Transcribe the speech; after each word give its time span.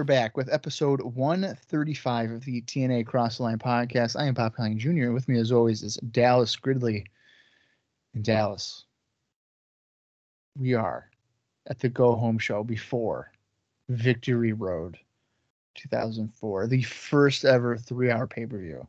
We're 0.00 0.04
back 0.04 0.34
with 0.34 0.50
episode 0.50 1.02
135 1.02 2.30
of 2.30 2.42
the 2.46 2.62
TNA 2.62 3.04
Cross 3.06 3.36
the 3.36 3.42
Line 3.42 3.58
podcast. 3.58 4.18
I 4.18 4.24
am 4.24 4.32
Bob 4.32 4.54
Colling 4.54 4.78
Jr. 4.78 5.10
With 5.10 5.28
me, 5.28 5.38
as 5.38 5.52
always, 5.52 5.82
is 5.82 5.96
Dallas 6.10 6.56
Gridley. 6.56 7.04
In 8.14 8.22
Dallas, 8.22 8.86
we 10.56 10.72
are 10.72 11.10
at 11.66 11.80
the 11.80 11.90
Go 11.90 12.14
Home 12.14 12.38
show 12.38 12.64
before 12.64 13.30
Victory 13.90 14.54
Road 14.54 14.96
2004, 15.74 16.66
the 16.66 16.82
first 16.82 17.44
ever 17.44 17.76
three 17.76 18.10
hour 18.10 18.26
pay 18.26 18.46
per 18.46 18.56
view, 18.56 18.88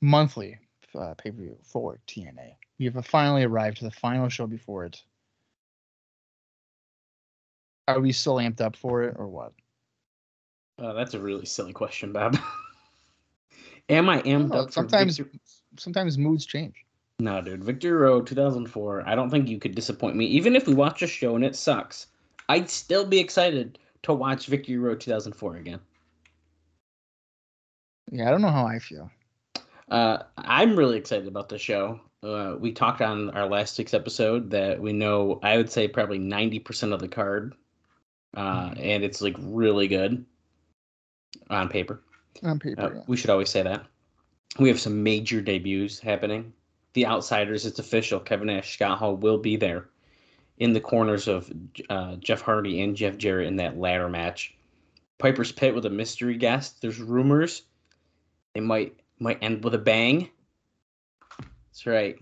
monthly 0.00 0.56
uh, 0.94 1.14
pay 1.14 1.32
per 1.32 1.38
view 1.38 1.58
for 1.64 1.98
TNA. 2.06 2.54
We 2.78 2.84
have 2.84 3.04
finally 3.04 3.42
arrived 3.42 3.78
to 3.78 3.84
the 3.86 3.90
final 3.90 4.28
show 4.28 4.46
before 4.46 4.84
it. 4.84 5.02
Are 7.88 7.98
we 7.98 8.12
still 8.12 8.36
amped 8.36 8.60
up 8.60 8.76
for 8.76 9.02
it 9.02 9.16
or 9.18 9.26
what? 9.26 9.52
Uh, 10.78 10.92
that's 10.92 11.14
a 11.14 11.20
really 11.20 11.46
silly 11.46 11.72
question, 11.72 12.12
Bob. 12.12 12.36
Am 13.88 14.08
I 14.08 14.22
amped 14.22 14.50
No, 14.50 14.60
up? 14.62 14.72
sometimes 14.72 15.18
Victor- 15.18 15.38
sometimes 15.78 16.16
moods 16.18 16.46
change. 16.46 16.84
No, 17.18 17.40
dude. 17.40 17.62
Victory 17.64 17.92
Road 17.92 18.26
2004. 18.26 19.06
I 19.08 19.14
don't 19.14 19.30
think 19.30 19.48
you 19.48 19.58
could 19.58 19.74
disappoint 19.74 20.16
me. 20.16 20.24
Even 20.26 20.56
if 20.56 20.66
we 20.66 20.74
watch 20.74 21.02
a 21.02 21.06
show 21.06 21.36
and 21.36 21.44
it 21.44 21.54
sucks, 21.56 22.08
I'd 22.48 22.68
still 22.70 23.04
be 23.06 23.18
excited 23.18 23.78
to 24.02 24.12
watch 24.12 24.46
Victory 24.46 24.78
Road 24.78 25.00
2004 25.00 25.56
again. 25.56 25.80
Yeah, 28.10 28.28
I 28.28 28.30
don't 28.30 28.42
know 28.42 28.50
how 28.50 28.66
I 28.66 28.78
feel. 28.78 29.10
Uh, 29.88 30.22
I'm 30.38 30.76
really 30.76 30.98
excited 30.98 31.28
about 31.28 31.48
the 31.48 31.58
show. 31.58 32.00
Uh, 32.22 32.56
we 32.58 32.72
talked 32.72 33.00
on 33.02 33.30
our 33.30 33.46
last 33.46 33.78
week's 33.78 33.94
episode 33.94 34.50
that 34.50 34.80
we 34.80 34.92
know, 34.92 35.38
I 35.42 35.56
would 35.56 35.70
say, 35.70 35.88
probably 35.88 36.18
90% 36.18 36.92
of 36.92 37.00
the 37.00 37.08
card. 37.08 37.54
Uh, 38.34 38.70
Mhm. 38.70 38.80
and 38.80 39.04
it's 39.04 39.20
like 39.20 39.36
really 39.38 39.88
good 39.88 40.24
on 41.50 41.68
paper. 41.68 42.02
On 42.42 42.58
paper, 42.58 42.80
Uh, 42.82 42.90
yeah. 42.94 43.00
we 43.06 43.16
should 43.16 43.30
always 43.30 43.50
say 43.50 43.62
that. 43.62 43.84
We 44.58 44.68
have 44.68 44.80
some 44.80 45.02
major 45.02 45.40
debuts 45.40 45.98
happening. 45.98 46.52
The 46.94 47.06
Outsiders, 47.06 47.64
it's 47.64 47.78
official. 47.78 48.20
Kevin 48.20 48.48
Nash, 48.48 48.74
Scott 48.74 48.98
Hall 48.98 49.16
will 49.16 49.38
be 49.38 49.56
there 49.56 49.88
in 50.58 50.72
the 50.74 50.80
corners 50.80 51.26
of 51.28 51.50
uh, 51.88 52.16
Jeff 52.16 52.42
Hardy 52.42 52.82
and 52.82 52.94
Jeff 52.94 53.16
Jarrett 53.16 53.48
in 53.48 53.56
that 53.56 53.78
ladder 53.78 54.08
match. 54.08 54.54
Piper's 55.18 55.52
Pit 55.52 55.74
with 55.74 55.86
a 55.86 55.90
mystery 55.90 56.36
guest. 56.36 56.82
There's 56.82 57.00
rumors 57.00 57.62
it 58.54 58.62
might 58.62 58.94
might 59.18 59.38
end 59.40 59.64
with 59.64 59.74
a 59.74 59.78
bang. 59.78 60.28
That's 61.38 61.86
right. 61.86 62.16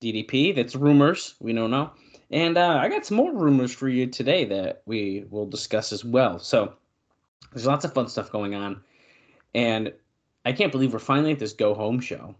DDP, 0.00 0.54
that's 0.54 0.76
rumors. 0.76 1.34
We 1.40 1.52
don't 1.52 1.70
know. 1.70 1.90
And 2.30 2.56
uh, 2.56 2.78
I 2.80 2.88
got 2.88 3.04
some 3.06 3.16
more 3.16 3.34
rumors 3.34 3.72
for 3.72 3.88
you 3.88 4.06
today 4.06 4.44
that 4.44 4.82
we 4.86 5.24
will 5.30 5.46
discuss 5.46 5.92
as 5.92 6.04
well. 6.04 6.38
So 6.38 6.74
there's 7.52 7.66
lots 7.66 7.84
of 7.84 7.92
fun 7.94 8.08
stuff 8.08 8.30
going 8.30 8.54
on. 8.54 8.80
And 9.54 9.92
I 10.44 10.52
can't 10.52 10.72
believe 10.72 10.92
we're 10.92 10.98
finally 10.98 11.32
at 11.32 11.38
this 11.38 11.52
go 11.52 11.74
home 11.74 12.00
show. 12.00 12.34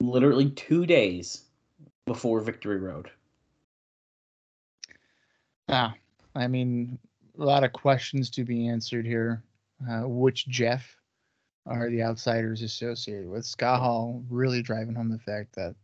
Literally 0.00 0.50
two 0.50 0.86
days 0.86 1.44
before 2.06 2.40
Victory 2.40 2.78
Road. 2.78 3.10
Yeah, 5.68 5.92
I 6.34 6.48
mean, 6.48 6.98
a 7.38 7.44
lot 7.44 7.64
of 7.64 7.72
questions 7.72 8.28
to 8.30 8.44
be 8.44 8.68
answered 8.68 9.06
here. 9.06 9.42
Uh, 9.88 10.02
which 10.06 10.46
Jeff 10.46 10.96
are 11.66 11.90
the 11.90 12.02
outsiders 12.02 12.62
associated 12.62 13.28
with? 13.28 13.44
Scott 13.44 13.80
Hall 13.80 14.22
really 14.30 14.62
driving 14.62 14.94
home 14.94 15.10
the 15.10 15.18
fact 15.18 15.54
that 15.56 15.74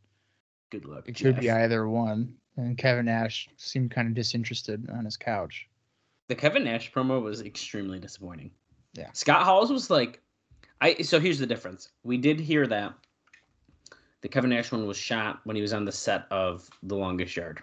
Good 0.71 0.85
luck. 0.85 1.09
it 1.09 1.17
could 1.17 1.41
be 1.41 1.51
either 1.51 1.89
one. 1.89 2.35
And 2.57 2.77
Kevin 2.79 3.07
Nash 3.07 3.49
seemed 3.57 3.91
kind 3.91 4.07
of 4.09 4.15
disinterested 4.15 4.89
on 4.91 5.05
his 5.05 5.17
couch. 5.17 5.69
The 6.29 6.35
Kevin 6.35 6.65
Nash 6.65 6.93
promo 6.93 7.23
was 7.23 7.41
extremely 7.41 7.99
disappointing. 7.99 8.51
Yeah. 8.95 9.11
Scott 9.13 9.45
Hall's 9.45 9.71
was 9.71 9.91
like 9.91 10.21
I 10.81 11.03
so 11.03 11.19
here's 11.19 11.39
the 11.39 11.47
difference. 11.47 11.91
We 12.05 12.19
did 12.19 12.39
hear 12.39 12.67
that 12.67 12.95
the 14.21 14.29
Kevin 14.29 14.51
Nash 14.51 14.71
one 14.71 14.87
was 14.87 14.97
shot 14.97 15.41
when 15.45 15.57
he 15.57 15.63
was 15.63 15.73
on 15.73 15.85
the 15.85 15.93
set 15.93 16.27
of 16.31 16.69
The 16.83 16.97
Longest 16.97 17.37
Yard. 17.37 17.63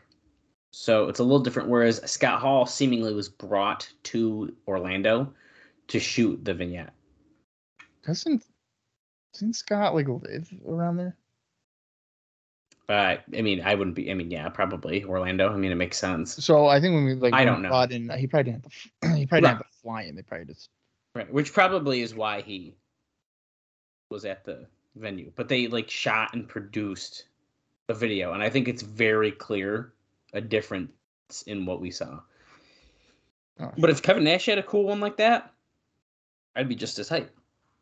So 0.72 1.08
it's 1.08 1.20
a 1.20 1.24
little 1.24 1.40
different 1.40 1.70
whereas 1.70 2.02
Scott 2.10 2.42
Hall 2.42 2.66
seemingly 2.66 3.14
was 3.14 3.30
brought 3.30 3.90
to 4.04 4.54
Orlando 4.68 5.34
to 5.88 6.00
shoot 6.00 6.44
the 6.44 6.54
vignette. 6.54 6.94
Doesn't 8.06 8.44
doesn't 9.34 9.54
Scott 9.54 9.96
like 9.96 10.08
live 10.08 10.50
around 10.68 10.98
there? 10.98 11.16
Uh, 12.88 13.16
I 13.36 13.42
mean, 13.42 13.62
I 13.62 13.74
wouldn't 13.74 13.96
be. 13.96 14.12
I 14.12 14.14
mean, 14.14 14.30
yeah, 14.30 14.48
probably 14.50 15.04
Orlando. 15.04 15.52
I 15.52 15.58
mean, 15.58 15.72
it 15.72 15.76
makes 15.76 15.98
sense, 15.98 16.36
So 16.44 16.68
I 16.68 16.80
think 16.80 16.94
when 16.94 17.06
we 17.06 17.14
like 17.16 17.34
I 17.34 17.44
don't 17.44 17.62
know. 17.62 17.82
in, 17.82 18.10
he 18.10 18.28
probably 18.28 18.52
didn't. 18.52 18.66
Have 18.66 18.72
to, 19.02 19.08
he 19.18 19.26
probably 19.26 19.48
didn't 19.48 19.58
have 19.58 19.72
to 19.72 19.78
fly 19.82 20.04
in. 20.04 20.16
They 20.16 20.22
probably 20.22 20.46
just 20.46 20.70
right? 21.16 21.32
Which 21.32 21.52
probably 21.52 22.02
is 22.02 22.14
why 22.14 22.42
he 22.42 22.76
was 24.12 24.26
at 24.26 24.46
the 24.46 24.68
venue. 24.96 25.32
But 25.36 25.50
they 25.50 25.68
like 25.68 25.90
shot 25.90 26.34
and 26.34 26.48
produced 26.48 27.26
a 27.90 27.94
video, 27.94 28.34
and 28.34 28.44
I 28.44 28.50
think 28.50 28.68
it's 28.68 28.84
very 28.84 29.32
clear 29.32 29.94
a 30.34 30.42
difference 30.42 30.92
in 31.48 31.66
what 31.66 31.82
we 31.82 31.90
saw. 31.90 32.20
Oh, 33.60 33.72
But 33.78 33.90
if 33.90 34.02
Kevin 34.02 34.26
Nash 34.26 34.46
had 34.46 34.58
a 34.58 34.64
cool 34.64 34.84
one 34.84 35.00
like 35.00 35.18
that, 35.18 35.54
I'd 36.56 36.70
be 36.70 36.76
just 36.76 37.00
as 37.00 37.10
hype. 37.10 37.36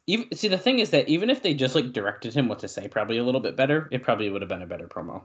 Even 0.08 0.36
see 0.36 0.50
the 0.50 0.58
thing 0.58 0.80
is 0.80 0.90
that 0.90 1.08
even 1.08 1.30
if 1.30 1.41
they 1.41 1.53
just 1.53 1.75
like 1.75 1.94
directed 1.94 2.34
him 2.34 2.47
what 2.47 2.59
to 2.59 2.68
say, 2.68 2.88
probably 2.88 3.18
a 3.18 3.24
little 3.24 3.40
bit 3.40 3.56
better, 3.56 3.88
it 3.91 4.03
probably 4.03 4.30
would 4.30 4.41
have 4.41 4.50
been 4.50 4.62
a 4.62 4.68
better 4.68 4.88
promo. 4.88 5.22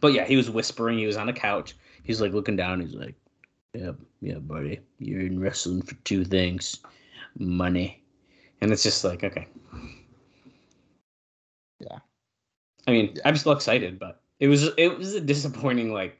But 0.00 0.12
yeah, 0.14 0.24
he 0.24 0.36
was 0.36 0.50
whispering. 0.50 0.98
He 0.98 1.06
was 1.06 1.16
on 1.16 1.28
a 1.28 1.32
couch. 1.32 1.74
He's 2.02 2.20
like 2.20 2.32
looking 2.32 2.56
down. 2.56 2.80
He's 2.80 2.94
like, 2.94 3.14
"Yeah, 3.74 3.92
yeah, 4.20 4.38
buddy, 4.38 4.80
you're 4.98 5.20
in 5.20 5.40
wrestling 5.40 5.82
for 5.82 5.94
two 6.04 6.24
things, 6.24 6.80
money." 7.38 8.02
And 8.60 8.72
it's 8.72 8.82
just 8.82 9.04
like, 9.04 9.22
okay. 9.22 9.46
Yeah. 11.80 11.98
I 12.86 12.90
mean, 12.90 13.12
Yeah. 13.14 13.22
I'm 13.24 13.36
still 13.36 13.52
excited, 13.52 13.98
but 13.98 14.20
it 14.40 14.48
was 14.48 14.70
it 14.78 14.96
was 14.96 15.14
a 15.14 15.20
disappointing. 15.20 15.92
Like, 15.92 16.18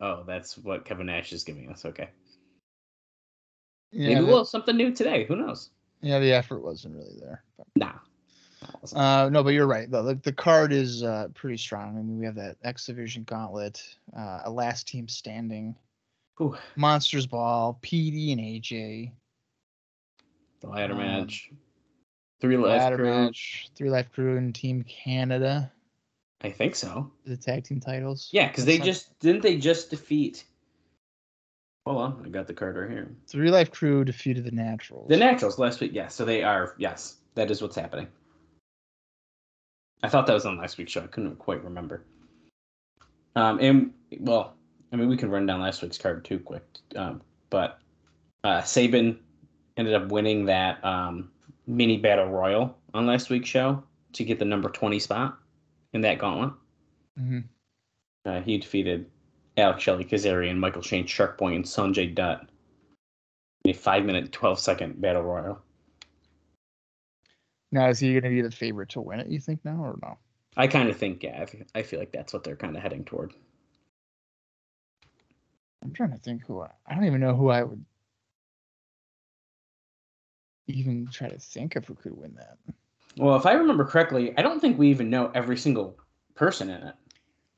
oh, 0.00 0.24
that's 0.26 0.56
what 0.56 0.84
Kevin 0.84 1.06
Nash 1.06 1.32
is 1.32 1.44
giving 1.44 1.70
us. 1.70 1.84
Okay. 1.84 2.08
yeah, 3.92 4.14
Maybe 4.14 4.26
we'll 4.26 4.38
have 4.38 4.48
something 4.48 4.76
new 4.76 4.92
today. 4.92 5.24
Who 5.26 5.36
knows? 5.36 5.70
Yeah, 6.02 6.18
the 6.18 6.32
effort 6.32 6.60
wasn't 6.62 6.94
really 6.96 7.16
there. 7.20 7.42
But. 7.56 7.66
Nah. 7.76 7.86
Nah, 7.86 8.68
it 8.68 8.76
wasn't. 8.80 9.00
Uh, 9.00 9.28
no, 9.30 9.42
but 9.42 9.50
you're 9.50 9.66
right. 9.66 9.90
The, 9.90 10.02
the, 10.02 10.14
the 10.16 10.32
card 10.32 10.72
is 10.72 11.02
uh, 11.02 11.28
pretty 11.34 11.56
strong. 11.56 11.90
I 11.98 12.02
mean, 12.02 12.18
we 12.18 12.24
have 12.26 12.34
that 12.36 12.56
X 12.64 12.86
Division 12.86 13.24
Gauntlet, 13.24 13.82
uh, 14.16 14.40
a 14.44 14.50
last 14.50 14.86
team 14.88 15.08
standing, 15.08 15.74
Whew. 16.38 16.56
Monsters 16.76 17.26
Ball, 17.26 17.78
PD 17.82 18.32
and 18.32 18.40
AJ, 18.40 19.12
The 20.60 20.68
ladder 20.68 20.92
um, 20.94 20.98
match. 21.00 21.50
Three 22.40 22.58
life 22.58 22.78
ladder 22.80 22.96
crew. 22.96 23.06
match, 23.06 23.70
3Live 23.80 24.12
Kru, 24.12 24.36
and 24.36 24.54
Team 24.54 24.84
Canada, 24.84 25.72
I 26.42 26.50
think 26.50 26.74
so. 26.76 27.10
the 27.24 27.34
tag 27.36 27.64
team 27.64 27.80
titles. 27.80 28.28
Yeah, 28.30 28.48
because 28.48 28.66
they 28.66 28.76
not- 28.76 28.84
just 28.84 29.18
didn't 29.20 29.40
they 29.42 29.56
just 29.56 29.88
defeat. 29.90 30.44
Hold 31.86 31.98
on, 31.98 32.22
I 32.26 32.30
got 32.30 32.48
the 32.48 32.52
card 32.52 32.76
right 32.76 32.90
here. 32.90 33.08
3Live 33.28 33.70
Kru 33.70 34.04
defeated 34.04 34.44
the 34.44 34.50
Naturals. 34.50 35.08
The 35.08 35.16
Naturals 35.16 35.56
last 35.56 35.80
week. 35.80 35.92
Yes, 35.94 36.16
so 36.16 36.24
they 36.24 36.42
are. 36.42 36.74
Yes, 36.78 37.18
that 37.36 37.48
is 37.48 37.62
what's 37.62 37.76
happening. 37.76 38.08
I 40.02 40.08
thought 40.08 40.26
that 40.26 40.32
was 40.32 40.44
on 40.46 40.58
last 40.58 40.78
week's 40.78 40.90
show. 40.90 41.02
I 41.02 41.06
couldn't 41.06 41.36
quite 41.36 41.62
remember. 41.62 42.02
Um, 43.36 43.60
and 43.60 43.92
well, 44.18 44.56
I 44.92 44.96
mean, 44.96 45.08
we 45.08 45.16
can 45.16 45.30
run 45.30 45.46
down 45.46 45.60
last 45.60 45.80
week's 45.80 45.96
card 45.96 46.24
too 46.24 46.40
quick. 46.40 46.64
Um, 46.96 47.22
but 47.50 47.78
uh, 48.42 48.62
Sabin 48.62 49.20
ended 49.76 49.94
up 49.94 50.08
winning 50.08 50.46
that 50.46 50.84
um, 50.84 51.30
mini 51.68 51.98
battle 51.98 52.26
royal 52.26 52.76
on 52.94 53.06
last 53.06 53.30
week's 53.30 53.48
show 53.48 53.80
to 54.14 54.24
get 54.24 54.40
the 54.40 54.44
number 54.44 54.70
twenty 54.70 54.98
spot 54.98 55.38
in 55.92 56.00
that 56.00 56.18
gauntlet. 56.18 56.52
Mhm. 57.20 57.44
Uh, 58.24 58.40
he 58.40 58.58
defeated 58.58 59.06
Alex 59.56 59.82
Shelley 59.82 60.04
Kazarian, 60.04 60.58
Michael 60.58 60.82
Shane, 60.82 61.06
Shark 61.06 61.40
and 61.40 61.64
Sanjay 61.64 62.14
Dutt 62.14 62.48
in 63.64 63.70
a 63.70 63.74
five 63.74 64.04
minute, 64.04 64.32
12 64.32 64.58
second 64.58 65.00
battle 65.00 65.22
royal. 65.22 65.58
Now, 67.72 67.88
is 67.88 67.98
he 67.98 68.12
going 68.12 68.22
to 68.22 68.30
be 68.30 68.42
the 68.42 68.50
favorite 68.50 68.90
to 68.90 69.00
win 69.00 69.20
it, 69.20 69.28
you 69.28 69.40
think, 69.40 69.64
now, 69.64 69.76
or 69.82 69.98
no? 70.02 70.18
I 70.56 70.66
kind 70.66 70.88
of 70.88 70.96
think, 70.96 71.22
yeah, 71.22 71.40
I 71.42 71.46
feel, 71.46 71.62
I 71.74 71.82
feel 71.82 71.98
like 71.98 72.12
that's 72.12 72.32
what 72.32 72.44
they're 72.44 72.56
kind 72.56 72.76
of 72.76 72.82
heading 72.82 73.04
toward. 73.04 73.34
I'm 75.82 75.92
trying 75.92 76.12
to 76.12 76.18
think 76.18 76.44
who 76.46 76.62
I, 76.62 76.70
I 76.86 76.94
don't 76.94 77.04
even 77.04 77.20
know 77.20 77.34
who 77.34 77.50
I 77.50 77.62
would 77.62 77.84
even 80.68 81.06
try 81.08 81.28
to 81.28 81.38
think 81.38 81.76
of 81.76 81.84
who 81.84 81.94
could 81.94 82.16
win 82.16 82.34
that. 82.36 82.56
Well, 83.18 83.36
if 83.36 83.46
I 83.46 83.52
remember 83.52 83.84
correctly, 83.84 84.36
I 84.36 84.42
don't 84.42 84.60
think 84.60 84.78
we 84.78 84.88
even 84.88 85.10
know 85.10 85.30
every 85.34 85.56
single 85.56 85.98
person 86.34 86.70
in 86.70 86.82
it. 86.82 86.94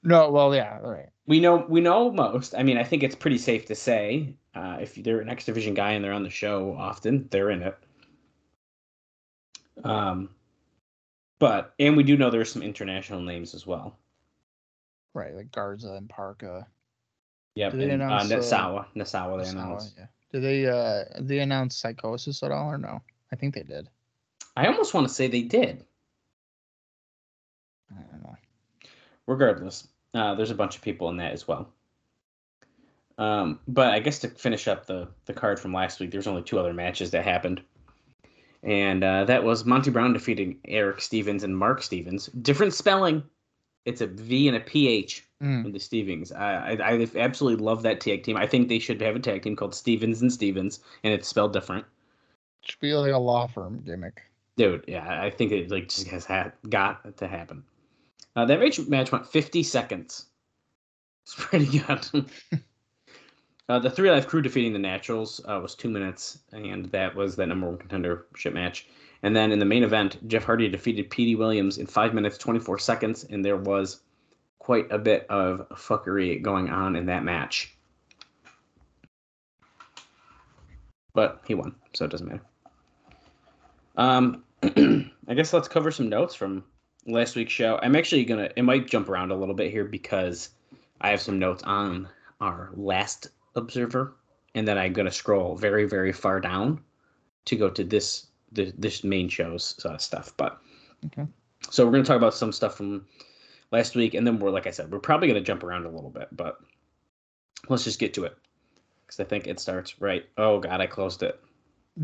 No, 0.02 0.30
well, 0.30 0.54
yeah, 0.54 0.78
all 0.82 0.90
right. 0.90 1.08
We 1.28 1.40
know 1.40 1.66
we 1.68 1.80
know 1.82 2.10
most. 2.10 2.54
I 2.56 2.62
mean, 2.62 2.78
I 2.78 2.82
think 2.84 3.02
it's 3.02 3.14
pretty 3.14 3.36
safe 3.36 3.66
to 3.66 3.74
say 3.74 4.34
uh, 4.54 4.78
if 4.80 4.94
they're 4.94 5.20
an 5.20 5.28
X 5.28 5.44
Division 5.44 5.74
guy 5.74 5.92
and 5.92 6.02
they're 6.02 6.14
on 6.14 6.22
the 6.22 6.30
show 6.30 6.74
often, 6.76 7.28
they're 7.30 7.50
in 7.50 7.62
it. 7.62 7.78
Um, 9.84 10.30
but 11.38 11.74
and 11.78 11.96
we 11.98 12.02
do 12.02 12.16
know 12.16 12.30
there's 12.30 12.50
some 12.50 12.62
international 12.62 13.20
names 13.20 13.54
as 13.54 13.66
well. 13.66 13.98
Right, 15.14 15.34
like 15.34 15.52
Garza 15.52 15.92
and 15.92 16.08
Parka. 16.08 16.66
Yep, 17.56 17.72
Did 17.72 17.80
they 17.80 17.90
and 17.90 18.02
uh, 18.02 18.06
announce, 18.06 18.32
uh, 18.32 18.36
Nosawa, 18.38 18.86
Nosawa, 18.96 19.44
they 19.44 19.50
announced. 19.50 19.94
yeah. 19.98 20.06
Did 20.32 20.42
they 20.42 20.66
uh 20.66 21.04
they 21.20 21.40
announce 21.40 21.82
Psicosis 21.82 22.42
at 22.42 22.52
all 22.52 22.70
or 22.70 22.78
no? 22.78 23.02
I 23.32 23.36
think 23.36 23.54
they 23.54 23.62
did. 23.62 23.88
I 24.56 24.66
almost 24.66 24.94
want 24.94 25.06
to 25.06 25.12
say 25.12 25.26
they 25.28 25.42
did. 25.42 25.84
I 27.90 28.00
don't 28.10 28.22
know. 28.22 28.36
regardless, 29.26 29.88
uh, 30.14 30.34
there's 30.34 30.50
a 30.50 30.54
bunch 30.54 30.76
of 30.76 30.82
people 30.82 31.08
in 31.10 31.16
that 31.18 31.32
as 31.32 31.46
well. 31.48 31.68
Um, 33.18 33.58
but 33.66 33.88
I 33.92 33.98
guess 33.98 34.20
to 34.20 34.28
finish 34.28 34.68
up 34.68 34.86
the 34.86 35.08
the 35.26 35.32
card 35.32 35.58
from 35.58 35.72
last 35.72 35.98
week, 36.00 36.10
there's 36.10 36.26
only 36.28 36.42
two 36.42 36.58
other 36.58 36.72
matches 36.72 37.10
that 37.10 37.24
happened, 37.24 37.60
and 38.62 39.02
uh, 39.02 39.24
that 39.24 39.42
was 39.42 39.64
Monty 39.64 39.90
Brown 39.90 40.12
defeating 40.12 40.58
Eric 40.66 41.00
Stevens 41.00 41.42
and 41.42 41.56
Mark 41.56 41.82
Stevens. 41.82 42.26
Different 42.26 42.72
spelling. 42.74 43.22
It's 43.84 44.00
a 44.02 44.06
V 44.06 44.48
and 44.48 44.56
a 44.56 44.60
PH 44.60 45.24
Mm. 45.40 45.66
in 45.66 45.72
the 45.72 45.78
Stevens. 45.78 46.32
I, 46.32 46.72
I 46.72 46.94
I 46.94 47.06
absolutely 47.14 47.64
love 47.64 47.82
that 47.82 48.00
tag 48.00 48.24
team. 48.24 48.36
I 48.36 48.44
think 48.44 48.68
they 48.68 48.80
should 48.80 49.00
have 49.00 49.14
a 49.14 49.20
tag 49.20 49.42
team 49.42 49.54
called 49.54 49.72
Stevens 49.72 50.20
and 50.20 50.32
Stevens, 50.32 50.80
and 51.04 51.14
it's 51.14 51.28
spelled 51.28 51.52
different. 51.52 51.84
Should 52.62 52.80
be 52.80 52.92
like 52.94 53.12
a 53.12 53.18
law 53.18 53.46
firm 53.46 53.80
gimmick. 53.86 54.20
Dude, 54.56 54.82
yeah, 54.88 55.22
I 55.22 55.30
think 55.30 55.52
it 55.52 55.70
like 55.70 55.88
just 55.90 56.08
has 56.08 56.24
had, 56.24 56.54
got 56.68 57.16
to 57.18 57.28
happen. 57.28 57.62
Uh, 58.38 58.44
that 58.44 58.60
match, 58.60 58.78
match 58.86 59.10
went 59.10 59.26
50 59.26 59.64
seconds. 59.64 60.26
It's 61.24 61.34
pretty 61.34 61.66
good. 61.80 62.30
uh, 63.68 63.80
the 63.80 63.90
3Live 63.90 64.28
Kru 64.28 64.42
defeating 64.42 64.72
the 64.72 64.78
Naturals 64.78 65.40
uh, 65.44 65.58
was 65.60 65.74
two 65.74 65.90
minutes, 65.90 66.38
and 66.52 66.86
that 66.92 67.16
was 67.16 67.34
that 67.34 67.48
number 67.48 67.66
one 67.66 67.78
contendership 67.78 68.52
match. 68.52 68.86
And 69.24 69.34
then 69.34 69.50
in 69.50 69.58
the 69.58 69.64
main 69.64 69.82
event, 69.82 70.24
Jeff 70.28 70.44
Hardy 70.44 70.68
defeated 70.68 71.10
Petey 71.10 71.34
Williams 71.34 71.78
in 71.78 71.86
five 71.86 72.14
minutes 72.14 72.38
24 72.38 72.78
seconds, 72.78 73.24
and 73.24 73.44
there 73.44 73.56
was 73.56 74.02
quite 74.60 74.86
a 74.92 74.98
bit 74.98 75.26
of 75.28 75.68
fuckery 75.70 76.40
going 76.40 76.70
on 76.70 76.94
in 76.94 77.06
that 77.06 77.24
match. 77.24 77.74
But 81.12 81.42
he 81.44 81.54
won, 81.54 81.74
so 81.92 82.04
it 82.04 82.12
doesn't 82.12 82.28
matter. 82.28 82.44
Um, 83.96 84.44
I 84.62 85.34
guess 85.34 85.52
let's 85.52 85.66
cover 85.66 85.90
some 85.90 86.08
notes 86.08 86.36
from 86.36 86.62
last 87.08 87.36
week's 87.36 87.52
show. 87.52 87.78
I'm 87.82 87.96
actually 87.96 88.24
gonna 88.24 88.50
it 88.56 88.62
might 88.62 88.86
jump 88.86 89.08
around 89.08 89.30
a 89.30 89.36
little 89.36 89.54
bit 89.54 89.70
here 89.70 89.84
because 89.84 90.50
I 91.00 91.10
have 91.10 91.20
some 91.20 91.38
notes 91.38 91.62
on 91.64 92.08
our 92.40 92.70
last 92.74 93.28
observer, 93.56 94.14
and 94.54 94.66
then 94.66 94.78
I'm 94.78 94.92
gonna 94.92 95.10
scroll 95.10 95.56
very 95.56 95.86
very 95.86 96.12
far 96.12 96.40
down 96.40 96.80
to 97.46 97.56
go 97.56 97.70
to 97.70 97.84
this 97.84 98.26
the, 98.52 98.72
this 98.78 99.04
main 99.04 99.28
show's 99.28 99.84
uh, 99.84 99.98
stuff. 99.98 100.32
But 100.36 100.58
Okay. 101.06 101.26
so 101.70 101.84
we're 101.84 101.92
gonna 101.92 102.04
talk 102.04 102.16
about 102.16 102.34
some 102.34 102.52
stuff 102.52 102.76
from 102.76 103.06
last 103.72 103.94
week, 103.96 104.14
and 104.14 104.26
then 104.26 104.38
we're 104.38 104.50
like 104.50 104.66
I 104.66 104.70
said, 104.70 104.90
we're 104.92 104.98
probably 104.98 105.28
gonna 105.28 105.40
jump 105.40 105.62
around 105.62 105.86
a 105.86 105.90
little 105.90 106.10
bit, 106.10 106.28
but 106.32 106.58
let's 107.68 107.84
just 107.84 107.98
get 107.98 108.14
to 108.14 108.24
it 108.24 108.36
because 109.06 109.20
I 109.20 109.24
think 109.24 109.46
it 109.46 109.60
starts 109.60 110.00
right. 110.00 110.26
Oh 110.36 110.60
God, 110.60 110.80
I 110.80 110.86
closed 110.86 111.22
it. 111.22 111.40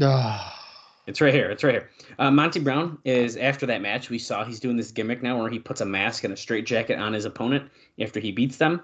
Ah, 0.00 0.63
It's 1.06 1.20
right 1.20 1.34
here. 1.34 1.50
It's 1.50 1.62
right 1.62 1.74
here. 1.74 1.90
Uh, 2.18 2.30
Monty 2.30 2.60
Brown 2.60 2.98
is 3.04 3.36
after 3.36 3.66
that 3.66 3.82
match. 3.82 4.08
We 4.08 4.18
saw 4.18 4.44
he's 4.44 4.58
doing 4.60 4.76
this 4.76 4.90
gimmick 4.90 5.22
now 5.22 5.38
where 5.38 5.50
he 5.50 5.58
puts 5.58 5.80
a 5.82 5.84
mask 5.86 6.24
and 6.24 6.32
a 6.32 6.36
straight 6.36 6.64
jacket 6.66 6.98
on 6.98 7.12
his 7.12 7.26
opponent 7.26 7.70
after 8.00 8.20
he 8.20 8.32
beats 8.32 8.56
them, 8.56 8.82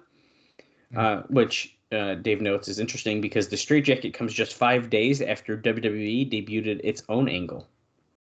uh, 0.94 1.22
which 1.30 1.76
uh, 1.92 2.14
Dave 2.16 2.42
notes 2.42 2.68
is 2.68 2.78
interesting 2.78 3.20
because 3.22 3.48
the 3.48 3.56
straight 3.56 3.84
jacket 3.86 4.12
comes 4.12 4.34
just 4.34 4.54
five 4.54 4.90
days 4.90 5.22
after 5.22 5.56
WWE 5.56 6.30
debuted 6.30 6.80
its 6.84 7.02
own 7.08 7.26
angle. 7.28 7.66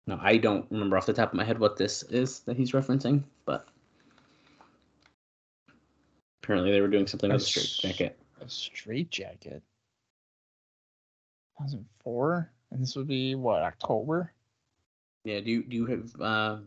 Now 0.07 0.19
I 0.21 0.37
don't 0.37 0.69
remember 0.69 0.97
off 0.97 1.05
the 1.05 1.13
top 1.13 1.29
of 1.31 1.35
my 1.37 1.45
head 1.45 1.57
what 1.57 1.77
this 1.77 2.03
is 2.03 2.41
that 2.41 2.57
he's 2.57 2.73
referencing, 2.73 3.23
but 3.45 3.67
apparently 6.43 6.71
they 6.71 6.81
were 6.81 6.87
doing 6.89 7.07
something 7.07 7.31
with 7.31 7.41
a 7.41 7.45
straight 7.45 7.63
That's- 7.81 7.97
jacket. 7.97 8.19
a 8.41 8.49
straight 8.49 9.09
jacket. 9.09 9.63
2004, 11.59 12.51
and 12.75 12.83
this 12.83 12.95
would 12.97 13.07
be 13.07 13.35
what 13.35 13.63
October. 13.63 14.33
Yeah. 15.23 15.39
Do 15.39 15.49
you 15.49 15.63
do 15.63 15.75
you 15.77 15.85
have 15.85 16.21
uh, 16.21 16.57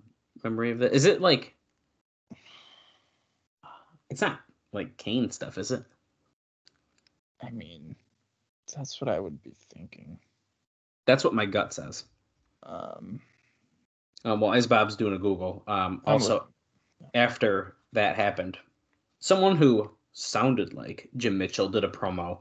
memory 0.43 0.71
of 0.71 0.79
that? 0.79 0.93
Is 0.93 1.05
it 1.05 1.21
like? 1.21 1.55
It's 4.09 4.23
not 4.23 4.41
like 4.73 4.97
Kane 4.97 5.31
stuff, 5.31 5.59
is 5.59 5.71
it? 5.71 5.85
I 7.43 7.51
mean, 7.51 7.95
that's 8.75 9.01
what 9.03 9.11
I 9.11 9.21
would 9.21 9.43
be 9.43 9.55
thinking. 9.75 10.19
That's 11.05 11.25
what 11.25 11.35
my 11.35 11.45
gut 11.45 11.75
says. 11.75 12.05
Um, 12.63 13.21
Um, 14.25 14.41
well, 14.41 14.55
as 14.55 14.67
Bob's 14.67 14.97
doing 14.97 15.15
a 15.15 15.19
Google, 15.19 15.63
um, 15.67 16.01
also 16.07 16.49
after 17.15 17.77
that 17.93 18.17
happened, 18.17 18.59
someone 19.21 19.57
who 19.57 19.91
sounded 20.13 20.73
like 20.73 21.09
Jim 21.19 21.37
Mitchell 21.37 21.69
did 21.69 21.85
a 21.85 21.89
promo, 21.89 22.41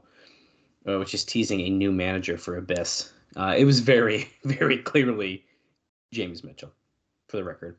uh, 0.88 0.98
which 0.98 1.12
is 1.14 1.24
teasing 1.24 1.60
a 1.60 1.70
new 1.70 1.92
manager 1.92 2.38
for 2.38 2.56
Abyss. 2.56 3.12
Uh, 3.38 3.54
it 3.56 3.64
was 3.64 3.80
very, 3.80 4.28
very 4.44 4.76
clearly 4.78 5.44
James 6.12 6.42
Mitchell, 6.42 6.72
for 7.28 7.36
the 7.36 7.44
record. 7.44 7.76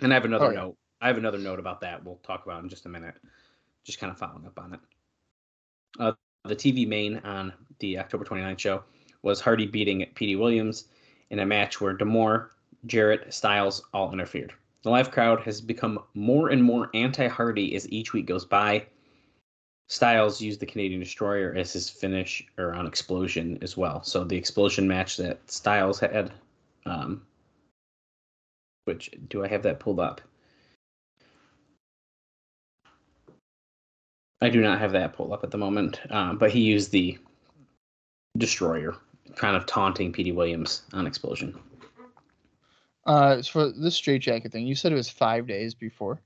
And 0.00 0.12
I 0.12 0.16
have 0.16 0.24
another 0.24 0.46
Oh, 0.46 0.50
yeah. 0.50 0.60
note. 0.60 0.76
I 1.00 1.06
have 1.06 1.18
another 1.18 1.38
note 1.38 1.58
about 1.58 1.80
that. 1.82 2.04
We'll 2.04 2.20
talk 2.22 2.44
about 2.44 2.62
in 2.62 2.68
just 2.68 2.86
a 2.86 2.88
minute. 2.88 3.14
Just 3.84 3.98
kind 4.00 4.10
of 4.12 4.18
following 4.18 4.46
up 4.46 4.58
on 4.58 4.74
it. 4.74 4.80
Uh, 5.98 6.12
the 6.44 6.56
TV 6.56 6.86
main 6.86 7.18
on 7.18 7.52
the 7.78 7.98
October 7.98 8.24
29th 8.24 8.58
show 8.58 8.82
was 9.22 9.40
Hardy 9.40 9.66
beating 9.66 10.04
Petey 10.14 10.36
Williams 10.36 10.88
in 11.30 11.38
a 11.38 11.46
match 11.46 11.80
where 11.80 11.92
D'Amore, 11.92 12.50
Jarrett, 12.86 13.32
Styles 13.32 13.82
all 13.94 14.12
interfered. 14.12 14.52
The 14.82 14.90
live 14.90 15.12
crowd 15.12 15.40
has 15.42 15.60
become 15.60 16.00
more 16.14 16.48
and 16.50 16.62
more 16.62 16.90
anti 16.94 17.28
Hardy 17.28 17.76
as 17.76 17.88
each 17.92 18.12
week 18.12 18.26
goes 18.26 18.44
by. 18.44 18.86
Styles 19.88 20.40
used 20.40 20.60
the 20.60 20.66
Canadian 20.66 21.00
Destroyer 21.00 21.54
as 21.54 21.72
his 21.72 21.90
finish 21.90 22.42
or 22.56 22.72
on 22.74 22.90
Xplosion 22.90 23.62
as 23.62 23.76
well. 23.76 24.02
So 24.02 24.24
the 24.24 24.40
Xplosion 24.40 24.86
match 24.86 25.16
that 25.18 25.50
Styles 25.50 26.00
had, 26.00 26.32
um, 26.86 27.22
which 28.86 29.10
do 29.28 29.44
I 29.44 29.48
have 29.48 29.62
that 29.64 29.80
pulled 29.80 30.00
up? 30.00 30.20
I 34.40 34.48
do 34.48 34.60
not 34.60 34.80
have 34.80 34.92
that 34.92 35.12
pulled 35.12 35.32
up 35.32 35.44
at 35.44 35.50
the 35.50 35.58
moment, 35.58 36.00
um, 36.10 36.36
but 36.38 36.50
he 36.50 36.60
used 36.60 36.90
the 36.90 37.16
Destroyer, 38.38 38.96
kind 39.36 39.56
of 39.56 39.66
taunting 39.66 40.10
Petey 40.10 40.32
Williams 40.32 40.82
on 40.94 41.06
Xplosion. 41.06 41.54
uh, 43.06 43.42
for 43.42 43.70
this 43.70 43.94
straight 43.94 44.22
jacket 44.22 44.50
thing, 44.52 44.66
you 44.66 44.74
said 44.74 44.90
it 44.90 44.96
was 44.96 45.10
five 45.10 45.46
days 45.46 45.74
before, 45.74 46.18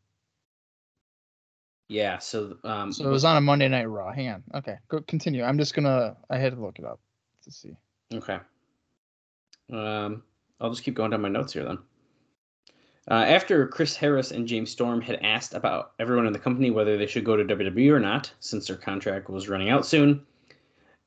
Yeah, 1.89 2.19
so 2.19 2.57
um, 2.65 2.93
so 2.93 3.07
it 3.07 3.11
was 3.11 3.25
on 3.25 3.37
a 3.37 3.41
Monday 3.41 3.69
Night 3.69 3.85
Raw. 3.85 4.13
Hang 4.13 4.29
on, 4.29 4.43
okay, 4.55 4.77
go 4.89 5.01
continue. 5.03 5.45
I'm 5.45 5.59
just 5.59 5.75
gonna. 5.75 6.17
I 6.31 6.39
had 6.39 6.55
to 6.55 6.61
look 6.61 6.79
it 6.79 6.85
up 6.85 7.01
to 7.45 7.53
see. 7.53 7.77
Okay. 8.13 8.39
Um, 9.73 10.23
I'll 10.61 10.71
just 10.71 10.83
keep 10.83 10.95
going 10.95 11.11
down 11.11 11.23
my 11.23 11.29
notes 11.29 11.53
here 11.53 11.65
then. 11.65 11.79
Uh, 13.09 13.15
after 13.15 13.69
Chris 13.69 13.95
Harris 13.95 14.33
and 14.33 14.49
James 14.49 14.71
Storm 14.71 15.01
had 15.01 15.21
asked 15.23 15.55
about 15.55 15.93
everyone 16.01 16.27
in 16.27 16.33
the 16.33 16.39
company 16.41 16.71
whether 16.71 16.97
they 16.97 17.07
should 17.07 17.25
go 17.25 17.37
to 17.37 17.45
WWE 17.45 17.93
or 17.93 18.01
not, 18.01 18.33
since 18.41 18.67
their 18.67 18.77
contract 18.77 19.29
was 19.29 19.49
running 19.49 19.71
out 19.71 19.87
soon, 19.87 20.27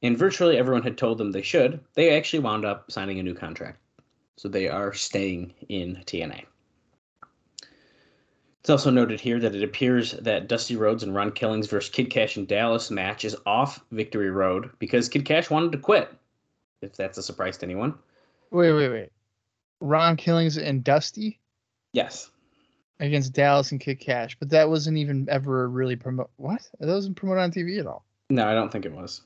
and 0.01 0.17
virtually 0.17 0.57
everyone 0.57 0.83
had 0.83 0.97
told 0.97 1.17
them 1.17 1.31
they 1.31 1.41
should, 1.41 1.81
they 1.95 2.15
actually 2.17 2.39
wound 2.39 2.63
up 2.63 2.89
signing 2.89 3.19
a 3.19 3.23
new 3.23 3.33
contract. 3.33 3.79
So 4.37 4.47
they 4.47 4.69
are 4.69 4.93
staying 4.93 5.53
in 5.67 5.97
TNA. 6.05 6.45
It's 8.59 8.69
also 8.69 8.89
noted 8.89 9.21
here 9.21 9.39
that 9.39 9.55
it 9.55 9.63
appears 9.63 10.11
that 10.11 10.47
Dusty 10.47 10.75
Rhodes 10.75 11.03
and 11.03 11.15
Ron 11.15 11.31
Killings 11.31 11.67
versus 11.67 11.89
Kid 11.89 12.09
Cash 12.09 12.37
in 12.37 12.45
Dallas 12.45 12.91
match 12.91 13.23
is 13.23 13.35
off 13.45 13.79
Victory 13.91 14.29
Road 14.31 14.69
because 14.79 15.07
Kid 15.07 15.25
Cash 15.25 15.49
wanted 15.49 15.71
to 15.71 15.77
quit 15.77 16.13
if 16.81 16.95
that's 16.95 17.17
a 17.17 17.23
surprise 17.23 17.57
to 17.57 17.65
anyone. 17.65 17.93
Wait, 18.51 18.71
wait, 18.73 18.89
wait. 18.89 19.09
Ron 19.81 20.17
Killings 20.17 20.57
and 20.57 20.83
Dusty 20.83 21.39
Yes. 21.93 22.29
against 22.99 23.33
Dallas 23.33 23.71
and 23.71 23.79
Kid 23.79 23.99
Cash, 23.99 24.37
but 24.39 24.49
that 24.49 24.69
wasn't 24.69 24.97
even 24.97 25.27
ever 25.29 25.69
really 25.69 25.95
promote. 25.95 26.29
What? 26.35 26.61
That 26.79 26.87
wasn't 26.87 27.15
promoted 27.15 27.43
on 27.43 27.51
TV 27.51 27.79
at 27.79 27.87
all. 27.87 28.05
No, 28.29 28.45
I 28.45 28.53
don't 28.53 28.71
think 28.71 28.85
it 28.85 28.91
was. 28.91 29.21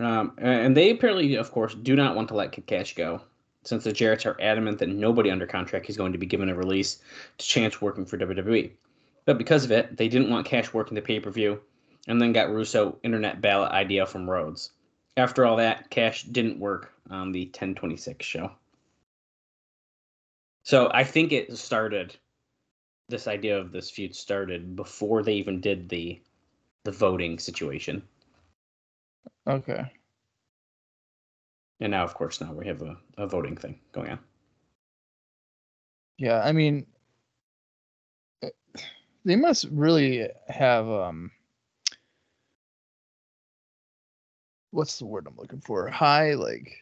Um, 0.00 0.32
and 0.38 0.76
they 0.76 0.90
apparently, 0.90 1.36
of 1.36 1.52
course, 1.52 1.74
do 1.74 1.94
not 1.94 2.16
want 2.16 2.28
to 2.28 2.34
let 2.34 2.50
Kid 2.52 2.66
Cash 2.66 2.96
go. 2.96 3.20
Since 3.64 3.84
the 3.84 3.92
Jarretts 3.92 4.26
are 4.26 4.40
adamant 4.40 4.78
that 4.78 4.88
nobody 4.88 5.30
under 5.30 5.46
contract 5.46 5.88
is 5.90 5.96
going 5.96 6.12
to 6.12 6.18
be 6.18 6.26
given 6.26 6.48
a 6.48 6.54
release 6.54 7.00
to 7.38 7.46
chance 7.46 7.80
working 7.80 8.06
for 8.06 8.18
WWE. 8.18 8.70
But 9.24 9.38
because 9.38 9.64
of 9.64 9.72
it, 9.72 9.96
they 9.96 10.08
didn't 10.08 10.30
want 10.30 10.46
Cash 10.46 10.72
working 10.72 10.94
the 10.94 11.02
pay 11.02 11.18
per 11.18 11.30
view, 11.30 11.60
and 12.06 12.20
then 12.20 12.32
got 12.32 12.50
Russo 12.50 12.98
internet 13.02 13.40
ballot 13.40 13.72
idea 13.72 14.06
from 14.06 14.28
Rhodes. 14.28 14.70
After 15.16 15.46
all 15.46 15.56
that, 15.56 15.90
Cash 15.90 16.24
didn't 16.24 16.58
work 16.58 16.92
on 17.10 17.32
the 17.32 17.46
1026 17.46 18.24
show. 18.24 18.52
So 20.64 20.90
I 20.92 21.04
think 21.04 21.32
it 21.32 21.56
started. 21.56 22.16
This 23.08 23.28
idea 23.28 23.58
of 23.58 23.70
this 23.70 23.90
feud 23.90 24.14
started 24.14 24.76
before 24.76 25.22
they 25.22 25.34
even 25.34 25.60
did 25.60 25.88
the 25.88 26.20
the 26.84 26.92
voting 26.92 27.38
situation. 27.38 28.02
Okay. 29.46 29.90
And 31.80 31.90
now, 31.90 32.04
of 32.04 32.14
course, 32.14 32.40
now 32.40 32.52
we 32.52 32.66
have 32.66 32.82
a, 32.82 32.96
a 33.18 33.26
voting 33.26 33.56
thing 33.56 33.80
going 33.92 34.10
on. 34.10 34.18
Yeah, 36.16 36.40
I 36.42 36.52
mean, 36.52 36.86
eh, 38.42 38.50
they 39.24 39.36
must 39.36 39.66
really 39.70 40.28
have 40.48 40.88
um, 40.88 41.32
what's 44.70 44.98
the 44.98 45.06
word 45.06 45.26
I'm 45.26 45.36
looking 45.36 45.60
for? 45.60 45.88
High 45.88 46.34
like 46.34 46.76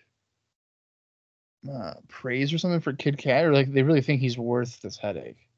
uh, 1.71 1.95
praise 2.09 2.53
or 2.53 2.59
something 2.59 2.81
for 2.81 2.93
Kid 2.93 3.19
Cat, 3.19 3.45
or 3.45 3.53
like 3.53 3.73
they 3.73 3.83
really 3.83 4.01
think 4.01 4.21
he's 4.21 4.39
worth 4.39 4.81
this 4.81 4.97
headache. 4.97 5.49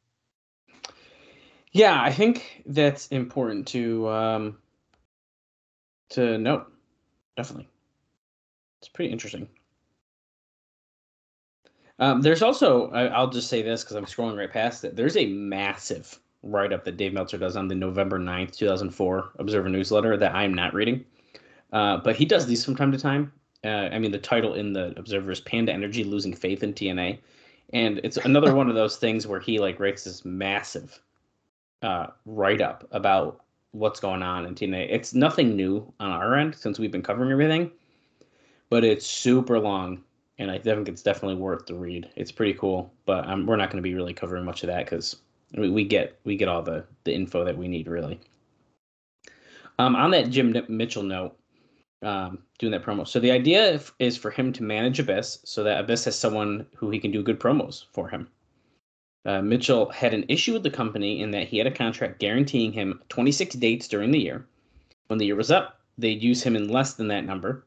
Yeah, 1.72 2.00
I 2.00 2.12
think 2.12 2.62
that's 2.66 3.08
important 3.08 3.66
to 3.68 4.08
um, 4.08 4.58
to 6.10 6.38
note. 6.38 6.70
Definitely, 7.36 7.68
it's 8.84 8.92
pretty 8.92 9.10
interesting. 9.10 9.48
Um, 11.98 12.20
there's 12.20 12.42
also, 12.42 12.90
I, 12.90 13.06
I'll 13.06 13.30
just 13.30 13.48
say 13.48 13.62
this 13.62 13.82
because 13.82 13.96
I'm 13.96 14.04
scrolling 14.04 14.36
right 14.36 14.52
past 14.52 14.84
it. 14.84 14.94
There's 14.94 15.16
a 15.16 15.24
massive 15.24 16.20
write 16.42 16.70
up 16.74 16.84
that 16.84 16.98
Dave 16.98 17.14
Meltzer 17.14 17.38
does 17.38 17.56
on 17.56 17.66
the 17.66 17.74
November 17.74 18.18
9th, 18.18 18.54
2004 18.54 19.30
Observer 19.38 19.70
newsletter 19.70 20.18
that 20.18 20.34
I'm 20.34 20.52
not 20.52 20.74
reading. 20.74 21.02
Uh, 21.72 21.96
but 21.96 22.14
he 22.14 22.26
does 22.26 22.46
these 22.46 22.62
from 22.62 22.76
time 22.76 22.92
to 22.92 22.98
time. 22.98 23.32
Uh, 23.64 23.88
I 23.90 23.98
mean, 23.98 24.10
the 24.10 24.18
title 24.18 24.52
in 24.52 24.74
the 24.74 24.92
Observer 24.98 25.30
is 25.30 25.40
Panda 25.40 25.72
Energy 25.72 26.04
Losing 26.04 26.34
Faith 26.34 26.62
in 26.62 26.74
TNA. 26.74 27.18
And 27.72 28.02
it's 28.04 28.18
another 28.18 28.54
one 28.54 28.68
of 28.68 28.74
those 28.74 28.96
things 28.96 29.26
where 29.26 29.40
he 29.40 29.58
like 29.58 29.80
writes 29.80 30.04
this 30.04 30.26
massive 30.26 31.00
uh, 31.80 32.08
write 32.26 32.60
up 32.60 32.86
about 32.90 33.44
what's 33.70 33.98
going 33.98 34.22
on 34.22 34.44
in 34.44 34.54
TNA. 34.54 34.88
It's 34.90 35.14
nothing 35.14 35.56
new 35.56 35.90
on 36.00 36.10
our 36.10 36.36
end 36.36 36.54
since 36.54 36.78
we've 36.78 36.92
been 36.92 37.02
covering 37.02 37.32
everything, 37.32 37.70
but 38.70 38.84
it's 38.84 39.06
super 39.06 39.58
long 39.58 40.02
and 40.38 40.50
I 40.50 40.58
think 40.58 40.88
it's 40.88 41.02
definitely 41.02 41.36
worth 41.36 41.66
the 41.66 41.74
read. 41.74 42.10
It's 42.16 42.32
pretty 42.32 42.54
cool, 42.54 42.92
but 43.06 43.28
um, 43.28 43.46
we're 43.46 43.56
not 43.56 43.70
going 43.70 43.82
to 43.82 43.88
be 43.88 43.94
really 43.94 44.14
covering 44.14 44.44
much 44.44 44.62
of 44.62 44.66
that 44.68 44.84
because 44.84 45.16
we, 45.56 45.70
we, 45.70 45.84
get 45.84 46.18
we 46.24 46.36
get 46.36 46.48
all 46.48 46.62
the 46.62 46.84
the 47.04 47.14
info 47.14 47.44
that 47.44 47.56
we 47.56 47.68
need 47.68 47.86
really. 47.86 48.20
Um, 49.78 49.96
on 49.96 50.10
that 50.12 50.30
Jim 50.30 50.54
Mitchell 50.68 51.02
note, 51.02 51.36
um, 52.02 52.38
doing 52.58 52.72
that 52.72 52.84
promo. 52.84 53.06
So 53.06 53.20
the 53.20 53.30
idea 53.30 53.80
is 53.98 54.16
for 54.16 54.30
him 54.30 54.52
to 54.54 54.62
manage 54.62 55.00
Abyss, 55.00 55.40
so 55.44 55.64
that 55.64 55.80
Abyss 55.80 56.04
has 56.04 56.18
someone 56.18 56.66
who 56.76 56.90
he 56.90 56.98
can 56.98 57.10
do 57.10 57.22
good 57.22 57.40
promos 57.40 57.84
for 57.92 58.08
him. 58.08 58.28
Uh, 59.24 59.40
Mitchell 59.40 59.88
had 59.90 60.12
an 60.12 60.24
issue 60.28 60.52
with 60.52 60.62
the 60.62 60.70
company 60.70 61.22
in 61.22 61.30
that 61.30 61.48
he 61.48 61.58
had 61.58 61.66
a 61.66 61.70
contract 61.70 62.20
guaranteeing 62.20 62.72
him 62.72 63.00
26 63.08 63.54
dates 63.56 63.88
during 63.88 64.10
the 64.10 64.20
year. 64.20 64.46
When 65.06 65.18
the 65.18 65.26
year 65.26 65.34
was 65.34 65.50
up, 65.50 65.80
they'd 65.96 66.22
use 66.22 66.42
him 66.42 66.56
in 66.56 66.68
less 66.68 66.94
than 66.94 67.08
that 67.08 67.24
number, 67.24 67.64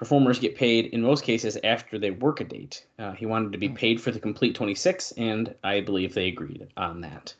Performers 0.00 0.38
get 0.38 0.56
paid 0.56 0.86
in 0.86 1.02
most 1.02 1.24
cases 1.24 1.58
after 1.62 1.98
they 1.98 2.10
work 2.10 2.40
a 2.40 2.44
date. 2.44 2.86
Uh, 2.98 3.12
he 3.12 3.26
wanted 3.26 3.52
to 3.52 3.58
be 3.58 3.68
paid 3.68 4.00
for 4.00 4.10
the 4.10 4.18
complete 4.18 4.54
26, 4.54 5.12
and 5.18 5.54
I 5.62 5.82
believe 5.82 6.14
they 6.14 6.28
agreed 6.28 6.66
on 6.74 7.02
that. 7.02 7.34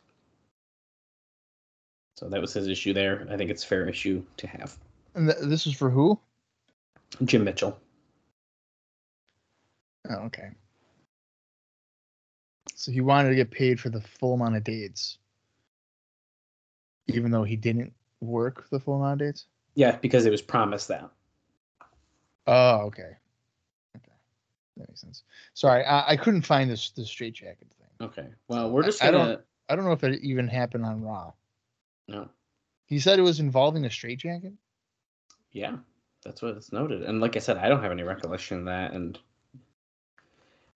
So 2.18 2.28
that 2.28 2.38
was 2.38 2.52
his 2.52 2.68
issue 2.68 2.92
there. 2.92 3.26
I 3.30 3.38
think 3.38 3.50
it's 3.50 3.64
a 3.64 3.66
fair 3.66 3.88
issue 3.88 4.22
to 4.36 4.46
have. 4.46 4.76
And 5.14 5.30
th- 5.30 5.48
this 5.48 5.66
is 5.66 5.72
for 5.72 5.88
who? 5.88 6.20
Jim 7.24 7.44
Mitchell. 7.44 7.80
Oh, 10.10 10.26
okay. 10.26 10.50
So 12.74 12.92
he 12.92 13.00
wanted 13.00 13.30
to 13.30 13.36
get 13.36 13.50
paid 13.50 13.80
for 13.80 13.88
the 13.88 14.02
full 14.02 14.34
amount 14.34 14.56
of 14.56 14.64
dates, 14.64 15.16
even 17.06 17.30
though 17.30 17.44
he 17.44 17.56
didn't 17.56 17.94
work 18.20 18.68
the 18.68 18.80
full 18.80 18.96
amount 18.96 19.22
of 19.22 19.28
dates. 19.28 19.46
Yeah, 19.76 19.96
because 19.96 20.26
it 20.26 20.30
was 20.30 20.42
promised 20.42 20.88
that. 20.88 21.10
Oh, 22.46 22.86
okay. 22.86 23.16
Okay, 23.96 24.12
that 24.76 24.88
makes 24.88 25.00
sense. 25.00 25.24
Sorry, 25.54 25.84
I, 25.84 26.10
I 26.10 26.16
couldn't 26.16 26.42
find 26.42 26.70
this 26.70 26.90
the 26.90 27.04
straight 27.04 27.34
jacket 27.34 27.68
thing. 27.78 28.08
Okay. 28.08 28.28
Well, 28.48 28.70
we're 28.70 28.82
just 28.82 29.02
I, 29.02 29.10
gonna. 29.10 29.22
I 29.22 29.26
don't. 29.26 29.40
I 29.68 29.76
don't 29.76 29.84
know 29.84 29.92
if 29.92 30.04
it 30.04 30.20
even 30.22 30.48
happened 30.48 30.84
on 30.84 31.02
Raw. 31.02 31.32
No. 32.08 32.28
He 32.86 32.98
said 32.98 33.18
it 33.18 33.22
was 33.22 33.38
involving 33.38 33.84
a 33.84 33.90
straight 33.90 34.18
jacket. 34.18 34.52
Yeah, 35.52 35.76
that's 36.24 36.42
what 36.42 36.56
it's 36.56 36.72
noted. 36.72 37.02
And 37.02 37.20
like 37.20 37.36
I 37.36 37.38
said, 37.38 37.56
I 37.56 37.68
don't 37.68 37.82
have 37.82 37.92
any 37.92 38.02
recollection 38.02 38.58
of 38.58 38.64
that, 38.64 38.92
and 38.92 39.18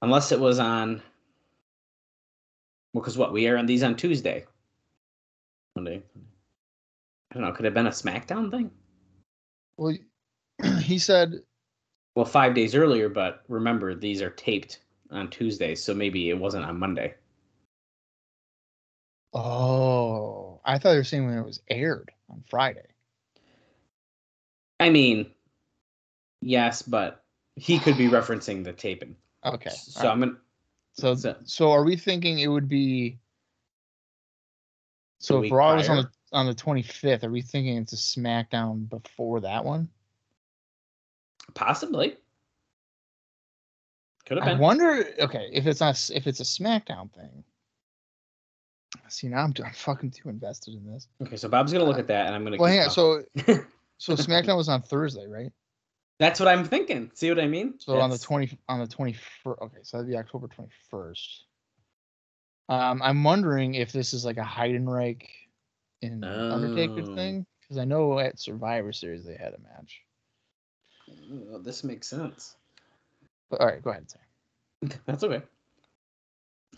unless 0.03 0.33
it 0.33 0.41
was 0.41 0.59
on. 0.59 1.03
Well, 2.93 3.03
because 3.03 3.19
what 3.19 3.33
we 3.33 3.47
air 3.47 3.59
on 3.59 3.67
these 3.67 3.83
on 3.83 3.97
Tuesday. 3.97 4.45
Monday. 5.75 6.03
I 7.31 7.35
don't 7.35 7.43
know. 7.43 7.51
Could 7.53 7.65
it 7.65 7.69
have 7.69 7.75
been 7.75 7.89
a 7.89 7.91
SmackDown 7.91 8.51
thing? 8.51 8.71
Well, 9.77 9.97
he 10.81 10.99
said 10.99 11.41
well, 12.15 12.25
five 12.25 12.55
days 12.55 12.75
earlier, 12.75 13.09
but 13.09 13.43
remember 13.49 13.95
these 13.95 14.23
are 14.23 14.31
taped 14.31 14.81
on 15.11 15.31
Tuesday, 15.31 15.75
so 15.75 15.95
maybe 15.95 16.31
it 16.31 16.39
wasn't 16.39 16.65
on 16.65 16.79
Monday. 16.79 17.15
Oh, 19.33 20.61
I 20.65 20.79
thought 20.79 20.93
you 20.93 20.99
were 20.99 21.05
saying 21.05 21.27
when 21.27 21.39
it 21.39 21.45
was 21.45 21.61
aired 21.69 22.13
on 22.31 22.45
Friday. 22.49 22.87
I 24.79 24.91
mean, 24.91 25.31
yes, 26.41 26.83
but 26.83 27.25
he 27.57 27.79
could 27.79 27.97
be 27.97 28.09
referencing 28.09 28.63
the 28.65 28.73
taping. 28.73 29.17
Okay. 29.45 29.71
So 29.71 30.09
I'm 30.09 30.21
gonna. 30.21 30.37
So 30.95 31.15
so- 31.17 31.37
so 31.45 31.71
are 31.73 31.85
we 31.85 31.97
thinking 31.97 32.39
it 32.39 32.47
would 32.49 32.69
be? 32.69 33.19
So 35.19 35.43
if 35.43 35.51
Raw 35.53 35.75
was 35.77 35.89
on 35.89 35.97
the 35.97 36.11
on 36.33 36.47
the 36.47 36.55
twenty 36.55 36.83
fifth, 36.83 37.25
are 37.25 37.31
we 37.31 37.43
thinking 37.43 37.77
it's 37.77 37.93
a 37.93 37.97
SmackDown 37.97 38.89
before 38.89 39.41
that 39.41 39.65
one? 39.65 39.89
Possibly. 41.53 42.17
Could 44.27 44.39
have 44.39 44.47
been. 44.47 44.57
I 44.57 44.61
wonder. 44.61 45.07
Okay, 45.19 45.49
if 45.53 45.67
it's 45.67 45.81
not 45.81 46.11
if 46.15 46.27
it's 46.27 46.41
a 46.41 46.45
SmackDown 46.45 47.13
thing. 47.13 47.45
See 49.09 49.29
now 49.29 49.43
I'm, 49.43 49.53
I'm 49.65 49.73
fucking 49.73 50.13
too 50.13 50.29
invested 50.29 50.75
in 50.75 50.87
this. 50.91 51.09
Okay, 51.23 51.37
so 51.37 51.49
Bob's 51.49 51.73
gonna 51.73 51.85
look 51.85 51.99
at 51.99 52.07
that, 52.07 52.27
and 52.27 52.35
I'm 52.35 52.45
gonna. 52.45 52.57
Well, 52.57 52.71
hang 52.71 52.81
on. 52.85 52.91
So 52.91 53.23
so 53.99 54.15
SmackDown 54.15 54.57
was 54.57 54.69
on 54.69 54.83
Thursday, 54.83 55.27
right? 55.27 55.53
That's 56.21 56.39
what 56.41 56.49
I'm 56.49 56.65
thinking. 56.65 57.11
See 57.15 57.29
what 57.29 57.41
I 57.41 57.47
mean? 57.49 57.75
So 57.79 57.99
on 58.01 58.09
the 58.11 58.19
twenty 58.19 58.57
on 58.69 58.81
the 58.81 58.87
twenty 58.87 59.15
first. 59.43 59.61
Okay, 59.61 59.79
so 59.83 59.97
that'd 59.99 60.11
be 60.11 60.17
October 60.17 60.49
twenty 60.49 60.71
first. 60.91 61.45
Um, 62.69 63.03
I'm 63.03 63.23
wondering 63.23 63.75
if 63.75 63.93
this 63.93 64.15
is 64.15 64.25
like 64.25 64.39
a 64.39 64.43
Heidenreich 64.43 65.25
in 66.01 66.25
Undertaker 66.25 67.03
Oh. 67.11 67.15
thing 67.15 67.45
because 67.61 67.77
I 67.77 67.85
know 67.85 68.19
at 68.19 68.39
Survivor 68.41 68.93
Series 68.93 69.25
they 69.25 69.35
had 69.37 69.53
a 69.53 69.59
match. 69.59 70.01
Oh, 71.53 71.59
this 71.59 71.85
makes 71.85 72.09
sense. 72.09 72.57
All 73.51 73.67
right, 73.67 73.83
go 73.83 73.91
ahead. 73.91 74.11
Say. 74.11 74.97
That's 75.07 75.25
okay. 75.25 75.43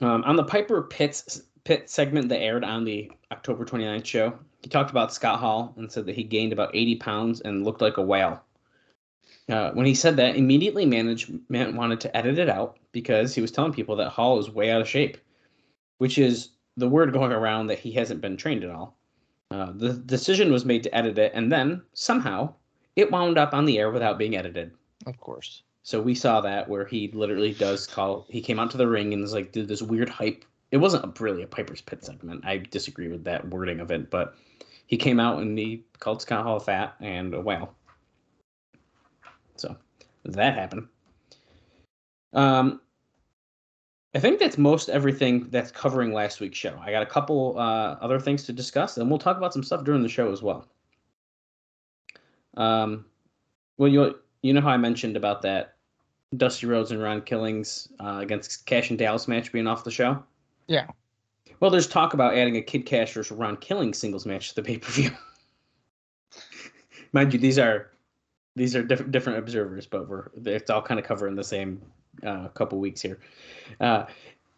Um, 0.00 0.24
on 0.24 0.36
the 0.36 0.44
Piper 0.44 0.82
Pitts 0.82 1.42
pit 1.64 1.90
segment 1.90 2.28
that 2.28 2.40
aired 2.40 2.64
on 2.64 2.84
the 2.84 3.10
October 3.32 3.64
29th 3.64 4.04
show, 4.04 4.38
he 4.62 4.68
talked 4.68 4.90
about 4.90 5.12
Scott 5.12 5.40
Hall 5.40 5.74
and 5.76 5.90
said 5.90 6.06
that 6.06 6.14
he 6.14 6.22
gained 6.22 6.52
about 6.52 6.74
80 6.74 6.96
pounds 6.96 7.40
and 7.40 7.64
looked 7.64 7.80
like 7.80 7.96
a 7.96 8.02
whale. 8.02 8.40
Uh, 9.48 9.70
when 9.72 9.86
he 9.86 9.94
said 9.94 10.16
that, 10.16 10.36
immediately 10.36 10.84
management 10.84 11.76
wanted 11.76 12.00
to 12.00 12.16
edit 12.16 12.38
it 12.38 12.48
out 12.48 12.78
because 12.92 13.34
he 13.34 13.40
was 13.40 13.50
telling 13.50 13.72
people 13.72 13.96
that 13.96 14.10
Hall 14.10 14.38
is 14.38 14.50
way 14.50 14.70
out 14.70 14.80
of 14.80 14.88
shape, 14.88 15.18
which 15.98 16.18
is 16.18 16.50
the 16.76 16.88
word 16.88 17.12
going 17.12 17.32
around 17.32 17.68
that 17.68 17.78
he 17.78 17.92
hasn't 17.92 18.20
been 18.20 18.36
trained 18.36 18.64
at 18.64 18.70
all. 18.70 18.96
Uh, 19.50 19.72
the 19.74 19.92
decision 19.92 20.52
was 20.52 20.64
made 20.64 20.82
to 20.82 20.94
edit 20.94 21.16
it, 21.18 21.32
and 21.34 21.50
then 21.50 21.82
somehow 21.94 22.52
it 22.96 23.10
wound 23.10 23.38
up 23.38 23.54
on 23.54 23.66
the 23.66 23.78
air 23.78 23.90
without 23.90 24.18
being 24.18 24.36
edited. 24.36 24.72
Of 25.06 25.20
course. 25.20 25.62
So 25.82 26.00
we 26.00 26.14
saw 26.14 26.40
that 26.40 26.68
where 26.68 26.84
he 26.84 27.08
literally 27.12 27.52
does 27.52 27.86
call. 27.86 28.26
He 28.28 28.40
came 28.40 28.58
out 28.58 28.72
to 28.72 28.76
the 28.76 28.88
ring 28.88 29.12
and 29.12 29.22
was 29.22 29.32
like 29.32 29.52
did 29.52 29.68
this 29.68 29.82
weird 29.82 30.08
hype. 30.08 30.44
It 30.72 30.78
wasn't 30.78 31.04
a, 31.04 31.22
really 31.22 31.42
a 31.42 31.46
Piper's 31.46 31.80
Pit 31.80 32.04
segment. 32.04 32.44
I 32.44 32.56
disagree 32.56 33.08
with 33.08 33.22
that 33.24 33.48
wording 33.48 33.78
of 33.78 33.92
it, 33.92 34.10
but 34.10 34.34
he 34.86 34.96
came 34.96 35.20
out 35.20 35.40
and 35.40 35.56
he 35.56 35.84
called 36.00 36.22
Scott 36.22 36.42
Hall 36.42 36.58
fat 36.58 36.96
and 37.00 37.34
a 37.34 37.40
whale. 37.40 37.72
So 39.54 39.76
that 40.24 40.54
happened. 40.54 40.88
Um, 42.32 42.80
I 44.14 44.18
think 44.18 44.40
that's 44.40 44.58
most 44.58 44.88
everything 44.88 45.48
that's 45.50 45.70
covering 45.70 46.12
last 46.12 46.40
week's 46.40 46.58
show. 46.58 46.78
I 46.82 46.90
got 46.90 47.02
a 47.02 47.06
couple 47.06 47.58
uh, 47.58 47.96
other 48.00 48.18
things 48.18 48.44
to 48.44 48.52
discuss, 48.52 48.96
and 48.96 49.08
we'll 49.08 49.18
talk 49.18 49.36
about 49.36 49.52
some 49.52 49.62
stuff 49.62 49.84
during 49.84 50.02
the 50.02 50.08
show 50.08 50.32
as 50.32 50.42
well. 50.42 50.66
Um, 52.56 53.04
well, 53.78 53.90
you 53.90 54.18
you 54.42 54.52
know 54.52 54.60
how 54.60 54.70
I 54.70 54.76
mentioned 54.76 55.16
about 55.16 55.42
that 55.42 55.76
Dusty 56.36 56.66
Rhodes 56.66 56.90
and 56.90 57.02
Ron 57.02 57.22
Killings 57.22 57.88
uh, 58.00 58.18
against 58.20 58.66
Cash 58.66 58.90
and 58.90 58.98
Dallas 58.98 59.28
match 59.28 59.52
being 59.52 59.66
off 59.66 59.84
the 59.84 59.90
show? 59.90 60.22
Yeah. 60.66 60.86
Well, 61.60 61.70
there's 61.70 61.86
talk 61.86 62.14
about 62.14 62.34
adding 62.34 62.56
a 62.56 62.62
Kid 62.62 62.86
Cash 62.86 63.14
versus 63.14 63.36
Ron 63.36 63.56
Killings 63.56 63.98
singles 63.98 64.26
match 64.26 64.50
to 64.50 64.54
the 64.56 64.62
pay 64.62 64.78
per 64.78 64.90
view. 64.90 65.10
Mind 67.12 67.32
you, 67.32 67.38
these 67.38 67.58
are 67.58 67.90
these 68.56 68.74
are 68.74 68.82
different 68.82 69.12
different 69.12 69.38
observers, 69.38 69.86
but 69.86 70.08
we're 70.08 70.28
it's 70.44 70.70
all 70.70 70.82
kind 70.82 71.00
of 71.00 71.06
covering 71.06 71.34
the 71.34 71.44
same 71.44 71.80
uh, 72.24 72.48
couple 72.48 72.78
weeks 72.78 73.00
here. 73.00 73.20
Uh, 73.80 74.04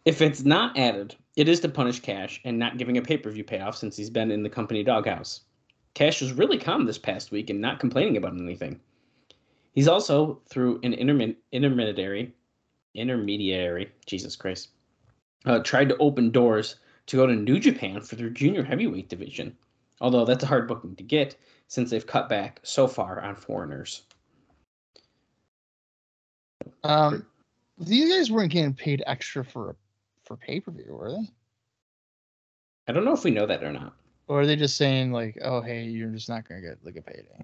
if 0.05 0.21
it's 0.21 0.43
not 0.43 0.77
added, 0.77 1.15
it 1.35 1.47
is 1.47 1.59
to 1.61 1.69
punish 1.69 1.99
Cash 1.99 2.41
and 2.43 2.57
not 2.57 2.77
giving 2.77 2.97
a 2.97 3.01
pay 3.01 3.17
per 3.17 3.29
view 3.29 3.43
payoff 3.43 3.77
since 3.77 3.95
he's 3.95 4.09
been 4.09 4.31
in 4.31 4.43
the 4.43 4.49
company 4.49 4.83
doghouse. 4.83 5.41
Cash 5.93 6.21
was 6.21 6.33
really 6.33 6.57
calm 6.57 6.85
this 6.85 6.97
past 6.97 7.31
week 7.31 7.49
and 7.49 7.59
not 7.59 7.79
complaining 7.79 8.17
about 8.17 8.37
anything. 8.37 8.79
He's 9.73 9.87
also 9.87 10.41
through 10.49 10.79
an 10.83 10.93
intermin- 10.93 11.35
intermediary, 11.51 12.33
intermediary, 12.95 13.91
Jesus 14.05 14.35
Christ, 14.35 14.69
uh, 15.45 15.59
tried 15.59 15.89
to 15.89 15.97
open 15.97 16.31
doors 16.31 16.77
to 17.07 17.17
go 17.17 17.25
to 17.25 17.35
New 17.35 17.59
Japan 17.59 18.01
for 18.01 18.15
their 18.15 18.29
junior 18.29 18.63
heavyweight 18.63 19.09
division. 19.09 19.55
Although 20.01 20.25
that's 20.25 20.43
a 20.43 20.47
hard 20.47 20.67
booking 20.67 20.95
to 20.95 21.03
get 21.03 21.35
since 21.67 21.89
they've 21.89 22.05
cut 22.05 22.29
back 22.29 22.59
so 22.63 22.87
far 22.87 23.21
on 23.21 23.35
foreigners. 23.35 24.03
Um, 26.83 27.25
these 27.77 28.13
guys 28.13 28.31
weren't 28.31 28.51
getting 28.51 28.73
paid 28.73 29.03
extra 29.05 29.43
for 29.43 29.75
for 30.23 30.37
pay 30.37 30.59
per 30.59 30.71
view, 30.71 30.93
were 30.93 31.11
they? 31.11 31.27
I 32.87 32.91
don't 32.91 33.05
know 33.05 33.13
if 33.13 33.23
we 33.23 33.31
know 33.31 33.45
that 33.45 33.63
or 33.63 33.71
not. 33.71 33.93
Or 34.29 34.41
are 34.41 34.45
they 34.45 34.55
just 34.55 34.77
saying 34.77 35.11
like, 35.11 35.37
oh 35.43 35.59
hey, 35.59 35.83
you're 35.83 36.11
just 36.11 36.29
not 36.29 36.47
gonna 36.47 36.61
get 36.61 36.77
like 36.85 36.95
a 36.95 37.01
payday? 37.01 37.43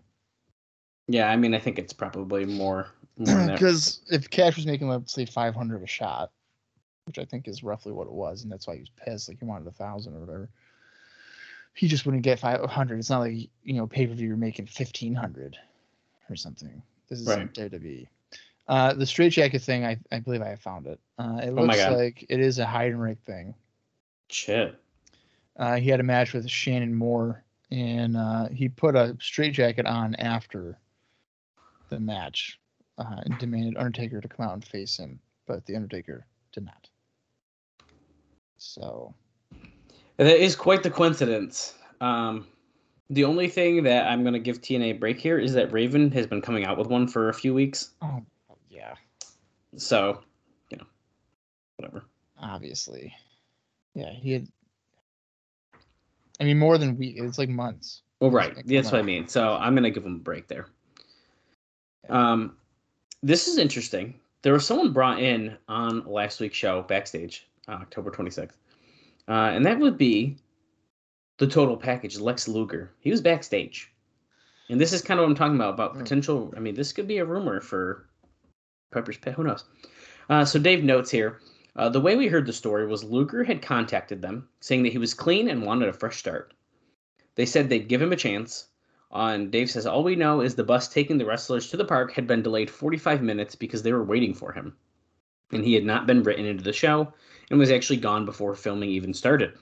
Yeah, 1.07 1.29
I 1.29 1.35
mean, 1.35 1.53
I 1.53 1.59
think 1.59 1.77
it's 1.77 1.93
probably 1.93 2.45
more. 2.45 2.87
more 3.17 3.35
than 3.35 3.47
that. 3.47 3.53
Because 3.59 4.01
if 4.09 4.29
Cash 4.29 4.55
was 4.55 4.65
making 4.65 4.87
let's 4.87 5.11
say 5.11 5.25
500 5.25 5.83
a 5.83 5.87
shot, 5.87 6.31
which 7.07 7.19
I 7.19 7.25
think 7.25 7.47
is 7.47 7.63
roughly 7.63 7.91
what 7.91 8.07
it 8.07 8.13
was, 8.13 8.43
and 8.43 8.51
that's 8.51 8.67
why 8.67 8.75
he 8.75 8.79
was 8.81 8.91
pissed, 9.03 9.27
like 9.27 9.39
he 9.39 9.45
wanted 9.45 9.67
a 9.67 9.71
thousand 9.71 10.15
or 10.15 10.19
whatever. 10.19 10.49
He 11.73 11.87
just 11.89 12.05
wouldn't 12.05 12.23
get 12.23 12.39
500. 12.39 12.99
It's 12.99 13.09
not 13.09 13.19
like 13.19 13.33
you 13.63 13.73
know 13.73 13.87
pay 13.87 14.05
per 14.07 14.13
view 14.13 14.27
you're 14.27 14.37
making 14.37 14.65
1500 14.65 15.57
or 16.29 16.35
something. 16.35 16.81
This 17.09 17.19
is 17.19 17.27
Right. 17.27 17.51
WWE. 17.53 18.07
Uh, 18.67 18.93
the 18.93 19.05
straight 19.05 19.31
jacket 19.31 19.61
thing, 19.61 19.85
I, 19.85 19.97
I 20.11 20.19
believe 20.19 20.41
I 20.41 20.55
found 20.55 20.87
it. 20.87 20.99
Uh, 21.19 21.39
it 21.43 21.49
Oh 21.49 21.63
looks 21.63 21.75
God. 21.77 21.97
like 21.97 22.25
it 22.29 22.39
is 22.39 22.57
a 22.57 22.65
Heidenreich 22.65 23.19
thing. 23.25 23.53
Shit. 24.29 24.79
Uh, 25.57 25.75
he 25.75 25.89
had 25.89 25.99
a 25.99 26.03
match 26.03 26.33
with 26.33 26.49
Shannon 26.49 26.93
Moore, 26.93 27.43
and 27.71 28.17
uh, 28.17 28.49
he 28.49 28.67
put 28.69 28.95
a 28.95 29.15
straight 29.21 29.53
jacket 29.53 29.85
on 29.85 30.15
after 30.15 30.77
the 31.89 31.99
match 31.99 32.59
uh, 32.97 33.21
and 33.23 33.37
demanded 33.39 33.77
Undertaker 33.77 34.19
to 34.21 34.27
come 34.27 34.45
out 34.45 34.53
and 34.53 34.65
face 34.65 34.97
him, 34.97 35.19
but 35.47 35.65
the 35.65 35.75
Undertaker 35.75 36.25
did 36.51 36.65
not. 36.65 36.89
So 38.57 39.13
That 40.17 40.27
is 40.41 40.55
quite 40.55 40.83
the 40.83 40.89
coincidence. 40.89 41.73
Um, 42.01 42.47
the 43.09 43.23
only 43.23 43.47
thing 43.47 43.83
that 43.83 44.07
I'm 44.07 44.23
going 44.23 44.33
to 44.33 44.39
give 44.39 44.61
TNA 44.61 44.91
a 44.91 44.93
break 44.93 45.19
here 45.19 45.37
is 45.37 45.53
that 45.53 45.71
Raven 45.71 46.11
has 46.11 46.25
been 46.25 46.41
coming 46.41 46.65
out 46.65 46.77
with 46.77 46.87
one 46.87 47.07
for 47.07 47.29
a 47.29 47.33
few 47.33 47.53
weeks. 47.53 47.91
oh 48.01 48.21
yeah, 48.69 48.95
So, 49.77 50.21
you 50.69 50.77
know, 50.77 50.85
whatever. 51.77 52.03
obviously, 52.41 53.13
yeah, 53.93 54.11
he 54.11 54.31
had. 54.33 54.47
I 56.39 56.43
mean, 56.43 56.59
more 56.59 56.77
than 56.77 56.97
week. 56.97 57.15
It's 57.17 57.37
like 57.37 57.49
months. 57.49 58.01
Well, 58.19 58.31
right. 58.31 58.55
Like, 58.55 58.65
That's 58.65 58.91
what 58.91 58.99
I 58.99 59.03
mean. 59.03 59.27
So 59.27 59.53
I'm 59.53 59.73
going 59.73 59.83
to 59.83 59.91
give 59.91 60.05
him 60.05 60.15
a 60.15 60.19
break 60.19 60.47
there. 60.47 60.67
Um, 62.09 62.55
this 63.23 63.47
is 63.47 63.57
interesting. 63.57 64.19
There 64.41 64.53
was 64.53 64.65
someone 64.65 64.93
brought 64.93 65.19
in 65.19 65.57
on 65.67 66.05
last 66.05 66.39
week's 66.39 66.57
show 66.57 66.83
backstage, 66.83 67.47
uh, 67.67 67.71
October 67.73 68.11
26th, 68.11 68.51
uh, 69.27 69.31
and 69.31 69.65
that 69.65 69.79
would 69.79 69.97
be 69.97 70.37
the 71.39 71.47
total 71.47 71.75
package, 71.75 72.19
Lex 72.19 72.47
Luger. 72.47 72.91
He 72.99 73.09
was 73.09 73.21
backstage, 73.21 73.91
and 74.69 74.79
this 74.79 74.93
is 74.93 75.01
kind 75.01 75.19
of 75.19 75.23
what 75.23 75.31
I'm 75.31 75.35
talking 75.35 75.55
about 75.55 75.73
about 75.73 75.93
Hmm. 75.93 75.99
potential. 75.99 76.53
I 76.55 76.59
mean, 76.59 76.75
this 76.75 76.93
could 76.93 77.07
be 77.07 77.17
a 77.17 77.25
rumor 77.25 77.59
for 77.59 78.07
Piper's 78.91 79.17
Pit. 79.17 79.33
Who 79.33 79.43
knows? 79.45 79.63
Uh, 80.29 80.45
so 80.45 80.59
Dave 80.59 80.83
notes 80.83 81.09
here. 81.09 81.39
Uh, 81.75 81.89
the 81.89 81.99
way 81.99 82.15
we 82.15 82.27
heard 82.27 82.45
the 82.45 82.53
story 82.53 82.87
was 82.87 83.03
Luger 83.03 83.43
had 83.43 83.61
contacted 83.61 84.21
them 84.21 84.47
saying 84.61 84.83
that 84.83 84.93
he 84.93 84.97
was 84.97 85.13
clean 85.13 85.49
and 85.49 85.65
wanted 85.65 85.89
a 85.89 85.93
fresh 85.93 86.17
start. 86.17 86.53
They 87.35 87.45
said 87.45 87.67
they'd 87.67 87.89
give 87.89 88.01
him 88.01 88.13
a 88.13 88.17
chance. 88.17 88.67
Uh, 89.11 89.31
and 89.33 89.51
Dave 89.51 89.69
says, 89.69 89.85
All 89.85 90.03
we 90.03 90.15
know 90.15 90.39
is 90.39 90.55
the 90.55 90.63
bus 90.63 90.87
taking 90.87 91.17
the 91.17 91.25
wrestlers 91.25 91.69
to 91.69 91.77
the 91.77 91.85
park 91.85 92.13
had 92.13 92.27
been 92.27 92.41
delayed 92.41 92.69
45 92.69 93.21
minutes 93.21 93.55
because 93.55 93.83
they 93.83 93.91
were 93.91 94.03
waiting 94.03 94.33
for 94.33 94.53
him. 94.53 94.75
And 95.51 95.65
he 95.65 95.73
had 95.73 95.83
not 95.83 96.07
been 96.07 96.23
written 96.23 96.45
into 96.45 96.63
the 96.63 96.73
show 96.73 97.13
and 97.49 97.59
was 97.59 97.71
actually 97.71 97.97
gone 97.97 98.25
before 98.25 98.55
filming 98.55 98.89
even 98.89 99.13
started, 99.13 99.57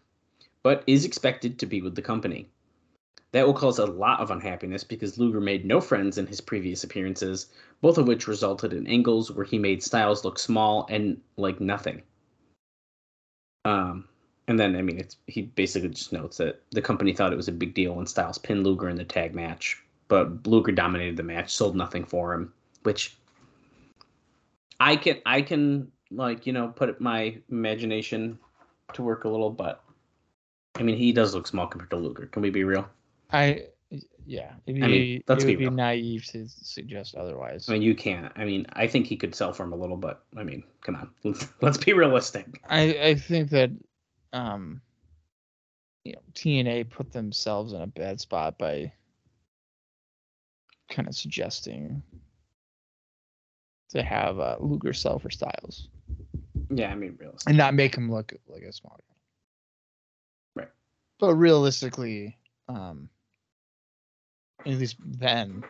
but 0.61 0.83
is 0.85 1.05
expected 1.05 1.59
to 1.59 1.65
be 1.65 1.81
with 1.81 1.95
the 1.95 2.01
company. 2.01 2.49
That 3.31 3.47
will 3.47 3.53
cause 3.55 3.79
a 3.79 3.87
lot 3.87 4.19
of 4.19 4.29
unhappiness 4.29 4.83
because 4.83 5.17
Luger 5.17 5.41
made 5.41 5.65
no 5.65 5.81
friends 5.81 6.19
in 6.19 6.27
his 6.27 6.39
previous 6.39 6.83
appearances, 6.83 7.47
both 7.83 7.97
of 7.97 8.07
which 8.07 8.29
resulted 8.29 8.71
in 8.71 8.87
angles 8.87 9.29
where 9.29 9.45
he 9.45 9.59
made 9.59 9.83
Styles 9.83 10.23
look 10.23 10.39
small 10.39 10.87
and 10.89 11.19
like 11.35 11.59
nothing. 11.59 12.01
Um, 13.65 14.05
and 14.47 14.57
then, 14.57 14.77
I 14.77 14.81
mean, 14.81 14.97
it's 14.97 15.17
he 15.27 15.41
basically 15.41 15.89
just 15.89 16.13
notes 16.13 16.37
that 16.37 16.61
the 16.71 16.81
company 16.81 17.11
thought 17.11 17.33
it 17.33 17.37
was 17.37 17.49
a 17.49 17.51
big 17.51 17.73
deal 17.73 17.95
when 17.95 18.05
Styles 18.05 18.37
pinned 18.37 18.63
Luger 18.65 18.87
in 18.87 18.95
the 18.95 19.03
tag 19.03 19.35
match, 19.35 19.83
but 20.07 20.47
Luger 20.47 20.71
dominated 20.71 21.17
the 21.17 21.23
match, 21.23 21.53
sold 21.53 21.75
nothing 21.75 22.05
for 22.05 22.33
him, 22.33 22.53
which 22.83 23.17
I 24.79 24.95
can 24.95 25.17
I 25.25 25.41
can 25.41 25.91
like 26.09 26.47
you 26.47 26.53
know 26.53 26.69
put 26.69 27.01
my 27.01 27.37
imagination 27.51 28.39
to 28.93 29.03
work 29.03 29.25
a 29.25 29.29
little, 29.29 29.49
but 29.49 29.83
I 30.75 30.83
mean 30.83 30.95
he 30.95 31.11
does 31.11 31.35
look 31.35 31.47
small 31.47 31.67
compared 31.67 31.89
to 31.89 31.97
Luger. 31.97 32.27
Can 32.27 32.43
we 32.43 32.49
be 32.49 32.63
real? 32.63 32.87
I 33.33 33.65
yeah, 34.25 34.53
be, 34.65 34.81
I 34.81 34.87
mean, 34.87 35.23
let's 35.27 35.43
it 35.43 35.47
be 35.47 35.53
would 35.53 35.59
be 35.59 35.65
real. 35.65 35.71
naive 35.75 36.25
to 36.27 36.47
suggest 36.47 37.15
otherwise. 37.15 37.67
I 37.69 37.73
mean 37.73 37.81
you 37.81 37.95
can't. 37.95 38.31
I 38.35 38.45
mean 38.45 38.65
I 38.73 38.87
think 38.87 39.07
he 39.07 39.15
could 39.17 39.35
sell 39.35 39.53
for 39.53 39.63
him 39.63 39.73
a 39.73 39.75
little, 39.75 39.97
but 39.97 40.23
I 40.37 40.43
mean 40.43 40.63
come 40.81 40.95
on, 40.95 41.09
let's, 41.23 41.47
let's 41.61 41.77
be 41.77 41.93
realistic. 41.93 42.45
I 42.69 42.97
I 43.01 43.15
think 43.15 43.49
that 43.51 43.71
um 44.33 44.81
you 46.05 46.13
know 46.13 46.21
TNA 46.33 46.89
put 46.89 47.11
themselves 47.11 47.73
in 47.73 47.81
a 47.81 47.87
bad 47.87 48.19
spot 48.19 48.57
by 48.57 48.91
kind 50.89 51.07
of 51.07 51.15
suggesting 51.15 52.01
to 53.89 54.01
have 54.03 54.39
uh, 54.39 54.57
Luger 54.59 54.93
sell 54.93 55.19
for 55.19 55.29
Styles 55.29 55.87
Yeah, 56.69 56.91
I 56.91 56.95
mean 56.95 57.15
realistic. 57.19 57.47
and 57.49 57.57
not 57.57 57.73
make 57.73 57.95
him 57.95 58.11
look 58.11 58.33
like 58.47 58.63
a 58.63 58.73
small 58.73 58.97
guy. 58.99 60.61
Right. 60.63 60.69
But 61.19 61.35
realistically, 61.35 62.37
um 62.67 63.09
at 64.65 64.79
least 64.79 64.97
then, 65.03 65.63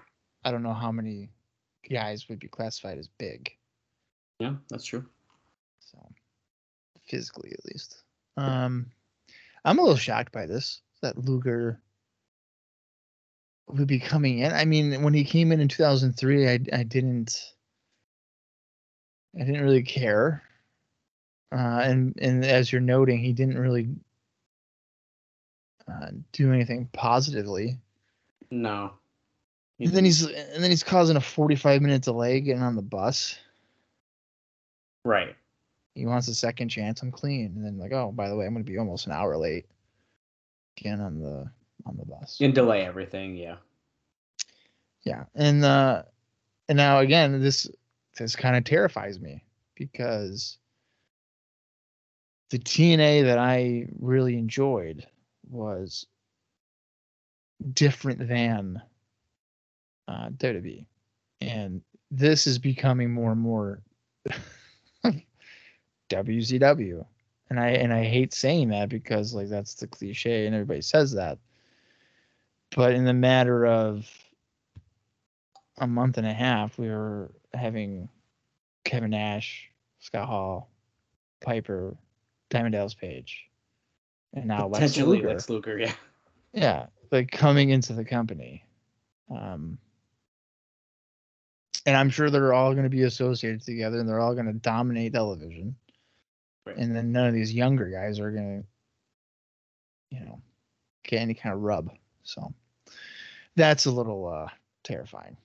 I 0.44 0.52
don't 0.52 0.64
know 0.64 0.74
how 0.74 0.92
many 0.92 1.30
guys 1.90 2.28
would 2.30 2.40
be 2.40 2.48
classified 2.48 2.98
as 2.98 3.08
big. 3.18 3.52
Yeah, 4.40 4.56
that's 4.70 4.86
true. 4.86 5.06
So 5.80 5.98
physically 7.08 7.52
at 7.52 7.66
least. 7.66 8.04
Um 8.38 8.92
I'm 9.66 9.80
a 9.80 9.82
little 9.82 9.98
shocked 9.98 10.32
by 10.32 10.46
this 10.46 10.82
that 11.02 11.18
Luger 11.18 11.82
would 13.68 13.88
be 13.88 14.00
coming 14.00 14.40
in. 14.40 14.52
I 14.52 14.66
mean, 14.66 15.04
when 15.04 15.14
he 15.14 15.24
came 15.24 15.52
in 15.52 15.62
in 15.62 15.68
2003, 15.68 16.48
I 16.48 16.60
I 16.72 16.84
didn't 16.84 17.54
I 19.40 19.44
didn't 19.44 19.64
really 19.64 19.84
care. 19.84 20.44
Uh 21.52 21.82
and 21.84 22.18
and 22.22 22.46
as 22.46 22.72
you're 22.72 22.82
noting, 22.82 23.20
he 23.20 23.34
didn't 23.34 23.58
really 23.58 23.90
uh, 25.88 26.12
do 26.32 26.52
anything 26.54 26.90
positively. 26.94 27.78
No. 28.54 28.94
And 29.80 29.90
then 29.90 30.06
he's 30.06 30.24
and 30.24 30.64
then 30.64 30.70
he's 30.70 30.84
causing 30.84 31.18
a 31.18 31.22
45 31.22 31.82
minute 31.82 32.04
delay 32.04 32.40
getting 32.40 32.62
on 32.62 32.76
the 32.76 32.84
bus. 32.84 33.38
right. 35.04 35.36
he 35.96 36.06
wants 36.06 36.28
a 36.28 36.36
second 36.36 36.70
chance. 36.70 37.02
I'm 37.02 37.12
clean, 37.12 37.54
and 37.56 37.66
then 37.66 37.80
like, 37.80 37.92
oh, 37.92 38.12
by 38.12 38.30
the 38.30 38.36
way, 38.36 38.46
I'm 38.46 38.54
gonna 38.54 38.64
be 38.64 38.78
almost 38.78 39.08
an 39.08 39.12
hour 39.12 39.36
late 39.38 39.66
again 40.78 41.02
on 41.02 41.20
the 41.20 41.50
on 41.86 41.98
the 41.98 42.06
bus. 42.06 42.38
And 42.40 42.54
delay 42.54 42.86
everything. 42.86 43.36
Yeah. 43.36 43.56
Yeah, 45.02 45.24
and 45.36 45.66
uh, 45.66 46.04
and 46.70 46.78
now 46.78 47.00
again, 47.00 47.42
this 47.42 47.68
this 48.18 48.36
kind 48.36 48.56
of 48.56 48.64
terrifies 48.64 49.20
me 49.20 49.44
because 49.76 50.60
the 52.52 52.60
TNA 52.60 53.24
that 53.24 53.40
I 53.40 53.88
really 54.00 54.38
enjoyed 54.38 55.08
was 55.50 56.06
different 57.74 58.28
than 58.28 58.82
uh, 60.08 60.30
WWE, 60.30 60.86
and 61.42 61.82
this 62.12 62.48
is 62.48 62.60
becoming 62.60 63.12
more 63.12 63.32
and 63.32 63.42
more 63.42 63.82
WCW, 66.10 67.06
and 67.50 67.60
I 67.60 67.70
and 67.70 67.94
I 67.94 68.04
hate 68.04 68.34
saying 68.34 68.70
that 68.70 68.90
because 68.90 69.34
like 69.34 69.50
that's 69.50 69.76
the 69.76 69.88
cliche 69.88 70.46
and 70.46 70.56
everybody 70.56 70.82
says 70.82 71.14
that, 71.14 71.38
but 72.76 72.94
in 72.94 73.06
the 73.06 73.14
matter 73.14 73.66
of 73.66 74.10
a 75.78 75.88
month 75.88 76.18
and 76.18 76.28
a 76.28 76.34
half, 76.34 76.78
we 76.78 76.90
were 76.90 77.32
having 77.54 78.10
Kevin 78.86 79.12
Nash, 79.12 79.70
Scott 80.00 80.28
Hall, 80.28 80.70
Piper, 81.42 81.96
Diamond 82.50 82.74
Dallas 82.74 82.94
Page, 82.94 83.50
and 84.34 84.46
now 84.46 84.68
Lex 84.68 84.98
Luger. 84.98 85.30
Lex 85.30 85.50
Luger, 85.50 85.80
yeah. 85.80 85.94
Yeah, 86.54 86.86
like 87.14 87.32
coming 87.32 87.70
into 87.70 87.94
the 87.94 88.04
company. 88.04 88.66
Um, 89.30 89.78
and 91.86 91.96
I'm 91.96 92.10
sure 92.10 92.30
they're 92.30 92.54
all 92.54 92.72
going 92.72 92.84
to 92.84 92.90
be 92.90 93.04
associated 93.04 93.62
together 93.62 94.00
and 94.00 94.10
they're 94.10 94.20
all 94.20 94.34
going 94.34 94.48
to 94.48 94.54
dominate 94.54 95.14
television. 95.14 95.76
Right. 96.66 96.76
And 96.76 96.96
then 96.96 97.12
none 97.12 97.28
of 97.28 97.34
these 97.34 97.54
younger 97.54 97.90
guys 97.90 98.20
are 98.20 98.32
going 98.32 98.64
to, 98.64 100.18
you 100.18 100.26
know, 100.26 100.42
get 101.04 101.22
any 101.22 101.36
kind 101.36 101.54
of 101.54 101.62
rub. 101.62 101.92
So 102.24 102.54
that's 103.56 103.86
a 103.86 103.92
little 103.92 104.28
uh, 104.28 104.48
terrifying. 104.84 105.38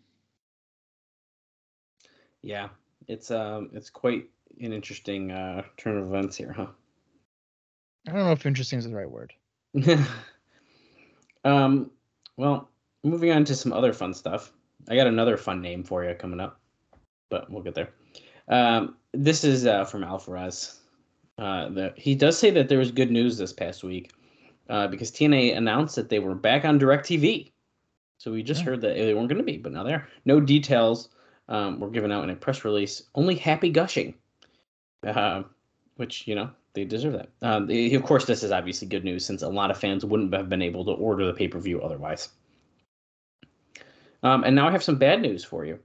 Yeah, 2.41 2.69
it's 3.09 3.31
um, 3.31 3.71
it's 3.75 3.91
quite 3.91 4.31
an 4.61 4.73
interesting 4.73 5.33
uh, 5.33 5.63
turn 5.77 5.99
of 5.99 6.07
events 6.07 6.37
here, 6.37 6.53
huh? 6.53 6.69
I 8.07 8.13
don't 8.13 8.25
know 8.25 8.33
if 8.33 8.47
interesting 8.47 8.79
is 8.79 8.87
the 8.87 8.95
right 8.95 9.11
word. 9.11 9.33
um, 11.49 11.91
well, 12.37 12.69
moving 13.05 13.31
on 13.31 13.45
to 13.45 13.55
some 13.55 13.73
other 13.73 13.93
fun 13.93 14.13
stuff. 14.15 14.53
I 14.89 14.97
got 14.97 15.07
another 15.07 15.37
fun 15.37 15.61
name 15.61 15.83
for 15.83 16.05
you 16.05 16.15
coming 16.15 16.41
up, 16.41 16.61
but 17.31 17.51
we'll 17.51 17.63
get 17.63 17.75
there. 17.75 17.91
Um, 18.49 18.97
this 19.13 19.45
is 19.45 19.67
uh, 19.67 19.85
from 19.85 20.05
Alvarez. 20.05 20.81
Uh, 21.39 21.69
the, 21.69 21.95
he 21.97 22.15
does 22.15 22.39
say 22.39 22.51
that 22.51 22.69
there 22.69 22.79
was 22.79 22.91
good 22.91 23.11
news 23.11 23.39
this 23.39 23.53
past 23.53 23.83
week 23.83 24.13
uh, 24.69 24.89
because 24.89 25.11
TNA 25.11 25.57
announced 25.57 25.97
that 25.97 26.09
they 26.09 26.19
were 26.19 26.35
back 26.35 26.65
on 26.65 26.79
DirecTV. 26.79 27.53
So 28.19 28.33
we 28.33 28.43
just 28.43 28.61
Yeah. 28.61 28.67
heard 28.67 28.81
that 28.83 28.95
they 28.97 29.15
weren't 29.15 29.29
going 29.29 29.39
to 29.39 29.45
be, 29.45 29.59
but 29.59 29.73
now 29.73 29.85
they 29.85 29.95
are. 29.95 30.09
No 30.25 30.41
details 30.41 31.11
um, 31.49 31.79
were 31.81 31.91
given 31.91 32.11
out 32.11 32.25
in 32.25 32.31
a 32.31 32.37
press 32.37 32.65
release. 32.65 33.05
Only 33.15 33.37
happy 33.37 33.71
gushing, 33.71 34.15
uh, 35.07 35.45
which 35.97 36.27
you 36.27 36.35
know 36.35 36.51
they 36.75 36.85
deserve 36.85 37.15
that. 37.15 37.29
Um, 37.43 37.71
of 37.71 38.03
course, 38.03 38.25
this 38.25 38.43
is 38.43 38.51
obviously 38.51 38.89
good 38.89 39.05
news 39.05 39.25
since 39.25 39.43
a 39.43 39.49
lot 39.49 39.71
of 39.71 39.79
fans 39.79 40.05
wouldn't 40.05 40.33
have 40.35 40.49
been 40.49 40.63
able 40.63 40.85
to 40.85 40.93
order 40.93 41.27
the 41.27 41.33
pay 41.33 41.49
per 41.49 41.59
view 41.59 41.81
otherwise. 41.81 42.29
Um, 44.23 44.45
and 44.45 44.55
now 44.55 44.69
I 44.69 44.73
have 44.73 44.83
some 44.83 44.97
bad 44.97 45.23
news 45.23 45.45
for 45.45 45.65
you. 45.65 45.79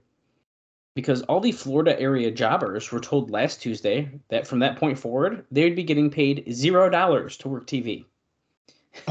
Because 0.94 1.22
all 1.22 1.40
the 1.40 1.50
Florida 1.50 1.98
area 2.00 2.30
jobbers 2.30 2.92
were 2.92 3.00
told 3.00 3.30
last 3.30 3.60
Tuesday 3.60 4.08
that 4.28 4.46
from 4.46 4.60
that 4.60 4.76
point 4.76 4.96
forward, 4.96 5.44
they 5.50 5.64
would 5.64 5.74
be 5.74 5.82
getting 5.82 6.08
paid 6.08 6.44
zero 6.52 6.88
dollars 6.88 7.36
to 7.38 7.48
work 7.48 7.66
TV. 7.66 8.04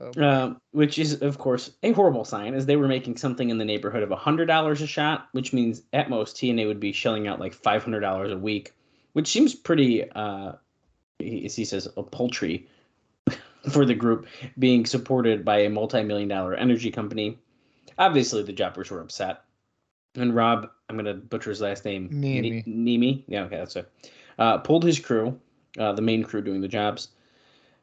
Oh, 0.00 0.56
which 0.70 0.98
is, 0.98 1.22
of 1.22 1.38
course, 1.38 1.72
a 1.82 1.92
horrible 1.92 2.24
sign, 2.24 2.54
as 2.54 2.66
they 2.66 2.76
were 2.76 2.88
making 2.88 3.16
something 3.16 3.50
in 3.50 3.58
the 3.58 3.64
neighborhood 3.64 4.02
of 4.02 4.10
$100 4.10 4.70
a 4.80 4.86
shot, 4.86 5.28
which 5.32 5.52
means 5.52 5.82
at 5.92 6.10
most 6.10 6.36
TNA 6.36 6.66
would 6.66 6.80
be 6.80 6.92
shelling 6.92 7.26
out 7.26 7.40
like 7.40 7.60
$500 7.60 8.32
a 8.32 8.36
week, 8.38 8.72
which 9.14 9.28
seems 9.28 9.54
pretty, 9.54 10.08
uh, 10.12 10.52
he, 11.18 11.48
he 11.48 11.64
says, 11.64 11.88
a 11.96 12.02
poultry 12.02 12.68
for 13.72 13.84
the 13.84 13.94
group 13.94 14.26
being 14.58 14.86
supported 14.86 15.44
by 15.44 15.60
a 15.60 15.70
multi 15.70 16.02
million 16.02 16.28
dollar 16.28 16.54
energy 16.54 16.90
company. 16.90 17.38
Obviously, 17.98 18.42
the 18.44 18.52
jobbers 18.52 18.90
were 18.90 19.00
upset. 19.00 19.42
And 20.14 20.34
Rob, 20.34 20.70
I'm 20.88 20.96
going 20.96 21.06
to 21.06 21.14
butcher 21.14 21.50
his 21.50 21.60
last 21.60 21.84
name. 21.84 22.08
Nemi. 22.10 22.50
Ne- 22.50 22.62
Nemi? 22.66 23.24
Yeah, 23.26 23.42
okay, 23.44 23.56
that's 23.56 23.76
it. 23.76 23.90
Uh, 24.38 24.58
pulled 24.58 24.84
his 24.84 25.00
crew, 25.00 25.38
uh, 25.78 25.92
the 25.92 26.02
main 26.02 26.22
crew 26.22 26.40
doing 26.40 26.60
the 26.60 26.68
jobs. 26.68 27.08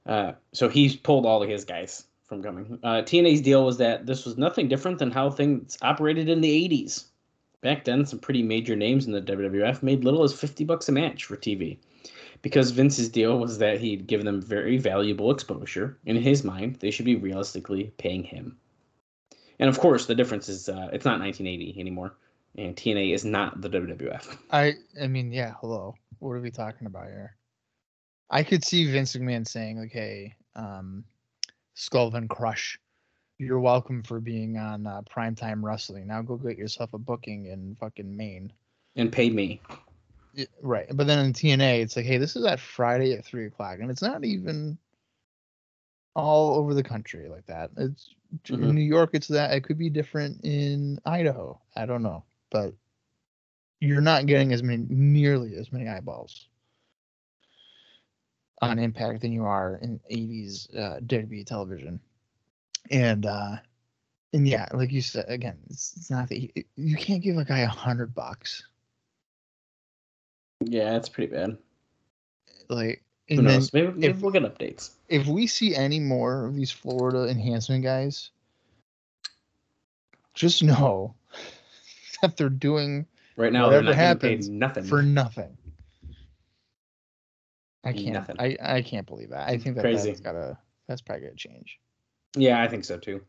Uh, 0.06 0.34
so 0.54 0.70
he's 0.70 0.96
pulled 0.96 1.26
all 1.26 1.42
of 1.42 1.50
his 1.50 1.66
guys 1.66 2.06
from 2.28 2.42
coming. 2.42 2.80
Uh, 2.84 3.02
TNA's 3.02 3.42
deal 3.42 3.66
was 3.66 3.78
that 3.78 4.06
this 4.06 4.26
was 4.26 4.38
nothing 4.38 4.68
different 4.68 5.00
than 5.00 5.12
how 5.12 5.30
things 5.30 5.78
operated 5.82 6.30
in 6.30 6.42
the 6.42 6.70
80s. 6.70 7.06
Back 7.62 7.84
then, 7.84 8.06
some 8.06 8.20
pretty 8.20 8.44
major 8.44 8.76
names 8.76 9.08
in 9.08 9.12
the 9.12 9.22
WWF 9.22 9.82
made 9.82 10.04
little 10.04 10.24
as 10.24 10.34
50 10.34 10.66
bucks 10.66 10.88
a 10.90 10.92
match 10.92 11.26
for 11.26 11.36
TV. 11.36 11.78
Because 12.42 12.70
Vince's 12.70 13.10
deal 13.10 13.40
was 13.40 13.58
that 13.58 13.80
he'd 13.80 14.06
give 14.06 14.24
them 14.24 14.42
very 14.42 14.78
valuable 14.78 15.32
exposure. 15.32 15.98
In 16.06 16.16
his 16.16 16.44
mind, 16.44 16.76
they 16.76 16.92
should 16.92 17.06
be 17.06 17.16
realistically 17.16 17.92
paying 17.98 18.24
him. 18.24 18.58
And 19.58 19.70
of 19.70 19.80
course, 19.80 20.06
the 20.06 20.16
difference 20.16 20.50
is 20.50 20.70
uh, 20.70 20.90
it's 20.94 21.06
not 21.06 21.20
1980 21.20 21.80
anymore, 21.80 22.18
and 22.56 22.76
TNA 22.76 23.14
is 23.14 23.26
not 23.26 23.62
the 23.62 23.70
WWF. 23.70 24.38
I 24.52 24.74
I 25.02 25.08
mean, 25.08 25.32
yeah, 25.32 25.54
hello. 25.62 25.96
What 26.20 26.32
are 26.34 26.42
we 26.42 26.52
talking 26.52 26.88
about 26.88 27.08
here? 27.08 27.36
I 28.30 28.44
could 28.44 28.64
see 28.64 28.90
Vince 28.92 29.16
McMahon 29.16 29.48
saying, 29.48 29.80
like, 29.80 29.92
hey, 29.92 30.36
um, 30.56 31.04
Skullvan 31.76 32.28
Crush, 32.28 32.80
you're 33.38 33.60
welcome 33.60 34.02
for 34.04 34.20
being 34.20 34.58
on 34.58 34.88
uh, 34.88 35.02
primetime 35.04 35.62
wrestling. 35.64 36.08
Now 36.08 36.22
go 36.22 36.36
get 36.38 36.58
yourself 36.58 36.94
a 36.94 36.98
booking 36.98 37.46
in 37.48 37.76
fucking 37.80 38.16
Maine. 38.16 38.52
And 38.96 39.12
pay 39.12 39.30
me. 39.30 39.62
Y- 40.36 40.48
Right. 40.62 40.88
But 40.94 41.08
then 41.08 41.20
in 41.26 41.34
TNA, 41.34 41.82
it's 41.82 41.96
like, 41.96 42.06
hey, 42.06 42.18
this 42.18 42.36
is 42.36 42.46
at 42.46 42.60
Friday 42.60 43.14
at 43.14 43.26
three 43.26 43.46
o'clock, 43.46 43.80
and 43.80 43.92
it's 43.92 44.02
not 44.02 44.24
even 44.24 44.78
all 46.16 46.56
over 46.56 46.74
the 46.74 46.84
country 46.84 47.28
like 47.30 47.46
that. 47.46 47.72
It's 47.78 48.16
Mhm. 48.46 48.64
in 48.64 48.76
New 48.76 48.82
York. 48.82 49.12
It's 49.14 49.28
that. 49.28 49.54
It 49.54 49.64
could 49.64 49.78
be 49.78 49.90
different 49.90 50.44
in 50.44 51.00
Idaho. 51.06 51.60
I 51.76 51.86
don't 51.86 52.04
know, 52.04 52.24
but 52.50 52.74
you're 53.82 54.02
not 54.02 54.26
getting 54.26 54.52
as 54.54 54.64
many, 54.64 54.86
nearly 54.90 55.56
as 55.56 55.72
many 55.72 55.88
eyeballs 55.88 56.48
on 58.62 58.80
Impact 58.80 59.22
than 59.22 59.32
you 59.32 59.44
are 59.46 59.80
in 59.82 60.00
'80s 60.12 60.76
uh, 60.78 61.00
WWE 61.02 61.46
television. 61.46 62.00
And 62.92 63.26
uh, 63.26 63.58
and 64.34 64.48
yeah, 64.48 64.68
like 64.74 64.92
you 64.92 65.02
said 65.02 65.26
again, 65.28 65.58
it's, 65.70 65.94
it's 65.98 66.10
not 66.12 66.30
that 66.30 66.40
you, 66.42 66.50
you 66.76 66.96
can't 66.96 67.22
give 67.24 67.38
a 67.38 67.46
guy 67.46 67.60
a 67.60 67.68
hundred 67.68 68.14
bucks. 68.16 68.64
Yeah, 70.62 70.96
it's 70.96 71.10
pretty 71.10 71.34
bad. 71.34 71.58
Like, 72.70 73.04
Who 73.30 73.42
knows? 73.42 73.74
Maybe, 73.74 73.88
maybe 73.92 74.08
if- 74.08 74.22
we'll 74.22 74.32
get 74.32 74.44
updates. 74.44 74.92
if 75.10 75.28
we 75.28 75.48
see 75.48 75.76
any 75.76 76.00
more 76.00 76.46
of 76.46 76.56
these 76.56 76.72
Florida 76.72 77.28
enhancement 77.30 77.84
guys, 77.84 78.32
just 80.34 80.64
know 80.64 81.14
that 82.22 82.38
they're 82.38 82.50
doing 82.50 83.06
Right 83.38 83.52
now, 83.52 83.70
they're 83.70 83.82
Whatever 83.84 83.98
not 83.98 84.20
getting 84.20 84.30
happens 84.40 84.48
paid 84.48 84.56
nothing. 84.58 84.84
for 84.86 85.02
nothing. 85.04 85.58
I 87.86 87.94
can't. 87.94 88.14
Nothing. 88.14 88.36
I, 88.40 88.58
I 88.62 88.82
can't 88.82 89.06
believe 89.06 89.30
that. 89.30 89.48
I 89.48 89.58
think 89.58 89.76
that 89.76 89.82
Crazy. 89.82 90.10
that's 90.10 90.20
gotta. 90.20 90.58
That's 90.88 91.02
probably 91.02 91.26
gonna 91.26 91.36
change. 91.36 91.80
Yeah, 92.36 92.62
I 92.62 92.68
think 92.68 92.84
so 92.84 92.98
too. 92.98 93.22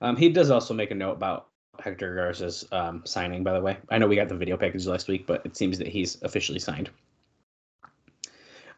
Um, 0.00 0.16
he 0.16 0.28
does 0.28 0.50
also 0.50 0.74
make 0.74 0.90
a 0.90 0.94
note 0.94 1.12
about 1.12 1.48
Hector 1.80 2.14
Garza's 2.14 2.66
um, 2.72 3.02
signing. 3.04 3.44
By 3.44 3.52
the 3.52 3.60
way, 3.60 3.76
I 3.90 3.98
know 3.98 4.06
we 4.06 4.16
got 4.16 4.28
the 4.28 4.36
video 4.36 4.56
package 4.56 4.86
last 4.86 5.08
week, 5.08 5.26
but 5.26 5.44
it 5.44 5.56
seems 5.56 5.78
that 5.78 5.88
he's 5.88 6.20
officially 6.22 6.58
signed. 6.58 6.90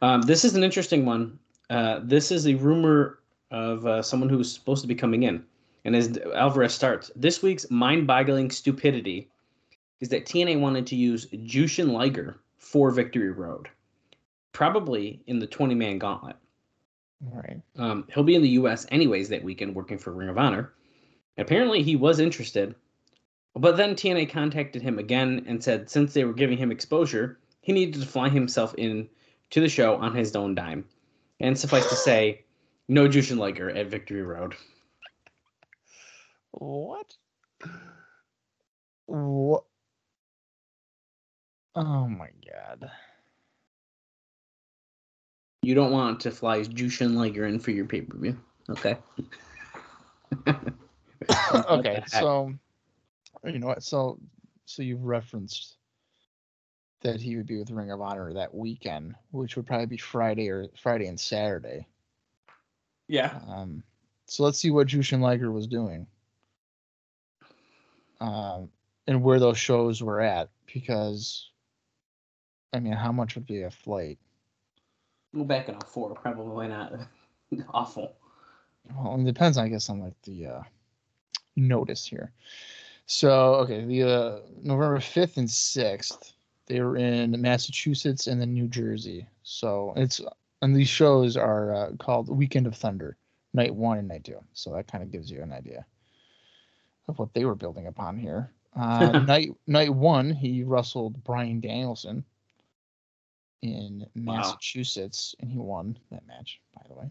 Um, 0.03 0.23
this 0.23 0.45
is 0.45 0.55
an 0.55 0.65
interesting 0.65 1.05
one. 1.05 1.39
Uh, 1.69 2.01
this 2.03 2.33
is 2.33 2.47
a 2.47 2.55
rumor 2.55 3.21
of 3.51 3.87
uh, 3.87 4.03
someone 4.03 4.29
who's 4.29 4.53
supposed 4.53 4.83
to 4.83 4.89
be 4.89 4.95
coming 4.95 5.23
in, 5.23 5.45
and 5.85 5.95
as 5.95 6.19
Alvarez 6.35 6.75
starts, 6.75 7.11
this 7.15 7.43
week's 7.43 7.71
mind-boggling 7.71 8.51
stupidity 8.51 9.31
is 10.01 10.09
that 10.09 10.25
TNA 10.25 10.61
wanted 10.61 10.87
to 10.89 10.97
use 10.97 11.27
Jushin 11.27 11.93
Liger 11.93 12.41
for 12.57 12.91
Victory 12.91 13.31
Road, 13.31 13.69
probably 14.53 15.23
in 15.27 15.39
the 15.39 15.47
20-man 15.47 15.99
gauntlet. 15.99 16.37
All 17.27 17.43
right. 17.43 17.61
Um, 17.77 18.07
he'll 18.13 18.25
be 18.25 18.35
in 18.35 18.43
the 18.43 18.49
U.S. 18.51 18.87
anyways 18.91 19.29
that 19.29 19.45
weekend, 19.45 19.75
working 19.75 19.99
for 19.99 20.13
Ring 20.13 20.29
of 20.29 20.39
Honor. 20.39 20.73
Apparently, 21.37 21.83
he 21.83 21.97
was 21.97 22.19
interested, 22.19 22.75
but 23.55 23.77
then 23.77 23.95
TNA 23.95 24.31
contacted 24.31 24.83
him 24.83 24.99
again 24.99 25.45
and 25.47 25.63
said 25.63 25.91
since 25.91 26.13
they 26.13 26.25
were 26.25 26.33
giving 26.33 26.59
him 26.59 26.71
exposure, 26.71 27.39
he 27.61 27.73
needed 27.73 28.01
to 28.01 28.07
fly 28.07 28.29
himself 28.29 28.75
in 28.77 29.09
to 29.51 29.61
the 29.61 29.69
show 29.69 29.97
on 29.97 30.15
his 30.15 30.35
own 30.35 30.55
dime. 30.55 30.85
And 31.41 31.59
suffice 31.59 31.89
to 31.89 31.97
say, 31.97 32.45
no 32.89 33.09
Jushin 33.09 33.39
Liger 33.39 33.71
at 33.71 33.89
Victory 33.89 34.23
Road. 34.23 34.55
What? 36.53 37.15
What? 39.07 39.65
Oh 41.75 42.09
my 42.09 42.29
god. 42.47 42.91
You 45.63 45.75
don't 45.75 45.93
want 45.93 46.21
to 46.21 46.31
fly 46.31 46.61
Jushin 46.61 47.15
Liger 47.15 47.47
in 47.47 47.59
for 47.59 47.71
your 47.71 47.85
pay 47.85 48.01
per 48.01 48.17
view, 48.17 48.39
okay? 48.71 48.97
okay, 51.69 52.03
so 52.07 52.53
you 53.45 53.59
know 53.59 53.67
what? 53.67 53.83
So, 53.83 54.19
so 54.65 54.83
you've 54.83 55.05
referenced 55.05 55.77
that 57.03 57.21
he 57.21 57.37
would 57.37 57.47
be 57.47 57.59
with 57.59 57.71
Ring 57.71 57.91
of 57.91 58.01
Honor 58.01 58.33
that 58.35 58.55
weekend, 58.55 59.15
which 59.33 59.57
would 59.57 59.67
probably 59.67 59.87
be 59.87 59.97
Friday 59.97 60.49
or 60.49 60.69
Friday 60.81 61.07
and 61.07 61.19
Saturday. 61.19 61.87
yeah, 63.09 63.39
Um, 63.49 63.83
so 64.27 64.45
let's 64.45 64.59
see 64.59 64.71
what 64.71 64.87
Jushin 64.87 65.21
Liger 65.21 65.51
was 65.51 65.67
doing. 65.67 66.07
Um, 68.21 68.69
and 69.07 69.23
where 69.23 69.41
those 69.41 69.59
shows 69.59 70.03
were 70.03 70.21
at, 70.21 70.51
because, 70.73 71.51
I 72.73 72.81
mean, 72.81 72.93
how 72.93 73.13
much 73.13 73.35
would 73.35 73.47
be 73.47 73.63
a 73.63 73.71
flight? 73.71 74.19
Go 75.35 75.45
back 75.45 75.69
in 75.69 75.77
04, 75.81 76.15
probably 76.15 76.69
not 76.69 76.93
awful. 77.75 78.17
Well, 78.97 79.21
it 79.21 79.25
depends, 79.25 79.59
I 79.59 79.69
guess, 79.69 79.89
on 79.91 80.01
like 80.01 80.21
the 80.23 80.47
uh, 80.47 80.63
notice 81.57 82.07
here. 82.07 82.33
So 83.07 83.55
okay, 83.57 83.85
the 83.85 84.03
uh, 84.05 84.39
November 84.63 85.01
fifth 85.01 85.37
and 85.37 85.51
sixth, 85.51 86.33
they 86.67 86.81
were 86.81 86.97
in 86.97 87.41
Massachusetts 87.41 88.27
and 88.27 88.41
then 88.41 88.55
New 88.55 88.69
Jersey. 88.69 89.27
So 89.43 89.93
it's 89.97 90.21
and 90.63 90.77
these 90.77 90.89
shows 90.89 91.37
are 91.37 91.75
uh, 91.75 91.91
called 91.99 92.29
Weekend 92.29 92.67
of 92.67 92.77
Thunder, 92.77 93.17
night 93.53 93.75
one 93.75 93.99
and 93.99 94.09
night 94.09 94.25
two. 94.25 94.39
So 94.53 94.73
that 94.75 94.91
kind 94.91 95.03
of 95.03 95.11
gives 95.11 95.31
you 95.31 95.43
an 95.43 95.53
idea 95.53 95.85
of 97.09 97.19
what 97.19 97.35
they 97.35 97.45
were 97.45 97.55
building 97.55 97.89
upon 97.89 98.17
here. 98.17 98.53
Uh, 98.77 99.19
night 99.27 99.51
night 99.67 99.93
one, 99.93 100.31
he 100.31 100.63
wrestled 100.63 101.23
Brian 101.25 101.61
Danielson 101.61 102.25
in 103.63 104.07
Wow. 104.17 104.37
Massachusetts, 104.37 105.35
and 105.41 105.51
he 105.51 105.59
won 105.59 105.99
that 106.11 106.27
match, 106.27 106.61
by 106.75 106.83
the 106.89 106.95
way. 106.95 107.11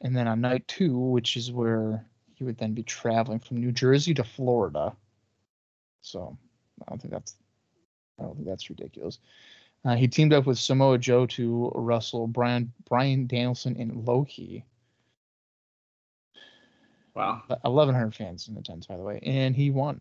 And 0.00 0.16
then 0.16 0.28
on 0.28 0.40
night 0.40 0.66
two, 0.68 0.96
which 0.96 1.36
is 1.36 1.52
where 1.52 2.06
he 2.34 2.44
would 2.44 2.56
then 2.58 2.72
be 2.72 2.82
traveling 2.82 3.38
from 3.40 3.58
New 3.58 3.72
Jersey 3.72 4.14
to 4.14 4.24
Florida. 4.24 4.96
So 6.02 6.38
I 6.80 6.90
don't 6.90 7.00
think 7.00 7.12
that's 7.12 7.36
I 8.18 8.22
don't 8.22 8.34
think 8.36 8.46
that's 8.46 8.70
ridiculous. 8.70 9.18
Uh, 9.84 9.96
he 9.96 10.08
teamed 10.08 10.32
up 10.32 10.46
with 10.46 10.58
Samoa 10.58 10.98
Joe 10.98 11.26
to 11.26 11.72
wrestle 11.74 12.26
Brian 12.26 12.72
Brian 12.88 13.26
Danielson 13.26 13.76
in 13.76 14.04
Low 14.04 14.24
Ki. 14.24 14.64
Wow. 17.14 17.42
1,100 17.48 18.14
fans 18.14 18.48
in 18.48 18.56
attendance, 18.56 18.86
by 18.86 18.96
the 18.96 19.02
way, 19.02 19.18
and 19.22 19.54
he 19.56 19.70
won. 19.70 20.00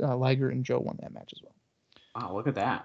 Uh, 0.00 0.16
Liger 0.16 0.50
and 0.50 0.64
Joe 0.64 0.80
won 0.80 0.98
that 1.00 1.12
match 1.12 1.32
as 1.34 1.42
well. 1.42 1.54
Wow, 2.14 2.34
look 2.34 2.46
at 2.48 2.54
that. 2.56 2.84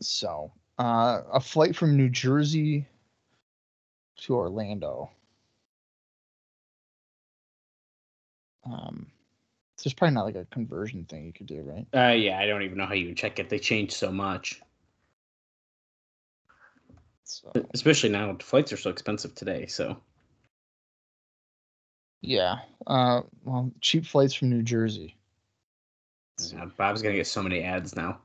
So, 0.00 0.52
uh, 0.78 1.22
a 1.32 1.40
flight 1.40 1.76
from 1.76 1.96
New 1.96 2.08
Jersey 2.08 2.86
to 4.18 4.34
Orlando. 4.34 5.10
Um, 8.64 9.06
there's 9.82 9.94
probably 9.94 10.14
not 10.14 10.24
like 10.24 10.34
a 10.36 10.46
conversion 10.46 11.04
thing 11.04 11.26
you 11.26 11.32
could 11.32 11.46
do, 11.46 11.62
right? 11.62 11.86
Uh, 11.94 12.12
yeah, 12.14 12.38
I 12.38 12.46
don't 12.46 12.62
even 12.62 12.78
know 12.78 12.86
how 12.86 12.94
you 12.94 13.06
would 13.08 13.16
check 13.16 13.38
it. 13.38 13.48
They 13.48 13.58
changed 13.58 13.92
so 13.92 14.10
much, 14.10 14.60
So, 17.24 17.52
especially 17.74 18.10
now. 18.10 18.36
Flights 18.40 18.72
are 18.72 18.76
so 18.76 18.90
expensive 18.90 19.34
today. 19.34 19.66
So 19.66 20.00
yeah. 22.22 22.56
Uh, 22.86 23.22
well, 23.44 23.70
cheap 23.80 24.06
flights 24.06 24.34
from 24.34 24.50
New 24.50 24.62
Jersey. 24.62 25.16
yeah, 26.52 26.66
Bob's 26.76 27.02
gonna 27.02 27.14
get 27.14 27.26
so 27.26 27.42
many 27.42 27.62
ads 27.62 27.94
now. 27.96 28.18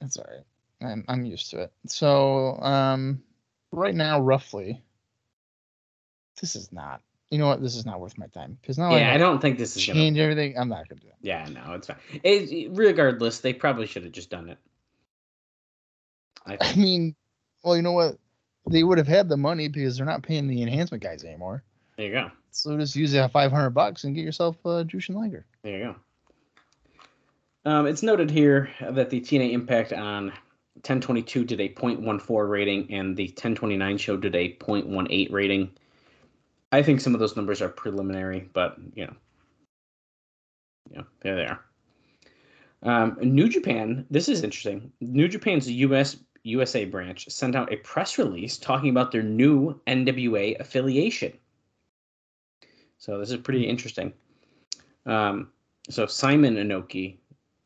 That's 0.00 0.16
all 0.16 0.26
right. 0.28 0.44
I'm 0.80 1.04
I'm 1.08 1.24
used 1.24 1.50
to 1.50 1.62
it. 1.62 1.72
So, 1.86 2.58
um, 2.60 3.22
right 3.72 3.94
now, 3.94 4.20
roughly, 4.20 4.82
this 6.40 6.56
is 6.56 6.72
not. 6.72 7.00
You 7.30 7.38
know 7.38 7.48
what? 7.48 7.60
This 7.60 7.76
is 7.76 7.84
not 7.84 8.00
worth 8.00 8.16
my 8.18 8.26
time 8.28 8.56
because 8.60 8.78
now 8.78 8.94
yeah, 8.94 9.10
I 9.10 9.14
I 9.14 9.18
don't 9.18 9.40
think 9.40 9.58
this 9.58 9.76
is 9.76 9.86
gonna. 9.86 9.98
change 9.98 10.18
everything. 10.18 10.56
I'm 10.58 10.68
not 10.68 10.88
gonna 10.88 11.00
do 11.00 11.08
that. 11.08 11.16
Yeah, 11.22 11.48
no, 11.48 11.74
it's 11.74 11.86
fine. 11.86 11.96
It, 12.22 12.70
regardless, 12.72 13.40
they 13.40 13.52
probably 13.52 13.86
should 13.86 14.04
have 14.04 14.12
just 14.12 14.30
done 14.30 14.48
it. 14.48 14.58
I 16.46 16.58
I 16.60 16.74
mean, 16.76 17.16
well, 17.64 17.76
you 17.76 17.82
know 17.82 17.92
what? 17.92 18.18
They 18.68 18.82
would 18.82 18.98
have 18.98 19.08
had 19.08 19.28
the 19.28 19.36
money 19.36 19.68
because 19.68 19.96
they're 19.96 20.06
not 20.06 20.22
paying 20.22 20.46
the 20.46 20.62
enhancement 20.62 21.02
guys 21.02 21.24
anymore. 21.24 21.62
There 21.96 22.06
you 22.06 22.12
go. 22.12 22.30
So 22.50 22.76
just 22.78 22.96
use 22.96 23.12
that 23.12 23.32
500 23.32 23.70
bucks 23.70 24.04
and 24.04 24.14
get 24.14 24.24
yourself 24.24 24.56
a 24.64 24.68
uh, 24.68 24.84
Jushin 24.84 25.14
Liger. 25.14 25.46
There 25.62 25.78
you 25.78 25.84
go. 25.84 25.96
Um, 27.70 27.86
it's 27.86 28.02
noted 28.02 28.30
here 28.30 28.70
that 28.80 29.10
the 29.10 29.20
TNA 29.20 29.52
Impact 29.52 29.92
on 29.92 30.32
1022 30.86 31.44
did 31.44 31.60
a 31.60 31.68
0.14 31.68 32.48
rating, 32.48 32.94
and 32.94 33.16
the 33.16 33.26
1029 33.28 33.98
show 33.98 34.16
did 34.16 34.36
a 34.36 34.54
0.18 34.54 35.32
rating. 35.32 35.70
I 36.70 36.82
think 36.82 37.00
some 37.00 37.12
of 37.12 37.18
those 37.20 37.34
numbers 37.34 37.60
are 37.60 37.68
preliminary, 37.68 38.48
but 38.52 38.76
you 38.94 39.06
know, 39.06 39.16
yeah, 40.92 41.02
there 41.22 41.34
they 41.34 41.46
are. 41.46 41.60
Um, 42.82 43.18
New 43.20 43.48
Japan. 43.48 44.06
This 44.10 44.28
is 44.28 44.44
interesting. 44.44 44.92
New 45.00 45.26
Japan's 45.26 45.68
US 45.68 46.18
USA 46.44 46.84
branch 46.84 47.28
sent 47.28 47.56
out 47.56 47.72
a 47.72 47.76
press 47.78 48.18
release 48.18 48.56
talking 48.56 48.90
about 48.90 49.10
their 49.10 49.24
new 49.24 49.80
NWA 49.88 50.58
affiliation. 50.60 51.32
So 52.98 53.18
this 53.18 53.32
is 53.32 53.38
pretty 53.38 53.66
interesting. 53.66 54.12
Um, 55.04 55.50
so 55.90 56.06
Simon 56.06 56.54
Inoki 56.54 57.16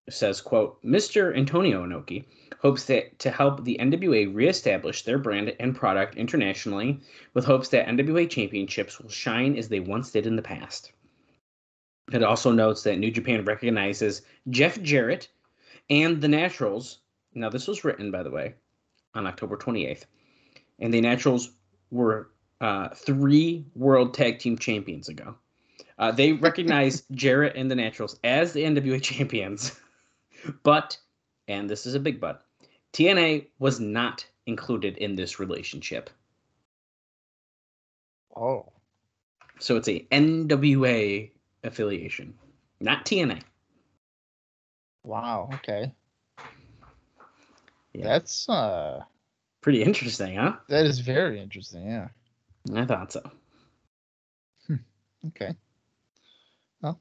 says, 0.09 0.41
quote, 0.41 0.83
Mr. 0.83 1.37
Antonio 1.37 1.85
Inoki 1.85 2.25
hopes 2.61 2.85
that 2.85 3.19
to 3.19 3.31
help 3.31 3.65
the 3.65 3.79
NWA 3.81 4.35
reestablish 4.35 5.03
their 5.03 5.19
brand 5.19 5.55
and 5.59 5.75
product 5.75 6.17
internationally 6.17 7.01
with 7.33 7.45
hopes 7.45 7.69
that 7.69 7.87
NWA 7.87 8.29
championships 8.29 9.01
will 9.01 9.09
shine 9.09 9.57
as 9.57 9.69
they 9.69 9.81
once 9.81 10.11
did 10.11 10.27
in 10.27 10.37
the 10.37 10.43
past. 10.43 10.93
It 12.13 12.23
also 12.23 12.53
notes 12.53 12.83
that 12.83 12.99
New 12.99 13.11
Japan 13.11 13.45
recognizes 13.45 14.23
Jeff 14.51 14.81
Jarrett 14.83 15.29
and 15.89 16.21
the 16.21 16.29
Naturals. 16.29 16.99
Now, 17.35 17.49
this 17.49 17.67
was 17.67 17.85
written, 17.85 18.11
by 18.11 18.23
the 18.23 18.31
way, 18.31 18.55
on 19.15 19.27
October 19.27 19.57
28th. 19.57 20.05
And 20.81 20.93
the 20.93 21.01
Naturals 21.01 21.53
were 21.91 22.31
uh, 22.61 22.89
three 22.91 23.65
World 23.75 24.13
Tag 24.13 24.39
Team 24.39 24.59
Champions 24.59 25.09
ago. 25.09 25.35
Uh, 25.99 26.13
they 26.13 26.33
recognize 26.49 27.05
Jarrett 27.13 27.57
and 27.57 27.71
the 27.71 27.75
Naturals 27.75 28.19
as 28.23 28.53
the 28.53 28.65
NWA 28.65 29.01
champions, 29.01 29.81
but, 30.63 30.99
and 31.49 31.71
this 31.71 31.87
is 31.87 31.95
a 31.95 32.01
big 32.01 32.21
but, 32.21 32.43
TNA 32.93 33.47
was 33.59 33.81
not 33.81 34.27
included 34.47 34.97
in 34.99 35.15
this 35.17 35.39
relationship. 35.39 36.11
Oh. 38.37 38.67
So 39.59 39.77
it's 39.77 39.89
a 39.89 40.07
NWA 40.11 41.31
affiliation, 41.65 42.35
not 42.81 43.05
TNA. 43.05 43.43
Wow. 45.05 45.51
Okay. 45.55 45.93
Yeah. 47.93 48.05
That's 48.05 48.49
uh 48.49 49.03
Pretty 49.61 49.83
interesting, 49.83 50.37
huh? 50.37 50.57
that 50.69 50.87
is 50.87 51.01
very 51.01 51.39
interesting. 51.41 51.87
Yeah. 51.87 52.09
I 52.75 52.85
thought 52.87 53.13
so. 53.13 53.31
Okay. 55.29 55.55
Well. 56.81 56.99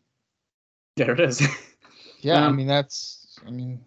There 0.97 1.11
it 1.11 1.19
is. 1.19 1.41
Yeah. 2.21 2.43
I 2.43 2.47
Um, 2.47 2.57
mean, 2.57 2.67
that's. 2.67 3.39
I 3.47 3.49
mean, 3.49 3.79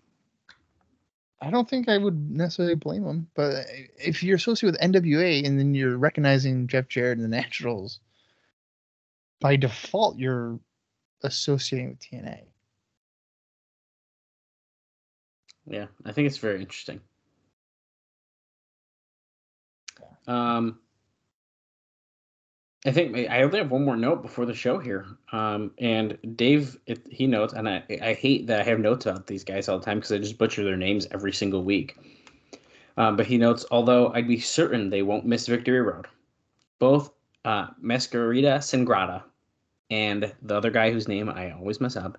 I 1.43 1.51
don't 1.51 1.69
think 1.69 1.89
I 1.89 1.99
would 1.99 2.31
necessarily 2.31 2.77
blame 2.77 3.03
them, 3.03 3.29
but 3.35 3.67
if 3.99 4.23
you're 4.23 4.37
associated 4.37 4.81
with 4.81 4.93
NWA 4.93 5.45
and 5.45 5.59
then 5.59 5.75
you're 5.75 5.99
recognizing 5.99 6.69
Jeff 6.69 6.87
Jarrett 6.87 7.19
and 7.19 7.25
the 7.25 7.37
Naturals, 7.37 7.99
by 9.41 9.57
default 9.57 10.17
you're 10.17 10.61
associating 11.25 11.89
with 11.89 11.99
TNA. 11.99 12.43
Yeah, 15.67 15.87
I 16.05 16.13
think 16.13 16.29
it's 16.29 16.39
very 16.39 16.61
interesting. 16.61 17.01
Um, 20.29 20.79
I 22.85 22.91
think 22.91 23.17
I 23.31 23.43
only 23.43 23.59
have 23.59 23.71
one 23.71 23.85
more 23.85 23.97
note 23.97 24.23
before 24.23 24.45
the 24.45 24.55
show 24.55 24.79
here. 24.79 25.07
Um, 25.31 25.71
and 25.79 26.19
Dave, 26.37 26.77
it, 26.87 27.07
he 27.09 27.29
notes, 27.29 27.53
and 27.53 27.69
I, 27.69 27.85
I 28.03 28.15
hate 28.15 28.49
that 28.49 28.61
I 28.61 28.65
have 28.65 28.81
notes 28.81 29.07
about 29.07 29.29
these 29.29 29.45
guys 29.45 29.69
all 29.69 29.79
the 29.79 29.85
time 29.85 29.99
because 29.99 30.11
I 30.13 30.19
just 30.19 30.39
butcher 30.39 30.65
their 30.65 30.77
names 30.77 31.07
every 31.13 31.33
single 31.33 31.63
week. 31.63 31.97
Um, 32.97 33.17
but 33.17 33.27
he 33.27 33.39
notes, 33.39 33.65
although 33.71 34.13
I'd 34.13 34.27
be 34.27 34.41
certain 34.41 34.91
they 34.91 35.03
won't 35.03 35.25
miss 35.25 35.47
Victory 35.47 35.81
Road, 35.81 36.07
both 36.81 37.13
uh, 37.45 37.69
Mascarita 37.83 38.59
Sagrada 38.59 39.23
and 39.91 40.33
the 40.43 40.57
other 40.57 40.71
guy 40.71 40.91
whose 40.91 41.07
name 41.07 41.29
I 41.29 41.53
always 41.53 41.81
mess 41.81 41.97
up, 41.97 42.19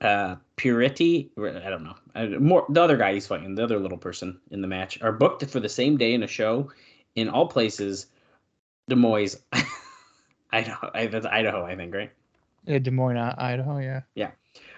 uh 0.00 0.36
Purity, 0.56 1.30
I 1.38 1.68
don't 1.70 1.84
know. 1.84 1.96
I, 2.14 2.26
more 2.26 2.64
the 2.68 2.82
other 2.82 2.96
guy 2.96 3.14
he's 3.14 3.26
fighting, 3.26 3.54
the 3.54 3.64
other 3.64 3.78
little 3.78 3.98
person 3.98 4.38
in 4.50 4.60
the 4.60 4.68
match, 4.68 5.00
are 5.02 5.12
booked 5.12 5.44
for 5.46 5.60
the 5.60 5.68
same 5.68 5.96
day 5.96 6.14
in 6.14 6.22
a 6.22 6.26
show 6.26 6.70
in 7.16 7.28
all 7.28 7.46
places. 7.46 8.06
Des 8.90 8.96
Moines, 8.96 9.36
Idaho. 10.52 10.90
I, 10.92 11.06
that's 11.06 11.24
Idaho, 11.26 11.64
I 11.64 11.76
think, 11.76 11.94
right? 11.94 12.10
Yeah, 12.66 12.78
Des 12.78 12.90
Moines, 12.90 13.34
Idaho. 13.38 14.02
Yeah. 14.14 14.30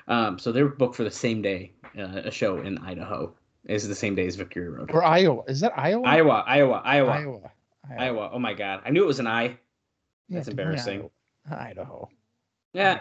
Um, 0.06 0.38
so 0.38 0.52
they're 0.52 0.68
booked 0.68 0.94
for 0.96 1.04
the 1.04 1.10
same 1.10 1.42
day, 1.42 1.72
uh, 1.98 2.22
a 2.24 2.30
show 2.30 2.58
in 2.58 2.78
Idaho. 2.78 3.32
Is 3.64 3.86
the 3.86 3.94
same 3.94 4.14
day 4.16 4.26
as 4.26 4.34
Victory 4.36 4.68
Road. 4.68 4.90
Or 4.92 5.04
Iowa. 5.04 5.44
Is 5.46 5.60
that 5.60 5.72
Iowa? 5.78 6.04
Iowa, 6.04 6.44
Iowa, 6.46 6.82
Iowa, 6.84 7.10
Iowa. 7.12 7.50
Iowa. 7.96 8.30
Oh 8.32 8.38
my 8.40 8.54
God, 8.54 8.82
I 8.84 8.90
knew 8.90 9.04
it 9.04 9.06
was 9.06 9.20
an 9.20 9.28
I. 9.28 9.56
That's 10.28 10.46
Moines, 10.46 10.48
embarrassing. 10.48 11.10
Iowa. 11.48 11.62
Idaho. 11.70 12.08
Yeah, 12.72 13.00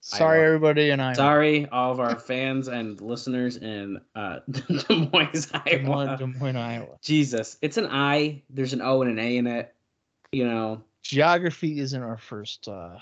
Sorry, 0.00 0.38
Iowa. 0.40 0.46
everybody 0.46 0.90
in 0.90 0.98
Iowa. 0.98 1.14
sorry, 1.14 1.68
all 1.70 1.92
of 1.92 2.00
our 2.00 2.18
fans 2.18 2.66
and 2.66 3.00
listeners 3.00 3.56
in 3.58 4.00
uh, 4.16 4.40
Des 4.50 4.62
Moines, 5.12 5.48
Des 5.64 5.78
Moines, 5.82 6.08
Iowa. 6.08 6.16
Des 6.18 6.26
Moines, 6.26 6.56
Iowa. 6.56 6.98
Jesus, 7.00 7.56
it's 7.62 7.76
an 7.76 7.86
I. 7.86 8.42
There's 8.50 8.72
an 8.72 8.82
O 8.82 9.02
and 9.02 9.10
an 9.12 9.18
A 9.20 9.36
in 9.36 9.46
it. 9.46 9.72
You 10.32 10.46
know, 10.46 10.82
Geography 11.02 11.78
isn't 11.78 12.02
our 12.02 12.16
first. 12.16 12.66
uh 12.68 12.96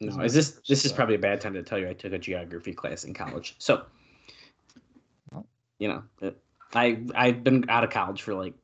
no. 0.00 0.22
Is 0.22 0.34
this 0.34 0.60
this 0.68 0.84
is 0.84 0.92
probably 0.92 1.14
a 1.14 1.18
bad 1.18 1.40
time 1.40 1.54
to 1.54 1.62
tell 1.62 1.78
you 1.78 1.88
I 1.88 1.94
took 1.94 2.12
a 2.12 2.18
geography 2.18 2.74
class 2.74 3.04
in 3.04 3.14
college. 3.14 3.54
So, 3.58 3.84
you 5.78 5.88
know, 5.88 6.02
I 6.74 6.98
I've 7.14 7.42
been 7.42 7.64
out 7.70 7.84
of 7.84 7.90
college 7.90 8.20
for 8.20 8.34
like 8.34 8.54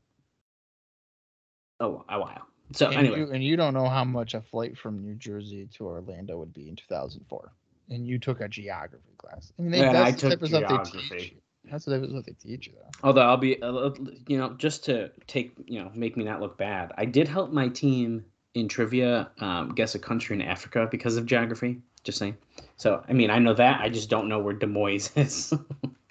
oh 1.78 2.04
a 2.08 2.20
while. 2.20 2.46
So 2.72 2.88
and 2.88 2.96
anyway, 2.98 3.18
you, 3.20 3.30
and 3.32 3.42
you 3.42 3.56
don't 3.56 3.72
know 3.74 3.88
how 3.88 4.04
much 4.04 4.34
a 4.34 4.40
flight 4.40 4.76
from 4.76 5.02
New 5.02 5.14
Jersey 5.14 5.68
to 5.76 5.86
Orlando 5.86 6.38
would 6.38 6.52
be 6.52 6.68
in 6.68 6.76
2004, 6.76 7.52
and 7.88 8.06
you 8.06 8.18
took 8.18 8.40
a 8.40 8.48
geography 8.48 9.14
class. 9.16 9.52
I 9.58 9.62
mean, 9.62 9.70
they, 9.72 9.78
Yeah, 9.80 9.92
that's 9.92 10.08
I 10.08 10.10
the 10.10 10.18
took 10.18 10.30
type 10.30 10.42
of 10.42 10.48
stuff 10.48 10.60
they 10.60 11.00
geography. 11.00 11.18
teach. 11.18 11.34
That's 11.70 11.84
the 11.84 11.92
type 11.92 12.02
of 12.04 12.10
stuff 12.10 12.24
they 12.24 12.32
teach 12.32 12.66
you, 12.68 12.72
though. 12.76 13.08
although 13.08 13.22
I'll 13.22 13.36
be, 13.36 13.60
uh, 13.62 13.90
you 14.28 14.38
know, 14.38 14.54
just 14.54 14.84
to 14.86 15.10
take, 15.26 15.52
you 15.66 15.78
know, 15.82 15.90
make 15.94 16.16
me 16.16 16.24
not 16.24 16.40
look 16.40 16.56
bad, 16.56 16.92
I 16.96 17.04
did 17.04 17.28
help 17.28 17.52
my 17.52 17.68
team 17.68 18.24
in 18.54 18.66
trivia 18.66 19.30
um, 19.40 19.70
guess 19.74 19.94
a 19.94 19.98
country 19.98 20.34
in 20.36 20.42
Africa 20.42 20.88
because 20.90 21.16
of 21.16 21.26
geography. 21.26 21.80
Just 22.02 22.18
saying. 22.18 22.36
So 22.76 23.04
I 23.08 23.12
mean, 23.12 23.30
I 23.30 23.38
know 23.38 23.52
that. 23.54 23.80
I 23.80 23.88
just 23.90 24.08
don't 24.08 24.26
know 24.28 24.38
where 24.38 24.54
Des 24.54 24.66
Moines 24.66 25.10
is. 25.16 25.52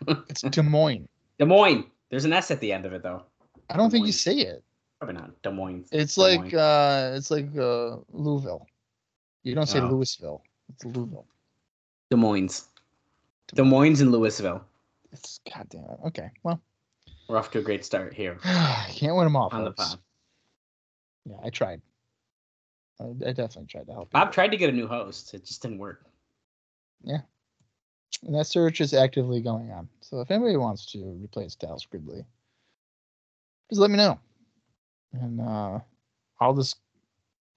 It's 0.08 0.42
Des 0.44 0.62
Moines. 0.62 1.08
Des 1.40 1.46
Moines. 1.46 1.86
There's 2.12 2.26
an 2.26 2.34
S 2.34 2.52
at 2.52 2.60
the 2.60 2.72
end 2.72 2.86
of 2.86 2.94
it 2.94 3.02
though. 3.02 3.24
I 3.72 3.76
don't 3.78 3.90
think 3.90 4.06
you 4.06 4.12
say 4.14 4.36
it. 4.36 4.64
Probably 5.00 5.16
not 5.16 5.42
Des 5.42 5.52
Moines. 5.52 5.86
It's 5.92 6.14
Des 6.16 6.22
like 6.22 6.40
Moines. 6.42 6.56
uh, 6.56 7.14
it's 7.18 7.32
like 7.32 7.48
uh, 7.58 7.98
Louisville. 8.12 8.68
You 9.44 9.56
don't 9.56 9.66
say 9.68 9.80
Oh. 9.80 9.88
Louisville. 9.88 10.44
It's 10.70 10.86
Louisville. 10.86 11.26
Des 12.12 12.18
Moines. 12.18 12.66
Des 13.56 13.64
Moines 13.64 14.00
and 14.02 14.12
Louisville. 14.12 14.62
It's 15.12 15.40
goddamn 15.54 15.86
it. 15.86 16.00
Okay, 16.08 16.30
well, 16.44 16.62
We're 17.28 17.38
off 17.38 17.52
to 17.52 17.60
a 17.60 17.62
great 17.62 17.84
start 17.86 18.14
here 18.14 18.38
I 18.44 18.88
can't 18.94 19.16
win 19.16 19.26
them 19.26 19.36
all. 19.36 19.50
on 19.52 19.64
the 19.64 19.72
folks. 19.72 19.90
pod. 19.96 20.00
Yeah, 21.26 21.36
I 21.44 21.50
tried. 21.50 21.82
I, 23.00 23.06
I 23.06 23.32
definitely 23.34 23.68
tried 23.68 23.88
to 23.88 23.94
help. 23.94 24.12
Bob 24.12 24.28
you. 24.30 24.34
tried 24.34 24.52
to 24.52 24.58
get 24.58 24.70
a 24.70 24.74
new 24.74 24.88
host. 24.88 25.34
It 25.34 25.46
just 25.46 25.62
didn't 25.62 25.78
work. 25.80 26.06
Yeah. 27.04 27.20
And 28.26 28.36
that 28.36 28.46
search 28.48 28.82
is 28.82 28.94
actively 28.94 29.42
going 29.42 29.72
on. 29.72 29.88
So 30.02 30.20
if 30.22 30.30
anybody 30.32 30.58
wants 30.58 30.92
to 30.92 31.18
replace 31.24 31.56
Dallas 31.56 31.86
Gridley, 31.86 32.26
just 33.70 33.80
let 33.80 33.90
me 33.92 33.98
know, 33.98 34.20
and 35.14 35.40
uh, 35.40 35.80
I'll 36.42 36.56
just. 36.56 36.78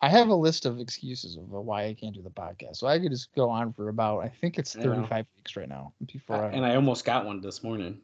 I 0.03 0.09
have 0.09 0.29
a 0.29 0.35
list 0.35 0.67
of 0.67 0.81
excuses 0.81 1.37
of 1.37 1.45
uh, 1.55 1.61
why 1.61 1.85
I 1.85 1.95
can't 1.95 2.13
do 2.13 2.23
the 2.23 2.31
podcast, 2.31 2.77
so 2.77 2.89
I 2.89 2.99
could 2.99 3.13
just 3.13 3.33
go 3.37 3.49
on 3.49 3.73
for 3.73 3.89
about. 3.89 4.19
I 4.25 4.29
think 4.29 4.59
it's 4.59 4.75
thirty-five 4.75 5.27
weeks 5.37 5.57
right 5.57 5.69
now 5.69 5.93
before. 6.05 6.45
I, 6.45 6.49
and 6.49 6.67
I 6.67 6.75
almost 6.75 7.05
got 7.05 7.25
one 7.25 7.41
this 7.41 7.63
morning. 7.63 8.01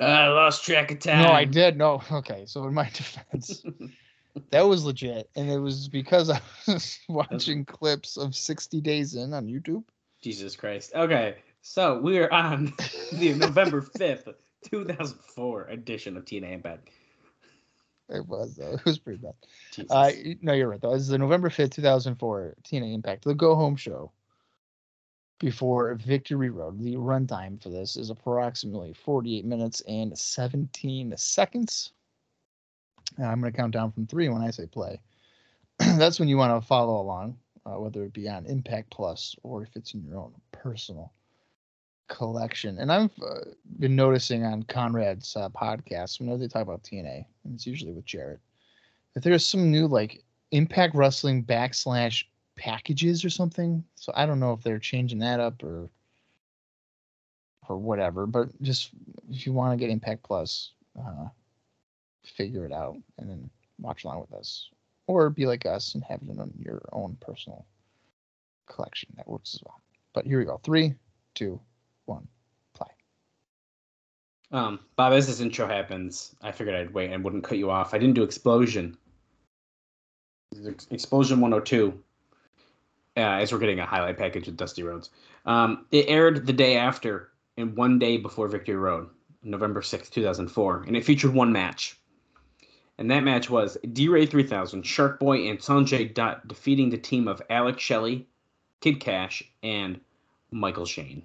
I 0.00 0.28
lost 0.28 0.64
track 0.64 0.90
of 0.90 1.00
time. 1.00 1.22
no, 1.22 1.32
I 1.32 1.44
did. 1.44 1.76
No, 1.76 2.02
okay. 2.12 2.44
So 2.46 2.64
in 2.64 2.72
my 2.72 2.88
defense, 2.88 3.62
that 4.50 4.62
was 4.62 4.84
legit, 4.86 5.28
and 5.36 5.50
it 5.50 5.58
was 5.58 5.86
because 5.86 6.30
I 6.30 6.40
was 6.66 6.98
watching 7.10 7.66
clips 7.66 8.16
of 8.16 8.34
sixty 8.34 8.80
days 8.80 9.16
in 9.16 9.34
on 9.34 9.46
YouTube. 9.48 9.84
Jesus 10.22 10.56
Christ. 10.56 10.92
Okay, 10.94 11.36
so 11.60 11.98
we 12.00 12.18
are 12.18 12.32
on 12.32 12.72
the 13.12 13.34
November 13.34 13.82
fifth, 13.82 14.26
two 14.64 14.86
thousand 14.86 15.18
four 15.34 15.66
edition 15.66 16.16
of 16.16 16.24
TNA 16.24 16.52
Impact. 16.52 16.88
It 18.08 18.26
was 18.26 18.56
though. 18.56 18.72
It 18.74 18.84
was 18.84 18.98
pretty 18.98 19.20
bad. 19.20 19.34
Jesus. 19.72 19.90
Uh, 19.90 20.12
no, 20.40 20.52
you're 20.52 20.68
right. 20.68 20.80
Though 20.80 20.94
it's 20.94 21.08
the 21.08 21.18
November 21.18 21.50
fifth, 21.50 21.70
two 21.70 21.82
thousand 21.82 22.16
four 22.16 22.54
TNA 22.64 22.94
Impact, 22.94 23.24
the 23.24 23.34
go 23.34 23.54
home 23.54 23.76
show. 23.76 24.12
Before 25.40 25.94
Victory 25.94 26.50
Road, 26.50 26.80
the 26.80 26.96
runtime 26.96 27.62
for 27.62 27.68
this 27.68 27.96
is 27.96 28.10
approximately 28.10 28.92
forty-eight 28.92 29.44
minutes 29.44 29.82
and 29.82 30.18
seventeen 30.18 31.14
seconds. 31.16 31.92
And 33.16 33.26
I'm 33.26 33.40
going 33.40 33.52
to 33.52 33.56
count 33.56 33.72
down 33.72 33.92
from 33.92 34.06
three 34.06 34.28
when 34.28 34.42
I 34.42 34.50
say 34.50 34.66
play. 34.66 35.00
That's 35.78 36.18
when 36.18 36.28
you 36.28 36.36
want 36.36 36.60
to 36.60 36.66
follow 36.66 37.00
along, 37.00 37.38
uh, 37.64 37.78
whether 37.78 38.04
it 38.04 38.12
be 38.12 38.28
on 38.28 38.46
Impact 38.46 38.90
Plus 38.90 39.36
or 39.42 39.62
if 39.62 39.76
it's 39.76 39.94
in 39.94 40.02
your 40.02 40.18
own 40.18 40.34
personal 40.52 41.12
collection. 42.08 42.78
And 42.78 42.90
I've 42.90 43.10
uh, 43.22 43.50
been 43.78 43.94
noticing 43.94 44.44
on 44.44 44.64
Conrad's 44.64 45.36
uh, 45.36 45.48
podcast, 45.50 46.20
whenever 46.20 46.38
they 46.38 46.48
talk 46.48 46.62
about 46.62 46.82
TNA, 46.82 47.24
and 47.44 47.54
it's 47.54 47.66
usually 47.66 47.92
with 47.92 48.04
Jarrett, 48.04 48.40
that 49.14 49.22
there's 49.22 49.46
some 49.46 49.70
new 49.70 49.86
like 49.86 50.24
Impact 50.50 50.94
Wrestling 50.94 51.44
backslash 51.44 52.24
packages 52.56 53.24
or 53.24 53.30
something. 53.30 53.84
So 53.94 54.12
I 54.16 54.26
don't 54.26 54.40
know 54.40 54.52
if 54.52 54.62
they're 54.62 54.78
changing 54.78 55.20
that 55.20 55.40
up 55.40 55.62
or 55.62 55.88
or 57.68 57.76
whatever. 57.76 58.26
But 58.26 58.48
just 58.62 58.90
if 59.30 59.46
you 59.46 59.52
want 59.52 59.78
to 59.78 59.84
get 59.84 59.92
Impact 59.92 60.22
Plus, 60.22 60.72
uh, 60.98 61.28
figure 62.24 62.64
it 62.64 62.72
out 62.72 62.96
and 63.18 63.28
then 63.28 63.50
watch 63.78 64.04
along 64.04 64.20
with 64.20 64.32
us, 64.32 64.68
or 65.06 65.30
be 65.30 65.46
like 65.46 65.66
us 65.66 65.94
and 65.94 66.02
have 66.04 66.20
it 66.22 66.30
in 66.30 66.52
your 66.58 66.82
own 66.92 67.16
personal 67.20 67.66
collection. 68.66 69.10
That 69.16 69.28
works 69.28 69.54
as 69.54 69.62
well. 69.64 69.80
But 70.14 70.26
here 70.26 70.38
we 70.38 70.44
go. 70.44 70.60
Three, 70.64 70.94
two, 71.34 71.60
one, 72.08 72.26
play. 72.74 72.88
Um, 74.50 74.80
Bob, 74.96 75.12
as 75.12 75.26
this 75.26 75.40
intro 75.40 75.66
happens, 75.66 76.34
I 76.42 76.52
figured 76.52 76.76
I'd 76.76 76.94
wait 76.94 77.12
and 77.12 77.22
wouldn't 77.22 77.44
cut 77.44 77.58
you 77.58 77.70
off. 77.70 77.94
I 77.94 77.98
didn't 77.98 78.14
do 78.14 78.26
Xplosion. 78.26 78.96
Xplosion 80.54 81.40
102. 81.40 82.02
Uh, 83.16 83.20
as 83.20 83.52
we're 83.52 83.58
getting 83.58 83.80
a 83.80 83.86
highlight 83.86 84.16
package 84.16 84.46
with 84.46 84.56
Dusty 84.56 84.84
Rhodes. 84.84 85.10
Um, 85.44 85.86
it 85.90 86.06
aired 86.08 86.46
the 86.46 86.52
day 86.52 86.76
after 86.76 87.30
and 87.56 87.76
one 87.76 87.98
day 87.98 88.16
before 88.16 88.46
Victory 88.46 88.76
Road, 88.76 89.08
November 89.42 89.80
6th, 89.80 90.10
2004, 90.10 90.84
and 90.86 90.96
it 90.96 91.04
featured 91.04 91.34
one 91.34 91.52
match. 91.52 91.98
And 92.96 93.10
that 93.10 93.24
match 93.24 93.50
was 93.50 93.76
D 93.92 94.08
Ray 94.08 94.26
3000, 94.26 94.84
Shark 94.84 95.18
Boy, 95.18 95.48
and 95.48 95.58
Sanjay 95.58 96.12
Dutt 96.12 96.46
defeating 96.46 96.90
the 96.90 96.98
team 96.98 97.28
of 97.28 97.42
Alex 97.50 97.82
Shelley, 97.82 98.28
Kid 98.80 99.00
Cash, 99.00 99.42
and 99.62 100.00
Michael 100.50 100.86
Shane. 100.86 101.22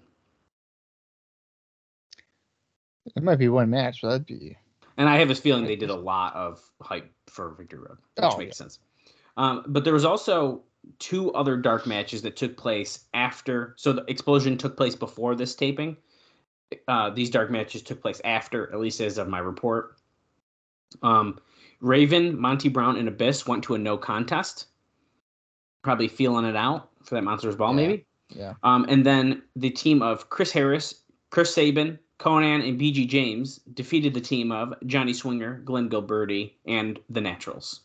It 3.15 3.23
might 3.23 3.37
be 3.39 3.49
one 3.49 3.69
match, 3.69 4.01
but 4.01 4.09
that'd 4.09 4.25
be 4.25 4.57
And 4.97 5.09
I 5.09 5.17
have 5.17 5.27
this 5.27 5.39
feeling 5.39 5.65
they 5.65 5.75
did 5.75 5.89
a 5.89 5.95
lot 5.95 6.35
of 6.35 6.61
hype 6.81 7.11
for 7.27 7.49
Victory 7.55 7.79
Road, 7.79 7.97
which 8.15 8.25
Oh, 8.25 8.37
makes 8.37 8.57
sense. 8.57 8.79
Um, 9.37 9.63
but 9.67 9.83
there 9.83 9.93
was 9.93 10.05
also 10.05 10.63
two 10.99 11.31
other 11.33 11.57
dark 11.57 11.87
matches 11.87 12.21
that 12.21 12.35
took 12.35 12.55
place 12.57 13.05
after. 13.13 13.73
So 13.77 13.93
the 13.93 14.03
Xplosion 14.03 14.59
took 14.59 14.77
place 14.77 14.95
before 14.95 15.35
this 15.35 15.55
taping. 15.55 15.97
Uh, 16.87 17.09
these 17.09 17.29
dark 17.29 17.49
matches 17.51 17.81
took 17.81 18.01
place 18.01 18.21
after, 18.23 18.71
at 18.73 18.79
least 18.79 18.99
as 19.01 19.17
of 19.17 19.27
my 19.27 19.39
report. 19.39 19.95
Um, 21.01 21.39
Raven, 21.81 22.39
Monty 22.39 22.69
Brown, 22.69 22.97
and 22.97 23.07
Abyss 23.07 23.47
went 23.47 23.63
to 23.65 23.75
a 23.75 23.77
no 23.77 23.97
contest. 23.97 24.67
Probably 25.83 26.07
feeling 26.07 26.45
it 26.45 26.55
out 26.55 26.89
for 27.03 27.15
that 27.15 27.23
Monsters 27.23 27.55
Ball, 27.55 27.71
Yeah. 27.71 27.75
maybe. 27.87 28.05
yeah. 28.29 28.53
Um, 28.63 28.85
and 28.87 29.05
then 29.05 29.41
the 29.55 29.69
team 29.69 30.01
of 30.01 30.29
Chris 30.29 30.51
Harris, 30.51 31.03
Chris 31.29 31.53
Sabin, 31.53 31.99
Konnan, 32.19 32.67
and 32.67 32.79
BG 32.79 33.07
James 33.07 33.57
defeated 33.73 34.13
the 34.13 34.21
team 34.21 34.51
of 34.51 34.73
Johnny 34.85 35.13
Swinger, 35.13 35.61
Glenn 35.65 35.89
Gilberti, 35.89 36.53
and 36.65 36.99
the 37.09 37.21
Naturals. 37.21 37.81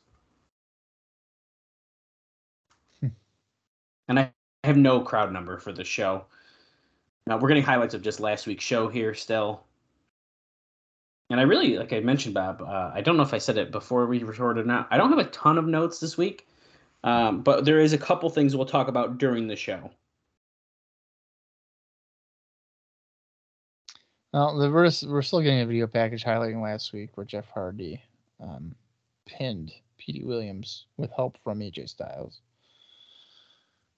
Hmm. 3.00 3.08
and 4.08 4.18
I 4.20 4.32
have 4.64 4.76
no 4.76 5.00
crowd 5.00 5.32
number 5.32 5.58
for 5.58 5.72
the 5.72 5.84
show. 5.84 6.24
Now 7.26 7.38
we're 7.38 7.48
getting 7.48 7.62
highlights 7.62 7.94
of 7.94 8.02
just 8.02 8.20
last 8.20 8.46
week's 8.46 8.64
show 8.64 8.88
here 8.88 9.14
still. 9.14 9.64
And 11.30 11.38
I 11.38 11.42
really, 11.42 11.76
like 11.76 11.92
I 11.92 12.00
mentioned, 12.00 12.34
Bob, 12.34 12.62
uh, 12.62 12.90
I 12.94 13.02
don't 13.02 13.16
know 13.16 13.22
if 13.22 13.34
I 13.34 13.38
said 13.38 13.58
it 13.58 13.70
before 13.70 14.06
we 14.06 14.22
recorded 14.22 14.64
or 14.64 14.66
not. 14.66 14.88
I 14.90 14.96
don't 14.96 15.10
have 15.10 15.18
a 15.18 15.30
ton 15.30 15.58
of 15.58 15.66
notes 15.66 16.00
this 16.00 16.16
week, 16.16 16.46
um, 17.04 17.42
but 17.42 17.66
there 17.66 17.80
is 17.80 17.92
a 17.92 17.98
couple 17.98 18.30
things 18.30 18.56
we'll 18.56 18.64
talk 18.64 18.88
about 18.88 19.18
during 19.18 19.46
the 19.46 19.56
show. 19.56 19.90
Well, 24.32 24.58
the 24.58 24.68
verse, 24.68 25.02
we're 25.02 25.22
still 25.22 25.40
getting 25.40 25.60
a 25.60 25.66
video 25.66 25.86
package 25.86 26.24
highlighting 26.24 26.62
last 26.62 26.92
week 26.92 27.16
where 27.16 27.24
Jeff 27.24 27.48
Hardy 27.48 28.02
um, 28.40 28.74
pinned 29.26 29.72
Petey 29.96 30.22
Williams 30.22 30.86
with 30.98 31.10
help 31.12 31.38
from 31.42 31.60
AJ 31.60 31.88
Styles. 31.88 32.40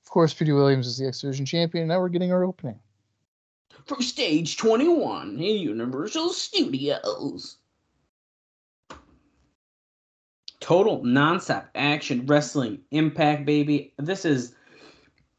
Of 0.04 0.10
course, 0.10 0.32
Petey 0.32 0.52
Williams 0.52 0.86
is 0.86 0.98
the 0.98 1.06
X 1.06 1.20
Division 1.20 1.46
champion. 1.46 1.88
Now 1.88 2.00
we're 2.00 2.08
getting 2.08 2.32
our 2.32 2.44
opening. 2.44 2.78
for 3.86 4.00
Stage 4.02 4.56
21 4.56 5.30
in 5.30 5.38
Universal 5.38 6.30
Studios. 6.30 7.56
Total 10.60 11.00
nonstop 11.02 11.66
action 11.74 12.26
wrestling 12.26 12.80
impact, 12.92 13.46
baby. 13.46 13.94
This 13.98 14.24
is 14.24 14.54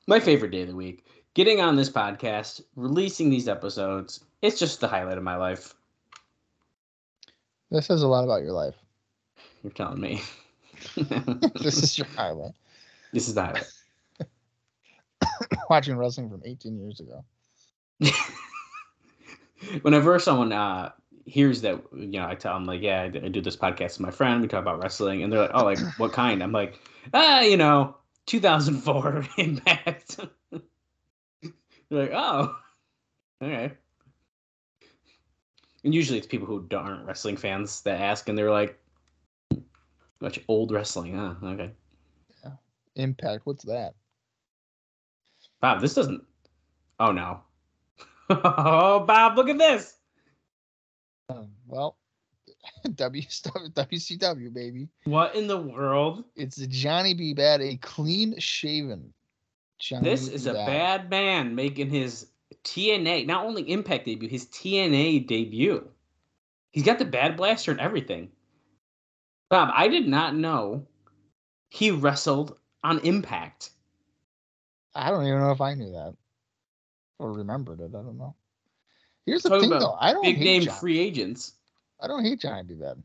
my 0.08 0.20
favorite 0.20 0.52
day 0.52 0.64
of 0.64 0.68
the 0.68 0.76
week. 0.76 1.06
Getting 1.34 1.62
on 1.62 1.78
this 1.78 1.90
podcast, 1.90 2.62
releasing 2.76 3.30
these 3.30 3.48
episodes, 3.48 4.26
it's 4.42 4.60
just 4.60 4.80
the 4.80 4.88
highlight 4.88 5.18
of 5.18 5.24
my 5.24 5.36
life. 5.36 5.74
This 7.70 7.86
says 7.86 8.04
a 8.04 8.08
lot 8.08 8.24
about 8.24 8.42
your 8.42 8.52
life. 8.52 8.76
You're 9.64 9.72
telling 9.72 10.02
me. 10.02 10.22
this 10.96 11.78
is 11.78 11.98
your 11.98 12.08
highlight. 12.16 12.54
this 13.14 13.28
is 13.28 13.36
the 13.36 13.44
highlight. 13.44 13.72
Watching 15.70 15.96
wrestling 15.96 16.30
from 16.30 16.42
18 16.44 16.80
years 16.80 17.00
ago. 17.00 17.24
Whenever 19.84 20.18
someone 20.20 20.52
uh, 20.52 20.92
hears 21.26 21.62
that, 21.62 21.82
you 21.94 22.08
know, 22.08 22.28
I 22.28 22.36
tell 22.36 22.56
them 22.56 22.66
like, 22.66 22.82
yeah, 22.82 23.04
I 23.04 23.08
do 23.10 23.42
this 23.42 23.56
podcast 23.56 23.94
with 23.94 24.02
my 24.02 24.12
friend. 24.12 24.42
We 24.42 24.48
talk 24.48 24.62
about 24.62 24.82
wrestling, 24.82 25.24
and 25.24 25.32
they're 25.32 25.42
like, 25.42 25.52
oh, 25.54 25.64
like 25.64 25.80
what 25.98 26.14
kind? 26.14 26.42
I'm 26.42 26.52
like, 26.52 26.80
ah, 27.14 27.42
you 27.42 27.58
know, 27.58 27.96
2004 28.26 29.28
Impact. 29.38 30.18
they're 30.52 30.62
like, 31.90 32.12
oh, 32.14 32.56
okay. 33.42 33.74
And 35.84 35.94
usually 35.94 36.18
it's 36.18 36.28
people 36.28 36.48
who 36.48 36.68
aren't 36.76 37.06
wrestling 37.06 37.38
fans 37.38 37.82
that 37.82 38.00
ask, 38.00 38.30
and 38.30 38.38
they're 38.38 38.52
like, 38.52 38.80
Much 40.20 40.40
old 40.48 40.72
wrestling, 40.72 41.16
huh? 41.16 41.34
Okay. 41.44 41.72
Yeah. 42.44 42.52
Impact. 42.96 43.46
What's 43.46 43.64
that? 43.66 43.96
Bob, 45.60 45.82
this 45.82 45.94
doesn't. 45.94 46.24
Oh 47.00 47.12
no. 47.12 47.42
oh, 48.30 49.00
Bob, 49.00 49.36
look 49.38 49.50
at 49.50 49.58
this. 49.58 49.98
Um, 51.30 51.50
well, 51.68 51.98
W 52.96 53.24
WCW 53.28 54.54
baby. 54.54 54.90
What 55.06 55.36
in 55.36 55.48
the 55.48 55.58
world? 55.58 56.24
It's 56.36 56.58
Johnny 56.68 57.14
B. 57.14 57.34
Badd, 57.34 57.62
a 57.62 57.78
clean 57.78 58.40
shaven. 58.40 59.14
Johnny 59.80 60.10
This 60.10 60.30
B. 60.30 60.36
is 60.36 60.46
a 60.46 60.54
bad 60.54 61.10
man 61.10 61.56
making 61.56 61.90
his 61.90 62.28
TNA, 62.64 63.26
not 63.28 63.46
only 63.46 63.64
Impact 63.72 64.06
debut, 64.06 64.30
his 64.30 64.46
TNA 64.48 65.28
debut. 65.28 65.88
He's 66.72 66.84
got 66.84 67.00
the 67.00 67.06
Badd 67.06 67.36
Blaster 67.38 67.72
and 67.72 67.80
everything. 67.80 68.30
Bob, 69.50 69.70
I 69.76 69.88
did 69.88 70.08
not 70.08 70.36
know 70.36 70.86
he 71.70 71.92
wrestled 71.92 72.58
on 72.84 73.00
Impact. 73.00 73.72
I 74.96 75.10
don't 75.10 75.26
even 75.26 75.40
know 75.40 75.52
if 75.52 75.62
I 75.62 75.74
knew 75.74 75.92
that 75.92 76.16
or 77.20 77.34
remembered 77.34 77.80
it. 77.82 77.90
I 77.90 78.02
don't 78.02 78.18
know. 78.18 78.36
Here's 79.26 79.44
the 79.44 79.50
Talking 79.50 79.70
thing, 79.70 79.80
though. 79.80 79.98
I 80.00 80.14
don't 80.14 80.24
Big 80.24 80.38
hate 80.38 80.44
name 80.44 80.62
John. 80.64 80.76
free 80.80 81.00
agents. 81.00 81.54
I 82.00 82.08
don't 82.08 82.24
hate 82.24 82.40
Johnny 82.40 82.64
B. 82.64 82.74
Badd. 82.76 83.02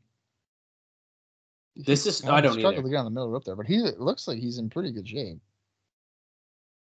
This 1.77 2.07
is- 2.07 2.25
I 2.25 2.41
don't 2.41 2.53
struggle 2.53 2.73
either. 2.73 2.83
to 2.85 2.89
get 2.89 2.97
on 2.99 3.05
the 3.05 3.11
middle 3.11 3.29
rope 3.29 3.45
there, 3.45 3.55
but 3.57 3.67
he 3.67 3.77
it 3.85 4.01
looks 4.01 4.27
like 4.27 4.39
he's 4.39 4.59
in 4.59 4.71
pretty 4.71 4.93
good 4.93 5.07
shape. 5.07 5.39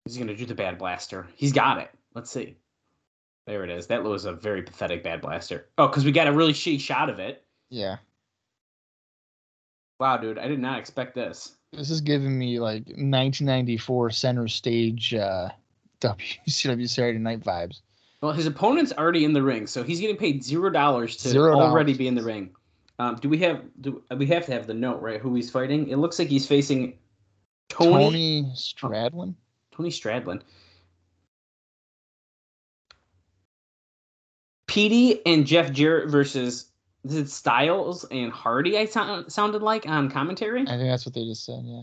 He's 0.07 0.17
gonna 0.17 0.35
do 0.35 0.47
the 0.47 0.55
Badd 0.55 0.79
Blaster. 0.79 1.29
He's 1.37 1.53
got 1.53 1.79
it. 1.79 1.91
Let's 2.15 2.31
see. 2.31 2.57
There 3.47 3.65
it 3.65 3.71
is. 3.71 3.87
That 3.87 4.03
was 4.05 4.25
a 4.25 4.33
very 4.33 4.63
pathetic 4.63 5.03
Badd 5.05 5.23
Blaster. 5.23 5.69
Oh, 5.79 5.89
because 5.89 6.05
we 6.05 6.13
got 6.13 6.29
a 6.29 6.33
really 6.33 6.53
shitty 6.53 6.81
shot 6.81 7.09
of 7.11 7.19
it. 7.19 7.45
Yeah. 7.69 7.97
Wow, 9.99 10.17
dude, 10.17 10.39
I 10.39 10.49
did 10.49 10.61
not 10.61 10.79
expect 10.79 11.15
this. 11.15 11.57
This 11.73 11.91
is 11.91 12.01
giving 12.01 12.39
me 12.39 12.59
like 12.59 12.87
1994 12.87 14.11
center 14.11 14.49
stage 14.49 15.15
uh, 15.15 15.49
WCW 16.01 16.89
Saturday 16.89 17.19
Night 17.19 17.41
vibes. 17.41 17.83
Well, 18.23 18.33
his 18.33 18.47
opponent's 18.47 18.93
already 18.93 19.25
in 19.25 19.33
the 19.33 19.43
ring, 19.43 19.67
so 19.67 19.83
he's 19.83 20.01
getting 20.01 20.17
paid 20.17 20.45
zero 20.45 20.71
dollars 20.71 21.17
to 21.19 21.29
Zero 21.29 21.53
dollars. 21.53 21.71
already 21.71 21.95
be 21.95 22.07
in 22.09 22.15
the 22.15 22.23
ring. 22.23 22.51
Um, 22.99 23.17
do 23.17 23.31
we 23.31 23.39
have? 23.39 23.63
Do 23.81 24.03
we 24.15 24.27
have 24.27 24.45
to 24.47 24.53
have 24.53 24.67
the 24.67 24.75
note 24.75 25.01
right? 25.01 25.19
Who 25.21 25.35
he's 25.35 25.51
fighting? 25.51 25.89
It 25.89 25.97
looks 25.97 26.19
like 26.19 26.29
he's 26.29 26.47
facing 26.47 26.99
Tony 27.71 28.53
Tony, 28.77 29.35
Tony 29.75 29.91
Stradlin. 29.91 30.43
Petey 34.71 35.21
and 35.27 35.49
Jeff 35.49 35.73
Jarrett 35.73 36.09
versus 36.09 36.67
is 37.03 37.17
it 37.17 37.29
Styles 37.29 38.05
and 38.13 38.31
Hardy? 38.31 38.79
I 38.79 38.85
sound, 38.85 39.33
sounded 39.33 39.63
like 39.63 39.85
on 39.89 40.09
commentary. 40.09 40.63
I 40.63 40.77
think 40.77 40.89
that's 40.89 41.05
what 41.05 41.13
they 41.13 41.25
just 41.25 41.45
said. 41.45 41.63
Yeah. 41.65 41.83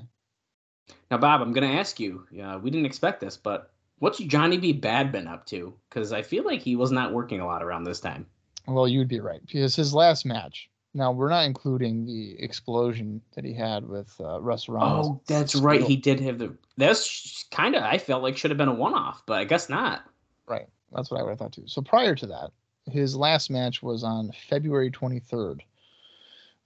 Now, 1.11 1.17
Bob, 1.17 1.41
I'm 1.41 1.51
gonna 1.51 1.67
ask 1.67 1.99
you. 1.99 2.25
Yeah, 2.31 2.55
we 2.55 2.71
didn't 2.71 2.85
expect 2.85 3.19
this, 3.19 3.35
but 3.35 3.73
what's 3.99 4.19
Johnny 4.19 4.57
B. 4.57 4.73
Badd 4.73 5.11
been 5.11 5.27
up 5.27 5.45
to? 5.47 5.73
Because 5.89 6.13
I 6.13 6.21
feel 6.21 6.45
like 6.45 6.61
he 6.61 6.77
was 6.77 6.93
not 6.93 7.11
working 7.11 7.41
a 7.41 7.45
lot 7.45 7.61
around 7.61 7.83
this 7.83 7.99
time. 7.99 8.25
Well, 8.67 8.87
you'd 8.87 9.09
be 9.09 9.19
right 9.19 9.41
because 9.45 9.75
his 9.75 9.93
last 9.93 10.25
match. 10.25 10.69
Now 10.93 11.11
we're 11.11 11.29
not 11.29 11.43
including 11.43 12.05
the 12.05 12.37
Xplosion 12.41 13.19
that 13.35 13.43
he 13.43 13.53
had 13.53 13.85
with 13.85 14.15
uh, 14.21 14.39
Russ 14.39 14.69
Ramos. 14.69 15.07
Oh, 15.07 15.21
that's 15.27 15.55
right. 15.55 15.83
He 15.83 15.97
did 15.97 16.21
have 16.21 16.39
the. 16.39 16.55
That's 16.77 17.43
kind 17.51 17.75
of. 17.75 17.83
I 17.83 17.97
felt 17.97 18.23
like 18.23 18.37
should 18.37 18.51
have 18.51 18.57
been 18.57 18.69
a 18.69 18.73
one-off, 18.73 19.23
but 19.25 19.39
I 19.39 19.43
guess 19.43 19.67
not. 19.67 20.05
Right. 20.47 20.67
That's 20.93 21.11
what 21.11 21.19
I 21.19 21.23
would 21.23 21.31
have 21.31 21.39
thought 21.39 21.51
too. 21.51 21.67
So 21.67 21.81
prior 21.81 22.15
to 22.15 22.27
that, 22.27 22.51
his 22.91 23.15
last 23.15 23.49
match 23.49 23.81
was 23.81 24.03
on 24.03 24.31
February 24.49 24.91
23rd 24.91 25.61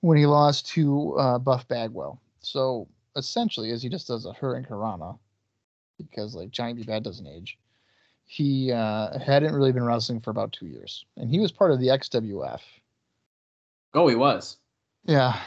when 0.01 0.17
he 0.17 0.26
lost 0.26 0.67
to 0.69 1.13
uh, 1.17 1.39
Buff 1.39 1.67
Bagwell. 1.67 2.19
So 2.41 2.88
essentially, 3.15 3.72
as 3.72 3.82
he 3.84 3.89
just 3.89 4.07
does 4.07 4.26
a 4.26 4.34
Hurricanrana, 4.34 5.17
because 5.97 6.36
like 6.36 6.51
Johnny 6.51 6.74
B. 6.74 6.84
Badd 6.84 7.03
doesn't 7.03 7.28
age, 7.28 7.57
he 8.26 8.72
uh, 8.72 9.19
hadn't 9.19 9.53
really 9.53 9.72
been 9.72 9.84
wrestling 9.84 10.22
for 10.22 10.32
about 10.32 10.53
two 10.53 10.67
years. 10.67 11.05
And 11.17 11.30
he 11.30 11.39
was 11.39 11.51
part 11.51 11.72
of 11.72 11.80
the 11.80 11.88
XWF. 11.88 12.61
Oh, 13.93 14.07
he 14.07 14.15
was. 14.15 14.57
Yeah. 15.03 15.39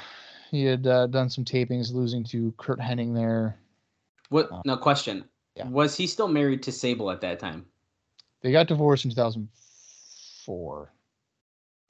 He 0.51 0.65
had 0.65 0.87
uh, 0.87 1.07
done 1.07 1.31
some 1.31 1.45
tapings, 1.45 1.93
losing 1.93 2.25
to 2.25 2.53
Curt 2.59 2.79
Hennig 2.79 3.15
there. 3.15 3.57
What? 4.29 4.49
Oh. 4.53 4.63
No 4.65 4.77
question. 4.77 5.25
Yeah. 5.57 5.69
Was 5.69 5.97
he 5.97 6.07
still 6.07 6.29
married 6.29 6.63
to 6.65 6.73
Sable 6.73 7.11
at 7.11 7.21
that 7.23 7.39
time? 7.39 7.65
They 8.43 8.53
got 8.53 8.67
divorced 8.67 9.05
in 9.05 9.11
2004. 9.11 9.64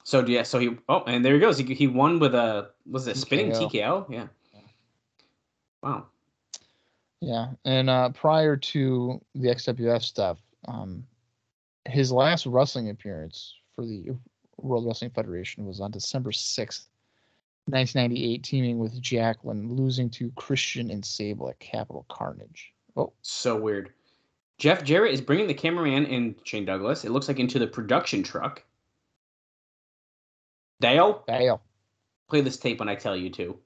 So 0.03 0.25
yeah. 0.25 0.43
So 0.43 0.59
he. 0.59 0.77
Oh, 0.87 1.03
and 1.07 1.25
there 1.25 1.33
he 1.33 1.39
goes. 1.39 1.57
He, 1.57 1.73
he 1.73 1.87
won 1.87 2.19
with 2.19 2.35
a. 2.35 2.69
Was 2.85 3.07
it 3.07 3.15
a 3.15 3.19
spinning 3.19 3.51
TKO. 3.51 3.71
TKO? 3.71 4.05
Yeah. 4.11 4.27
Wow. 5.81 6.07
Yeah, 7.21 7.47
and 7.63 7.89
uh, 7.89 8.09
prior 8.09 8.55
to 8.57 9.21
the 9.33 9.47
XWF 9.47 10.03
stuff, 10.03 10.37
um, 10.67 11.05
his 11.85 12.11
last 12.11 12.45
wrestling 12.45 12.89
appearance 12.89 13.55
for 13.75 13.85
the 13.85 14.11
World 14.57 14.85
Wrestling 14.85 15.11
Federation 15.11 15.65
was 15.65 15.79
on 15.81 15.91
December 15.91 16.31
sixth, 16.31 16.87
nineteen 17.67 18.01
ninety 18.01 18.31
eight, 18.31 18.43
teaming 18.43 18.77
with 18.79 19.01
Jacqueline, 19.01 19.73
losing 19.73 20.09
to 20.11 20.31
Christian 20.35 20.91
and 20.91 21.03
Sable 21.03 21.49
at 21.49 21.59
Capital 21.59 22.05
Carnage. 22.09 22.73
Oh, 22.95 23.13
So 23.21 23.55
weird. 23.55 23.91
Jeff 24.57 24.83
Jarrett 24.83 25.13
is 25.13 25.21
bringing 25.21 25.47
the 25.47 25.53
cameraman 25.53 26.05
and 26.05 26.35
Shane 26.43 26.65
Douglas. 26.65 27.03
It 27.03 27.11
looks 27.11 27.27
like 27.27 27.39
into 27.39 27.59
the 27.59 27.67
production 27.67 28.23
truck. 28.23 28.63
Dale, 30.79 31.23
Dale. 31.27 31.61
play 32.29 32.41
this 32.41 32.57
tape 32.57 32.79
when 32.79 32.89
I 32.89 32.95
tell 32.95 33.15
you 33.15 33.29
to. 33.31 33.59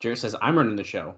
Jarrett 0.00 0.18
says, 0.18 0.34
I'm 0.40 0.56
running 0.56 0.76
the 0.76 0.84
show. 0.84 1.16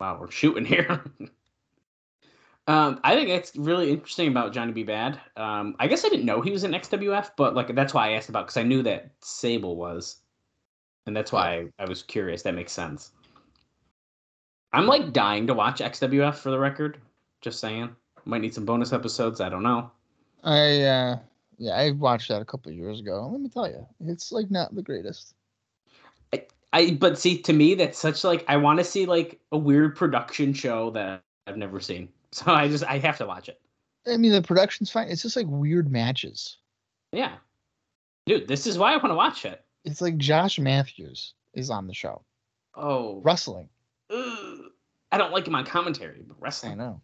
Wow, 0.00 0.18
we're 0.20 0.30
shooting 0.30 0.64
here. 0.64 1.04
um, 2.66 3.00
I 3.02 3.14
think 3.14 3.28
that's 3.28 3.56
really 3.56 3.90
interesting 3.90 4.28
about 4.28 4.52
Johnny 4.52 4.72
B. 4.72 4.84
Badd. 4.84 5.18
Um, 5.36 5.74
I 5.78 5.88
guess 5.88 6.04
I 6.04 6.08
didn't 6.08 6.26
know 6.26 6.40
he 6.40 6.52
was 6.52 6.64
in 6.64 6.72
XWF, 6.72 7.30
but 7.36 7.54
like 7.54 7.74
that's 7.74 7.92
why 7.92 8.10
I 8.10 8.12
asked 8.12 8.28
about 8.28 8.46
because 8.46 8.58
I 8.58 8.62
knew 8.62 8.82
that 8.82 9.10
Sable 9.20 9.76
was. 9.76 10.20
And 11.06 11.16
that's 11.16 11.32
why 11.32 11.68
I, 11.78 11.84
I 11.84 11.88
was 11.88 12.02
curious. 12.02 12.42
That 12.42 12.54
makes 12.54 12.72
sense. 12.72 13.12
I'm 14.72 14.86
like 14.86 15.12
dying 15.12 15.46
to 15.46 15.54
watch 15.54 15.80
XWF 15.80 16.34
for 16.36 16.50
the 16.50 16.58
record. 16.58 16.98
Just 17.40 17.60
saying. 17.60 17.94
Might 18.24 18.40
need 18.40 18.54
some 18.54 18.64
bonus 18.64 18.92
episodes. 18.92 19.40
I 19.40 19.48
don't 19.48 19.62
know. 19.62 19.90
I 20.42 20.82
uh, 20.82 21.18
yeah, 21.58 21.76
I 21.76 21.92
watched 21.92 22.28
that 22.28 22.42
a 22.42 22.44
couple 22.44 22.70
of 22.70 22.76
years 22.76 23.00
ago. 23.00 23.28
Let 23.30 23.40
me 23.40 23.48
tell 23.48 23.68
you, 23.68 23.86
it's 24.06 24.32
like 24.32 24.50
not 24.50 24.74
the 24.74 24.82
greatest. 24.82 25.34
I 26.72 26.90
but 27.00 27.18
see 27.18 27.38
to 27.42 27.52
me 27.52 27.74
that's 27.74 27.98
such 27.98 28.24
like 28.24 28.44
I 28.48 28.56
want 28.56 28.78
to 28.80 28.84
see 28.84 29.06
like 29.06 29.40
a 29.52 29.56
weird 29.56 29.96
production 29.96 30.52
show 30.52 30.90
that 30.90 31.22
I've 31.46 31.56
never 31.56 31.80
seen. 31.80 32.08
So 32.32 32.52
I 32.52 32.68
just 32.68 32.84
I 32.84 32.98
have 32.98 33.16
to 33.18 33.26
watch 33.26 33.48
it. 33.48 33.58
I 34.06 34.18
mean, 34.18 34.32
the 34.32 34.42
production's 34.42 34.90
fine. 34.90 35.08
It's 35.08 35.22
just 35.22 35.36
like 35.36 35.46
weird 35.48 35.90
matches. 35.90 36.58
Yeah. 37.12 37.36
Dude, 38.26 38.46
this 38.46 38.66
is 38.66 38.76
why 38.76 38.92
I 38.92 38.96
want 38.96 39.06
to 39.08 39.14
watch 39.14 39.46
it. 39.46 39.64
It's 39.86 40.02
like 40.02 40.18
Josh 40.18 40.58
Mathews 40.58 41.32
is 41.54 41.70
on 41.70 41.86
the 41.86 41.94
show 41.94 42.20
Oh, 42.74 43.20
wrestling. 43.24 43.70
ugh. 44.10 44.45
I 45.12 45.18
don't 45.18 45.32
like 45.32 45.46
him 45.46 45.54
on 45.54 45.64
commentary, 45.64 46.22
but 46.26 46.36
wrestling. 46.40 46.72
I 46.72 46.74
know. 46.76 47.00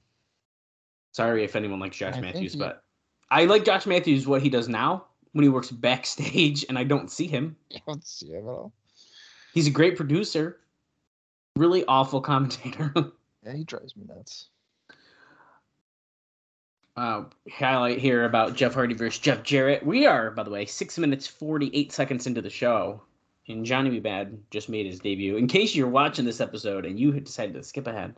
Sorry 1.12 1.44
if 1.44 1.57
anyone 1.57 1.78
likes 1.80 1.96
Josh 1.96 2.14
I 2.16 2.20
Mathews, 2.20 2.53
he- 2.55 2.59
but 2.59 2.82
I 3.30 3.44
like 3.44 3.64
Josh 3.64 3.86
Mathews 3.86 4.26
what 4.26 4.42
he 4.42 4.48
does 4.50 4.68
now 4.68 5.07
when 5.32 5.42
he 5.42 5.48
works 5.48 5.70
backstage 5.70 6.64
and 6.68 6.78
I 6.78 6.84
don't 6.84 7.11
see 7.11 7.26
him. 7.26 7.57
You 7.70 7.80
don't 7.86 8.05
see 8.07 8.28
him 8.32 8.46
at 8.46 8.50
all. 8.50 8.72
He's 9.55 9.66
a 9.66 9.70
great 9.70 9.96
producer. 9.96 10.59
Really 11.57 11.84
awful 11.86 12.20
commentator. 12.20 12.92
Yeah, 13.44 13.55
he 13.55 13.64
drives 13.64 13.96
me 13.96 14.05
nuts. 14.07 14.50
uh, 16.96 17.24
highlight 17.50 17.98
here 17.98 18.24
about 18.24 18.55
Jeff 18.55 18.74
Hardy 18.74 18.94
versus 18.94 19.18
Jeff 19.20 19.42
Jarrett. 19.42 19.84
We 19.84 20.07
are, 20.07 20.30
by 20.30 20.44
the 20.44 20.50
way, 20.50 20.64
six 20.66 20.96
minutes 20.96 21.26
forty-eight 21.26 21.90
seconds 21.90 22.28
into 22.28 22.40
the 22.40 22.50
show, 22.50 23.03
and 23.49 23.64
Johnny 23.64 23.90
B. 23.90 24.01
Badd 24.01 24.38
just 24.51 24.68
made 24.68 24.86
his 24.86 25.01
debut. 25.01 25.36
In 25.36 25.47
case 25.47 25.74
you're 25.74 25.88
watching 25.88 26.24
this 26.24 26.40
episode 26.40 26.84
and 26.86 26.99
you 26.99 27.12
had 27.12 27.24
decided 27.24 27.55
to 27.55 27.62
skip 27.62 27.86
ahead, 27.86 28.14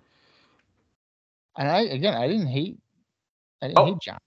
And 1.57 1.69
I 1.69 1.83
again, 1.83 2.15
I 2.15 2.27
didn't 2.27 2.49
hate. 2.49 2.79
I 3.63 3.69
didn't 3.69 3.79
Oh. 3.79 3.87
hate 3.87 4.01
John. 4.01 4.19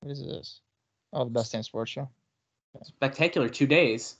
What 0.00 0.12
is 0.12 0.20
this? 0.24 0.60
Oh, 1.12 1.24
the 1.24 1.30
best 1.30 1.52
damn 1.52 1.62
sports 1.62 1.92
show. 1.92 2.08
spectacular 2.82 3.48
two 3.48 3.68
days. 3.68 4.16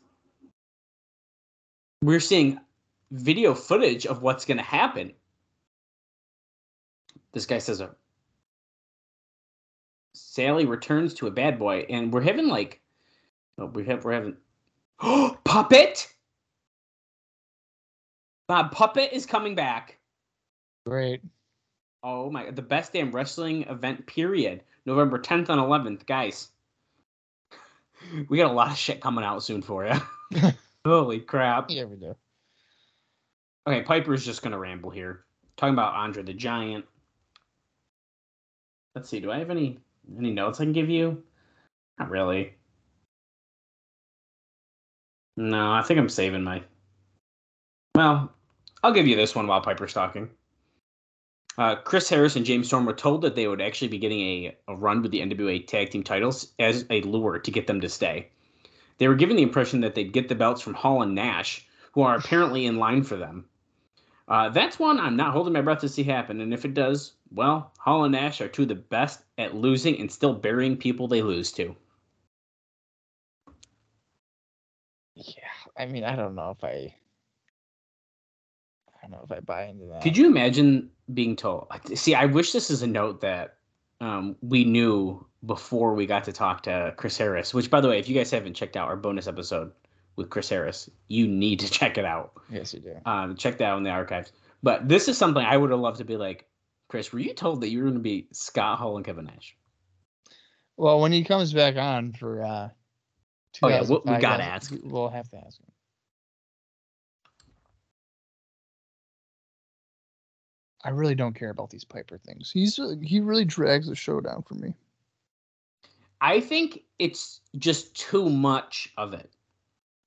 We're 2.02 2.20
seeing 2.20 2.60
video 3.10 3.52
footage 3.54 4.06
of 4.06 4.22
what's 4.22 4.44
going 4.44 4.58
to 4.58 4.62
happen. 4.62 5.12
This 7.32 7.46
guy 7.46 7.58
says, 7.58 7.80
"A 7.80 7.96
Sally 10.14 10.66
returns 10.66 11.14
to 11.14 11.26
a 11.26 11.32
bad 11.32 11.58
boy," 11.58 11.80
and 11.90 12.12
we're 12.12 12.20
having 12.22 12.46
like, 12.46 12.80
oh, 13.58 13.66
we 13.66 13.84
have 13.86 14.04
we're 14.04 14.12
having, 14.12 14.36
puppet. 15.44 16.14
Bob 18.46 18.72
Puppet 18.72 19.12
is 19.12 19.24
coming 19.26 19.54
back. 19.54 19.98
Great. 20.86 21.22
Oh 22.02 22.30
my! 22.30 22.50
The 22.50 22.62
best 22.62 22.92
damn 22.92 23.10
wrestling 23.10 23.62
event 23.64 24.06
period. 24.06 24.62
November 24.84 25.18
10th 25.18 25.48
and 25.48 25.60
11th, 25.60 26.04
guys. 26.04 26.50
we 28.28 28.36
got 28.36 28.50
a 28.50 28.54
lot 28.54 28.70
of 28.70 28.76
shit 28.76 29.00
coming 29.00 29.24
out 29.24 29.42
soon 29.42 29.62
for 29.62 29.86
you. 29.86 29.94
Holy 30.84 31.20
crap. 31.20 31.70
Yeah, 31.70 31.84
we 31.84 31.96
do. 31.96 32.14
Okay, 33.66 33.82
Piper's 33.82 34.26
just 34.26 34.42
gonna 34.42 34.58
ramble 34.58 34.90
here. 34.90 35.24
Talking 35.56 35.72
about 35.72 35.94
Andre 35.94 36.22
the 36.22 36.34
Giant. 36.34 36.84
Let's 38.94 39.08
see, 39.08 39.20
do 39.20 39.32
I 39.32 39.38
have 39.38 39.50
any 39.50 39.78
any 40.18 40.32
notes 40.32 40.60
I 40.60 40.64
can 40.64 40.74
give 40.74 40.90
you? 40.90 41.22
Not 41.98 42.10
really. 42.10 42.54
No, 45.36 45.72
I 45.72 45.82
think 45.82 45.98
I'm 45.98 46.08
saving 46.08 46.44
my. 46.44 46.62
Well, 47.94 48.32
I'll 48.82 48.92
give 48.92 49.06
you 49.06 49.16
this 49.16 49.34
one 49.34 49.46
while 49.46 49.60
Piper's 49.60 49.92
talking. 49.92 50.30
Uh, 51.56 51.76
Chris 51.76 52.08
Harris 52.08 52.36
and 52.36 52.44
James 52.44 52.66
Storm 52.66 52.84
were 52.84 52.92
told 52.92 53.22
that 53.22 53.36
they 53.36 53.46
would 53.46 53.60
actually 53.60 53.88
be 53.88 53.98
getting 53.98 54.20
a, 54.20 54.56
a 54.68 54.74
run 54.74 55.02
with 55.02 55.12
the 55.12 55.20
NWA 55.20 55.64
tag 55.66 55.90
team 55.90 56.02
titles 56.02 56.52
as 56.58 56.84
a 56.90 57.00
lure 57.02 57.38
to 57.38 57.50
get 57.50 57.66
them 57.66 57.80
to 57.80 57.88
stay. 57.88 58.28
They 58.98 59.08
were 59.08 59.14
given 59.14 59.36
the 59.36 59.42
impression 59.42 59.80
that 59.80 59.94
they'd 59.94 60.12
get 60.12 60.28
the 60.28 60.34
belts 60.34 60.60
from 60.60 60.74
Hall 60.74 61.02
and 61.02 61.14
Nash, 61.14 61.66
who 61.92 62.02
are 62.02 62.16
apparently 62.16 62.66
in 62.66 62.78
line 62.78 63.04
for 63.04 63.16
them. 63.16 63.44
Uh, 64.26 64.48
that's 64.48 64.78
one 64.78 64.98
I'm 64.98 65.16
not 65.16 65.32
holding 65.32 65.52
my 65.52 65.60
breath 65.60 65.80
to 65.80 65.88
see 65.88 66.02
happen, 66.02 66.40
and 66.40 66.54
if 66.54 66.64
it 66.64 66.74
does, 66.74 67.12
well, 67.30 67.72
Hall 67.78 68.04
and 68.04 68.12
Nash 68.12 68.40
are 68.40 68.48
two 68.48 68.62
of 68.62 68.68
the 68.68 68.74
best 68.74 69.22
at 69.38 69.54
losing 69.54 69.98
and 70.00 70.10
still 70.10 70.32
burying 70.32 70.76
people 70.76 71.06
they 71.06 71.22
lose 71.22 71.52
to. 71.52 71.76
I 75.76 75.86
mean, 75.86 76.04
I 76.04 76.16
don't 76.16 76.34
know 76.34 76.50
if 76.50 76.64
I. 76.64 76.94
I 79.02 79.06
don't 79.06 79.10
know 79.12 79.20
if 79.24 79.32
I 79.32 79.40
buy 79.40 79.64
into 79.66 79.86
that. 79.86 80.02
Could 80.02 80.16
you 80.16 80.26
imagine 80.26 80.90
being 81.12 81.36
told? 81.36 81.68
See, 81.94 82.14
I 82.14 82.24
wish 82.24 82.52
this 82.52 82.70
is 82.70 82.82
a 82.82 82.86
note 82.86 83.20
that 83.20 83.56
um, 84.00 84.36
we 84.40 84.64
knew 84.64 85.26
before 85.44 85.94
we 85.94 86.06
got 86.06 86.24
to 86.24 86.32
talk 86.32 86.62
to 86.62 86.94
Chris 86.96 87.18
Harris. 87.18 87.52
Which, 87.52 87.70
by 87.70 87.80
the 87.80 87.88
way, 87.88 87.98
if 87.98 88.08
you 88.08 88.14
guys 88.14 88.30
haven't 88.30 88.54
checked 88.54 88.76
out 88.76 88.88
our 88.88 88.96
bonus 88.96 89.26
episode 89.26 89.72
with 90.16 90.30
Chris 90.30 90.48
Harris, 90.48 90.88
you 91.08 91.26
need 91.26 91.60
to 91.60 91.70
check 91.70 91.98
it 91.98 92.04
out. 92.04 92.32
Yes, 92.50 92.72
you 92.72 92.80
do. 92.80 92.96
Um, 93.04 93.36
check 93.36 93.58
that 93.58 93.64
out 93.64 93.78
in 93.78 93.84
the 93.84 93.90
archives. 93.90 94.32
But 94.62 94.88
this 94.88 95.08
is 95.08 95.18
something 95.18 95.44
I 95.44 95.56
would 95.56 95.70
have 95.70 95.80
loved 95.80 95.98
to 95.98 96.04
be 96.04 96.16
like, 96.16 96.46
Chris, 96.88 97.12
were 97.12 97.18
you 97.18 97.34
told 97.34 97.60
that 97.60 97.68
you 97.68 97.78
were 97.78 97.84
going 97.84 97.94
to 97.94 98.00
be 98.00 98.28
Scott 98.32 98.78
Hall 98.78 98.96
and 98.96 99.04
Kevin 99.04 99.26
Nash? 99.26 99.56
Well, 100.76 101.00
when 101.00 101.12
he 101.12 101.24
comes 101.24 101.52
back 101.52 101.76
on 101.76 102.12
for 102.12 102.42
uh, 102.42 102.68
Oh, 103.62 103.68
yeah, 103.68 103.82
we- 103.82 104.00
we 104.04 104.18
gotta 104.20 104.44
ask. 104.44 104.70
we- 104.70 104.78
We'll 104.82 105.08
have 105.08 105.28
to 105.30 105.36
ask 105.36 105.60
him. 105.60 105.70
I 110.82 110.90
really 110.90 111.14
don't 111.14 111.34
care 111.34 111.50
about 111.50 111.70
these 111.70 111.84
Piper 111.84 112.18
things. 112.18 112.50
He's 112.50 112.78
he 113.02 113.20
really 113.20 113.44
drags 113.44 113.86
the 113.86 113.94
show 113.94 114.20
down 114.20 114.42
for 114.42 114.54
me. 114.54 114.74
I 116.20 116.40
think 116.40 116.80
it's 116.98 117.40
just 117.58 117.94
too 117.94 118.28
much 118.28 118.92
of 118.98 119.14
it. 119.14 119.30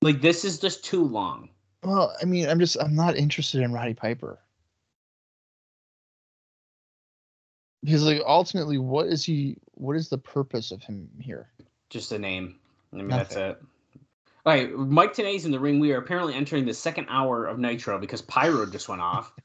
Like 0.02 0.20
this 0.20 0.44
is 0.44 0.58
just 0.60 0.84
too 0.84 1.02
long. 1.02 1.48
Well, 1.82 2.14
I 2.20 2.24
mean, 2.24 2.48
I'm 2.48 2.60
just 2.60 2.76
I'm 2.80 2.94
not 2.94 3.16
interested 3.16 3.62
in 3.62 3.72
Roddy 3.72 3.94
Piper. 3.94 4.38
Because 7.82 8.04
like 8.04 8.22
ultimately, 8.26 8.78
what 8.78 9.08
is 9.08 9.24
he? 9.24 9.56
What 9.74 9.96
is 9.96 10.08
the 10.08 10.18
purpose 10.18 10.70
of 10.70 10.82
him 10.82 11.08
here? 11.20 11.48
Just 11.90 12.12
a 12.12 12.18
name. 12.18 12.58
I 12.92 12.96
mean, 12.96 13.08
that's 13.08 13.36
it. 13.36 13.60
All 14.46 14.54
right, 14.54 14.72
Mike 14.72 15.12
Tenay's 15.12 15.44
in 15.44 15.50
the 15.50 15.60
ring. 15.60 15.78
We 15.78 15.92
are 15.92 15.98
apparently 15.98 16.34
entering 16.34 16.64
the 16.64 16.74
second 16.74 17.06
hour 17.10 17.46
of 17.46 17.58
Nitro 17.58 17.98
because 17.98 18.22
Pyro 18.22 18.66
just 18.66 18.88
went 18.88 19.02
off. 19.02 19.32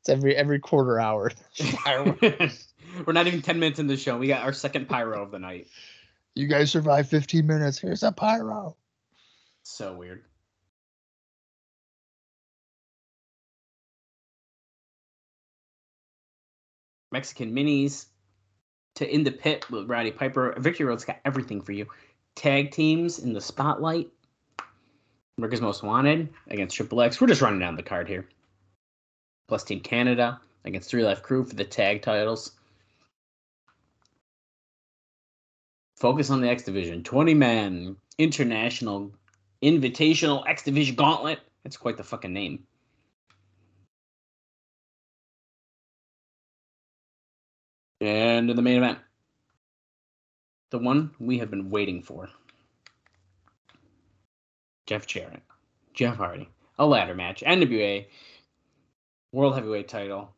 It's 0.00 0.08
every 0.08 0.34
every 0.34 0.58
quarter 0.58 0.98
hour. 0.98 1.30
We're 3.06 3.12
not 3.12 3.26
even 3.26 3.42
10 3.42 3.60
minutes 3.60 3.78
in 3.78 3.86
the 3.86 3.98
show. 3.98 4.16
We 4.16 4.28
got 4.28 4.42
our 4.42 4.52
second 4.54 4.88
Pyro 4.88 5.22
of 5.22 5.30
the 5.30 5.38
night. 5.38 5.68
you 6.34 6.46
guys 6.46 6.70
survived 6.70 7.10
15 7.10 7.46
minutes. 7.46 7.78
Here's 7.78 8.02
a 8.02 8.10
pyro. 8.10 8.76
So 9.62 9.94
weird. 9.94 10.24
Mexican 17.12 17.52
minis 17.52 18.06
to 19.00 19.12
in 19.12 19.24
the 19.24 19.32
pit 19.32 19.68
with 19.70 19.88
Roddy 19.88 20.10
Piper. 20.10 20.54
Victory 20.58 20.86
Road's 20.86 21.04
got 21.04 21.20
everything 21.24 21.60
for 21.60 21.72
you. 21.72 21.86
Tag 22.36 22.70
teams 22.70 23.18
in 23.18 23.32
the 23.32 23.40
spotlight. 23.40 24.08
America's 25.38 25.62
Most 25.62 25.82
Wanted 25.82 26.28
against 26.48 26.76
Triple 26.76 27.00
X. 27.00 27.20
We're 27.20 27.26
just 27.26 27.40
running 27.40 27.60
down 27.60 27.76
the 27.76 27.82
card 27.82 28.06
here. 28.06 28.28
Plus 29.48 29.64
Team 29.64 29.80
Canada 29.80 30.38
against 30.66 30.92
3Live 30.92 31.22
Kru 31.22 31.44
for 31.44 31.54
the 31.54 31.64
tag 31.64 32.02
titles. 32.02 32.52
Focus 35.96 36.30
on 36.30 36.42
the 36.42 36.48
X 36.48 36.62
Division. 36.62 37.02
20 37.02 37.34
man 37.34 37.96
international 38.18 39.12
invitational 39.62 40.46
X 40.46 40.62
Division 40.62 40.94
gauntlet. 40.94 41.40
That's 41.64 41.78
quite 41.78 41.96
the 41.96 42.04
fucking 42.04 42.32
name. 42.32 42.64
And 48.00 48.48
in 48.48 48.56
the 48.56 48.62
main 48.62 48.78
event, 48.78 48.98
the 50.70 50.78
one 50.78 51.10
we 51.18 51.38
have 51.38 51.50
been 51.50 51.70
waiting 51.70 52.02
for 52.02 52.28
Jeff 54.86 55.06
Jarrett, 55.06 55.42
Jeff 55.92 56.16
Hardy, 56.16 56.48
a 56.78 56.86
ladder 56.86 57.14
match, 57.14 57.42
NWA 57.46 58.06
World 59.32 59.54
Heavyweight 59.54 59.88
title. 59.88 60.30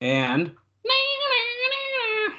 And 0.00 0.52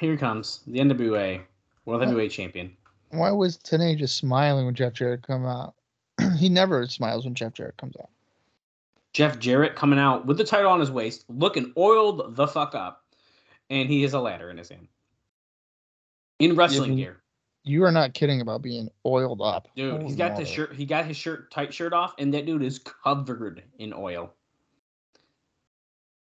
here 0.00 0.16
comes 0.16 0.60
the 0.66 0.80
NWA 0.80 1.40
World 1.84 2.02
Heavyweight 2.02 2.30
Champion. 2.30 2.76
Why 3.10 3.30
was 3.30 3.56
Tenay 3.58 3.96
just 3.96 4.16
smiling 4.16 4.66
when 4.66 4.74
Jeff 4.74 4.92
Jarrett 4.94 5.26
come 5.26 5.46
out? 5.46 5.74
he 6.36 6.48
never 6.48 6.86
smiles 6.88 7.24
when 7.24 7.34
Jeff 7.34 7.52
Jarrett 7.52 7.76
comes 7.76 7.94
out. 7.98 8.10
Jeff 9.12 9.38
Jarrett 9.38 9.76
coming 9.76 9.98
out 9.98 10.26
with 10.26 10.38
the 10.38 10.44
title 10.44 10.72
on 10.72 10.80
his 10.80 10.90
waist, 10.90 11.24
looking 11.28 11.72
oiled 11.76 12.34
the 12.34 12.48
fuck 12.48 12.74
up, 12.74 13.03
and 13.70 13.88
he 13.88 14.02
has 14.02 14.12
a 14.14 14.20
ladder 14.20 14.50
in 14.50 14.58
his 14.58 14.68
hand. 14.68 14.88
In 16.38 16.56
wrestling 16.56 16.90
mean- 16.90 16.98
gear. 16.98 17.20
You 17.66 17.82
are 17.84 17.92
not 17.92 18.12
kidding 18.12 18.42
about 18.42 18.60
being 18.60 18.90
oiled 19.06 19.40
up. 19.40 19.68
Dude, 19.74 19.92
Holy 19.92 20.04
he's 20.04 20.16
got 20.16 20.36
the 20.36 20.44
shirt. 20.44 20.74
He 20.74 20.84
got 20.84 21.06
his 21.06 21.16
shirt, 21.16 21.50
tight 21.50 21.72
shirt 21.72 21.94
off, 21.94 22.14
and 22.18 22.34
that 22.34 22.44
dude 22.44 22.62
is 22.62 22.78
covered 22.78 23.62
in 23.78 23.94
oil. 23.94 24.34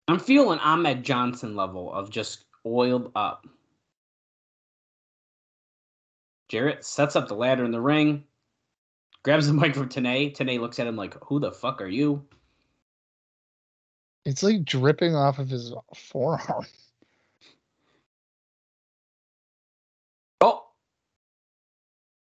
I'm 0.08 0.20
feeling 0.20 0.60
Ahmed 0.60 1.04
Johnson 1.04 1.56
level 1.56 1.92
of 1.92 2.12
just 2.12 2.46
oiled 2.64 3.12
up. 3.16 3.48
Jarrett 6.50 6.86
sets 6.86 7.16
up 7.16 7.28
the 7.28 7.34
ladder 7.34 7.66
in 7.66 7.72
the 7.72 7.82
ring, 7.82 8.24
grabs 9.24 9.48
the 9.48 9.54
mic 9.56 9.74
from 9.74 9.90
Tenay. 9.90 10.36
Tenay 10.36 10.60
looks 10.60 10.78
at 10.78 10.86
him 10.86 10.96
like, 10.96 11.16
"Who 11.24 11.40
the 11.40 11.52
fuck 11.52 11.82
are 11.82 11.88
you?" 11.88 12.24
It's 14.26 14.44
like 14.44 14.64
dripping 14.64 15.16
off 15.16 15.40
of 15.40 15.50
his 15.50 15.74
forearm. 15.96 16.68
Oh, 20.42 20.66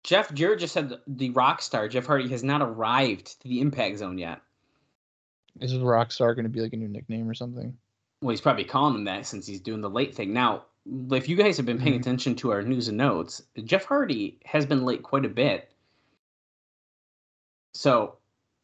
Jeff 0.07 0.33
Jarrett 0.33 0.61
just 0.61 0.73
said 0.73 0.93
the 1.09 1.31
rock 1.31 1.61
star 1.61 1.89
Jeff 1.89 2.07
Hardy 2.07 2.29
has 2.29 2.45
not 2.45 2.63
arrived 2.63 3.41
to 3.43 3.49
the 3.49 3.61
Impact 3.61 3.99
Zone 3.99 4.19
yet. 4.19 4.41
Is 5.61 5.77
rock 5.79 6.13
star 6.13 6.33
going 6.37 6.45
to 6.45 6.49
be 6.49 6.61
like 6.61 6.73
a 6.73 6.77
new 6.77 6.87
nickname 6.87 7.29
or 7.29 7.35
something? 7.35 7.77
Well, 8.23 8.31
he's 8.31 8.41
probably 8.41 8.63
calling 8.65 8.95
him 8.95 9.05
that 9.05 9.27
since 9.27 9.49
he's 9.49 9.61
doing 9.61 9.81
the 9.81 9.91
late 9.91 10.15
thing. 10.15 10.33
Now, 10.33 10.67
if 11.11 11.29
you 11.29 11.35
guys 11.35 11.57
have 11.57 11.67
been 11.67 11.81
paying 11.81 11.95
Mhm. 11.97 12.01
attention 12.01 12.37
to 12.37 12.53
our 12.53 12.63
news 12.63 12.87
and 12.87 12.97
notes, 12.97 13.43
Jeff 13.65 13.85
Hardy 13.85 14.39
has 14.45 14.65
been 14.65 14.85
late 14.85 15.03
quite 15.03 15.25
a 15.25 15.29
bit. 15.29 15.73
So, 17.75 18.19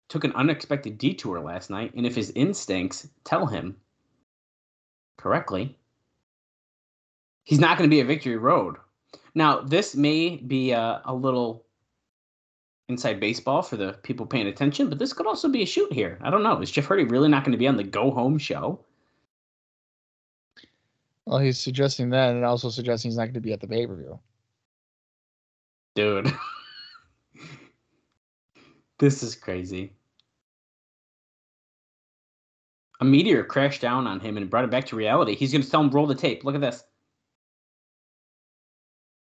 took 0.08 0.22
an 0.22 0.32
unexpected 0.34 0.96
detour 0.96 1.40
last 1.40 1.70
night, 1.70 1.92
and 1.94 2.06
if 2.06 2.14
his 2.14 2.30
instincts 2.30 3.08
tell 3.24 3.46
him 3.46 3.80
correctly, 5.18 5.76
he's 7.42 7.58
not 7.58 7.78
going 7.78 7.90
to 7.90 7.94
be 7.94 8.00
at 8.00 8.06
Victory 8.06 8.36
Road. 8.36 8.76
Now, 9.34 9.60
this 9.60 9.94
may 9.94 10.36
be 10.36 10.72
a, 10.72 11.00
a 11.04 11.14
little 11.14 11.64
inside 12.88 13.20
baseball 13.20 13.62
for 13.62 13.76
the 13.76 13.94
people 14.02 14.26
paying 14.26 14.46
attention, 14.46 14.88
but 14.88 14.98
this 14.98 15.12
could 15.12 15.26
also 15.26 15.48
be 15.48 15.62
a 15.62 15.66
shoot 15.66 15.92
here. 15.92 16.18
I 16.22 16.30
don't 16.30 16.42
know. 16.42 16.60
Is 16.60 16.70
Jeff 16.70 16.86
Hardy 16.86 17.04
really 17.04 17.28
not 17.28 17.44
going 17.44 17.52
to 17.52 17.58
be 17.58 17.68
on 17.68 17.76
the 17.76 17.84
go 17.84 18.10
home 18.10 18.38
show? 18.38 18.84
Well, 21.26 21.38
he's 21.38 21.58
suggesting 21.58 22.10
that, 22.10 22.34
and 22.34 22.44
also 22.44 22.68
suggesting 22.68 23.10
he's 23.10 23.18
not 23.18 23.24
going 23.24 23.34
to 23.34 23.40
be 23.40 23.52
at 23.52 23.60
the 23.60 23.68
pay 23.68 23.86
per 23.86 23.94
view. 23.94 24.18
Dude. 25.94 26.32
this 28.98 29.22
is 29.22 29.34
crazy. 29.34 29.92
A 33.00 33.04
meteor 33.04 33.44
crashed 33.44 33.80
down 33.80 34.06
on 34.06 34.20
him 34.20 34.36
and 34.36 34.48
brought 34.48 34.64
him 34.64 34.70
back 34.70 34.86
to 34.86 34.96
reality. 34.96 35.34
He's 35.34 35.52
going 35.52 35.62
to 35.62 35.70
tell 35.70 35.80
him 35.80 35.90
roll 35.90 36.06
the 36.06 36.14
tape. 36.14 36.44
Look 36.44 36.54
at 36.54 36.60
this. 36.60 36.84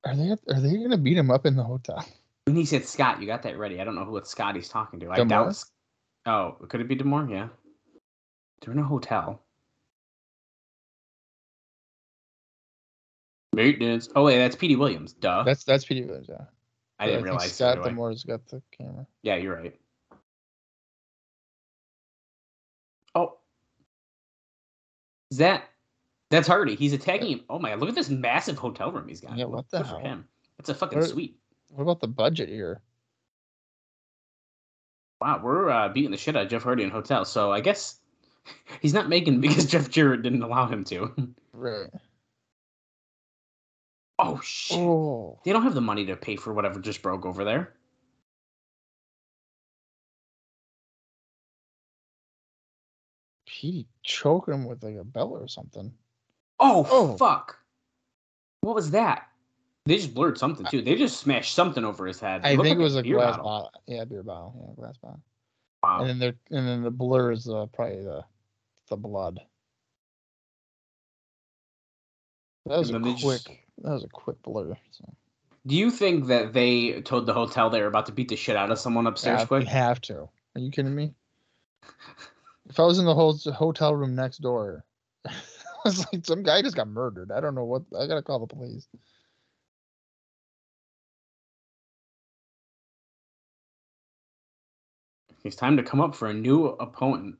Are 0.05 0.15
they? 0.15 0.29
Are 0.31 0.59
they 0.59 0.77
going 0.77 0.91
to 0.91 0.97
beat 0.97 1.17
him 1.17 1.31
up 1.31 1.45
in 1.45 1.55
the 1.55 1.63
hotel? 1.63 2.05
And 2.47 2.57
he 2.57 2.65
said, 2.65 2.85
Scott, 2.85 3.21
you 3.21 3.27
got 3.27 3.43
that 3.43 3.57
ready. 3.57 3.79
I 3.79 3.85
don't 3.85 3.95
know 3.95 4.03
who 4.03 4.17
it's 4.17 4.29
Scott 4.29 4.55
he's 4.55 4.67
talking 4.67 4.99
to. 4.99 5.09
I 5.11 5.15
D'Amore? 5.15 5.45
doubt. 5.45 5.63
Oh, 6.25 6.65
could 6.67 6.81
it 6.81 6.87
be 6.89 6.95
D'Amore? 6.95 7.29
Yeah. 7.29 7.47
They're 8.61 8.73
in 8.73 8.79
a 8.79 8.83
hotel. 8.83 9.41
Maintenance. 13.53 14.09
Oh 14.15 14.23
wait, 14.23 14.39
that's 14.39 14.55
Petey 14.55 14.75
Williams. 14.75 15.13
Duh. 15.13 15.43
That's 15.43 15.63
that's 15.63 15.85
Petey 15.85 16.05
Williams. 16.05 16.27
Yeah. 16.27 16.45
I 16.99 17.05
didn't 17.05 17.19
think 17.19 17.25
realize. 17.25 17.53
Scott. 17.53 17.83
D'Amore's 17.83 18.23
got 18.23 18.45
the 18.47 18.61
camera. 18.77 19.05
Yeah, 19.21 19.35
you're 19.35 19.55
right. 19.55 19.75
Oh, 23.15 23.37
is 25.29 25.37
that 25.37 25.69
that's 26.33 26.47
Hardy? 26.47 26.75
He's 26.75 26.93
attacking 26.93 27.29
him. 27.29 27.41
Oh 27.47 27.59
my 27.59 27.69
god! 27.69 27.79
Look 27.79 27.89
at 27.89 27.95
this 27.95 28.09
massive 28.09 28.57
hotel 28.57 28.91
room 28.91 29.07
he's 29.07 29.21
got. 29.21 29.37
Yeah, 29.37 29.45
what 29.45 29.69
the 29.69 29.79
Good 29.79 29.87
for 29.87 29.99
him. 29.99 30.27
That's 30.57 30.69
a 30.69 30.73
fucking 30.73 30.99
What- 30.99 31.09
suite. 31.09 31.37
What 31.69 31.83
about 31.83 32.01
the 32.01 32.07
budget 32.07 32.49
here? 32.49 32.81
Wow, 35.21 35.41
we're 35.43 35.69
uh, 35.69 35.89
beating 35.89 36.11
the 36.11 36.17
shit 36.17 36.35
out 36.35 36.43
of 36.43 36.49
Jeff 36.49 36.63
Hardy 36.63 36.83
in 36.83 36.89
hotel. 36.89 37.23
So 37.23 37.51
I 37.51 37.61
guess 37.61 37.99
he's 38.81 38.93
not 38.93 39.09
making 39.09 39.41
because 39.41 39.65
Jeff 39.73 39.89
Jarrett 39.89 40.23
didn't 40.23 40.41
allow 40.41 40.67
him 40.67 40.83
to. 40.85 41.33
Right. 41.53 41.89
oh 44.17 44.39
shit! 44.43 44.77
Oh. 44.79 45.39
They 45.45 45.53
don't 45.53 45.63
have 45.63 45.75
the 45.75 45.81
money 45.81 46.05
to 46.07 46.15
pay 46.15 46.35
for 46.35 46.51
whatever 46.51 46.79
just 46.79 47.03
broke 47.03 47.25
over 47.27 47.43
there. 47.43 47.73
He 53.45 53.87
choking 54.01 54.53
him 54.55 54.65
with 54.65 54.83
like 54.83 54.95
a 54.95 55.03
belt 55.03 55.31
or 55.39 55.47
something. 55.47 55.93
Oh, 56.65 56.87
Oh. 56.89 57.17
fuck! 57.17 57.59
What 58.61 58.75
was 58.75 58.91
that? 58.91 59.27
They 59.85 59.97
just 59.97 60.13
blurred 60.13 60.37
something 60.37 60.65
too. 60.67 60.81
They 60.81 60.95
just 60.95 61.19
smashed 61.19 61.53
something 61.53 61.83
over 61.83 62.05
his 62.07 62.19
head. 62.21 62.41
I 62.45 62.51
looked 62.55 62.63
think 62.63 62.79
it 62.79 62.83
was 62.83 62.95
a 62.95 63.03
beer 63.03 63.17
glass 63.17 63.31
bottle. 63.35 63.43
bottle. 63.43 63.71
Yeah, 63.85 64.05
beer 64.05 64.23
bottle. 64.23 64.55
Yeah, 64.69 64.75
glass 64.75 64.95
bottle. 64.97 65.21
Wow. 65.83 65.99
And 65.99 66.09
then 66.09 66.19
there, 66.19 66.33
and 66.57 66.65
then 66.67 66.83
the 66.83 66.91
blur 66.91 67.31
is 67.33 67.49
uh, 67.49 67.65
probably 67.73 68.01
the 68.03 68.23
the 68.89 68.95
blood. 68.95 69.41
That 72.65 72.77
was 72.79 72.89
a 72.89 72.95
And 72.95 73.03
then 73.05 73.13
they 73.15 73.21
quick. 73.21 73.41
just- 73.43 73.49
That 73.83 73.91
was 73.91 74.03
a 74.05 74.09
quick 74.09 74.41
blur. 74.43 74.77
So. 74.91 75.13
Do 75.67 75.75
you 75.75 75.91
think 75.91 76.27
that 76.27 76.53
they 76.53 77.01
told 77.01 77.25
the 77.25 77.33
hotel 77.33 77.69
they 77.69 77.81
were 77.81 77.87
about 77.87 78.05
to 78.05 78.11
beat 78.13 78.29
the 78.29 78.35
shit 78.37 78.55
out 78.55 78.71
of 78.71 78.79
someone 78.79 79.07
upstairs 79.07 79.41
Yeah, 79.41 79.45
quick? 79.47 79.63
you 79.63 79.69
have 79.69 79.99
to. 80.01 80.29
Are 80.55 80.59
you 80.61 80.71
kidding 80.71 80.95
me? 80.95 81.13
If 82.69 82.79
I 82.79 82.83
was 82.83 82.99
in 82.99 83.05
the 83.05 83.13
whole 83.15 83.37
hotel 83.53 83.93
room 83.95 84.15
next 84.15 84.37
door, 84.37 84.85
I 84.87 84.92
was 85.85 86.05
like, 86.11 86.25
some 86.25 86.43
guy 86.43 86.61
just 86.61 86.75
got 86.75 86.87
murdered. 86.87 87.31
I 87.31 87.39
don't 87.39 87.55
know 87.55 87.65
what. 87.65 87.83
I 87.97 88.07
gotta 88.07 88.21
call 88.21 88.39
the 88.39 88.47
police. 88.47 88.87
It's 95.43 95.55
time 95.55 95.75
to 95.75 95.83
come 95.83 95.99
up 95.99 96.15
for 96.15 96.29
a 96.29 96.33
new 96.33 96.67
opponent 96.67 97.37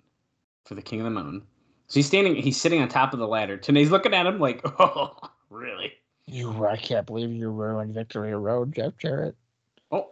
for 0.66 0.76
the 0.76 0.82
King 0.82 1.00
of 1.00 1.06
the 1.06 1.12
Moon. 1.12 1.44
So 1.88 1.96
he's 1.96 2.08
standing, 2.08 2.36
he's 2.36 2.60
sitting 2.60 2.82
on 2.82 2.90
top 2.90 3.14
of 3.14 3.20
the 3.20 3.28
ladder. 3.28 3.58
Tenay's 3.58 3.92
looking 3.92 4.14
at 4.14 4.26
him 4.26 4.40
like, 4.40 4.62
oh, 4.80 5.16
really? 5.50 5.94
You, 6.26 6.66
I 6.66 6.78
can't 6.78 7.06
believe 7.06 7.32
you 7.32 7.50
ruined 7.50 7.94
Victory 7.94 8.34
Road, 8.36 8.74
Jeff 8.76 8.98
Jarrett. 8.98 9.36
Oh. 9.92 10.12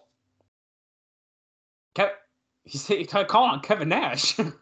Kev, 1.95 2.11
he's 2.63 2.86
he 2.88 3.05
tried 3.05 3.27
calling 3.27 3.51
on 3.51 3.61
Kevin 3.61 3.89
Nash. 3.89 4.38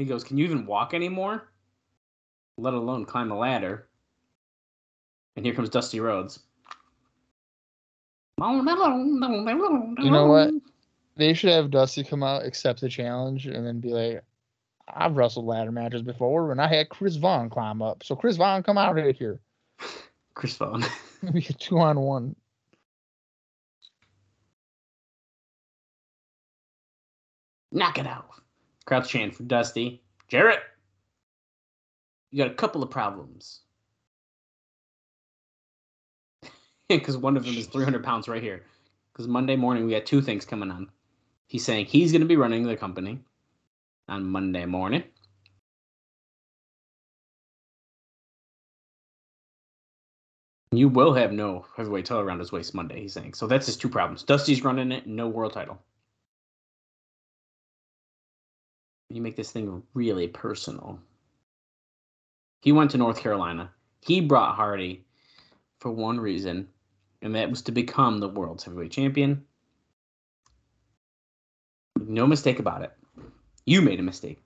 he 0.00 0.06
goes, 0.06 0.24
Can 0.24 0.38
you 0.38 0.44
even 0.44 0.66
walk 0.66 0.94
anymore? 0.94 1.50
Let 2.56 2.74
alone 2.74 3.04
climb 3.04 3.28
the 3.28 3.34
ladder. 3.34 3.88
And 5.36 5.44
here 5.44 5.54
comes 5.54 5.70
Dusty 5.70 6.00
Rhodes. 6.00 6.40
You 9.98 10.10
know 10.10 10.26
what? 10.26 10.50
They 11.16 11.34
should 11.34 11.50
have 11.50 11.70
Dusty 11.70 12.02
come 12.02 12.22
out, 12.22 12.44
accept 12.44 12.80
the 12.80 12.88
challenge, 12.88 13.46
and 13.46 13.66
then 13.66 13.80
be 13.80 13.90
like, 13.90 14.24
I've 14.88 15.16
wrestled 15.16 15.46
ladder 15.46 15.70
matches 15.70 16.02
before, 16.02 16.50
and 16.50 16.60
I 16.60 16.66
had 16.66 16.88
Chris 16.88 17.16
Vaughn 17.16 17.50
climb 17.50 17.82
up. 17.82 18.02
So 18.02 18.16
Chris 18.16 18.36
Vaughn, 18.36 18.62
come 18.62 18.78
out 18.78 18.94
right 18.94 19.14
here. 19.14 19.40
Chris 20.34 20.56
Vaughn. 20.56 20.84
We 21.34 21.42
get 21.42 21.58
two 21.60 21.78
on 21.78 22.00
one. 22.00 22.34
Knock 27.72 27.98
it 27.98 28.06
out. 28.06 28.39
Crowd's 28.90 29.08
chanting 29.08 29.30
for 29.30 29.44
Dusty. 29.44 30.02
Jarrett, 30.26 30.58
you 32.32 32.38
got 32.42 32.50
a 32.50 32.54
couple 32.54 32.82
of 32.82 32.90
problems. 32.90 33.60
Because 36.88 37.16
one 37.16 37.36
of 37.36 37.44
them 37.44 37.54
is 37.54 37.68
300 37.68 38.02
pounds 38.02 38.26
right 38.26 38.42
here. 38.42 38.64
Because 39.12 39.28
Monday 39.28 39.54
morning, 39.54 39.86
we 39.86 39.92
got 39.92 40.06
two 40.06 40.20
things 40.20 40.44
coming 40.44 40.72
on. 40.72 40.88
He's 41.46 41.64
saying 41.64 41.86
he's 41.86 42.10
going 42.10 42.22
to 42.22 42.26
be 42.26 42.36
running 42.36 42.64
the 42.64 42.76
company 42.76 43.20
on 44.08 44.28
Monday 44.28 44.66
morning. 44.66 45.04
You 50.72 50.88
will 50.88 51.14
have 51.14 51.30
no 51.30 51.64
heavyweight 51.76 52.06
title 52.06 52.24
around 52.24 52.40
his 52.40 52.50
waist 52.50 52.74
Monday, 52.74 53.02
he's 53.02 53.12
saying. 53.12 53.34
So 53.34 53.46
that's 53.46 53.66
his 53.66 53.76
two 53.76 53.88
problems. 53.88 54.24
Dusty's 54.24 54.64
running 54.64 54.90
it, 54.90 55.06
no 55.06 55.28
world 55.28 55.52
title. 55.52 55.80
You 59.10 59.20
make 59.20 59.34
this 59.34 59.50
thing 59.50 59.82
really 59.92 60.28
personal. 60.28 61.00
He 62.62 62.70
went 62.70 62.92
to 62.92 62.98
North 62.98 63.18
Carolina. 63.18 63.72
He 64.00 64.20
brought 64.20 64.54
Hardy 64.54 65.04
for 65.80 65.90
one 65.90 66.20
reason, 66.20 66.68
and 67.20 67.34
that 67.34 67.50
was 67.50 67.62
to 67.62 67.72
become 67.72 68.20
the 68.20 68.28
world's 68.28 68.62
heavyweight 68.62 68.92
champion. 68.92 69.44
No 71.98 72.24
mistake 72.26 72.60
about 72.60 72.82
it. 72.82 72.92
You 73.66 73.82
made 73.82 73.98
a 73.98 74.02
mistake. 74.04 74.38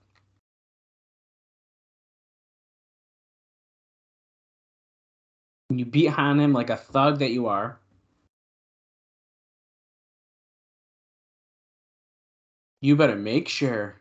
You 5.68 5.84
beat 5.84 6.18
on 6.18 6.40
him 6.40 6.54
like 6.54 6.70
a 6.70 6.76
thug 6.76 7.18
that 7.18 7.32
you 7.32 7.48
are. 7.48 7.78
You 12.80 12.96
better 12.96 13.16
make 13.16 13.48
sure 13.48 14.00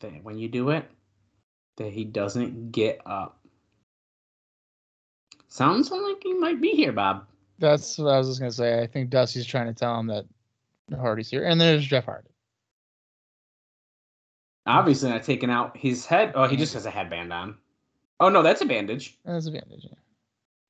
that 0.00 0.22
when 0.22 0.38
you 0.38 0.48
do 0.48 0.70
it, 0.70 0.88
that 1.76 1.92
he 1.92 2.04
doesn't 2.04 2.72
get 2.72 3.00
up. 3.06 3.38
Sounds 5.48 5.90
like 5.90 6.22
he 6.22 6.34
might 6.34 6.60
be 6.60 6.70
here, 6.70 6.92
Bob. 6.92 7.26
That's 7.58 7.98
what 7.98 8.12
I 8.12 8.18
was 8.18 8.28
just 8.28 8.40
gonna 8.40 8.52
say. 8.52 8.82
I 8.82 8.86
think 8.86 9.10
Dusty's 9.10 9.46
trying 9.46 9.66
to 9.66 9.74
tell 9.74 9.98
him 9.98 10.08
that 10.08 10.26
Hardy's 10.96 11.30
here, 11.30 11.44
and 11.44 11.60
there's 11.60 11.86
Jeff 11.86 12.04
Hardy. 12.06 12.30
Obviously 14.66 15.10
not 15.10 15.22
taking 15.22 15.50
out 15.50 15.76
his 15.76 16.06
head. 16.06 16.32
Oh, 16.34 16.46
he 16.48 16.56
just 16.56 16.74
has 16.74 16.86
a 16.86 16.90
headband 16.90 17.32
on. 17.32 17.56
Oh 18.18 18.28
no, 18.28 18.42
that's 18.42 18.62
a 18.62 18.66
bandage. 18.66 19.18
That's 19.24 19.46
a 19.46 19.50
bandage. 19.50 19.84
Yeah. 19.84 19.98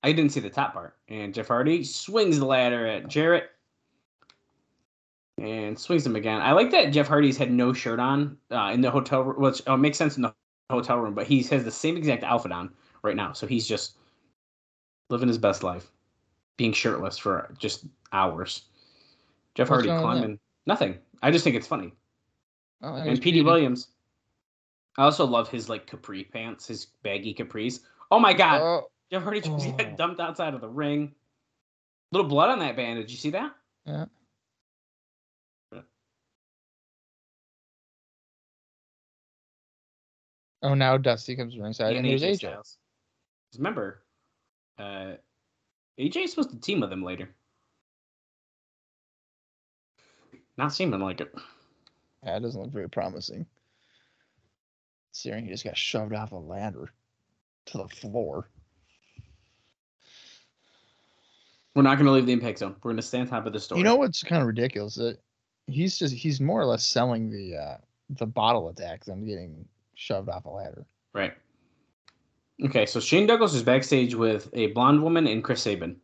I 0.03 0.13
didn't 0.13 0.33
see 0.33 0.41
the 0.41 0.51
top 0.51 0.75
part. 0.75 0.97
And 1.09 1.33
Jeff 1.33 1.49
Hardy 1.49 1.83
swings 1.85 2.39
the 2.39 2.45
ladder 2.45 2.87
at 2.87 3.09
Jarrett. 3.09 3.51
And 5.39 5.79
swings 5.79 6.07
him 6.07 6.15
again. 6.17 6.41
I 6.41 6.53
like 6.53 6.71
that 6.71 6.93
Jeff 6.93 7.09
Hardy's 7.09 7.37
had 7.37 7.51
no 7.51 7.73
shirt 7.73 7.99
on 7.99 8.37
uh, 8.53 8.71
in 8.73 8.81
the 8.81 8.91
hotel 8.91 9.23
room, 9.23 9.43
which 9.43 9.63
oh, 9.67 9.77
makes 9.77 9.99
sense 9.99 10.17
in 10.17 10.23
the 10.23 10.35
hotel 10.71 10.99
room, 10.99 11.15
but 11.15 11.27
he 11.27 11.43
has 11.43 11.65
the 11.65 11.71
same 11.71 11.97
exact 11.97 12.23
outfit 12.23 12.53
on 12.53 12.71
right 13.03 13.17
now. 13.17 13.33
So 13.33 13.47
he's 13.47 13.67
just 13.67 13.97
living 15.11 15.29
his 15.29 15.39
best 15.39 15.63
life, 15.63 15.91
being 16.57 16.73
shirtless 16.73 17.19
for 17.19 17.53
just 17.59 17.87
hours. 18.13 18.63
Jeff 19.55 19.69
What's 19.69 19.87
Hardy 19.87 19.89
wrong 19.89 19.97
with 19.97 20.03
that? 20.03 20.19
climbing. 20.21 20.39
Nothing. 20.67 20.99
I 21.23 21.31
just 21.31 21.45
think 21.45 21.57
it's 21.57 21.67
funny. 21.67 21.93
Oh, 22.83 22.95
And 22.95 23.21
Petey 23.21 23.43
Williams. 23.43 23.89
I 24.97 25.05
also 25.05 25.27
love 25.27 25.49
his 25.49 25.69
like 25.69 25.87
capri 25.87 26.25
pants, 26.25 26.67
his 26.67 26.87
baggy 27.03 27.35
capris. 27.35 27.81
Oh 28.11 28.21
my 28.21 28.33
god. 28.33 28.61
Oh, 28.63 28.91
Jeff 29.11 29.23
Hardy 29.23 29.41
just 29.41 29.51
Oh. 29.69 29.73
got 29.73 29.97
dumped 29.97 30.21
outside 30.21 30.55
of 30.55 30.61
the 30.61 30.69
ring. 30.69 31.13
Little 32.13 32.29
blood 32.29 32.51
on 32.51 32.61
that 32.61 32.77
bandage. 32.77 33.11
You 33.11 33.17
see 33.17 33.31
that? 33.31 33.53
Yeah. 33.85 34.07
Oh, 40.65 40.75
now 40.75 40.97
Dusty 40.97 41.37
comes 41.37 41.57
ringside, 41.57 41.97
and 41.97 42.05
there's 42.05 42.23
AJ. 42.23 42.39
Styles. 42.39 42.79
Remember, 43.57 44.03
uh, 44.79 45.13
AJ 46.01 46.25
is 46.25 46.31
supposed 46.31 46.51
to 46.51 46.61
team 46.61 46.81
with 46.81 46.93
him 46.93 47.05
later. 47.05 47.29
Not 50.57 50.73
seeming 50.73 51.01
like 51.01 51.21
it. 51.21 51.33
Yeah, 52.25 52.37
it 52.37 52.41
doesn't 52.41 52.61
look 52.61 52.73
very 52.73 52.89
promising. 52.89 53.47
Searing, 55.13 55.45
he 55.45 55.51
just 55.51 55.65
got 55.65 55.77
shoved 55.77 56.13
off 56.13 56.33
a 56.33 56.37
ladder 56.37 56.91
to 57.67 57.79
the 57.79 57.89
floor. 57.89 58.49
We're 61.75 61.83
not 61.83 61.97
going 61.97 62.07
to 62.07 62.13
leave 62.13 62.27
the 62.27 62.33
impact 62.33 62.61
zone. 62.61 62.77
We're 62.83 62.91
going 62.91 62.97
to 62.97 63.03
stay 63.03 63.21
on 63.21 63.27
top 63.27 63.47
of 63.47 63.53
the 63.53 63.61
story. 63.61 63.81
You 63.81 63.85
know 63.85 63.97
what's 63.97 64.23
kind 64.23 64.41
of 64.41 64.47
ridiculous? 64.47 64.95
That 64.95 65.19
he's 65.67 65.99
just 65.99 66.15
he's 66.15 66.41
more 66.41 66.61
or 66.61 66.67
less 66.67 66.85
selling 66.85 67.31
the 67.31 67.57
uh 67.57 67.77
the 68.11 68.27
bottle 68.27 68.69
attack 68.69 69.05
than 69.05 69.27
getting 69.27 69.67
shoved 69.95 70.29
off 70.29 70.45
a 70.45 70.51
ladder. 70.51 70.87
Right. 71.13 71.35
Okay, 72.65 72.87
so 72.87 73.01
Shane 73.01 73.27
Douglas 73.27 73.55
is 73.55 73.63
backstage 73.63 74.15
with 74.15 74.49
a 74.53 74.69
blonde 74.69 75.03
woman 75.03 75.27
and 75.27 75.43
Chris 75.43 75.63
Sabin. 75.63 75.97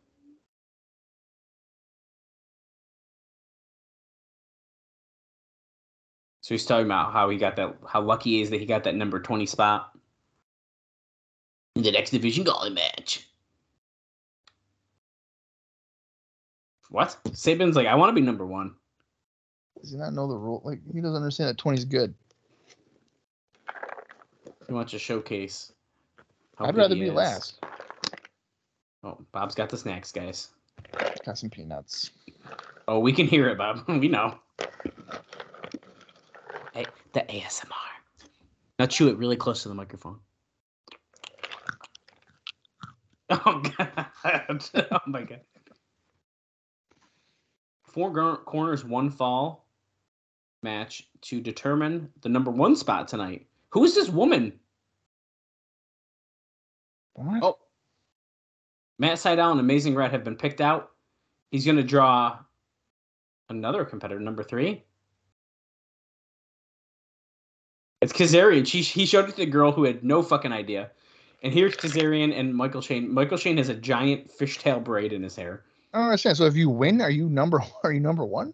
So 6.41 6.55
he's 6.55 6.65
talking 6.65 6.87
about 6.87 7.13
how 7.13 7.29
he 7.29 7.37
got 7.37 7.55
that, 7.55 7.77
how 7.87 8.01
lucky 8.01 8.31
he 8.31 8.41
is 8.41 8.49
that 8.49 8.59
he 8.59 8.65
got 8.65 8.83
that 8.83 8.95
number 8.95 9.19
20 9.19 9.45
spot. 9.45 9.91
In 11.75 11.83
the 11.83 11.91
next 11.91 12.09
Division 12.09 12.43
Gauntlet 12.43 12.73
match. 12.73 13.27
What? 16.89 17.17
Sabin's 17.31 17.77
like, 17.77 17.87
I 17.87 17.95
want 17.95 18.09
to 18.09 18.13
be 18.13 18.25
number 18.25 18.45
one. 18.45 18.75
Does 19.79 19.91
he 19.91 19.97
not 19.97 20.13
know 20.13 20.27
the 20.27 20.35
rule? 20.35 20.61
Like 20.65 20.81
he 20.93 20.99
doesn't 20.99 21.15
understand 21.15 21.49
that 21.49 21.57
20 21.57 21.77
is 21.77 21.85
good. 21.85 22.13
He 24.71 24.73
wants 24.73 24.93
to 24.93 24.99
showcase. 24.99 25.73
how 26.57 26.63
I'd 26.63 26.77
rather 26.77 26.95
be 26.95 27.07
is. 27.07 27.13
last. 27.13 27.65
Oh, 29.03 29.17
Bob's 29.33 29.53
got 29.53 29.67
the 29.67 29.77
snacks, 29.77 30.13
guys. 30.13 30.47
Got 31.25 31.37
some 31.37 31.49
peanuts. 31.49 32.11
Oh, 32.87 32.99
we 32.99 33.11
can 33.11 33.27
hear 33.27 33.49
it, 33.49 33.57
Bob. 33.57 33.83
we 33.89 34.07
know. 34.07 34.39
Hey, 36.73 36.85
the 37.11 37.19
ASMR. 37.19 37.73
Now 38.79 38.85
chew 38.85 39.09
it 39.09 39.17
really 39.17 39.35
close 39.35 39.61
to 39.63 39.67
the 39.67 39.75
microphone. 39.75 40.19
Oh 43.29 43.61
god. 43.77 44.07
oh 44.91 44.99
my 45.05 45.23
god. 45.23 45.41
Four 47.83 48.13
gar- 48.13 48.37
corners, 48.37 48.85
one 48.85 49.09
fall 49.09 49.65
match 50.63 51.09
to 51.23 51.41
determine 51.41 52.09
the 52.21 52.29
number 52.29 52.51
one 52.51 52.77
spot 52.77 53.09
tonight. 53.09 53.47
Who 53.71 53.85
is 53.85 53.95
this 53.95 54.09
woman? 54.09 54.59
What? 57.25 57.43
Oh. 57.43 57.57
Matt 58.97 59.17
Sydal 59.17 59.51
and 59.51 59.59
Amazing 59.59 59.95
Red 59.95 60.11
have 60.11 60.23
been 60.23 60.35
picked 60.35 60.61
out. 60.61 60.91
He's 61.51 61.65
going 61.65 61.77
to 61.77 61.83
draw 61.83 62.39
another 63.49 63.85
competitor, 63.85 64.19
number 64.19 64.43
three. 64.43 64.83
It's 68.01 68.13
Kazarian. 68.13 68.65
She, 68.65 68.81
he 68.81 69.05
showed 69.05 69.29
it 69.29 69.31
to 69.31 69.37
the 69.37 69.45
girl 69.45 69.71
who 69.71 69.83
had 69.83 70.03
no 70.03 70.23
fucking 70.23 70.51
idea. 70.51 70.91
And 71.43 71.53
here's 71.53 71.75
Kazarian 71.75 72.37
and 72.37 72.55
Michael 72.55 72.81
Shane. 72.81 73.13
Michael 73.13 73.37
Shane 73.37 73.57
has 73.57 73.69
a 73.69 73.75
giant 73.75 74.31
fishtail 74.31 74.83
braid 74.83 75.13
in 75.13 75.23
his 75.23 75.35
hair. 75.35 75.65
Oh, 75.93 75.97
I 75.97 76.01
don't 76.01 76.09
understand. 76.09 76.37
So 76.37 76.45
if 76.45 76.55
you 76.55 76.69
win, 76.69 77.01
are 77.01 77.11
you 77.11 77.29
number 77.29 77.61
are 77.83 77.91
you 77.91 77.99
number 77.99 78.25
one? 78.25 78.53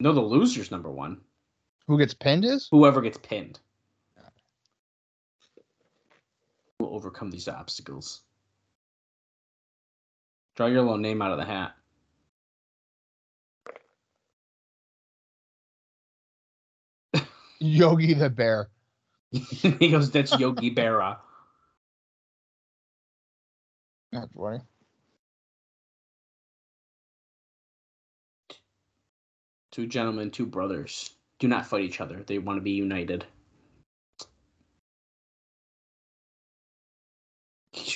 No, 0.00 0.12
the 0.12 0.22
loser's 0.22 0.70
number 0.70 0.90
one. 0.90 1.20
Who 1.86 1.98
gets 1.98 2.14
pinned 2.14 2.44
is? 2.44 2.68
Whoever 2.70 3.00
gets 3.00 3.18
pinned 3.18 3.58
will 6.78 6.94
overcome 6.94 7.30
these 7.30 7.48
obstacles. 7.48 8.20
Draw 10.56 10.66
your 10.66 10.82
little 10.82 10.98
name 10.98 11.22
out 11.22 11.32
of 11.32 11.38
the 11.38 11.44
hat. 11.44 11.74
Yogi 17.58 18.14
the 18.14 18.30
Bear. 18.30 18.68
he 19.30 19.90
goes, 19.90 20.10
"That's 20.10 20.38
Yogi 20.38 20.74
Berra." 20.74 21.18
That's 24.12 24.32
funny. 24.32 24.60
Two 29.70 29.86
gentlemen, 29.86 30.30
two 30.30 30.46
brothers. 30.46 31.10
Do 31.38 31.46
not 31.46 31.66
fight 31.66 31.84
each 31.84 32.00
other. 32.00 32.24
They 32.26 32.38
want 32.38 32.56
to 32.56 32.62
be 32.62 32.70
united. 32.70 33.26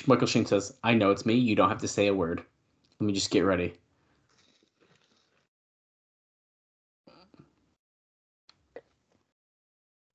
Michael 0.07 0.27
Shane 0.27 0.45
says, 0.45 0.73
I 0.83 0.93
know 0.93 1.11
it's 1.11 1.25
me. 1.25 1.35
You 1.35 1.55
don't 1.55 1.69
have 1.69 1.81
to 1.81 1.87
say 1.87 2.07
a 2.07 2.13
word. 2.13 2.43
Let 2.99 3.07
me 3.07 3.13
just 3.13 3.31
get 3.31 3.41
ready. 3.41 3.73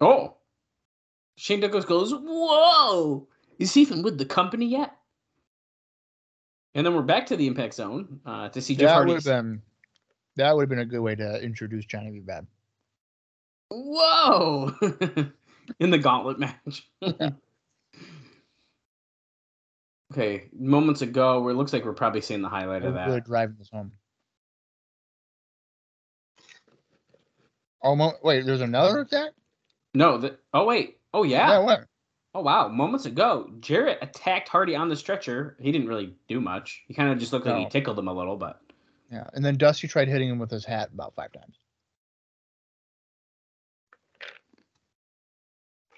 Oh! 0.01 0.37
Shane 1.37 1.61
Douglas 1.61 1.85
goes, 1.85 2.12
Whoa! 2.12 3.29
Is 3.59 3.75
he 3.75 3.83
even 3.83 4.03
with 4.03 4.19
the 4.19 4.25
company 4.25 4.66
yet? 4.66 4.97
And 6.75 6.87
then 6.87 6.95
we're 6.95 7.03
back 7.03 7.27
to 7.27 7.37
the 7.37 7.47
Impact 7.47 7.75
Zone 7.75 8.21
uh, 8.25 8.49
to 8.51 8.61
see 8.61 8.75
Jeff 8.77 8.89
That 8.89 8.95
Hardy. 8.95 9.12
would 9.12 9.25
have 9.25 9.45
been 9.45 9.62
that 10.37 10.55
would 10.55 10.62
have 10.62 10.69
been 10.69 10.79
a 10.79 10.85
good 10.85 11.01
way 11.01 11.16
to 11.16 11.43
introduce 11.43 11.85
Johnny 11.85 12.11
B. 12.11 12.21
Badd. 12.21 12.47
Whoa! 13.71 14.73
In 15.81 15.91
the 15.91 15.99
gauntlet 15.99 16.39
match. 16.39 16.89
okay, 20.13 20.49
moments 20.59 21.03
ago, 21.03 21.41
where 21.43 21.53
it 21.53 21.57
looks 21.57 21.73
like 21.73 21.85
we're 21.85 21.93
probably 21.93 22.21
seeing 22.21 22.43
the 22.43 22.49
highlight 22.49 22.85
of 22.85 22.95
that. 22.95 23.09
Really 23.09 23.21
driving 23.21 23.57
this 23.59 23.71
home. 23.71 23.93
Oh, 27.83 28.13
wait, 28.23 28.45
there's 28.45 28.61
another 28.61 29.01
attack? 29.01 29.31
No, 29.95 30.19
the, 30.19 30.37
oh 30.53 30.65
wait, 30.65 30.99
oh 31.15 31.23
yeah, 31.23 31.49
Yeah, 31.51 31.59
what? 31.61 31.85
oh 32.35 32.41
wow. 32.41 32.69
Moments 32.69 33.07
ago, 33.07 33.51
Jarrett 33.61 33.99
attacked 34.03 34.49
Hardy 34.49 34.75
on 34.75 34.89
the 34.89 34.97
stretcher. 34.97 35.57
He 35.61 35.73
didn't 35.73 35.89
really 35.89 36.15
do 36.29 36.41
much. 36.41 36.83
He 36.89 36.95
kind 36.95 37.11
of 37.11 37.19
just 37.19 37.33
looked 37.33 37.47
like 37.47 37.57
he 37.57 37.69
tickled 37.69 37.99
him 37.99 38.09
a 38.09 38.13
little, 38.13 38.37
but 38.37 38.61
Yeah, 39.11 39.29
and 39.33 39.45
then 39.45 39.57
Dusty 39.57 39.89
tried 39.89 40.09
hitting 40.09 40.29
him 40.29 40.39
with 40.39 40.51
his 40.51 40.65
hat 40.65 40.91
about 40.93 41.15
five 41.15 41.33
times. 41.33 41.57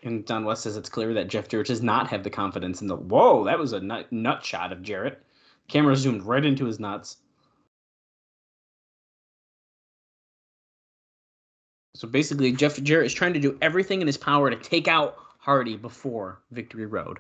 And 0.03 0.25
Don 0.25 0.45
West 0.45 0.63
says 0.63 0.77
it's 0.77 0.89
clear 0.89 1.15
that 1.15 1.29
Jeff 1.29 1.49
Jarrett 1.49 1.67
does 1.67 1.83
not 1.83 2.09
have 2.09 2.23
the 2.23 2.31
confidence 2.31 2.81
in 2.81 2.87
the. 2.87 2.97
Whoa, 2.97 3.45
that 3.45 3.59
was 3.59 3.73
a 3.73 3.81
nut, 3.81 4.11
nut 4.11 4.45
shot 4.45 4.73
of 4.73 4.83
Jarrett. 4.83 5.23
Camera 5.69 5.95
zoomed 5.97 6.23
right 6.23 6.45
into 6.45 6.65
his 6.65 6.81
nuts. 6.81 7.19
So 11.95 12.09
basically, 12.09 12.53
Jeff 12.53 12.81
Jarrett 12.83 13.07
is 13.07 13.15
trying 13.15 13.35
to 13.35 13.41
do 13.41 13.59
everything 13.61 14.01
in 14.01 14.07
his 14.07 14.17
power 14.17 14.49
to 14.49 14.57
take 14.57 14.89
out 14.89 15.17
Hardy 15.39 15.77
before 15.77 16.41
Victory 16.51 16.87
Road. 16.87 17.19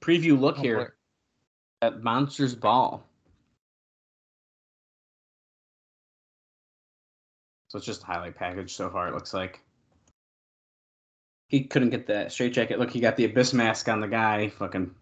Preview 0.00 0.38
look 0.38 0.58
Oh, 0.58 0.62
here 0.62 0.94
at 1.80 2.02
Monsters 2.02 2.54
Ball. 2.54 3.06
So 7.72 7.78
it's 7.78 7.86
just 7.86 8.02
a 8.02 8.04
highlight 8.04 8.36
package 8.36 8.74
so 8.74 8.90
far, 8.90 9.08
it 9.08 9.14
looks 9.14 9.32
like. 9.32 9.62
He 11.48 11.64
couldn't 11.64 11.88
get 11.88 12.06
the 12.06 12.28
straight 12.28 12.52
jacket. 12.52 12.78
Look, 12.78 12.90
he 12.90 13.00
got 13.00 13.16
the 13.16 13.24
Abyss 13.24 13.54
mask 13.54 13.88
on 13.88 14.02
the 14.02 14.08
guy. 14.08 14.50
Fucking 14.50 14.94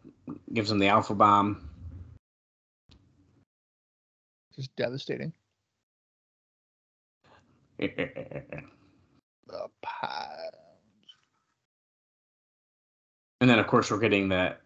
gives 0.52 0.70
him 0.70 0.78
the 0.78 0.86
Alpha 0.86 1.16
Bomb. 1.16 1.68
Just 4.54 4.76
devastating. 4.76 5.32
and 7.80 7.90
The 9.48 9.66
pie. 9.82 10.48
then, 13.40 13.58
of 13.58 13.66
course, 13.66 13.90
we're 13.90 13.98
getting 13.98 14.28
that. 14.28 14.60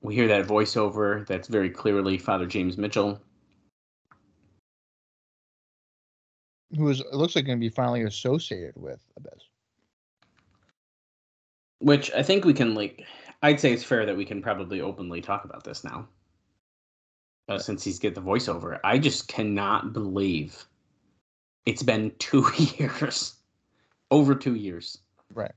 We 0.00 0.14
hear 0.14 0.28
that 0.28 0.46
voiceover 0.46 1.26
that's 1.26 1.48
very 1.48 1.70
clearly 1.70 2.18
Father 2.18 2.46
James 2.46 2.78
Mitchell. 2.78 3.20
Who 6.76 6.88
is 6.88 7.00
it 7.00 7.12
looks 7.12 7.36
like 7.36 7.46
going 7.46 7.58
to 7.58 7.60
be 7.60 7.68
finally 7.68 8.02
associated 8.02 8.74
with 8.76 9.00
Abyss. 9.16 9.44
Which 11.80 12.12
I 12.12 12.22
think 12.22 12.44
we 12.44 12.54
can, 12.54 12.74
like, 12.74 13.04
I'd 13.42 13.60
say 13.60 13.72
it's 13.72 13.84
fair 13.84 14.06
that 14.06 14.16
we 14.16 14.24
can 14.24 14.40
probably 14.40 14.80
openly 14.80 15.20
talk 15.20 15.44
about 15.44 15.64
this 15.64 15.84
now. 15.84 16.08
Uh, 17.48 17.58
since 17.58 17.82
he's 17.82 17.98
get 17.98 18.14
the 18.14 18.22
voiceover. 18.22 18.78
I 18.84 18.98
just 18.98 19.26
cannot 19.26 19.92
believe 19.92 20.64
it's 21.66 21.82
been 21.82 22.12
two 22.18 22.46
years. 22.56 23.34
Over 24.10 24.34
two 24.34 24.54
years. 24.54 24.98
Right. 25.34 25.52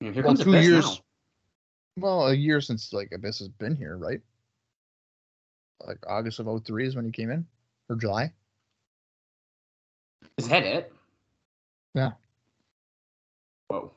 Here 0.00 0.12
Well, 0.14 0.24
comes 0.24 0.44
two 0.44 0.52
years. 0.60 0.84
now. 0.84 0.96
Well, 1.98 2.26
a 2.28 2.34
year 2.34 2.60
since 2.60 2.92
like 2.92 3.10
Abyss 3.12 3.40
has 3.40 3.48
been 3.48 3.76
here, 3.76 3.96
right? 3.96 4.20
Like 5.86 5.98
August 6.06 6.38
of 6.38 6.64
03 6.64 6.86
is 6.86 6.96
when 6.96 7.04
he 7.04 7.10
came 7.10 7.30
in, 7.30 7.46
or 7.88 7.96
July. 7.96 8.32
Is 10.38 10.48
that 10.48 10.64
it? 10.64 10.92
Yeah. 11.94 12.12
Whoa. 13.68 13.92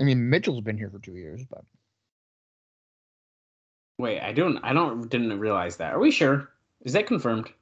I 0.00 0.04
mean, 0.04 0.28
Mitchell's 0.30 0.60
been 0.60 0.78
here 0.78 0.90
for 0.90 0.98
two 0.98 1.14
years, 1.16 1.42
but 1.48 1.64
Wait, 3.98 4.20
I 4.20 4.32
don't 4.32 4.58
I 4.58 4.72
don't 4.72 5.08
didn't 5.08 5.38
realize 5.40 5.76
that. 5.78 5.92
Are 5.92 5.98
we 5.98 6.10
sure? 6.10 6.50
Is 6.82 6.92
that 6.92 7.06
confirmed? 7.06 7.52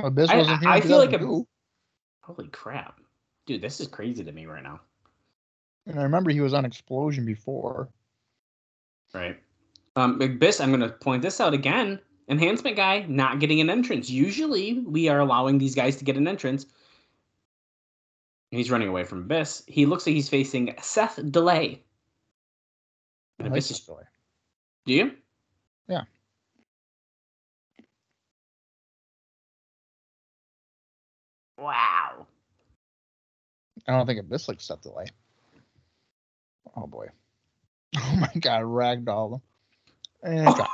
Abyss 0.00 0.30
I- 0.30 0.36
wasn't 0.36 0.60
here. 0.60 0.68
I 0.70 0.80
feel 0.80 0.98
like 0.98 1.12
a- 1.14 1.44
Holy 2.22 2.48
crap. 2.48 3.00
Dude, 3.46 3.62
this 3.62 3.80
is 3.80 3.88
crazy 3.88 4.22
to 4.22 4.32
me 4.32 4.44
right 4.46 4.62
now. 4.62 4.80
and 5.86 5.98
I 5.98 6.02
remember 6.02 6.30
he 6.30 6.42
was 6.42 6.52
on 6.52 6.64
Xplosion 6.64 7.24
before. 7.24 7.88
Right. 9.14 9.40
Um 9.96 10.20
Abyss, 10.20 10.60
I'm 10.60 10.70
gonna 10.70 10.90
point 10.90 11.22
this 11.22 11.40
out 11.40 11.54
again. 11.54 11.98
Enhancement 12.28 12.76
guy 12.76 13.06
not 13.08 13.40
getting 13.40 13.60
an 13.60 13.70
entrance. 13.70 14.10
Usually 14.10 14.80
we 14.80 15.08
are 15.08 15.18
allowing 15.18 15.58
these 15.58 15.74
guys 15.74 15.96
to 15.96 16.04
get 16.04 16.16
an 16.16 16.28
entrance. 16.28 16.66
He's 18.50 18.70
running 18.70 18.88
away 18.88 19.04
from 19.04 19.20
Abyss. 19.20 19.62
He 19.66 19.86
looks 19.86 20.06
like 20.06 20.14
he's 20.14 20.28
facing 20.28 20.74
Seth 20.80 21.18
Delay. 21.30 21.82
Like 23.38 23.48
Abyss 23.50 23.70
is, 23.70 23.76
story. 23.78 24.04
do 24.84 24.92
you? 24.92 25.12
Yeah. 25.88 26.02
Wow. 31.58 32.26
I 33.86 33.92
don't 33.92 34.06
think 34.06 34.20
Abyss 34.20 34.48
like 34.48 34.60
stepped 34.60 34.82
Delay. 34.82 35.06
Oh 36.76 36.86
boy. 36.86 37.08
Oh 37.96 38.16
my 38.16 38.30
god, 38.40 38.62
ragdoll. 38.64 39.40
And 40.22 40.46
eh, 40.46 40.66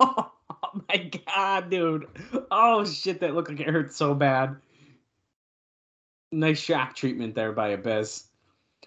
oh 0.00 0.30
my 0.88 1.10
god, 1.26 1.70
dude. 1.70 2.06
Oh 2.50 2.84
shit, 2.84 3.20
that 3.20 3.34
looked 3.34 3.50
like 3.50 3.60
it 3.60 3.68
hurt 3.68 3.92
so 3.92 4.14
bad. 4.14 4.56
Nice 6.32 6.58
shock 6.58 6.96
treatment 6.96 7.34
there 7.34 7.52
by 7.52 7.68
Abyss. 7.68 8.24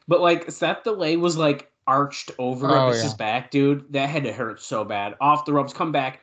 But 0.07 0.21
like 0.21 0.51
Seth 0.51 0.83
Delay 0.83 1.17
was 1.17 1.37
like 1.37 1.71
arched 1.85 2.31
over 2.37 2.67
Oh, 2.69 2.87
Abyss's 2.89 3.11
yeah. 3.11 3.17
back, 3.17 3.51
dude. 3.51 3.91
That 3.93 4.09
had 4.09 4.23
to 4.25 4.33
hurt 4.33 4.61
so 4.61 4.83
bad. 4.83 5.15
Off 5.21 5.45
the 5.45 5.53
ropes, 5.53 5.73
come 5.73 5.91
back. 5.91 6.21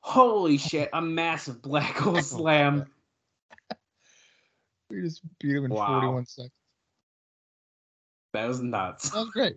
Holy 0.00 0.56
shit, 0.58 0.90
a 0.92 1.00
massive 1.02 1.60
black 1.62 1.96
hole 1.96 2.16
oh, 2.16 2.20
slam. 2.20 2.86
we 4.90 5.02
just 5.02 5.22
beat 5.40 5.56
him 5.56 5.66
in 5.66 5.70
Wow. 5.70 6.00
41 6.00 6.26
seconds. 6.26 6.52
That 8.32 8.48
was 8.48 8.60
nuts. 8.60 9.10
That 9.10 9.18
was 9.18 9.30
great. 9.30 9.56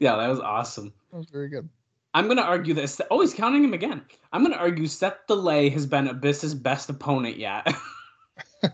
yeah, 0.00 0.16
that 0.16 0.28
was 0.28 0.40
awesome. 0.40 0.92
That 1.10 1.18
was 1.18 1.28
very 1.30 1.48
good. 1.48 1.68
I'm 2.16 2.28
gonna 2.28 2.40
argue 2.40 2.72
this. 2.72 2.98
Oh, 3.10 3.20
he's 3.20 3.34
counting 3.34 3.62
him 3.62 3.74
again. 3.74 4.00
I'm 4.32 4.42
gonna 4.42 4.56
argue 4.56 4.86
Seth 4.86 5.26
Delay 5.28 5.68
has 5.68 5.84
been 5.84 6.08
Abyss's 6.08 6.54
best 6.54 6.88
opponent 6.88 7.36
yet. 7.36 7.68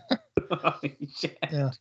Yeah. 1.51 1.71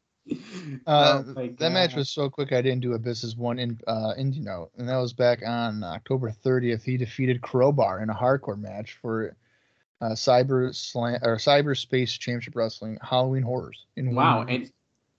Uh, 0.86 1.22
Oh 1.36 1.48
that 1.58 1.70
match 1.72 1.94
was 1.94 2.10
so 2.10 2.28
quick. 2.28 2.52
I 2.52 2.62
didn't 2.62 2.80
do 2.80 2.94
Abyss's 2.94 3.36
one 3.36 3.60
in 3.60 3.78
uh, 3.86 4.14
indie 4.18 4.42
note, 4.42 4.70
and 4.76 4.88
that 4.88 4.96
was 4.96 5.12
back 5.12 5.42
on 5.46 5.84
October 5.84 6.32
30th. 6.44 6.82
He 6.82 6.96
defeated 6.96 7.42
Crowbar 7.42 8.02
in 8.02 8.10
a 8.10 8.14
hardcore 8.14 8.58
match 8.58 8.98
for 9.00 9.36
uh, 10.00 10.10
Cyber 10.10 10.74
Slam 10.74 11.20
or 11.22 11.36
Cyberspace 11.36 12.18
Championship 12.18 12.56
Wrestling 12.56 12.98
Halloween 13.02 13.42
Horrors. 13.42 13.86
In 13.96 14.16
Wow, 14.16 14.46
and 14.48 14.68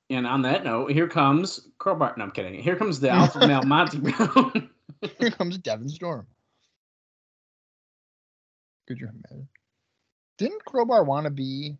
and 0.09 0.27
on 0.27 0.41
that 0.41 0.65
note, 0.65 0.91
here 0.91 1.07
comes 1.07 1.69
Crowbar. 1.77 2.15
No, 2.17 2.25
I'm 2.25 2.31
kidding. 2.31 2.61
Here 2.61 2.75
comes 2.75 2.99
the 2.99 3.09
alpha 3.11 3.47
male 3.47 3.63
Monty 3.63 3.99
Brown. 3.99 4.69
here 5.19 5.31
comes 5.31 5.57
Devin 5.57 5.87
Storm. 5.87 6.27
Could 8.87 8.99
you 8.99 9.07
imagine? 9.07 9.47
Didn't 10.37 10.65
Crowbar 10.65 11.03
want 11.03 11.25
to 11.25 11.31
be 11.31 11.77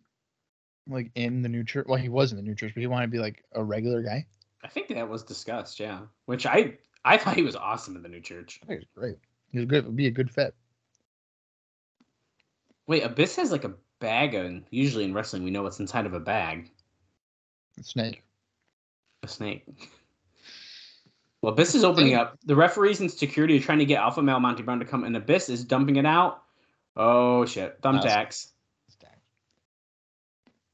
like 0.88 1.10
in 1.14 1.42
the 1.42 1.48
new 1.48 1.64
church? 1.64 1.86
Well, 1.88 1.98
he 1.98 2.08
was 2.08 2.32
in 2.32 2.36
the 2.36 2.42
new 2.42 2.54
church, 2.54 2.72
but 2.74 2.80
he 2.80 2.86
wanted 2.86 3.06
to 3.06 3.12
be 3.12 3.18
like 3.18 3.44
a 3.52 3.62
regular 3.62 4.02
guy. 4.02 4.26
I 4.62 4.68
think 4.68 4.88
that 4.88 5.08
was 5.08 5.22
discussed. 5.22 5.78
Yeah, 5.80 6.00
which 6.26 6.46
I 6.46 6.78
I 7.04 7.18
thought 7.18 7.36
he 7.36 7.42
was 7.42 7.56
awesome 7.56 7.96
in 7.96 8.02
the 8.02 8.08
new 8.08 8.20
church. 8.20 8.60
I 8.62 8.66
think 8.66 8.82
it's 8.82 8.90
great. 8.94 9.16
He's 9.52 9.66
good. 9.66 9.84
Would 9.84 9.96
be 9.96 10.06
a 10.06 10.10
good 10.10 10.30
fit. 10.30 10.54
Wait, 12.86 13.02
Abyss 13.02 13.36
has 13.36 13.52
like 13.52 13.64
a 13.64 13.74
bag, 14.00 14.34
and 14.34 14.64
usually 14.70 15.04
in 15.04 15.14
wrestling, 15.14 15.44
we 15.44 15.50
know 15.50 15.62
what's 15.62 15.80
inside 15.80 16.06
of 16.06 16.14
a 16.14 16.20
bag. 16.20 16.70
A 17.78 17.82
snake. 17.82 18.22
A 19.22 19.28
snake. 19.28 19.66
Well, 21.40 21.52
Abyss 21.52 21.74
is 21.74 21.84
opening 21.84 22.14
up. 22.14 22.38
The 22.44 22.56
referees 22.56 23.00
and 23.00 23.10
security 23.10 23.58
are 23.58 23.60
trying 23.60 23.78
to 23.78 23.84
get 23.84 24.00
Alpha 24.00 24.22
Male 24.22 24.40
Monty 24.40 24.62
Brown 24.62 24.78
to 24.78 24.84
come, 24.84 25.04
and 25.04 25.16
Abyss 25.16 25.48
is 25.50 25.64
dumping 25.64 25.96
it 25.96 26.06
out. 26.06 26.43
Oh 26.96 27.44
shit! 27.46 27.80
Thumbtacks. 27.82 28.48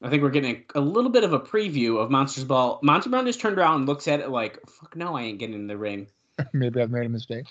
I 0.02 0.08
think 0.08 0.22
we're 0.22 0.30
getting 0.30 0.64
a, 0.74 0.78
a 0.78 0.80
little 0.80 1.10
bit 1.10 1.24
of 1.24 1.34
a 1.34 1.40
preview 1.40 1.98
of 1.98 2.10
Monsters 2.10 2.44
Ball. 2.44 2.78
Monty 2.82 3.10
Brown 3.10 3.26
just 3.26 3.38
turned 3.38 3.58
around 3.58 3.80
and 3.80 3.86
looks 3.86 4.08
at 4.08 4.20
it 4.20 4.30
like, 4.30 4.58
"Fuck 4.66 4.96
no, 4.96 5.14
I 5.14 5.22
ain't 5.22 5.38
getting 5.38 5.54
in 5.54 5.66
the 5.66 5.76
ring." 5.76 6.06
Maybe 6.54 6.80
I've 6.80 6.90
made 6.90 7.04
a 7.04 7.10
mistake. 7.10 7.44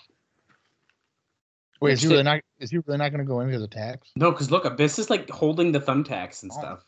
Wait, 1.80 1.94
is 1.94 2.02
he 2.02 2.08
Next 2.08 2.12
really 2.12 2.24
not? 2.24 2.42
Is 2.60 2.72
he 2.72 2.78
really 2.80 2.98
not 2.98 3.10
going 3.10 3.20
to 3.20 3.26
go 3.28 3.40
in 3.42 3.48
because 3.48 3.62
of 3.62 3.70
tax? 3.70 4.10
No, 4.16 4.32
because 4.32 4.50
look, 4.50 4.66
Abyss 4.66 4.98
is 4.98 5.12
like 5.12 5.30
holding 5.30 5.72
the 5.72 5.80
thumbtacks 5.80 6.42
and 6.42 6.52
Oh. 6.56 6.60
stuff. 6.60 6.86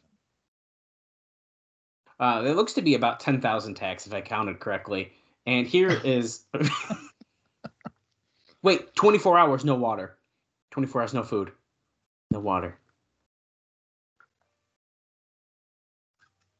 Uh, 2.19 2.43
it 2.45 2.55
looks 2.55 2.73
to 2.73 2.81
be 2.81 2.95
about 2.95 3.19
ten 3.19 3.39
thousand 3.39 3.75
tacks 3.75 4.07
if 4.07 4.13
I 4.13 4.21
counted 4.21 4.59
correctly. 4.59 5.13
And 5.45 5.67
here 5.67 5.91
is, 6.03 6.43
wait, 8.63 8.95
twenty 8.95 9.19
four 9.19 9.37
hours, 9.37 9.63
no 9.63 9.75
water. 9.75 10.17
Twenty 10.71 10.87
four 10.87 11.01
hours, 11.01 11.13
no 11.13 11.21
food, 11.23 11.51
no 12.31 12.39
water. 12.39 12.77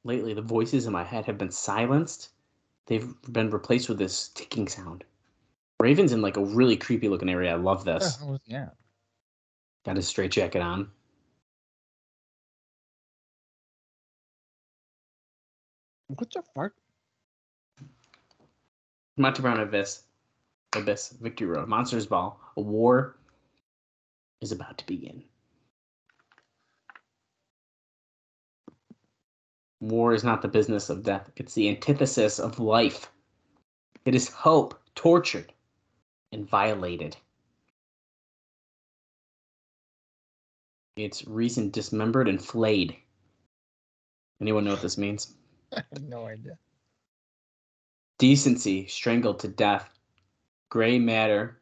Lately, 0.04 0.34
the 0.34 0.42
voices 0.42 0.88
in 0.88 0.94
my 0.94 1.04
head 1.04 1.26
have 1.26 1.38
been 1.38 1.52
silenced. 1.52 2.30
They've 2.88 3.14
been 3.32 3.52
replaced 3.52 3.88
with 3.88 4.00
this 4.00 4.30
ticking 4.30 4.68
sound. 4.68 5.04
Raven's 5.80 6.12
in 6.12 6.22
like 6.22 6.38
a 6.38 6.46
really 6.46 6.76
creepy 6.76 7.08
looking 7.08 7.30
area. 7.30 7.52
I 7.52 7.56
love 7.56 7.86
this. 7.86 8.18
Oh, 8.24 8.38
yeah. 8.46 8.70
Got 9.86 9.96
his 9.96 10.08
straight 10.08 10.32
jacket 10.32 10.62
on. 10.62 10.90
What 16.08 16.32
the 16.32 16.44
fuck? 16.56 16.74
Monty 19.18 19.42
Brown 19.42 19.60
Abyss. 19.60 20.04
Abyss. 20.74 21.16
Victory 21.22 21.48
Road. 21.48 21.68
Monsters 21.68 22.06
Ball. 22.08 22.40
A 22.58 22.62
war 22.62 23.18
is 24.42 24.52
about 24.52 24.78
to 24.80 24.86
begin. 24.86 25.24
War 29.82 30.14
is 30.14 30.24
not 30.24 30.42
the 30.42 30.48
business 30.48 30.90
of 30.90 31.04
death, 31.04 31.30
it's 31.36 31.54
the 31.54 31.68
antithesis 31.68 32.40
of 32.40 32.60
life. 32.60 33.12
It 34.06 34.16
is 34.16 34.30
hope 34.30 34.80
tortured 34.96 35.52
and 36.32 36.48
violated. 36.48 37.18
It's 40.96 41.28
reason 41.28 41.72
dismembered 41.72 42.30
and 42.30 42.44
flayed. 42.44 42.96
Anyone 44.40 44.66
know 44.66 44.72
what 44.72 44.82
this 44.82 44.98
means? 44.98 45.36
I 45.76 45.84
have 45.94 46.04
no 46.04 46.28
idea. 46.28 46.58
Decency 48.20 48.86
strangled 48.88 49.40
to 49.40 49.48
death. 49.48 49.90
Gray 50.70 51.00
matter 51.00 51.60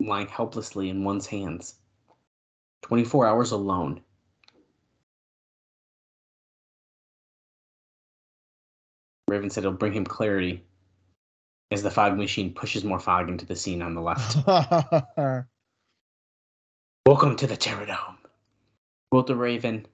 lying 0.00 0.26
helplessly 0.26 0.88
in 0.88 1.04
one's 1.04 1.26
hands. 1.26 1.76
24 2.82 3.26
hours 3.26 3.52
alone. 3.52 4.00
Raven 9.28 9.50
said 9.50 9.64
it'll 9.64 9.72
bring 9.72 9.92
him 9.92 10.04
clarity 10.04 10.62
as 11.70 11.82
the 11.82 11.90
fog 11.90 12.16
machine 12.16 12.52
pushes 12.52 12.84
more 12.84 13.00
fog 13.00 13.28
into 13.28 13.46
the 13.46 13.56
scene 13.56 13.82
on 13.82 13.94
the 13.94 14.00
left. 14.00 14.36
Welcome 17.06 17.36
to 17.36 17.46
the 17.46 17.56
Terradome. 17.56 18.16
Quote 19.10 19.26
the 19.26 19.36
Raven. 19.36 19.86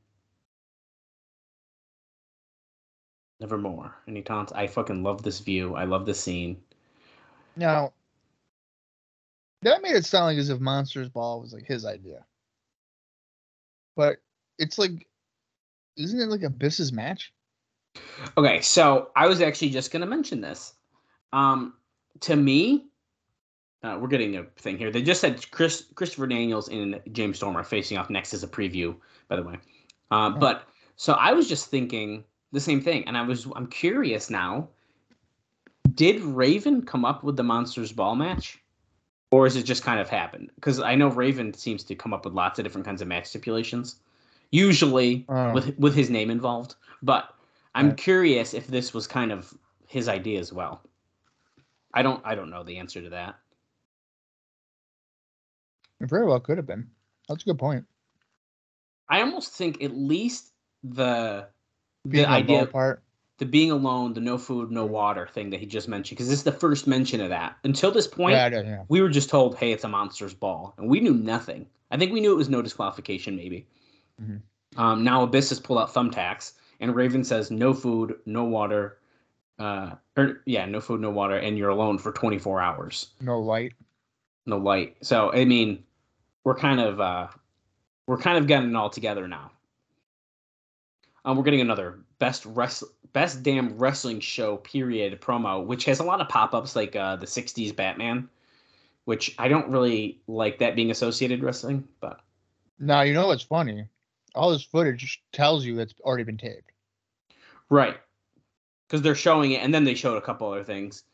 Nevermore. 3.40 3.94
And 4.06 4.16
he 4.16 4.22
taunts, 4.22 4.52
I 4.52 4.66
fucking 4.66 5.02
love 5.02 5.22
this 5.22 5.40
view. 5.40 5.74
I 5.74 5.84
love 5.84 6.06
this 6.06 6.20
scene. 6.20 6.60
now, 7.56 7.92
that 9.62 9.82
made 9.82 9.94
it 9.94 10.04
sound 10.06 10.26
like 10.26 10.38
as 10.38 10.48
if 10.50 10.60
Monsters 10.60 11.08
Ball 11.08 11.40
was 11.40 11.52
like 11.52 11.66
his 11.66 11.84
idea. 11.84 12.24
But 13.96 14.18
it's 14.58 14.78
like, 14.78 15.06
isn't 15.96 16.20
it 16.20 16.28
like 16.28 16.42
Abyss's 16.42 16.92
match? 16.92 17.32
Okay, 18.36 18.60
so 18.60 19.10
I 19.16 19.26
was 19.26 19.40
actually 19.40 19.70
just 19.70 19.90
gonna 19.90 20.06
mention 20.06 20.40
this. 20.40 20.74
Um, 21.32 21.74
to 22.20 22.36
me, 22.36 22.86
uh, 23.82 23.98
we're 24.00 24.08
getting 24.08 24.36
a 24.36 24.44
thing 24.56 24.76
here. 24.76 24.90
They 24.90 25.02
just 25.02 25.20
said 25.20 25.50
Chris 25.50 25.86
Christopher 25.94 26.26
Daniels 26.26 26.68
and 26.68 27.00
James 27.12 27.38
Storm 27.38 27.56
are 27.56 27.64
facing 27.64 27.98
off 27.98 28.10
next 28.10 28.34
as 28.34 28.42
a 28.42 28.48
preview, 28.48 28.94
by 29.28 29.36
the 29.36 29.42
way. 29.42 29.58
Uh, 30.10 30.30
but 30.30 30.68
so 30.96 31.14
I 31.14 31.32
was 31.32 31.48
just 31.48 31.68
thinking 31.68 32.24
the 32.52 32.60
same 32.60 32.80
thing, 32.80 33.06
and 33.06 33.16
I 33.16 33.22
was 33.22 33.46
I'm 33.56 33.66
curious 33.66 34.30
now. 34.30 34.68
Did 35.94 36.20
Raven 36.22 36.82
come 36.82 37.04
up 37.04 37.24
with 37.24 37.36
the 37.36 37.42
Monsters 37.42 37.90
Ball 37.90 38.14
match, 38.14 38.58
or 39.30 39.46
is 39.46 39.56
it 39.56 39.64
just 39.64 39.82
kind 39.82 39.98
of 39.98 40.08
happened? 40.08 40.50
Because 40.54 40.78
I 40.80 40.94
know 40.94 41.08
Raven 41.08 41.52
seems 41.54 41.82
to 41.84 41.94
come 41.94 42.12
up 42.12 42.24
with 42.24 42.34
lots 42.34 42.58
of 42.58 42.64
different 42.64 42.86
kinds 42.86 43.02
of 43.02 43.08
match 43.08 43.26
stipulations, 43.26 43.96
usually 44.50 45.24
Oh. 45.28 45.52
with 45.52 45.76
with 45.78 45.94
his 45.94 46.10
name 46.10 46.30
involved. 46.30 46.74
But 47.02 47.34
I'm 47.74 47.94
curious 47.94 48.54
if 48.54 48.66
this 48.66 48.92
was 48.92 49.06
kind 49.06 49.30
of 49.32 49.52
his 49.86 50.08
idea 50.08 50.38
as 50.40 50.52
well. 50.52 50.82
I 51.94 52.02
don't 52.02 52.20
I 52.24 52.34
don't 52.34 52.50
know 52.50 52.62
the 52.62 52.78
answer 52.78 53.00
to 53.02 53.10
that. 53.10 53.36
It 56.00 56.08
very 56.08 56.26
well 56.26 56.40
could 56.40 56.56
have 56.56 56.66
been. 56.66 56.88
That's 57.28 57.42
a 57.42 57.46
good 57.46 57.58
point. 57.58 57.84
I 59.08 59.20
almost 59.20 59.52
think 59.52 59.82
at 59.82 59.94
least 59.96 60.52
the 60.82 61.46
Being 62.08 62.24
the 62.24 62.30
idea 62.30 62.66
part. 62.66 63.02
the 63.38 63.44
being 63.46 63.70
alone, 63.70 64.14
the 64.14 64.20
no 64.20 64.38
food, 64.38 64.70
no 64.70 64.86
water 64.86 65.26
thing 65.26 65.50
that 65.50 65.60
he 65.60 65.66
just 65.66 65.88
mentioned, 65.88 66.16
because 66.16 66.28
this 66.28 66.38
is 66.38 66.44
the 66.44 66.52
first 66.52 66.86
mention 66.86 67.20
of 67.20 67.28
that. 67.30 67.56
Until 67.64 67.90
this 67.90 68.06
point, 68.06 68.34
Yeah, 68.34 68.48
yeah, 68.48 68.62
yeah. 68.62 68.84
we 68.88 69.00
were 69.00 69.08
just 69.08 69.28
told, 69.28 69.56
"Hey, 69.56 69.72
it's 69.72 69.84
a 69.84 69.88
monster's 69.88 70.34
ball," 70.34 70.74
and 70.78 70.88
we 70.88 71.00
knew 71.00 71.14
nothing. 71.14 71.66
I 71.90 71.96
think 71.98 72.12
we 72.12 72.20
knew 72.20 72.32
it 72.32 72.36
was 72.36 72.48
no 72.48 72.62
disqualification, 72.62 73.36
maybe. 73.36 73.66
Mhm. 74.22 74.42
Um, 74.76 75.04
now 75.04 75.22
Abyss 75.24 75.48
has 75.50 75.58
pulled 75.60 75.80
out 75.80 75.92
thumbtacks, 75.92 76.52
and 76.80 76.94
Raven 76.94 77.22
says, 77.24 77.50
"No 77.50 77.72
food, 77.74 78.16
no 78.26 78.44
water." 78.44 78.98
Uh, 79.58 79.94
or 80.16 80.40
yeah, 80.46 80.64
no 80.64 80.80
food, 80.80 81.00
no 81.02 81.10
water, 81.10 81.36
and 81.36 81.58
you're 81.58 81.68
alone 81.68 81.98
for 81.98 82.12
24 82.12 82.62
hours, 82.62 83.08
No 83.20 83.38
light. 83.40 83.74
no 84.46 84.56
light. 84.56 84.96
So 85.02 85.30
I 85.32 85.44
mean, 85.44 85.84
we're 86.44 86.54
kind 86.54 86.80
of 86.80 86.98
uh, 87.00 87.26
we're 88.06 88.16
kind 88.18 88.38
of 88.38 88.46
getting 88.46 88.70
it 88.70 88.76
all 88.76 88.88
together 88.90 89.28
now. 89.28 89.50
Um, 91.24 91.36
we're 91.36 91.42
getting 91.44 91.60
another 91.60 91.98
best 92.18 92.46
rest 92.46 92.82
best 93.12 93.42
damn 93.42 93.76
wrestling 93.76 94.20
show 94.20 94.56
period 94.56 95.20
promo, 95.20 95.64
which 95.66 95.84
has 95.84 96.00
a 96.00 96.04
lot 96.04 96.20
of 96.20 96.28
pop 96.28 96.54
ups 96.54 96.74
like 96.74 96.96
uh, 96.96 97.16
the 97.16 97.26
'60s 97.26 97.76
Batman, 97.76 98.28
which 99.04 99.34
I 99.38 99.48
don't 99.48 99.68
really 99.68 100.20
like 100.26 100.58
that 100.60 100.74
being 100.74 100.90
associated 100.90 101.40
with 101.40 101.46
wrestling, 101.46 101.86
but 102.00 102.20
Now 102.78 103.02
you 103.02 103.12
know 103.12 103.26
what's 103.26 103.42
funny? 103.42 103.84
All 104.34 104.50
this 104.52 104.62
footage 104.64 105.22
tells 105.32 105.66
you 105.66 105.78
it's 105.80 105.92
already 106.00 106.24
been 106.24 106.38
taped. 106.38 106.69
Right 107.70 107.96
because 108.86 109.02
they're 109.02 109.14
showing 109.14 109.52
it 109.52 109.62
and 109.62 109.72
then 109.72 109.84
they 109.84 109.94
showed 109.94 110.16
a 110.16 110.20
couple 110.20 110.50
other 110.50 110.64
things. 110.64 111.04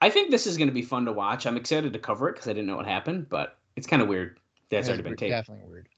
I 0.00 0.08
think 0.08 0.30
this 0.30 0.46
is 0.46 0.56
going 0.56 0.68
to 0.68 0.74
be 0.74 0.82
fun 0.82 1.04
to 1.06 1.12
watch. 1.12 1.46
I'm 1.46 1.56
excited 1.56 1.92
to 1.92 1.98
cover 1.98 2.28
it 2.28 2.34
because 2.34 2.48
I 2.48 2.52
didn't 2.52 2.66
know 2.66 2.76
what 2.76 2.86
happened, 2.86 3.28
but 3.28 3.58
it's 3.76 3.86
kind 3.86 4.00
of 4.02 4.08
weird. 4.08 4.38
That's 4.70 4.88
already 4.88 5.02
been 5.02 5.16
taped. 5.16 5.30
Definitely 5.30 5.70
weird. 5.70 5.88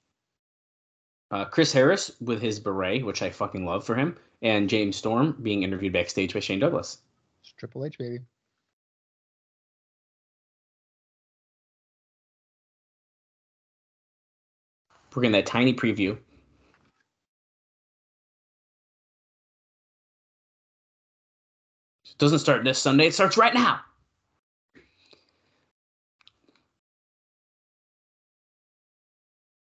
Uh, 1.31 1.45
Chris 1.45 1.73
Harris 1.73 2.13
with 2.21 2.41
his 2.41 2.61
beret, 2.61 3.05
which 3.05 3.21
I 3.21 3.31
fucking 3.31 3.67
love 3.67 3.85
for 3.85 3.95
him, 3.95 4.17
and 4.43 4.69
James 4.69 4.97
Storm 4.97 5.37
being 5.43 5.63
interviewed 5.63 5.93
backstage 5.93 6.33
by 6.33 6.41
Shane 6.41 6.61
Douglas. 6.61 6.99
It's 7.43 7.53
Triple 7.53 7.85
H 7.85 7.99
baby. 7.99 8.21
We're 15.15 15.23
getting 15.23 15.33
that 15.33 15.47
tiny 15.47 15.73
preview. 15.73 16.19
Doesn't 22.19 22.39
start 22.39 22.65
this 22.65 22.79
Sunday. 22.79 23.07
It 23.07 23.15
starts 23.15 23.37
right 23.37 23.55
now. 23.55 23.81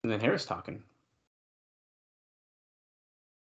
And 0.04 0.12
then 0.12 0.20
Harris 0.20 0.46
talking. 0.46 0.82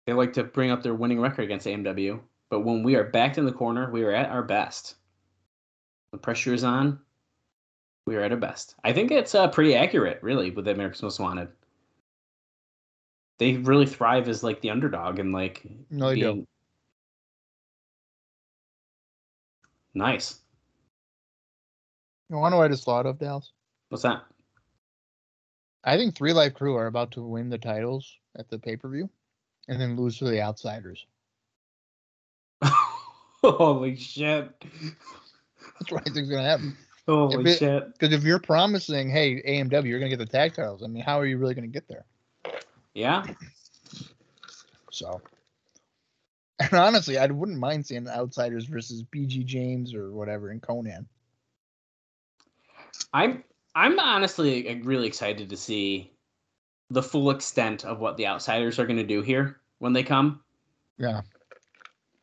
They 0.05 0.13
like 0.13 0.33
to 0.33 0.43
bring 0.43 0.69
up 0.69 0.83
their 0.83 0.93
winning 0.93 1.19
record 1.19 1.43
against 1.43 1.65
AMW, 1.65 2.19
but 2.49 2.59
when 2.59 2.83
we 2.83 2.95
are 2.95 3.05
backed 3.05 3.37
in 3.37 3.45
the 3.45 3.53
corner, 3.53 3.89
we 3.89 4.03
are 4.03 4.11
at 4.11 4.29
our 4.29 4.43
best. 4.43 4.95
The 6.11 6.17
pressure 6.17 6.53
is 6.53 6.63
on. 6.63 6.99
We 8.05 8.17
are 8.17 8.21
at 8.21 8.31
our 8.31 8.37
best. 8.37 8.75
I 8.83 8.91
think 8.91 9.11
it's 9.11 9.33
uh, 9.33 9.47
pretty 9.47 9.75
accurate, 9.75 10.21
really, 10.21 10.51
with 10.51 10.67
America's 10.67 11.01
Most 11.01 11.19
Wanted. 11.19 11.47
They 13.39 13.53
really 13.53 13.85
thrive 13.85 14.27
as 14.27 14.43
like 14.43 14.59
the 14.61 14.69
underdog 14.69 15.19
and 15.19 15.31
like 15.31 15.65
No, 15.89 16.13
they 16.13 16.45
Nice. 19.93 20.39
You 22.29 22.37
want 22.37 22.53
to 22.53 22.59
I 22.59 22.67
just 22.67 22.83
thought 22.83 23.05
of, 23.05 23.19
Dallas? 23.19 23.51
What's 23.89 24.03
that? 24.03 24.23
I 25.83 25.97
think 25.97 26.15
3Live 26.15 26.53
Kru 26.53 26.75
are 26.75 26.87
about 26.87 27.11
to 27.11 27.21
win 27.21 27.49
the 27.49 27.57
titles 27.57 28.11
at 28.37 28.49
the 28.49 28.57
pay 28.57 28.75
per 28.75 28.89
view, 28.89 29.09
and 29.67 29.79
then 29.79 29.95
lose 29.95 30.17
to 30.19 30.25
the 30.25 30.41
Outsiders. 30.41 31.05
Holy 33.43 33.95
shit! 33.97 34.49
That's 34.61 35.91
what 35.91 36.07
I 36.07 36.11
think's 36.11 36.29
gonna 36.29 36.43
happen. 36.43 36.77
Holy 37.07 37.51
it- 37.51 37.57
shit! 37.59 37.93
Because 37.93 38.13
if 38.13 38.23
you're 38.23 38.39
promising, 38.39 39.09
hey, 39.09 39.41
AMW, 39.43 39.85
you're 39.85 39.99
gonna 39.99 40.09
get 40.09 40.19
the 40.19 40.25
tag 40.25 40.55
titles. 40.55 40.81
I 40.81 40.87
mean, 40.87 41.03
how 41.03 41.19
are 41.19 41.25
you 41.25 41.37
really 41.37 41.53
gonna 41.53 41.67
get 41.67 41.87
there? 41.87 42.05
Yeah, 42.93 43.25
So, 44.91 45.19
and 46.71 46.79
honestly, 46.79 47.17
I 47.17 47.25
wouldn't 47.27 47.59
mind 47.59 47.85
seeing 47.85 48.07
Outsiders 48.07 48.65
versus 48.65 49.03
BG 49.03 49.45
James 49.45 49.93
or 49.93 50.11
whatever 50.11 50.51
in 50.51 50.59
Konnan. 50.59 51.05
I'm 53.13 53.43
I'm 53.75 53.99
honestly 53.99 54.81
really 54.83 55.07
excited 55.07 55.49
to 55.49 55.57
see 55.57 56.11
the 56.89 57.01
full 57.01 57.31
extent 57.31 57.85
of 57.85 57.99
what 57.99 58.17
the 58.17 58.27
outsiders 58.27 58.77
are 58.79 58.85
going 58.85 58.97
to 58.97 59.03
do 59.03 59.21
here 59.21 59.59
when 59.79 59.93
they 59.93 60.03
come. 60.03 60.41
Yeah. 60.97 61.21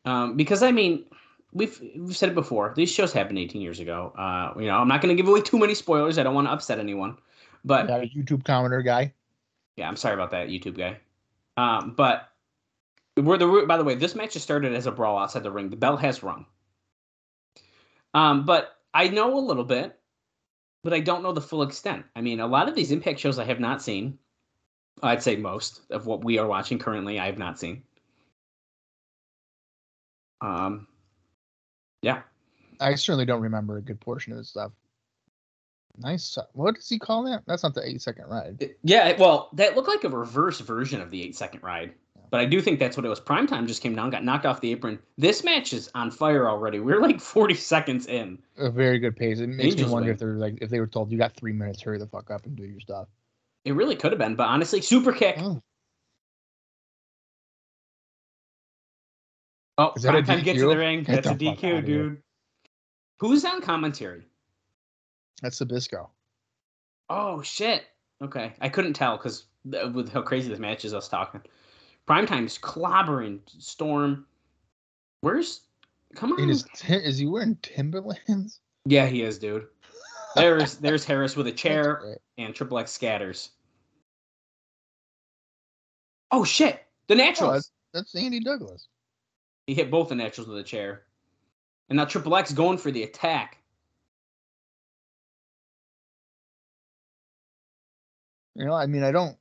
Um, 0.05 0.37
because 0.37 0.63
I 0.63 0.71
mean, 0.71 1.05
we've 1.53 1.79
we've 1.95 2.15
said 2.15 2.29
it 2.29 2.35
before. 2.35 2.73
These 2.75 2.91
shows 2.91 3.11
happened 3.11 3.37
18 3.37 3.61
years 3.61 3.79
ago. 3.79 4.13
Uh, 4.17 4.53
you 4.59 4.67
know, 4.67 4.77
I'm 4.77 4.87
not 4.87 5.01
going 5.01 5.15
to 5.15 5.21
give 5.21 5.29
away 5.29 5.41
too 5.41 5.59
many 5.59 5.75
spoilers. 5.75 6.17
I 6.17 6.23
don't 6.23 6.33
want 6.33 6.47
to 6.47 6.51
upset 6.51 6.79
anyone. 6.79 7.17
But 7.63 7.89
a 7.89 8.09
YouTube 8.15 8.43
commenter 8.43 8.83
guy. 8.83 9.13
Yeah, 9.75 9.87
I'm 9.87 9.95
sorry 9.95 10.15
about 10.15 10.31
that, 10.31 10.47
YouTube 10.47 10.77
guy. 10.77 10.97
Um, 11.57 11.93
but 11.95 12.30
we're 13.17 13.37
the 13.37 13.65
by 13.67 13.77
the 13.77 13.83
way, 13.83 13.95
this 13.95 14.15
match 14.15 14.33
just 14.33 14.45
started 14.45 14.73
as 14.73 14.85
a 14.85 14.91
brawl 14.91 15.17
outside 15.17 15.43
the 15.43 15.51
ring. 15.51 15.69
The 15.69 15.75
bell 15.75 15.97
has 15.97 16.23
rung. 16.23 16.45
Um, 18.13 18.45
but 18.45 18.75
I 18.93 19.07
know 19.07 19.37
a 19.37 19.39
little 19.39 19.63
bit, 19.63 19.97
but 20.83 20.93
I 20.93 20.99
don't 20.99 21.23
know 21.23 21.31
the 21.31 21.41
full 21.41 21.63
extent. 21.63 22.05
I 22.15 22.21
mean, 22.21 22.39
a 22.39 22.47
lot 22.47 22.67
of 22.69 22.75
these 22.75 22.91
Impact 22.91 23.19
shows 23.19 23.39
I 23.39 23.45
have 23.45 23.59
not 23.59 23.81
seen. 23.81 24.17
I'd 25.03 25.23
say 25.23 25.35
most 25.35 25.81
of 25.89 26.05
what 26.05 26.23
we 26.23 26.37
are 26.37 26.47
watching 26.47 26.77
currently, 26.77 27.19
I 27.19 27.25
have 27.25 27.37
not 27.37 27.57
seen. 27.59 27.83
Um, 30.41 30.87
yeah, 32.01 32.21
I 32.79 32.95
certainly 32.95 33.25
don't 33.25 33.41
remember 33.41 33.77
a 33.77 33.81
good 33.81 33.99
portion 33.99 34.33
of 34.33 34.39
this 34.39 34.49
stuff. 34.49 34.71
Nice. 35.97 36.37
What 36.53 36.75
does 36.75 36.89
he 36.89 36.97
call 36.97 37.23
that? 37.25 37.43
That's 37.45 37.63
not 37.63 37.75
the 37.75 37.87
eight 37.87 38.01
second 38.01 38.25
ride. 38.27 38.57
It- 38.59 38.79
yeah. 38.83 39.15
Well, 39.19 39.49
that 39.53 39.75
looked 39.75 39.89
like 39.89 40.03
a 40.03 40.09
reverse 40.09 40.59
version 40.59 41.01
of 41.01 41.11
the 41.11 41.21
eight 41.21 41.35
second 41.35 41.61
ride. 41.63 41.93
But 42.31 42.39
I 42.39 42.45
do 42.45 42.61
think 42.61 42.79
that's 42.79 42.95
what 42.95 43.05
it 43.05 43.09
was. 43.09 43.19
Primetime 43.19 43.67
just 43.67 43.83
came 43.83 43.93
down, 43.93 44.09
got 44.09 44.23
knocked 44.23 44.45
off 44.45 44.61
the 44.61 44.71
apron. 44.71 44.97
This 45.17 45.43
match 45.43 45.73
is 45.73 45.91
on 45.93 46.09
fire 46.09 46.49
already. 46.49 46.79
We're 46.79 47.01
like 47.01 47.19
40 47.19 47.53
seconds 47.55 48.07
in. 48.07 48.39
A 48.57 48.71
very 48.71 48.99
good 48.99 49.17
pace. 49.17 49.41
It 49.41 49.47
makes 49.47 49.73
Angels 49.73 49.89
me 49.89 49.93
wonder 49.93 50.07
win. 50.07 50.13
if 50.13 50.19
they're 50.19 50.35
like 50.35 50.57
if 50.61 50.69
they 50.69 50.79
were 50.79 50.87
told 50.87 51.11
you 51.11 51.17
got 51.17 51.35
three 51.35 51.51
minutes, 51.51 51.81
hurry 51.81 51.99
the 51.99 52.07
fuck 52.07 52.31
up 52.31 52.45
and 52.45 52.55
do 52.55 52.63
your 52.63 52.79
stuff. 52.79 53.09
It 53.65 53.73
really 53.73 53.97
could 53.97 54.13
have 54.13 54.17
been, 54.17 54.35
but 54.35 54.47
honestly, 54.47 54.81
super 54.81 55.11
kick. 55.11 55.35
Oh. 55.39 55.61
Oh, 59.77 59.93
Is 59.97 60.03
that 60.03 60.15
a 60.15 60.21
Primetime 60.21 60.43
gets 60.43 60.59
to 60.59 60.69
the 60.69 60.77
ring. 60.77 61.03
Get 61.03 61.23
That's 61.23 61.27
a 61.27 61.35
the 61.35 61.45
fuck 61.47 61.57
DQ, 61.57 61.85
dude. 61.85 62.21
Who's 63.19 63.43
on 63.43 63.61
commentary? 63.61 64.25
That's 65.41 65.59
Sabisco. 65.59 66.07
Oh 67.09 67.41
shit. 67.41 67.83
Okay, 68.23 68.53
I 68.61 68.69
couldn't 68.69 68.93
tell 68.93 69.17
because 69.17 69.45
with 69.65 70.11
how 70.13 70.21
crazy 70.21 70.49
this 70.49 70.59
match 70.59 70.85
is, 70.85 70.93
us 70.93 71.09
talking. 71.09 71.41
Primetime's 72.07 72.57
clobbering 72.57 73.39
Storm. 73.47 74.25
Where's? 75.21 75.61
Come 76.15 76.33
on. 76.33 76.49
Is 76.49 76.65
is 76.89 77.17
he 77.17 77.25
wearing 77.25 77.57
Timberlands? 77.61 78.59
Yeah, 78.85 79.05
he 79.05 79.21
is, 79.21 79.37
dude. 79.37 79.67
There's 80.35 80.75
there's 80.77 81.05
Harris 81.05 81.35
with 81.35 81.47
a 81.47 81.51
chair 81.51 82.17
and 82.37 82.53
Triple 82.55 82.79
X 82.79 82.91
scatters. 82.91 83.51
Oh 86.31 86.43
shit! 86.43 86.83
The 87.07 87.13
Oh, 87.13 87.17
naturals. 87.17 87.71
that's, 87.93 88.13
that's 88.13 88.23
Andy 88.23 88.39
Douglas. 88.39 88.87
He 89.67 89.73
hit 89.73 89.91
both 89.91 90.09
the 90.09 90.15
naturals 90.15 90.47
with 90.49 90.57
a 90.57 90.63
chair. 90.63 91.03
And 91.89 91.97
now 91.97 92.05
Triple 92.05 92.35
X 92.35 92.53
going 92.53 92.77
for 92.77 92.89
the 92.89 93.03
attack. 93.03 93.57
You 98.55 98.65
know, 98.65 98.73
I 98.73 98.85
mean, 98.85 99.03
I 99.03 99.11
don't, 99.11 99.37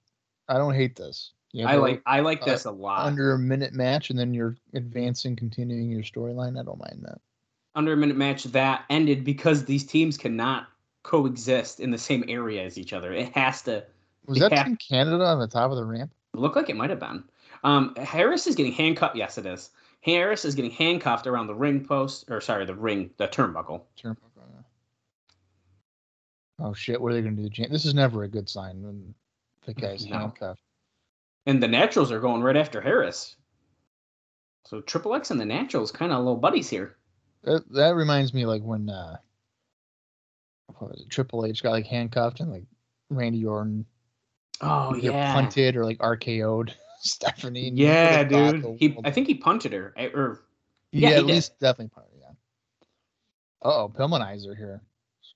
I 0.49 0.55
don't 0.55 0.75
hate 0.75 0.97
this. 0.97 1.33
You 1.53 1.67
I 1.67 1.75
like 1.77 2.03
I 2.07 2.21
like 2.21 2.43
uh, 2.43 2.47
this 2.47 2.65
a 2.65 2.71
lot. 2.71 3.07
under 3.07 3.33
a 3.33 3.39
minute 3.39 3.73
match, 3.73 4.11
and 4.11 4.19
then 4.19 4.33
you're 4.33 4.57
advancing, 4.75 5.35
continuing 5.35 5.91
your 5.91 6.03
storyline. 6.03 6.59
I 6.59 6.63
don't 6.63 6.79
mind 6.79 7.01
that. 7.03 7.19
Under 7.75 7.93
a 7.93 7.97
minute 7.97 8.17
match 8.17 8.45
that 8.45 8.85
ended 8.91 9.25
because 9.25 9.65
these 9.65 9.85
teams 9.85 10.17
cannot 10.17 10.69
coexist 11.03 11.81
in 11.81 11.91
the 11.91 11.99
same 11.99 12.25
area 12.29 12.63
as 12.65 12.79
each 12.79 12.93
other. 12.93 13.13
It 13.13 13.33
has 13.37 13.63
to 13.63 13.85
Was 14.27 14.39
that 14.39 14.53
Yeah. 14.53 14.65
Team 14.65 14.77
Canada 14.77 15.25
on 15.25 15.41
the 15.41 15.49
top 15.49 15.71
of 15.71 15.77
the 15.77 15.85
ramp? 15.85 16.13
look 16.35 16.55
like 16.55 16.69
it 16.69 16.77
might 16.77 16.91
have 16.91 17.01
been. 17.01 17.25
Um, 17.65 17.95
Harris 17.97 18.47
is 18.47 18.55
getting 18.55 18.73
handcuffed. 18.73 19.17
Yes, 19.17 19.37
it 19.37 19.45
is. 19.47 19.71
Harris 20.03 20.45
is 20.45 20.55
getting 20.55 20.71
handcuffed 20.71 21.27
around 21.27 21.49
the 21.49 21.55
ring 21.55 21.85
post, 21.85 22.25
or 22.31 22.41
sorry, 22.41 22.65
the 22.65 22.75
ring, 22.75 23.11
the 23.17 23.27
turnbuckle. 23.29 23.83
Turnbuckle, 24.01 24.47
yeah. 24.55 24.63
Oh 26.61 26.73
shit! 26.73 27.01
What 27.01 27.11
are 27.13 27.15
they 27.17 27.23
going 27.23 27.37
to 27.37 27.49
do? 27.49 27.69
This 27.69 27.85
is 27.85 27.95
never 27.95 28.23
a 28.23 28.29
good 28.29 28.49
sign 28.49 28.83
when 28.83 29.15
the 29.67 29.75
guy's 29.75 30.07
No. 30.07 30.19
handcuffed. 30.19 30.61
And 31.47 31.62
the 31.62 31.68
Naturals 31.68 32.12
are 32.12 32.20
going 32.20 32.43
right 32.43 32.57
after 32.57 32.80
Harris. 32.80 33.36
So 34.66 34.80
Triple 34.80 35.14
X 35.14 35.30
and 35.30 35.41
the 35.41 35.47
Naturals 35.47 35.91
kind 35.91 36.12
of 36.12 36.18
little 36.18 36.36
buddies 36.36 36.68
here. 36.68 36.97
That, 37.43 37.70
that 37.72 37.95
reminds 37.95 38.34
me 38.34 38.45
like 38.47 38.62
when 38.62 38.91
uh, 38.91 39.16
what 40.78 40.91
was 40.91 41.01
it? 41.01 41.11
Triple 41.11 41.47
H 41.47 41.62
got 41.62 41.70
like 41.72 41.86
handcuffed 41.86 42.41
and 42.41 42.53
like 42.53 42.64
Randy 43.09 43.45
Orton 43.45 43.86
Oh 44.61 44.95
yeah, 44.95 45.32
punted 45.32 45.76
or 45.76 45.84
like 45.84 45.99
RKO'd 45.99 46.74
Stephanie. 47.01 47.70
yeah, 47.70 48.22
dude. 48.24 48.76
He, 48.78 48.97
I 49.05 49.11
think 49.11 49.26
he 49.26 49.34
punted 49.34 49.72
her, 49.72 49.95
eh, 49.97 50.11
or 50.12 50.43
yeah, 50.93 51.11
yeah, 51.11 51.14
at 51.16 51.20
did. 51.20 51.26
least 51.26 51.59
definitely 51.59 51.91
punted. 51.95 52.12
Yeah. 52.20 52.28
Uh 53.62 53.74
oh, 53.74 53.93
Pillmanizer 53.95 54.57
here. 54.57 54.82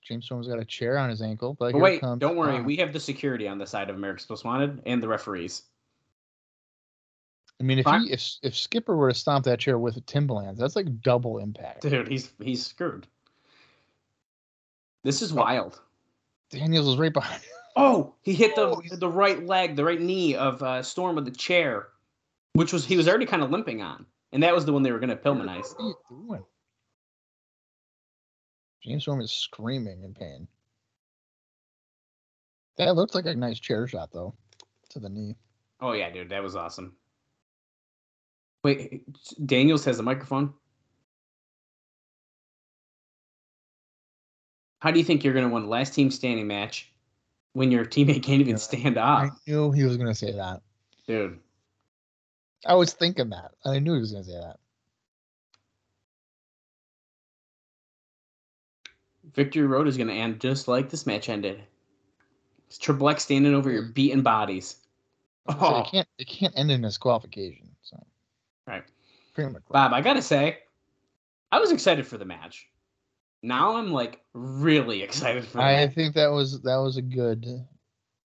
James 0.03 0.25
Storm's 0.25 0.47
got 0.47 0.59
a 0.59 0.65
chair 0.65 0.99
on 0.99 1.09
his 1.09 1.23
ankle, 1.23 1.55
but, 1.57 1.71
but 1.71 1.81
wait, 1.81 2.01
don't 2.01 2.35
worry. 2.35 2.51
Storm. 2.53 2.65
We 2.65 2.75
have 2.77 2.93
the 2.93 2.99
security 2.99 3.47
on 3.47 3.57
the 3.57 3.65
side 3.65 3.89
of 3.89 3.95
America's 3.95 4.29
Most 4.29 4.45
Wanted 4.45 4.83
and 4.85 5.01
the 5.01 5.07
referees. 5.07 5.63
I 7.59 7.63
mean, 7.63 7.79
if 7.79 7.85
he 7.85 8.11
if 8.11 8.21
if 8.43 8.55
Skipper 8.55 8.95
were 8.95 9.09
to 9.11 9.17
stomp 9.17 9.45
that 9.45 9.59
chair 9.59 9.77
with 9.79 10.03
Timberlands, 10.05 10.59
that's 10.59 10.75
like 10.75 11.01
double 11.01 11.37
impact. 11.37 11.81
Dude, 11.81 12.07
he's 12.07 12.31
he's 12.41 12.65
screwed. 12.65 13.07
This 15.03 15.21
is 15.21 15.31
Oh. 15.31 15.35
wild. 15.35 15.79
Daniels 16.49 16.87
is 16.87 16.97
right 16.97 17.13
behind. 17.13 17.41
Oh, 17.77 18.13
he 18.21 18.33
hit 18.33 18.55
the 18.55 18.67
Oh, 18.67 18.81
the 18.91 19.09
right 19.09 19.45
leg, 19.45 19.75
the 19.75 19.83
right 19.85 19.99
knee 20.01 20.35
of 20.35 20.61
uh, 20.63 20.81
Storm 20.83 21.15
with 21.15 21.25
the 21.25 21.31
chair. 21.31 21.87
which 22.53 22.71
was 22.73 22.85
he 22.85 22.95
was 22.97 23.07
already 23.07 23.25
kind 23.25 23.41
of 23.43 23.51
limping 23.51 23.81
on, 23.81 24.05
and 24.31 24.43
that 24.43 24.53
was 24.53 24.65
the 24.65 24.71
one 24.73 24.81
they 24.83 24.91
were 24.91 24.99
going 24.99 25.09
to 25.09 25.15
Pillmanize. 25.15 25.73
What 25.77 25.79
are 25.79 25.87
you 25.87 25.95
doing? 26.27 26.43
James 28.83 29.03
Storm 29.03 29.19
is 29.21 29.31
screaming 29.31 30.03
in 30.03 30.13
pain. 30.13 30.47
That 32.77 32.95
looked 32.95 33.15
like 33.15 33.25
a 33.25 33.33
nice 33.35 33.59
chair 33.59 33.87
shot 33.87 34.11
though, 34.11 34.35
to 34.89 34.99
the 34.99 35.09
knee. 35.09 35.35
Oh 35.81 35.93
yeah, 35.93 36.09
dude, 36.09 36.29
that 36.29 36.43
was 36.43 36.55
awesome. 36.55 36.95
Wait, 38.65 39.03
Daniels 39.45 39.85
has 39.85 39.99
a 39.99 40.01
microphone. 40.01 40.51
How 44.79 44.89
do 44.89 44.97
you 44.97 45.05
think 45.05 45.23
you're 45.23 45.35
going 45.35 45.47
to 45.47 45.53
win 45.53 45.69
last 45.69 45.93
team 45.93 46.09
standing 46.09 46.47
match 46.47 46.91
when 47.53 47.69
your 47.69 47.85
teammate 47.85 48.23
can't 48.23 48.41
even 48.41 48.57
stand 48.57 48.97
I 48.97 49.29
knew 49.45 49.71
he 49.71 49.83
was 49.83 49.97
gonna 49.97 50.15
say 50.15 50.31
that. 50.31 50.63
dude? 51.07 51.37
I 52.65 52.73
was 52.73 52.91
thinking 52.91 53.29
that. 53.29 53.51
I 53.63 53.77
knew 53.77 53.93
he 53.93 53.99
was 53.99 54.13
gonna 54.13 54.23
say 54.23 54.39
that. 54.39 54.57
Victory 59.35 59.67
Road 59.67 59.87
is 59.87 59.95
going 59.95 60.07
to 60.07 60.13
end 60.15 60.41
just 60.41 60.67
like 60.67 60.89
this 60.89 61.05
match 61.05 61.29
ended. 61.29 61.61
It's 62.67 62.79
Triple 62.79 63.09
X 63.09 63.25
standing 63.25 63.53
over 63.53 63.69
your 63.69 63.83
mm. 63.83 63.93
beaten 63.93 64.23
bodies. 64.23 64.77
So 65.51 65.55
Oh, 65.59 65.81
it 65.81 65.91
can't 65.91 66.07
it 66.17 66.27
can't 66.27 66.57
end 66.57 66.71
in 66.71 66.81
disqualification. 66.81 67.74
Right. 68.67 68.83
Bob, 69.69 69.93
I 69.93 70.01
gotta 70.01 70.21
say, 70.21 70.59
I 71.51 71.59
was 71.59 71.71
excited 71.71 72.07
for 72.07 72.17
the 72.17 72.25
match. 72.25 72.67
Now 73.43 73.75
I'm 73.77 73.91
like 73.91 74.21
really 74.33 75.03
excited 75.07 75.45
for 75.45 75.61
I 75.61 75.87
think 75.87 76.15
that 76.15 76.31
was 76.31 76.61
that 76.61 76.77
was 76.77 76.97
a 76.97 77.01
good. 77.01 77.45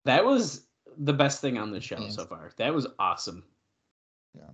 That 0.05 0.25
was 0.25 0.67
the 0.99 1.13
best 1.13 1.41
thing 1.41 1.59
on 1.59 1.71
the 1.71 1.81
show 1.81 1.99
Yes. 1.99 2.15
so 2.15 2.25
far. 2.27 2.51
That 2.57 2.75
was 2.75 2.87
awesome. 2.99 3.45
Yeah. 4.37 4.45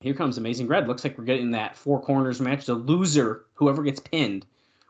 Here 0.00 0.14
comes 0.14 0.36
Amazing 0.38 0.66
Red. 0.68 0.88
Looks 0.88 1.04
like 1.04 1.16
we're 1.16 1.24
getting 1.24 1.50
that 1.52 1.76
four 1.76 2.00
corners 2.00 2.40
match. 2.40 2.66
The 2.66 2.74
loser, 2.74 3.46
whoever 3.54 3.82
gets 3.82 4.00
pinned, 4.00 4.46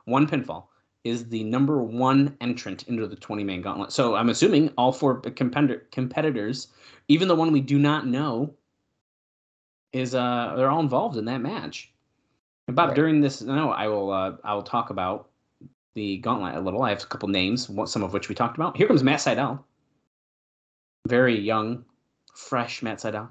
one 0.07 0.27
pinfall, 0.27 0.65
is 1.05 1.29
the 1.29 1.45
number 1.45 1.83
one 1.83 2.37
entrant 2.41 2.89
into 2.89 3.07
the 3.07 3.15
20 3.17 3.45
man 3.45 3.61
gauntlet. 3.61 3.93
So 3.93 4.15
I'm 4.17 4.31
assuming 4.31 4.71
all 4.79 4.91
four 4.93 5.21
competitor- 5.21 5.87
competitors, 5.93 6.69
even 7.09 7.29
the 7.29 7.35
one 7.37 7.53
we 7.53 7.61
do 7.61 7.79
not 7.79 8.07
know, 8.07 8.55
is 9.95 10.15
uh 10.15 10.53
they're 10.57 10.71
all 10.71 10.81
involved 10.81 11.17
in 11.17 11.25
that 11.27 11.41
match. 11.41 11.91
And 12.67 12.77
Bob, 12.77 12.89
Right. 12.89 12.97
during 12.97 13.21
this, 13.21 13.41
no, 13.43 13.71
I 13.71 13.89
will 13.89 14.11
uh, 14.11 14.37
I 14.43 14.55
will 14.55 14.63
talk 14.63 14.91
about 14.91 15.29
the 15.95 16.19
gauntlet 16.19 16.57
a 16.57 16.61
little. 16.61 16.83
I 16.83 16.91
have 16.91 17.03
a 17.03 17.07
couple 17.07 17.29
names, 17.29 17.71
some 17.87 18.03
of 18.03 18.13
which 18.13 18.29
we 18.29 18.35
talked 18.35 18.57
about. 18.57 18.77
Here 18.77 18.87
comes 18.89 19.03
Matt 19.03 19.21
Sydal, 19.21 19.63
very 21.07 21.39
young, 21.39 21.85
fresh 22.35 22.83
Matt 22.83 22.99
Sydal. 22.99 23.29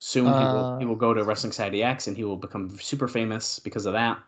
Soon 0.00 0.26
he 0.26 0.30
will 0.32 0.78
he 0.78 0.84
Uh, 0.84 0.88
will 0.88 0.96
go 0.96 1.14
to 1.14 1.24
Wrestling 1.24 1.52
Society 1.52 1.82
X 1.82 2.06
and 2.08 2.16
he 2.16 2.24
will 2.24 2.36
become 2.36 2.76
super 2.78 3.08
famous 3.08 3.58
because 3.58 3.86
of 3.86 3.92
that. 3.94 4.18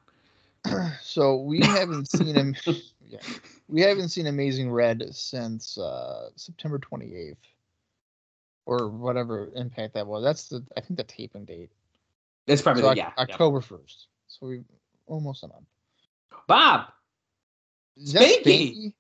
so 1.03 1.37
we 1.37 1.61
haven't 1.61 2.11
seen 2.11 2.35
him. 2.35 2.57
Yeah, 3.07 3.21
we 3.69 3.83
haven't 3.83 4.09
seen 4.09 4.27
Amazing 4.27 4.73
Red 4.73 5.05
since 5.15 5.77
uh, 5.79 6.31
September 6.37 6.81
28th, 6.81 7.37
or 8.67 8.89
whatever 8.89 9.51
impact 9.55 9.95
that 9.95 10.07
was. 10.07 10.23
That's 10.23 10.49
the 10.49 10.65
I 10.77 10.81
think 10.81 10.97
the 10.97 11.05
taping 11.05 11.45
date. 11.45 11.71
It's 12.47 12.63
probably 12.63 12.83
So 12.83 12.91
the, 12.91 12.97
yeah, 12.97 13.13
yeah. 13.17 13.23
October 13.23 13.61
1st. 13.61 14.07
So 14.27 14.47
we 14.47 14.63
almost 15.07 15.45
a 15.45 15.49
month. 15.49 15.67
Bob 16.47 16.87
that 17.97 18.93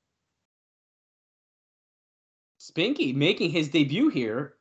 Spanky 2.60 3.14
making 3.14 3.50
his 3.50 3.68
debut 3.68 4.08
here. 4.08 4.54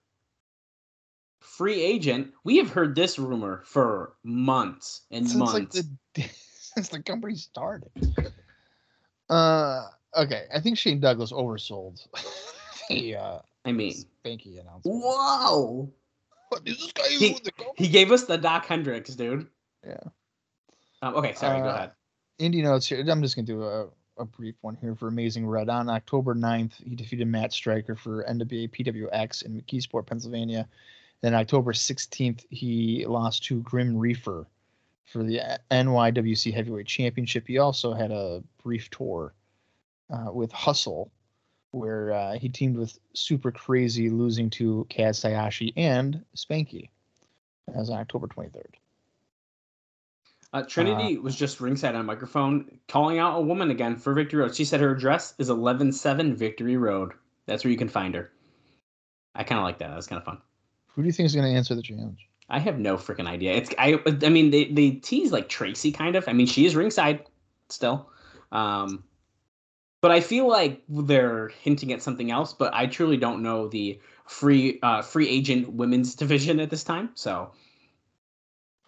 Free 1.40 1.82
agent. 1.82 2.32
We 2.44 2.58
have 2.58 2.70
heard 2.70 2.96
this 2.96 3.20
rumor 3.20 3.62
for 3.66 4.16
months 4.24 5.02
and 5.12 5.28
since 5.28 5.40
months. 5.40 5.54
like 5.54 5.88
the 6.14 6.24
since 6.30 6.90
the 6.90 7.02
company 7.02 7.36
started. 7.36 7.92
Uh, 9.30 9.88
okay. 10.18 10.46
I 10.54 10.60
think 10.60 10.78
Shane 10.78 11.00
Douglas 11.00 11.32
oversold 11.32 12.06
the 12.90 13.16
uh, 13.16 13.40
I 13.66 13.72
mean, 13.72 13.94
Spanky 14.26 14.60
announcement. 14.60 14.84
whoa! 15.04 15.90
What 16.50 16.62
is 16.68 16.78
this 16.78 16.92
guy 16.92 17.08
He- 17.08 17.34
with 17.34 17.44
the? 17.44 17.52
He 17.78 17.88
gave 17.88 18.12
us 18.12 18.26
the 18.26 18.38
Doc 18.38 18.66
Hendricks, 18.66 19.16
dude. 19.16 19.48
Yeah. 19.86 19.98
Um, 21.02 21.16
okay, 21.16 21.34
sorry. 21.34 21.60
go 21.62 21.70
Uh, 21.70 21.74
ahead. 21.74 21.92
Indie 22.40 22.64
notes 22.64 22.88
here. 22.88 23.04
I'm 23.08 23.22
just 23.22 23.36
gonna 23.36 23.46
do 23.46 23.64
a, 23.64 23.88
a 24.18 24.26
brief 24.26 24.56
one 24.62 24.76
here 24.82 24.96
for 24.96 25.08
Amazing 25.08 25.48
Red. 25.48 25.70
On 25.70 25.90
October 25.90 26.36
9th, 26.36 26.74
he 26.84 26.96
defeated 26.96 27.28
Matt 27.28 27.54
Stryker 27.54 27.96
for 27.96 28.24
NWA 28.26 28.70
PWX 28.70 29.44
in 29.46 29.60
McKeesport, 29.62 30.06
Pennsylvania. 30.08 30.68
Then 31.22 31.34
October 31.34 31.72
16th, 31.74 32.46
he 32.50 33.06
lost 33.06 33.44
to 33.46 33.62
Grim 33.62 33.98
Reefer 33.98 34.46
for 35.06 35.24
the 35.24 35.40
NYWC 35.72 36.54
Heavyweight 36.54 36.88
Championship. 36.88 37.48
He 37.48 37.58
also 37.60 37.94
had 37.94 38.12
a 38.12 38.44
brief 38.62 38.90
tour 38.90 39.34
uh, 40.10 40.32
with 40.34 40.52
Hustle, 40.52 41.12
where 41.74 42.14
uh, 42.14 42.38
he 42.38 42.50
teamed 42.50 42.78
with 42.78 42.98
Super 43.14 43.52
Crazy, 43.52 44.10
losing 44.10 44.50
to 44.52 44.86
Kaz 44.90 45.24
Hayashi 45.24 45.74
and 45.76 46.24
Spanky. 46.36 46.90
That 47.68 47.78
was 47.78 47.90
on 47.90 48.00
October 48.00 48.28
23rd. 48.28 48.76
Uh, 50.54 50.62
Trinity 50.62 51.18
was 51.18 51.36
just 51.36 51.60
ringside 51.60 51.96
on 51.96 52.02
a 52.02 52.04
microphone, 52.04 52.80
calling 52.88 53.18
out 53.18 53.40
a 53.40 53.42
woman 53.42 53.72
again 53.72 53.96
for 53.96 54.14
Victory 54.14 54.42
Road. 54.42 54.56
She 54.56 54.66
said 54.66 54.82
her 54.82 54.92
address 54.92 55.34
is 55.40 55.50
117 55.50 56.36
Victory 56.36 56.78
Road. 56.78 57.14
That's 57.48 57.64
where 57.64 57.72
you 57.72 57.78
can 57.78 57.90
find 57.90 58.14
her. 58.14 58.32
I 59.34 59.44
kind 59.44 59.58
of 59.58 59.66
like 59.66 59.80
that. 59.80 59.90
That's 59.90 60.06
kind 60.06 60.20
of 60.20 60.26
fun. 60.26 60.38
Who 60.90 61.02
do 61.02 61.08
you 61.08 61.12
think 61.12 61.26
is 61.26 61.34
going 61.34 61.52
to 61.52 61.58
answer 61.58 61.74
the 61.74 61.82
challenge? 61.82 62.30
I 62.50 62.60
have 62.60 62.78
no 62.78 62.98
freaking 62.98 63.28
idea. 63.28 63.54
It's 63.54 63.74
I. 63.80 64.00
I 64.06 64.30
mean, 64.30 64.52
they 64.52 64.66
they 64.66 64.92
tease 64.92 65.32
like 65.32 65.50
Tracy 65.50 65.92
kind 65.92 66.16
of. 66.16 66.28
I 66.28 66.34
mean, 66.34 66.46
she 66.46 66.68
is 66.68 66.76
ringside 66.76 67.26
still, 67.70 68.10
um, 68.52 69.04
but 70.04 70.12
I 70.12 70.20
feel 70.20 70.50
like 70.50 70.84
they're 70.90 71.48
hinting 71.62 71.94
at 71.94 72.02
something 72.02 72.30
else. 72.30 72.52
But 72.52 72.74
I 72.74 72.88
truly 72.88 73.16
don't 73.16 73.42
know 73.42 73.70
the 73.70 74.02
free 74.26 74.78
uh, 74.84 75.02
free 75.02 75.30
agent 75.30 75.72
women's 75.72 76.14
division 76.24 76.60
at 76.60 76.70
this 76.70 76.84
time. 76.84 77.12
So, 77.16 77.52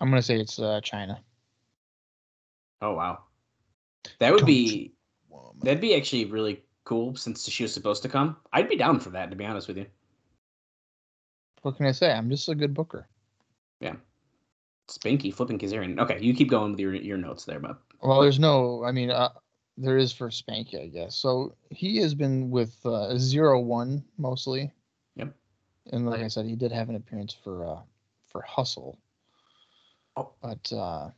I'm 0.02 0.10
going 0.10 0.22
to 0.22 0.26
say 0.28 0.36
it's 0.38 0.60
uh, 0.60 0.82
Chyna. 0.84 1.20
oh 2.82 2.94
wow, 2.94 3.20
that 4.20 4.32
would 4.32 4.40
Don't 4.40 4.48
be 4.48 4.92
Woman. 5.30 5.54
that'd 5.64 5.80
be 5.80 5.96
actually 5.96 6.26
really 6.26 6.62
cool 6.84 7.16
since 7.16 7.48
she 7.50 7.64
was 7.64 7.74
supposed 7.74 8.04
to 8.04 8.10
come. 8.10 8.36
I'd 8.52 8.68
be 8.68 8.76
down 8.76 9.00
for 9.00 9.10
that 9.12 9.30
to 9.30 9.38
be 9.38 9.46
honest 9.46 9.70
with 9.70 9.78
you. 9.78 9.86
What 11.62 11.78
can 11.78 11.86
I 11.88 11.94
say? 11.94 12.12
I'm 12.12 12.30
just 12.30 12.50
a 12.50 12.56
good 12.56 12.74
booker. 12.74 13.08
Yeah. 13.80 13.96
Spanky 14.90 15.34
flipping 15.34 15.58
Kazarian. 15.58 15.98
Okay, 15.98 16.20
you 16.22 16.34
keep 16.36 16.50
going 16.50 16.72
with 16.72 16.80
your 16.82 16.94
your 16.94 17.18
notes 17.18 17.46
there, 17.46 17.60
Bob. 17.60 17.78
Well, 18.04 18.22
there's 18.22 18.38
no. 18.38 18.84
I 18.84 18.92
mean, 18.92 19.10
uh, 19.10 19.30
there 19.78 19.98
is 19.98 20.12
for 20.14 20.30
Spanky, 20.30 20.82
I 20.82 20.88
guess. 20.88 21.16
So 21.16 21.56
he 21.70 21.98
has 21.98 22.14
been 22.14 22.50
with 22.50 22.78
uh, 22.86 23.18
Zero 23.18 23.60
One 23.60 24.04
mostly. 24.18 24.72
Yep. 25.16 25.34
And 25.92 26.10
like 26.10 26.22
I 26.22 26.28
said, 26.28 26.46
he 26.46 26.56
did 26.56 26.72
have 26.72 26.90
an 26.90 26.96
appearance 26.96 27.36
for 27.44 27.68
uh, 27.68 27.80
for 28.28 28.42
Hustle. 28.42 28.98
Oh. 30.16 30.32
But 30.42 30.72
uh, 30.74 31.10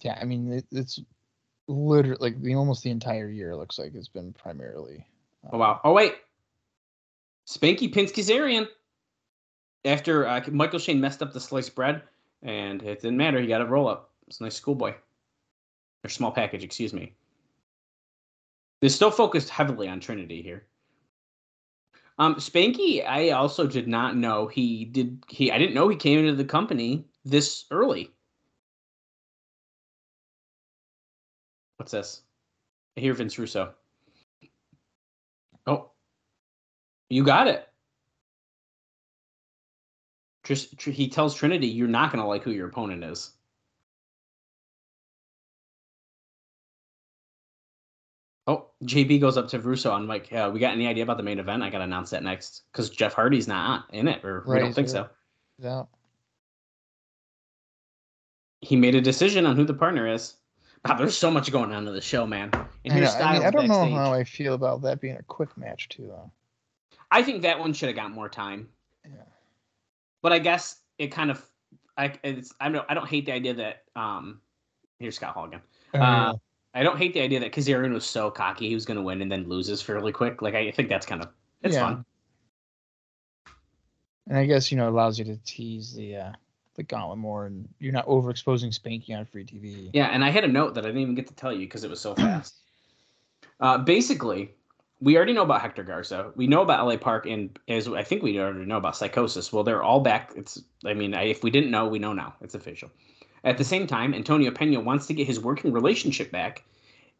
yeah, 0.00 0.18
I 0.20 0.24
mean, 0.24 0.52
it, 0.52 0.66
it's 0.70 1.00
literally 1.68 2.18
like 2.20 2.40
the 2.42 2.54
almost 2.54 2.82
the 2.82 2.90
entire 2.90 3.28
year 3.28 3.56
looks 3.56 3.78
like 3.78 3.94
it's 3.94 4.08
been 4.08 4.32
primarily. 4.32 5.06
uh, 5.44 5.50
Oh 5.52 5.58
wow. 5.58 5.80
Oh 5.84 5.92
wait. 5.92 6.14
Spanky 7.46 7.92
pins 7.92 8.12
Kazarian. 8.12 8.68
After 9.84 10.28
uh, 10.28 10.44
Michael 10.52 10.78
Shane 10.78 11.00
messed 11.00 11.22
up 11.22 11.32
the 11.32 11.40
sliced 11.40 11.74
bread, 11.74 12.02
and 12.42 12.80
it 12.84 13.02
didn't 13.02 13.16
matter. 13.16 13.40
He 13.40 13.48
got 13.48 13.60
a 13.60 13.66
roll 13.66 13.88
up. 13.88 14.10
It's 14.28 14.38
a 14.38 14.44
nice 14.44 14.54
schoolboy. 14.54 14.94
Or 16.04 16.08
small 16.08 16.30
package, 16.30 16.62
excuse 16.62 16.92
me. 16.92 17.14
They're 18.82 18.90
still 18.90 19.12
focused 19.12 19.48
heavily 19.48 19.86
on 19.86 20.00
Trinity 20.00 20.42
here. 20.42 20.66
Um, 22.18 22.34
Spanky, 22.34 23.06
I 23.06 23.30
also 23.30 23.64
did 23.68 23.86
not 23.86 24.16
know 24.16 24.48
he 24.48 24.84
did. 24.84 25.22
He 25.28 25.52
I 25.52 25.58
didn't 25.58 25.74
know 25.74 25.88
he 25.88 25.96
came 25.96 26.18
into 26.18 26.34
the 26.34 26.44
company 26.44 27.06
this 27.24 27.64
early. 27.70 28.10
What's 31.76 31.92
this? 31.92 32.22
I 32.96 33.00
hear 33.00 33.14
Vince 33.14 33.38
Russo. 33.38 33.72
Oh, 35.68 35.92
you 37.08 37.22
got 37.22 37.46
it. 37.46 37.68
Just 40.42 40.82
he 40.82 41.08
tells 41.08 41.36
Trinity, 41.36 41.68
"You're 41.68 41.86
not 41.86 42.10
gonna 42.10 42.26
like 42.26 42.42
who 42.42 42.50
your 42.50 42.68
opponent 42.68 43.04
is." 43.04 43.32
Oh, 48.46 48.66
JB 48.84 49.20
goes 49.20 49.36
up 49.36 49.48
to 49.48 49.60
Russo 49.60 49.92
on 49.92 50.06
Mike. 50.06 50.32
Uh, 50.32 50.50
we 50.52 50.58
got 50.58 50.72
any 50.72 50.88
idea 50.88 51.04
about 51.04 51.16
the 51.16 51.22
main 51.22 51.38
event? 51.38 51.62
I 51.62 51.70
gotta 51.70 51.84
announce 51.84 52.10
that 52.10 52.22
next 52.22 52.62
because 52.72 52.90
Jeff 52.90 53.12
Hardy's 53.12 53.46
not 53.46 53.84
in 53.92 54.08
it, 54.08 54.24
or 54.24 54.44
we 54.46 54.58
don't 54.58 54.72
think 54.72 54.88
so-. 54.88 55.08
Yeah. 55.58 55.84
He 58.60 58.76
made 58.76 58.94
a 58.94 59.00
decision 59.00 59.46
on 59.46 59.56
who 59.56 59.64
the 59.64 59.74
partner 59.74 60.06
is. 60.08 60.34
Wow, 60.84 60.96
there's 60.96 61.16
so 61.16 61.30
much 61.30 61.52
going 61.52 61.72
on 61.72 61.86
in 61.86 61.94
the 61.94 62.00
show, 62.00 62.26
man. 62.26 62.50
And 62.84 62.94
I, 62.94 63.00
know, 63.00 63.06
I, 63.06 63.32
mean, 63.34 63.42
I 63.42 63.50
don't 63.50 63.68
know 63.68 63.88
how 63.94 64.12
I 64.12 64.24
feel 64.24 64.54
about 64.54 64.82
that 64.82 65.00
being 65.00 65.16
a 65.16 65.22
quick 65.22 65.56
match 65.56 65.88
too, 65.88 66.06
though. 66.08 66.30
I 67.12 67.22
think 67.22 67.42
that 67.42 67.60
one 67.60 67.72
should 67.72 67.88
have 67.88 67.96
got 67.96 68.10
more 68.10 68.28
time. 68.28 68.68
Yeah. 69.04 69.22
But 70.22 70.32
I 70.32 70.40
guess 70.40 70.80
it 70.98 71.08
kind 71.08 71.30
of 71.30 71.44
I 71.96 72.14
it's 72.22 72.52
I 72.60 72.68
don't 72.68 72.84
I 72.88 72.94
don't 72.94 73.08
hate 73.08 73.26
the 73.26 73.32
idea 73.32 73.54
that 73.54 73.84
um 73.94 74.40
here's 74.98 75.16
Scott 75.16 75.34
Hall 75.34 75.44
again. 75.44 75.60
Uh, 75.94 76.34
I 76.74 76.82
don't 76.82 76.96
hate 76.96 77.12
the 77.12 77.20
idea 77.20 77.40
that 77.40 77.52
Kazarian 77.52 77.92
was 77.92 78.04
so 78.06 78.30
cocky 78.30 78.68
he 78.68 78.74
was 78.74 78.84
going 78.86 78.96
to 78.96 79.02
win 79.02 79.20
and 79.20 79.30
then 79.30 79.48
loses 79.48 79.82
fairly 79.82 80.12
quick. 80.12 80.40
Like 80.42 80.54
I 80.54 80.70
think 80.70 80.88
that's 80.88 81.06
kind 81.06 81.22
of 81.22 81.28
it's 81.62 81.74
Yeah. 81.74 81.80
fun. 81.80 82.04
and 84.28 84.38
I 84.38 84.46
guess 84.46 84.70
you 84.70 84.78
know 84.78 84.86
it 84.86 84.90
allows 84.90 85.18
you 85.18 85.24
to 85.26 85.36
tease 85.44 85.94
the 85.94 86.16
uh 86.16 86.32
the 86.74 86.82
gauntlet 86.82 87.18
more, 87.18 87.44
and 87.44 87.68
you're 87.80 87.92
not 87.92 88.06
overexposing 88.06 88.72
Spanky 88.74 89.14
on 89.14 89.26
free 89.26 89.44
TV. 89.44 89.90
Yeah, 89.92 90.06
and 90.06 90.24
I 90.24 90.30
had 90.30 90.42
a 90.44 90.48
note 90.48 90.74
that 90.74 90.84
I 90.84 90.88
didn't 90.88 91.02
even 91.02 91.14
get 91.14 91.26
to 91.26 91.34
tell 91.34 91.52
you 91.52 91.60
because 91.60 91.84
it 91.84 91.90
was 91.90 92.00
so 92.00 92.14
fast. 92.14 92.54
uh, 93.60 93.76
basically, 93.76 94.52
we 94.98 95.14
already 95.16 95.34
know 95.34 95.42
about 95.42 95.60
Hector 95.60 95.82
Garza. 95.82 96.32
We 96.34 96.46
know 96.46 96.62
about 96.62 96.86
LA 96.86 96.96
Park, 96.96 97.26
and 97.26 97.58
as 97.68 97.86
I 97.88 98.02
think 98.02 98.22
we 98.22 98.40
already 98.40 98.64
know 98.64 98.78
about 98.78 98.94
Psicosis. 98.94 99.52
Well, 99.52 99.64
they're 99.64 99.82
all 99.82 100.00
back. 100.00 100.32
It's 100.34 100.62
I 100.86 100.94
mean, 100.94 101.12
I, 101.14 101.24
if 101.24 101.42
we 101.44 101.50
didn't 101.50 101.70
know, 101.70 101.88
we 101.88 101.98
know 101.98 102.14
now. 102.14 102.34
It's 102.40 102.54
official. 102.54 102.90
At 103.44 103.58
the 103.58 103.64
same 103.64 103.86
time, 103.86 104.14
Antonio 104.14 104.50
Pena 104.50 104.80
wants 104.80 105.06
to 105.08 105.14
get 105.14 105.26
his 105.26 105.40
working 105.40 105.72
relationship 105.72 106.30
back, 106.30 106.64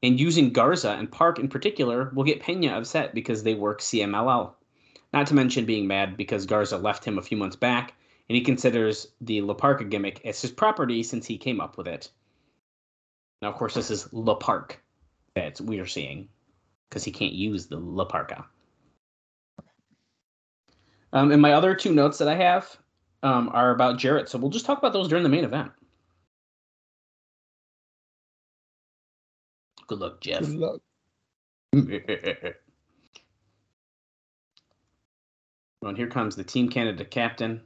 and 0.02 0.20
using 0.20 0.52
Garza 0.52 0.92
and 0.92 1.10
Park 1.10 1.38
in 1.38 1.48
particular 1.48 2.10
will 2.14 2.24
get 2.24 2.42
Pena 2.42 2.68
upset 2.76 3.14
because 3.14 3.42
they 3.42 3.54
work 3.54 3.80
CMLL. 3.80 4.52
Not 5.12 5.26
to 5.26 5.34
mention 5.34 5.66
being 5.66 5.86
mad 5.86 6.16
because 6.16 6.46
Garza 6.46 6.78
left 6.78 7.04
him 7.04 7.18
a 7.18 7.22
few 7.22 7.36
months 7.36 7.56
back, 7.56 7.94
and 8.28 8.36
he 8.36 8.42
considers 8.42 9.08
the 9.20 9.40
La 9.40 9.54
Parka 9.54 9.84
gimmick 9.84 10.24
as 10.24 10.40
his 10.40 10.52
property 10.52 11.02
since 11.02 11.26
he 11.26 11.36
came 11.36 11.60
up 11.60 11.76
with 11.76 11.88
it. 11.88 12.10
Now, 13.42 13.48
of 13.48 13.56
course, 13.56 13.74
this 13.74 13.90
is 13.90 14.12
La 14.12 14.36
Park 14.36 14.80
that 15.34 15.60
we 15.60 15.80
are 15.80 15.86
seeing 15.86 16.28
because 16.88 17.04
he 17.04 17.10
can't 17.10 17.32
use 17.32 17.66
the 17.66 17.78
La 17.78 18.04
Parka. 18.04 18.46
Um, 21.12 21.32
and 21.32 21.42
my 21.42 21.52
other 21.52 21.74
two 21.74 21.92
notes 21.92 22.18
that 22.18 22.28
I 22.28 22.36
have 22.36 22.76
um, 23.22 23.50
are 23.52 23.70
about 23.70 23.98
Jarrett, 23.98 24.28
so 24.28 24.38
we'll 24.38 24.50
just 24.50 24.64
talk 24.64 24.78
about 24.78 24.92
those 24.92 25.08
during 25.08 25.24
the 25.24 25.28
main 25.28 25.44
event. 25.44 25.72
Good 29.92 29.98
luck, 30.00 30.20
Jeff. 30.22 30.40
Good 30.40 30.56
luck. 30.56 30.80
Well, 35.82 35.88
and 35.88 35.98
here 35.98 36.06
comes 36.06 36.34
the 36.36 36.44
Team 36.44 36.68
Canada 36.70 37.04
captain. 37.04 37.60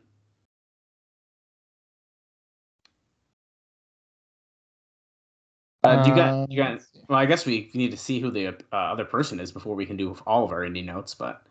Uh, 5.85 6.03
do 6.03 6.11
you 6.11 6.17
got 6.17 6.51
you 6.51 6.57
got? 6.57 6.81
Well, 7.09 7.19
I 7.19 7.27
guess 7.27 7.45
we 7.47 7.71
need 7.75 7.91
to 7.91 7.97
see 7.97 8.19
who 8.19 8.31
the 8.31 8.49
uh, 8.49 8.53
other 8.73 9.05
person 9.05 9.39
is 9.39 9.53
before 9.53 9.77
we 9.77 9.85
can 9.87 9.97
do 9.99 10.17
all 10.27 10.45
of 10.45 10.51
our 10.51 10.63
indie 10.63 10.85
notes. 10.85 11.15
But 11.15 11.43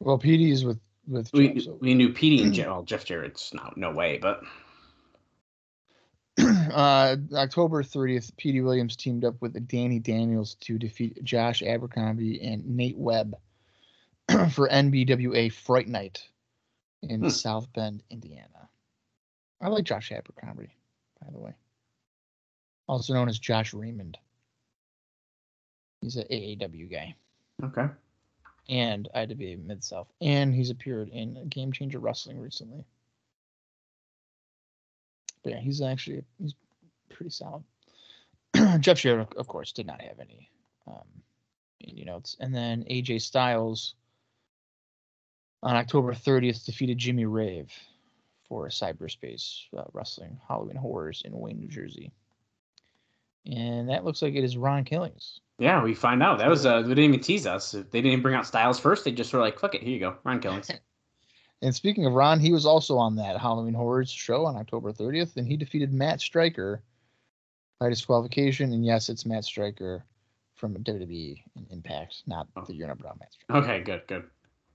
Well, 0.00 0.16
Petey's 0.18 0.64
with 0.64 0.80
with 1.06 1.30
we 1.34 1.50
Jeff, 1.52 1.64
so- 1.64 1.78
we 1.82 1.92
knew 1.94 2.12
Petey 2.12 2.42
and 2.42 2.52
Jeff. 2.54 2.66
Well, 2.68 2.82
Jeff 2.82 3.04
Jarrett's 3.04 3.52
no 3.52 3.72
no 3.76 3.92
way, 3.92 4.16
but 4.18 4.40
uh, 6.40 7.16
October 7.34 7.82
30th, 7.82 8.36
Petey 8.36 8.60
Williams 8.60 8.96
teamed 8.96 9.24
up 9.24 9.34
with 9.40 9.68
Danny 9.68 9.98
Daniels 9.98 10.54
to 10.60 10.78
defeat 10.78 11.22
Josh 11.22 11.62
Abercrombie 11.62 12.40
and 12.42 12.66
Nate 12.76 12.96
Webb 12.96 13.36
for 14.50 14.68
NBWA 14.68 15.52
Fright 15.52 15.88
Night 15.88 16.26
in 17.02 17.20
Hmm. 17.20 17.28
South 17.28 17.72
Bend, 17.72 18.02
Indiana. 18.10 18.68
I 19.60 19.68
like 19.68 19.84
Josh 19.84 20.10
Abercrombie, 20.10 20.74
by 21.20 21.30
the 21.30 21.38
way. 21.38 21.54
Also 22.88 23.12
known 23.14 23.28
as 23.28 23.38
Josh 23.38 23.74
Raymond. 23.74 24.18
He's 26.00 26.16
an 26.16 26.26
AAW 26.30 26.90
guy 26.90 27.14
okay. 27.62 27.86
and 28.68 29.08
IWA 29.14 29.56
Mid 29.56 29.84
South, 29.84 30.08
and 30.20 30.52
he's 30.52 30.70
appeared 30.70 31.08
in 31.10 31.48
Game 31.48 31.70
Changer 31.70 32.00
Wrestling 32.00 32.40
recently. 32.40 32.84
But 35.42 35.52
yeah, 35.52 35.60
he's 35.60 35.82
actually 35.82 36.24
he's 36.38 36.54
pretty 37.10 37.30
solid. 37.30 37.64
Jeff 38.80 38.98
Jarrett, 38.98 39.34
of 39.36 39.48
course, 39.48 39.72
did 39.72 39.86
not 39.86 40.00
have 40.00 40.20
any 40.20 40.50
um, 40.86 41.06
any 41.86 42.04
notes, 42.04 42.36
and 42.40 42.54
then 42.54 42.84
AJ 42.90 43.22
Styles 43.22 43.94
on 45.62 45.76
October 45.76 46.12
30th 46.12 46.64
defeated 46.64 46.98
Jimmy 46.98 47.24
Rave 47.24 47.72
for 48.48 48.68
Cyberspace 48.68 49.62
uh, 49.76 49.84
Wrestling 49.92 50.38
Halloween 50.46 50.76
Horrors 50.76 51.22
in 51.24 51.32
Wayne, 51.32 51.58
New 51.58 51.68
Jersey, 51.68 52.12
and 53.46 53.88
that 53.88 54.04
looks 54.04 54.22
like 54.22 54.34
it 54.34 54.44
is 54.44 54.56
Ron 54.56 54.84
Killings. 54.84 55.40
Yeah, 55.58 55.82
we 55.82 55.94
find 55.94 56.22
out 56.22 56.38
that 56.38 56.48
was 56.48 56.66
uh, 56.66 56.82
they 56.82 56.88
didn't 56.88 57.04
even 57.04 57.20
tease 57.20 57.46
us. 57.46 57.72
They 57.72 57.82
didn't 57.82 58.06
even 58.06 58.22
bring 58.22 58.34
out 58.34 58.46
Styles 58.46 58.78
first. 58.78 59.04
They 59.04 59.12
just 59.12 59.32
were 59.32 59.40
like, 59.40 59.58
"Fuck 59.58 59.74
it, 59.74 59.82
here 59.82 59.92
you 59.92 60.00
go, 60.00 60.16
Ron 60.24 60.40
Killings." 60.40 60.70
And 61.62 61.74
speaking 61.74 62.06
of 62.06 62.12
Ron, 62.12 62.40
he 62.40 62.52
was 62.52 62.66
also 62.66 62.98
on 62.98 63.14
that 63.16 63.38
Halloween 63.38 63.74
Horrors 63.74 64.10
show 64.10 64.44
on 64.46 64.56
October 64.56 64.92
30th, 64.92 65.36
and 65.36 65.46
he 65.46 65.56
defeated 65.56 65.92
Matt 65.92 66.20
Stryker 66.20 66.82
by 67.78 67.88
disqualification. 67.88 68.72
And 68.72 68.84
yes, 68.84 69.08
it's 69.08 69.24
Matt 69.24 69.44
Stryker 69.44 70.04
from 70.56 70.74
WWE 70.74 71.40
and 71.56 71.66
Impact, 71.70 72.22
not 72.26 72.48
Oh. 72.56 72.62
the 72.66 72.72
Unibrow 72.74 73.18
Matt 73.18 73.32
Stryker. 73.32 73.62
okay, 73.64 73.80
good, 73.82 74.02
good. 74.08 74.24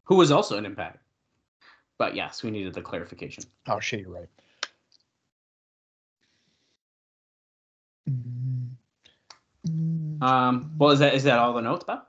Who 0.05 0.15
was 0.15 0.31
also 0.31 0.57
an 0.57 0.65
Impact, 0.65 0.99
but 1.97 2.15
yes, 2.15 2.41
we 2.41 2.51
needed 2.51 2.73
the 2.73 2.81
clarification. 2.81 3.43
Oh 3.68 3.81
shit, 3.81 3.99
you're 4.01 4.09
right. 4.14 4.30
Mm, 8.09 8.69
mm. 9.68 10.23
Um, 10.23 10.72
well, 10.77 10.91
is 10.91 10.99
that 10.99 11.14
is 11.14 11.23
that 11.23 11.39
all 11.39 11.51
the 11.53 11.61
notes, 11.61 11.84
Bob? 11.84 12.03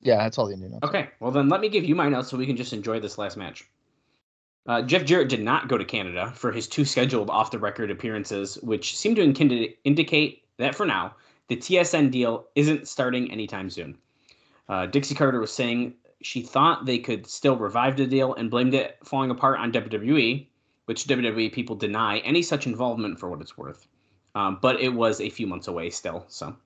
yeah, 0.00 0.18
that's 0.18 0.38
all 0.38 0.46
the 0.46 0.52
Indian 0.52 0.72
notes. 0.72 0.84
Okay, 0.86 1.08
well 1.18 1.32
then 1.32 1.48
let 1.48 1.60
me 1.60 1.68
give 1.68 1.84
you 1.84 1.96
my 1.96 2.08
notes 2.08 2.28
so 2.28 2.36
we 2.36 2.46
can 2.46 2.56
just 2.56 2.72
enjoy 2.72 3.00
this 3.00 3.18
last 3.18 3.36
match. 3.36 3.68
Uh, 4.66 4.82
Jeff 4.82 5.04
Jarrett 5.04 5.28
did 5.28 5.42
not 5.42 5.68
go 5.68 5.78
to 5.78 5.84
Canada 5.84 6.32
for 6.34 6.50
his 6.50 6.66
two 6.66 6.84
scheduled 6.84 7.30
off 7.30 7.50
the 7.50 7.58
record 7.58 7.90
appearances, 7.90 8.56
which 8.62 8.96
seem 8.96 9.14
to 9.14 9.22
in- 9.22 9.74
indicate 9.84 10.44
that 10.58 10.74
for 10.74 10.86
now, 10.86 11.14
the 11.48 11.56
TSN 11.56 12.10
deal 12.10 12.46
isn't 12.56 12.88
starting 12.88 13.30
anytime 13.30 13.70
soon. 13.70 13.96
Uh, 14.68 14.86
Dixie 14.86 15.14
Carter 15.14 15.38
was 15.40 15.52
saying 15.52 15.94
she 16.22 16.42
thought 16.42 16.86
they 16.86 16.98
could 16.98 17.26
still 17.26 17.56
revive 17.56 17.96
the 17.96 18.06
deal 18.06 18.34
and 18.34 18.50
blamed 18.50 18.74
it 18.74 18.98
falling 19.04 19.30
apart 19.30 19.60
on 19.60 19.70
WWE, 19.70 20.46
which 20.86 21.04
WWE 21.04 21.52
people 21.52 21.76
deny 21.76 22.18
any 22.18 22.42
such 22.42 22.66
involvement 22.66 23.20
for 23.20 23.30
what 23.30 23.40
it's 23.40 23.56
worth. 23.56 23.86
Um, 24.34 24.58
but 24.60 24.80
it 24.80 24.88
was 24.88 25.20
a 25.20 25.30
few 25.30 25.46
months 25.46 25.68
away 25.68 25.90
still, 25.90 26.24
so. 26.28 26.48
And 26.48 26.56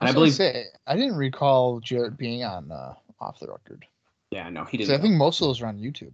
I, 0.00 0.06
was 0.06 0.14
believe, 0.14 0.34
say, 0.34 0.66
I 0.86 0.96
didn't 0.96 1.16
recall 1.16 1.80
Jarrett 1.80 2.16
being 2.16 2.44
on 2.44 2.70
uh, 2.70 2.94
off 3.20 3.40
the 3.40 3.48
record. 3.48 3.86
yeah, 4.30 4.48
no, 4.50 4.64
he 4.64 4.76
didn't. 4.76 4.94
I 4.94 5.00
think 5.00 5.14
most 5.14 5.40
of 5.40 5.48
those 5.48 5.62
are 5.62 5.66
on 5.66 5.78
YouTube. 5.78 6.12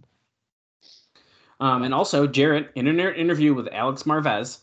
Um, 1.61 1.83
and 1.83 1.93
also, 1.93 2.25
Jarrett, 2.25 2.71
in 2.73 2.87
an 2.87 2.99
interview 2.99 3.53
with 3.53 3.67
Alex 3.71 4.03
Marvez, 4.03 4.61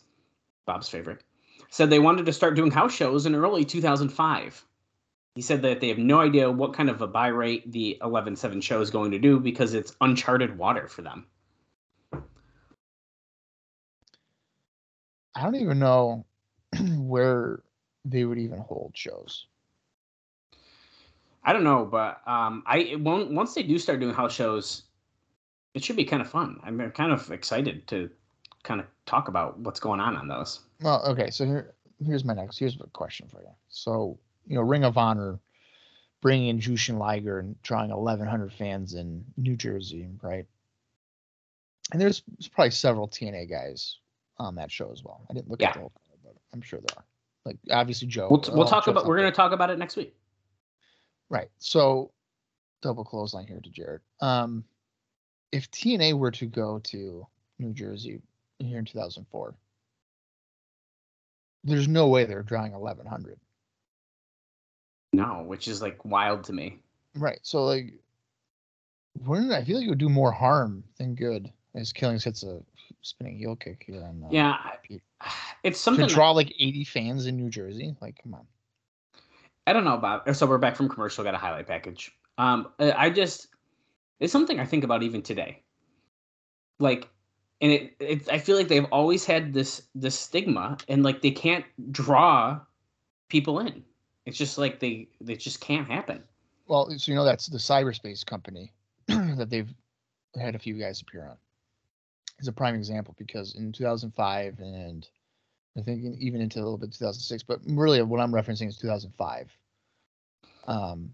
Bob's 0.65 0.89
favorite, 0.89 1.23
said 1.69 1.89
they 1.89 1.97
wanted 1.97 2.25
to 2.25 2.33
start 2.33 2.57
doing 2.57 2.71
house 2.71 2.93
shows 2.93 3.25
in 3.25 3.33
early 3.35 3.63
2005. 3.63 4.65
He 5.33 5.41
said 5.41 5.61
that 5.61 5.79
they 5.79 5.87
have 5.87 5.97
no 5.97 6.19
idea 6.19 6.51
what 6.51 6.73
kind 6.73 6.89
of 6.89 7.01
a 7.01 7.07
buy 7.07 7.27
rate 7.27 7.71
the 7.71 7.97
11-7 8.01 8.61
show 8.61 8.81
is 8.81 8.89
going 8.89 9.11
to 9.11 9.19
do 9.19 9.39
because 9.39 9.73
it's 9.73 9.95
uncharted 10.01 10.57
water 10.57 10.89
for 10.89 11.01
them. 11.01 11.25
I 15.35 15.43
don't 15.43 15.55
even 15.55 15.79
know 15.79 16.25
where 16.97 17.63
they 18.03 18.25
would 18.25 18.39
even 18.39 18.59
hold 18.59 18.91
shows. 18.93 19.45
I 21.45 21.53
don't 21.53 21.63
know, 21.63 21.85
but 21.85 22.21
um, 22.27 22.63
I 22.67 22.97
won't, 22.99 23.31
once 23.31 23.53
they 23.53 23.63
do 23.63 23.77
start 23.79 24.01
doing 24.01 24.13
house 24.13 24.33
shows, 24.33 24.88
it 25.73 25.83
should 25.83 25.95
be 25.95 26.05
kind 26.05 26.21
of 26.21 26.29
fun. 26.29 26.59
I'm 26.63 26.91
kind 26.91 27.11
of 27.11 27.31
excited 27.31 27.87
to 27.87 28.09
kind 28.63 28.79
of 28.79 28.87
talk 29.05 29.27
about 29.27 29.59
what's 29.59 29.79
going 29.79 29.99
on 29.99 30.15
on 30.15 30.27
those. 30.27 30.61
Well, 30.81 31.03
okay, 31.05 31.29
so 31.29 31.45
here, 31.45 31.73
here's 32.03 32.25
my 32.25 32.33
next. 32.33 32.57
Here's 32.57 32.79
a 32.79 32.87
question 32.87 33.27
for 33.31 33.41
you. 33.41 33.49
So, 33.69 34.17
you 34.47 34.55
know, 34.55 34.61
Ring 34.61 34.83
of 34.83 34.97
Honor 34.97 35.39
bringing 36.21 36.49
in 36.49 36.59
Jushin 36.59 36.97
Liger 36.97 37.39
and 37.39 37.61
drawing 37.61 37.91
1,100 37.91 38.51
fans 38.51 38.93
in 38.93 39.23
New 39.37 39.55
Jersey, 39.55 40.09
right? 40.21 40.45
And 41.91 42.01
there's, 42.01 42.23
there's 42.37 42.47
probably 42.47 42.71
several 42.71 43.07
TNA 43.07 43.49
guys 43.49 43.97
on 44.37 44.55
that 44.55 44.71
show 44.71 44.91
as 44.91 45.03
well. 45.03 45.25
I 45.29 45.33
didn't 45.33 45.49
look 45.49 45.61
Yeah. 45.61 45.69
at 45.69 45.73
the 45.75 45.79
whole, 45.81 45.91
card, 45.91 46.19
but 46.23 46.35
I'm 46.53 46.61
sure 46.61 46.79
there 46.79 46.97
are. 46.97 47.05
Like 47.45 47.57
obviously 47.71 48.07
Joe. 48.07 48.27
We'll, 48.29 48.41
t- 48.41 48.51
we'll 48.51 48.67
oh, 48.67 48.69
talk 48.69 48.87
about. 48.87 49.05
We're 49.05 49.17
going 49.17 49.31
to 49.31 49.35
talk 49.35 49.53
about 49.53 49.69
it 49.69 49.79
next 49.79 49.95
week. 49.95 50.13
Right. 51.29 51.49
So 51.57 52.11
double 52.81 53.03
clothesline 53.03 53.47
here 53.47 53.59
to 53.59 53.69
Jarrett. 53.69 54.01
Um, 54.21 54.63
if 55.51 55.69
TNA 55.71 56.17
were 56.17 56.31
to 56.31 56.45
go 56.45 56.79
to 56.85 57.25
New 57.57 57.73
Jersey 57.73 58.21
here 58.59 58.79
in 58.79 58.85
2004, 58.85 59.53
there's 61.63 61.87
no 61.87 62.07
way 62.07 62.25
they're 62.25 62.43
drawing 62.43 62.71
1,100. 62.73 63.39
No, 65.13 65.43
which 65.45 65.67
is 65.67 65.81
like 65.81 66.03
wild 66.05 66.43
to 66.45 66.53
me. 66.53 66.79
Right. 67.15 67.39
So 67.41 67.65
like, 67.65 67.93
wouldn't 69.25 69.51
I 69.51 69.63
feel 69.63 69.77
like 69.77 69.87
it 69.87 69.89
would 69.89 69.97
do 69.97 70.09
more 70.09 70.31
harm 70.31 70.83
than 70.97 71.15
good 71.15 71.51
as 71.75 71.91
Killings 71.91 72.23
hits 72.23 72.43
a 72.43 72.61
spinning 73.01 73.37
heel 73.37 73.55
kick 73.55 73.83
here 73.87 74.03
on 74.03 74.23
uh, 74.23 74.29
Yeah, 74.31 74.57
it's 75.63 75.77
to 75.79 75.83
something. 75.83 76.07
that- 76.07 76.13
draw 76.13 76.31
like 76.31 76.53
80 76.59 76.83
fans 76.85 77.25
in 77.25 77.35
New 77.35 77.49
Jersey. 77.49 77.95
Like, 78.01 78.21
come 78.21 78.35
on. 78.35 78.45
I 79.67 79.73
don't 79.73 79.83
know 79.83 79.95
about. 79.95 80.35
So 80.35 80.47
we're 80.47 80.57
back 80.57 80.75
from 80.75 80.89
commercial. 80.89 81.23
Got 81.23 81.35
a 81.35 81.37
highlight 81.37 81.67
package. 81.67 82.11
Um, 82.37 82.69
I 82.79 83.09
just 83.09 83.47
It's 84.19 84.33
something 84.33 84.59
I 84.59 84.65
think 84.65 84.83
about 84.83 85.03
even 85.03 85.21
today. 85.21 85.63
Like, 86.79 87.07
and 87.61 87.71
it, 87.71 87.95
it 87.99 88.29
I 88.31 88.39
feel 88.39 88.57
like 88.57 88.67
they've 88.67 88.85
always 88.91 89.25
had 89.25 89.53
this 89.53 89.83
this 89.95 90.17
stigma, 90.17 90.77
and 90.87 91.03
like 91.03 91.21
they 91.21 91.31
can't 91.31 91.65
draw 91.91 92.59
people 93.29 93.59
in. 93.59 93.83
It's 94.25 94.37
just 94.37 94.57
like 94.57 94.79
they 94.79 95.09
they 95.21 95.35
just 95.35 95.59
can't 95.59 95.87
happen. 95.87 96.23
Well, 96.67 96.89
so 96.97 97.11
you 97.11 97.15
know 97.15 97.25
that's 97.25 97.47
the 97.47 97.57
cyberspace 97.57 98.25
company 98.25 98.73
that 99.07 99.49
they've 99.49 99.73
had 100.39 100.55
a 100.55 100.59
few 100.59 100.75
guys 100.75 101.01
appear 101.01 101.25
on. 101.25 101.37
Is 102.39 102.47
a 102.47 102.53
prime 102.53 102.75
example 102.75 103.15
because 103.17 103.55
in 103.55 103.73
2005 103.73 104.59
and 104.59 105.07
I 105.77 105.81
think 105.81 106.17
even 106.19 106.41
into 106.41 106.59
a 106.59 106.63
little 106.63 106.77
bit 106.77 106.93
2006, 106.93 107.43
but 107.43 107.59
really 107.65 108.01
what 108.01 108.19
I'm 108.19 108.31
referencing 108.31 108.67
is 108.67 108.77
2005. 108.77 109.49
Um, 110.67 111.11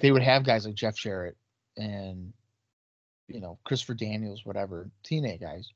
they 0.00 0.10
would 0.10 0.22
have 0.22 0.44
guys 0.44 0.64
like 0.64 0.74
Jeff 0.74 0.96
Jarrett 0.96 1.36
and 1.78 2.32
you 3.28 3.40
know 3.40 3.58
Christopher 3.64 3.94
Daniels, 3.94 4.44
whatever, 4.44 4.90
TNA 5.04 5.40
guys 5.40 5.72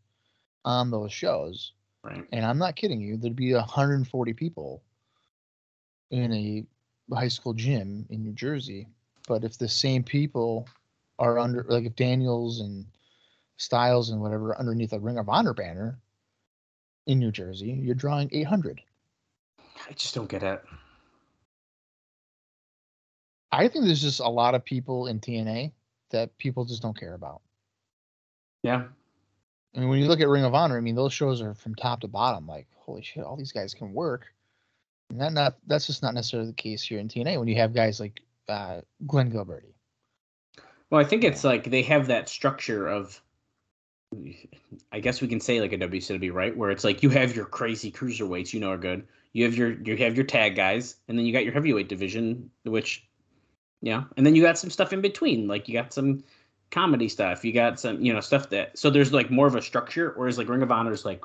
on 0.64 0.90
those 0.90 1.12
shows, 1.12 1.72
Right. 2.04 2.26
and 2.32 2.44
I'm 2.44 2.58
not 2.58 2.76
kidding 2.76 3.00
you. 3.00 3.16
There'd 3.16 3.36
be 3.36 3.54
140 3.54 4.32
people 4.34 4.82
in 6.10 6.32
a 6.32 6.64
high 7.14 7.28
school 7.28 7.54
gym 7.54 8.06
in 8.10 8.22
New 8.22 8.32
Jersey. 8.32 8.88
But 9.28 9.44
if 9.44 9.56
the 9.56 9.68
same 9.68 10.02
people 10.02 10.68
are 11.18 11.38
under, 11.38 11.64
like 11.68 11.84
if 11.84 11.96
Daniels 11.96 12.60
and 12.60 12.84
Styles 13.56 14.10
and 14.10 14.20
whatever 14.20 14.58
underneath 14.58 14.92
a 14.92 14.98
Ring 14.98 15.18
of 15.18 15.28
Honor 15.28 15.54
banner 15.54 15.98
in 17.06 17.18
New 17.18 17.30
Jersey, 17.30 17.70
you're 17.70 17.94
drawing 17.94 18.28
800. 18.32 18.80
I 19.88 19.92
just 19.92 20.14
don't 20.14 20.28
get 20.28 20.42
it. 20.42 20.62
I 23.52 23.68
think 23.68 23.84
there's 23.84 24.02
just 24.02 24.20
a 24.20 24.28
lot 24.28 24.54
of 24.54 24.64
people 24.64 25.06
in 25.06 25.20
TNA 25.20 25.72
that 26.12 26.36
people 26.38 26.64
just 26.64 26.82
don't 26.82 26.98
care 26.98 27.14
about. 27.14 27.42
Yeah. 28.62 28.84
I 29.74 29.80
mean, 29.80 29.88
when 29.88 29.98
you 29.98 30.06
look 30.06 30.20
at 30.20 30.28
Ring 30.28 30.44
of 30.44 30.54
Honor, 30.54 30.76
I 30.76 30.80
mean, 30.80 30.94
those 30.94 31.12
shows 31.12 31.42
are 31.42 31.54
from 31.54 31.74
top 31.74 32.00
to 32.00 32.08
bottom. 32.08 32.46
Like, 32.46 32.68
holy 32.76 33.02
shit, 33.02 33.24
all 33.24 33.36
these 33.36 33.52
guys 33.52 33.74
can 33.74 33.92
work. 33.92 34.26
And 35.10 35.20
that 35.20 35.32
not 35.32 35.56
that's 35.66 35.86
just 35.86 36.02
not 36.02 36.14
necessarily 36.14 36.48
the 36.48 36.54
case 36.54 36.82
here 36.82 36.98
in 36.98 37.08
TNA 37.08 37.38
when 37.38 37.48
you 37.48 37.56
have 37.56 37.74
guys 37.74 38.00
like 38.00 38.22
uh, 38.48 38.80
Glenn 39.06 39.30
Gilberty. 39.30 39.74
Well, 40.90 41.00
I 41.00 41.04
think 41.04 41.24
it's 41.24 41.42
like 41.42 41.64
they 41.64 41.82
have 41.82 42.08
that 42.08 42.28
structure 42.28 42.86
of, 42.86 43.20
I 44.92 45.00
guess 45.00 45.22
we 45.22 45.28
can 45.28 45.40
say 45.40 45.60
like 45.60 45.72
a 45.72 45.78
WCW, 45.78 46.32
right? 46.32 46.54
Where 46.54 46.70
it's 46.70 46.84
like 46.84 47.02
you 47.02 47.08
have 47.10 47.34
your 47.34 47.46
crazy 47.46 47.90
cruiserweights, 47.90 48.52
you 48.52 48.60
know, 48.60 48.70
are 48.70 48.78
good. 48.78 49.06
You 49.32 49.44
have 49.44 49.54
your 49.54 49.72
you 49.72 49.96
have 49.96 50.16
your 50.16 50.26
tag 50.26 50.54
guys, 50.54 50.96
and 51.08 51.16
then 51.16 51.24
you 51.24 51.32
got 51.32 51.44
your 51.44 51.54
heavyweight 51.54 51.88
division, 51.88 52.50
which, 52.64 53.06
yeah, 53.82 54.04
and 54.16 54.24
then 54.24 54.34
you 54.34 54.42
got 54.42 54.56
some 54.56 54.70
stuff 54.70 54.92
in 54.92 55.00
between, 55.00 55.48
like 55.48 55.68
you 55.68 55.74
got 55.74 55.92
some 55.92 56.22
comedy 56.70 57.08
stuff, 57.08 57.44
you 57.44 57.52
got 57.52 57.78
some 57.78 58.00
you 58.00 58.12
know 58.12 58.20
stuff 58.20 58.48
that. 58.50 58.78
So 58.78 58.88
there's 58.88 59.12
like 59.12 59.30
more 59.30 59.46
of 59.46 59.56
a 59.56 59.62
structure, 59.62 60.14
whereas 60.16 60.38
like 60.38 60.48
Ring 60.48 60.62
of 60.62 60.70
Honor 60.70 60.92
is 60.92 61.04
like, 61.04 61.22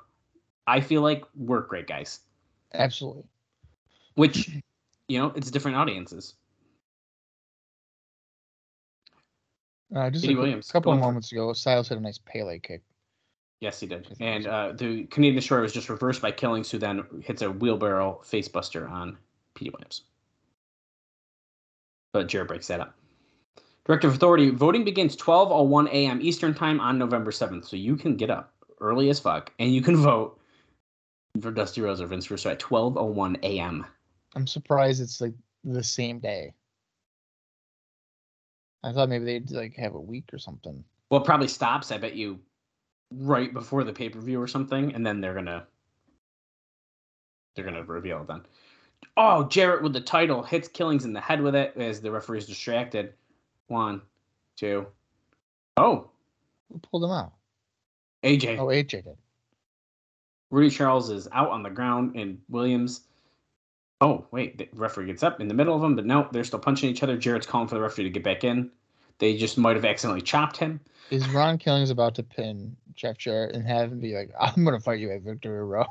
I 0.66 0.82
feel 0.82 1.02
like 1.02 1.24
we're 1.36 1.62
great 1.62 1.88
guys, 1.88 2.20
Absolutely. 2.74 3.24
which, 4.16 4.50
you 5.08 5.20
know, 5.20 5.32
it's 5.36 5.52
different 5.52 5.78
audiences. 5.78 6.34
Uh, 9.96 10.10
just 10.10 10.26
a 10.26 10.28
Eddie 10.28 10.36
cou- 10.36 10.42
Williams, 10.42 10.72
couple 10.72 10.92
of 10.92 11.00
moments 11.00 11.32
ago, 11.32 11.54
Styles 11.54 11.88
hit 11.88 11.98
a 11.98 12.02
nice 12.02 12.18
Pele 12.18 12.60
kick. 12.60 12.82
Yes, 13.60 13.80
he 13.80 13.88
did. 13.88 14.08
And 14.20 14.46
uh, 14.46 14.74
the 14.74 15.06
Canadian 15.06 15.36
Destroyer 15.36 15.62
was 15.62 15.74
just 15.74 15.90
reversed 15.90 16.22
by 16.22 16.32
Killings, 16.32 16.70
who 16.70 16.78
then 16.78 17.04
hits 17.24 17.42
a 17.42 17.50
wheelbarrow 17.50 18.22
facebuster 18.24 18.90
on 18.90 19.18
Petey 19.56 19.72
Williams. 19.72 20.02
But 22.14 22.28
Jarrett 22.28 22.48
breaks 22.48 22.68
that 22.68 22.80
up. 22.80 22.96
Directive 23.86 24.14
Authority 24.14 24.50
voting 24.50 24.84
begins 24.84 25.16
12:01 25.16 25.88
a.m. 25.90 26.20
Eastern 26.22 26.54
Time 26.54 26.80
on 26.82 26.98
November 26.98 27.32
7th, 27.32 27.66
so 27.66 27.76
you 27.76 27.96
can 27.96 28.18
get 28.18 28.30
up 28.30 28.54
early 28.82 29.10
as 29.10 29.20
fuck 29.20 29.52
and 29.60 29.74
you 29.74 29.82
can 29.82 29.96
vote 29.96 30.40
for 31.42 31.52
Dusty 31.52 31.82
Rhodes 31.82 32.02
or 32.02 32.08
Vince 32.08 32.30
Russo 32.30 32.50
at 32.50 32.60
12:01 32.60 33.44
a.m. 33.44 33.86
I'm 34.36 34.48
surprised 34.48 35.02
it's 35.02 35.22
like 35.22 35.34
the 35.64 35.84
same 35.84 36.20
day. 36.20 36.54
I 38.84 38.94
thought 38.94 39.10
maybe 39.10 39.26
they'd 39.26 39.52
like 39.52 39.76
have 39.76 39.96
a 39.96 40.02
week 40.02 40.30
or 40.34 40.38
something. 40.38 40.84
Well, 41.10 41.22
it 41.22 41.26
probably 41.26 41.48
stops. 41.48 41.92
I 41.92 41.98
bet 41.98 42.16
you 42.16 42.40
right 43.12 43.54
before 43.54 43.84
the 43.84 43.94
pay 43.94 44.10
per 44.10 44.20
view 44.20 44.42
or 44.42 44.48
something, 44.48 44.94
and 44.94 45.06
then 45.06 45.22
they're 45.22 45.34
gonna 45.34 45.66
they're 47.56 47.66
gonna 47.66 47.84
reveal 47.84 48.22
it 48.22 48.28
then. 48.28 48.42
Oh, 49.20 49.46
Jarrett 49.46 49.82
with 49.82 49.94
the 49.94 50.02
title 50.02 50.44
hits 50.44 50.68
Killings 50.68 51.04
in 51.04 51.12
the 51.12 51.20
head 51.20 51.42
with 51.42 51.56
it 51.56 51.74
as 51.76 52.02
the 52.02 52.12
referee's 52.12 52.46
distracted. 52.46 53.14
One, 53.68 54.02
two. 54.56 54.86
Oh, 55.76 56.10
Who 56.72 56.80
pulled 56.80 57.04
him 57.04 57.12
out? 57.12 57.34
AJ. 58.24 58.60
Oh, 58.60 58.68
AJ 58.68 59.04
did. 59.06 59.18
Rudy 60.52 60.70
Charles 60.70 61.10
is 61.10 61.28
out 61.34 61.50
on 61.50 61.64
the 61.64 61.70
ground, 61.70 62.16
and 62.16 62.40
Williams. 62.48 63.02
Oh, 64.00 64.26
wait, 64.32 64.60
the 64.60 64.70
referee 64.74 65.08
gets 65.08 65.24
up 65.24 65.42
in 65.42 65.48
the 65.48 65.54
middle 65.54 65.76
of 65.76 65.82
them, 65.82 65.96
but 65.96 66.06
no, 66.06 66.28
they're 66.32 66.44
still 66.44 66.60
punching 66.60 66.90
each 66.90 67.02
other. 67.02 67.18
Jarrett's 67.18 67.48
calling 67.48 67.68
for 67.68 67.76
the 67.76 67.82
referee 67.82 68.04
to 68.04 68.10
get 68.12 68.24
back 68.24 68.44
in. 68.44 68.70
They 69.18 69.36
just 69.36 69.58
might 69.58 69.76
have 69.76 69.84
accidentally 69.86 70.22
chopped 70.22 70.58
him. 70.58 70.80
Is 71.10 71.28
Ron 71.30 71.58
Killings 71.58 71.90
about 71.90 72.14
to 72.16 72.24
pin 72.24 72.78
Jeff 72.94 73.18
Jarrett 73.18 73.56
and 73.56 73.66
have 73.66 73.92
him 73.92 74.00
be 74.00 74.16
like, 74.16 74.32
"I'm 74.40 74.64
gonna 74.64 74.80
fight 74.80 75.00
you 75.00 75.10
at 75.12 75.22
Victory 75.22 75.64
Row"? 75.64 75.86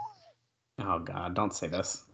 Oh 0.79 1.01
God, 1.01 1.35
don't 1.35 1.53
say 1.53 1.67
this. 1.67 2.05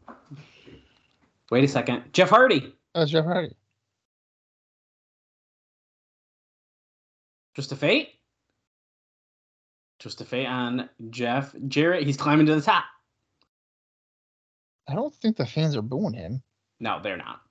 Wait 1.53 1.65
a 1.65 1.69
second, 1.69 2.05
Jeff 2.15 2.31
Hardy. 2.31 2.75
It's 2.95 3.11
Jeff 3.11 3.27
Hardy. 3.27 3.55
Twist 7.55 7.73
of 7.73 7.79
Fate. 7.79 8.09
Twist 10.01 10.23
of 10.23 10.29
Fate 10.29 10.47
on 10.47 10.89
Jeff 11.11 11.55
Jarrett. 11.69 12.07
He's 12.07 12.17
climbing 12.17 12.47
to 12.47 12.55
the 12.55 12.63
top. 12.63 12.85
I 14.89 14.95
don't 14.95 15.15
think 15.17 15.37
the 15.37 15.45
fans 15.45 15.77
are 15.77 15.83
booing 15.83 16.15
him. 16.15 16.43
No, 16.81 17.01
they're 17.03 17.19
not. 17.19 17.43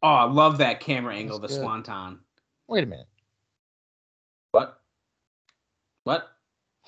Oh, 0.00 0.06
I 0.06 0.30
love 0.30 0.58
that 0.58 0.78
camera 0.78 1.16
angle, 1.16 1.40
That's 1.40 1.54
the 1.54 1.58
good. 1.58 1.64
swanton. 1.64 2.20
Wait 2.68 2.84
a 2.84 2.86
minute. 2.86 3.08
What? 4.52 4.80
What? 6.04 6.28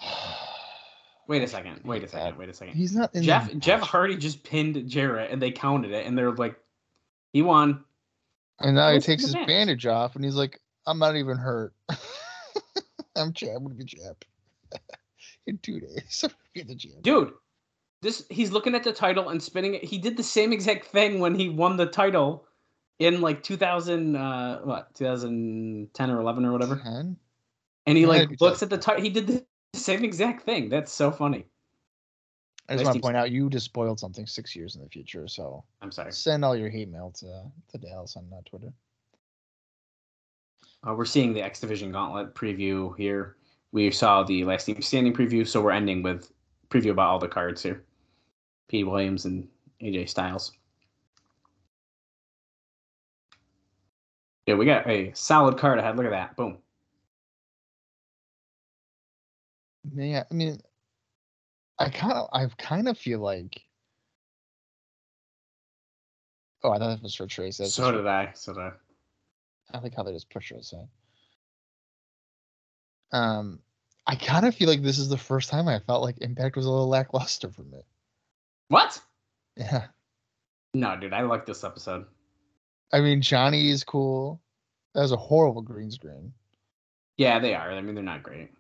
Wait 1.29 1.43
a 1.43 1.49
second. 1.49 1.81
Wait 1.85 2.05
a 2.05 2.09
second. 2.09 2.39
Wait 2.39 2.49
a 2.49 2.55
second. 2.55 2.75
He's 2.75 2.95
not 2.95 3.15
in 3.15 3.21
the 3.21 3.27
Jeff 3.27 3.57
Jeff. 3.59 3.81
Hardy 3.81 4.17
just 4.17 4.45
pinned 4.45 4.89
Jarrett 4.89 5.31
and 5.31 5.43
they 5.43 5.51
counted 5.51 5.91
it 5.91 6.07
and 6.07 6.17
they're 6.17 6.33
like, 6.33 6.57
he 7.33 7.43
won. 7.43 7.85
And 8.61 8.77
now 8.77 8.89
he 8.89 8.95
What's 8.95 9.07
takes 9.07 9.25
his 9.25 9.35
match? 9.35 9.47
bandage 9.47 9.87
off 9.87 10.15
and 10.17 10.25
he's 10.25 10.37
like, 10.37 10.61
I'm 10.87 10.99
not 10.99 11.17
even 11.17 11.37
hurt. 11.37 11.75
I'm 13.17 13.33
champ. 13.33 13.55
I'm 13.57 13.65
gonna 13.65 13.75
be 13.75 13.85
champ. 13.85 14.25
in 15.47 15.59
two 15.59 15.81
days. 15.81 16.25
I'm 16.25 16.31
gonna 16.31 16.39
be 16.55 16.63
the 16.63 16.77
champ. 16.79 17.03
Dude, 17.03 17.33
this 18.03 18.25
he's 18.31 18.53
looking 18.53 18.75
at 18.75 18.85
the 18.85 18.93
title 18.93 19.31
and 19.31 19.43
spinning 19.43 19.75
it. 19.75 19.85
He 19.85 19.99
did 19.99 20.17
the 20.17 20.23
same 20.23 20.53
exact 20.53 20.87
thing 20.87 21.19
when 21.19 21.35
he 21.35 21.49
won 21.49 21.77
the 21.77 21.87
title 21.87 22.47
in 22.99 23.21
like 23.21 23.43
2000 23.43 24.17
uh 24.17 24.61
what 24.61 24.95
2010 24.95 26.11
or 26.11 26.21
11 26.21 26.45
or 26.45 26.53
whatever. 26.53 26.77
Ten? 26.77 27.17
And 27.87 27.97
he 27.97 28.03
Yeah, 28.03 28.09
like 28.09 28.23
it'd 28.23 28.41
looks 28.41 28.63
at 28.63 28.71
the 28.71 28.79
title. 28.79 29.03
He 29.03 29.11
did 29.11 29.27
the 29.27 29.47
same 29.77 30.05
exact 30.05 30.43
thing. 30.43 30.69
That's 30.69 30.93
so 30.93 31.11
funny. 31.11 31.47
I 32.69 32.73
just 32.73 32.85
Nice 32.85 32.87
want 32.87 32.97
to 32.97 33.03
point 33.03 33.17
out 33.17 33.31
you 33.31 33.49
just 33.49 33.67
spoiled 33.67 34.01
something 34.01 34.27
six 34.27 34.57
years 34.57 34.75
in 34.75 34.83
the 34.83 34.89
future. 34.89 35.29
So 35.29 35.65
I'm 35.81 35.93
sorry. 35.93 36.13
send 36.13 36.45
all 36.45 36.57
your 36.57 36.69
hate 36.69 36.89
mail 36.89 37.13
to 37.19 37.45
to 37.71 37.79
Dallas 37.79 38.17
on 38.17 38.29
uh, 38.33 38.41
Twitter. 38.49 38.73
Uh, 40.87 40.95
we're 40.95 41.05
seeing 41.05 41.33
the 41.33 41.43
X 41.43 41.61
Division 41.61 41.93
Gauntlet 41.93 42.35
preview 42.35 42.97
here. 42.97 43.37
We 43.73 43.91
saw 43.91 44.23
the 44.23 44.45
Last 44.45 44.65
Team 44.65 44.81
Standing 44.83 45.13
preview, 45.13 45.47
so 45.47 45.61
we're 45.61 45.73
ending 45.73 46.03
with 46.03 46.33
preview 46.71 46.91
about 46.91 47.09
all 47.09 47.19
the 47.19 47.29
cards 47.29 47.63
here. 47.63 47.85
Petey 48.69 48.85
Williams 48.85 49.25
and 49.25 49.47
AJ 49.81 50.09
Styles. 50.09 50.53
Yeah, 54.47 54.55
we 54.55 54.65
got 54.65 54.89
a 54.89 55.13
solid 55.15 55.59
card 55.59 55.79
ahead. 55.79 55.97
Look 55.97 56.07
at 56.07 56.11
that. 56.11 56.37
Boom. 56.37 56.59
Yeah, 59.95 60.25
I 60.31 60.35
mean, 60.35 60.61
I 61.79 61.89
kind 61.89 62.13
of, 62.13 62.29
I 62.33 62.47
kind 62.59 62.89
of 62.89 62.99
feel 62.99 63.21
like. 63.21 63.61
Oh, 66.63 66.73
I 66.73 66.79
thought 66.79 66.89
that 66.89 67.03
was 67.03 67.15
for 67.15 67.27
Trace. 67.27 67.59
That's 67.59 67.75
so 67.75 67.93
did 67.93 68.07
I. 68.07 68.31
So 68.35 68.55
did 68.55 68.63
I. 68.63 68.73
I 69.73 69.79
like 69.79 69.95
how 69.95 70.03
they 70.03 70.13
just 70.13 70.31
push 70.31 70.51
it 70.51 70.61
aside. 70.61 70.89
Um, 73.13 73.61
I 74.07 74.15
kind 74.15 74.47
of 74.47 74.55
feel 74.55 74.69
like 74.69 74.83
this 74.83 74.99
is 74.99 75.09
the 75.09 75.19
first 75.19 75.51
time 75.51 75.69
I 75.69 75.79
felt 75.81 76.03
like 76.03 76.19
Impact 76.21 76.57
was 76.57 76.67
a 76.67 76.71
little 76.71 76.89
lackluster 76.89 77.51
for 77.51 77.63
me. 77.63 77.81
What? 78.69 79.01
Yeah, 79.57 79.87
No, 80.75 80.97
dude, 80.97 81.13
I 81.13 81.23
like 81.23 81.47
this 81.47 81.65
episode. 81.65 82.05
I 82.93 83.01
mean 83.01 83.23
Johnny 83.23 83.71
is 83.71 83.85
cool. 83.85 84.41
That 84.95 85.03
was 85.03 85.13
a 85.13 85.17
horrible 85.17 85.63
green 85.63 85.91
screen. 85.91 86.33
Yeah, 87.17 87.39
they 87.39 87.55
are. 87.55 87.71
I 87.71 87.81
mean, 87.81 87.95
they're 87.95 88.05
not 88.05 88.23
great. 88.23 88.51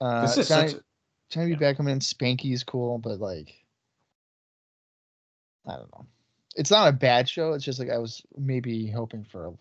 Uh, 0.00 0.22
This 0.22 0.38
is 0.38 0.48
Johnny, 0.48 0.68
such. 0.68 0.78
A, 0.78 0.84
Johnny 1.30 1.50
yeah. 1.50 1.56
Beckham 1.56 1.90
and 1.90 2.00
Spanky 2.00 2.52
is 2.52 2.64
cool, 2.64 2.98
but 2.98 3.20
like, 3.20 3.54
I 5.66 5.76
don't 5.76 5.90
know. 5.92 6.06
It's 6.56 6.70
not 6.70 6.88
a 6.88 6.92
bad 6.92 7.28
show. 7.28 7.52
It's 7.52 7.64
just 7.64 7.78
like 7.78 7.90
I 7.90 7.98
was 7.98 8.22
maybe 8.36 8.88
hoping 8.88 9.24
for 9.24 9.54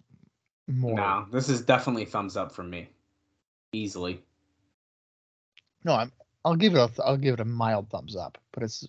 more. 0.67 0.95
No, 0.95 1.25
this 1.31 1.49
is 1.49 1.61
definitely 1.61 2.05
thumbs 2.05 2.35
up 2.35 2.51
from 2.51 2.69
me. 2.69 2.89
Easily. 3.73 4.23
No, 5.83 5.93
I'm. 5.93 6.11
I'll 6.43 6.55
give 6.55 6.73
it 6.73 6.79
a. 6.79 6.87
Th- 6.87 6.99
I'll 7.05 7.17
give 7.17 7.35
it 7.35 7.39
a 7.39 7.45
mild 7.45 7.89
thumbs 7.89 8.15
up, 8.15 8.37
but 8.51 8.63
it's. 8.63 8.87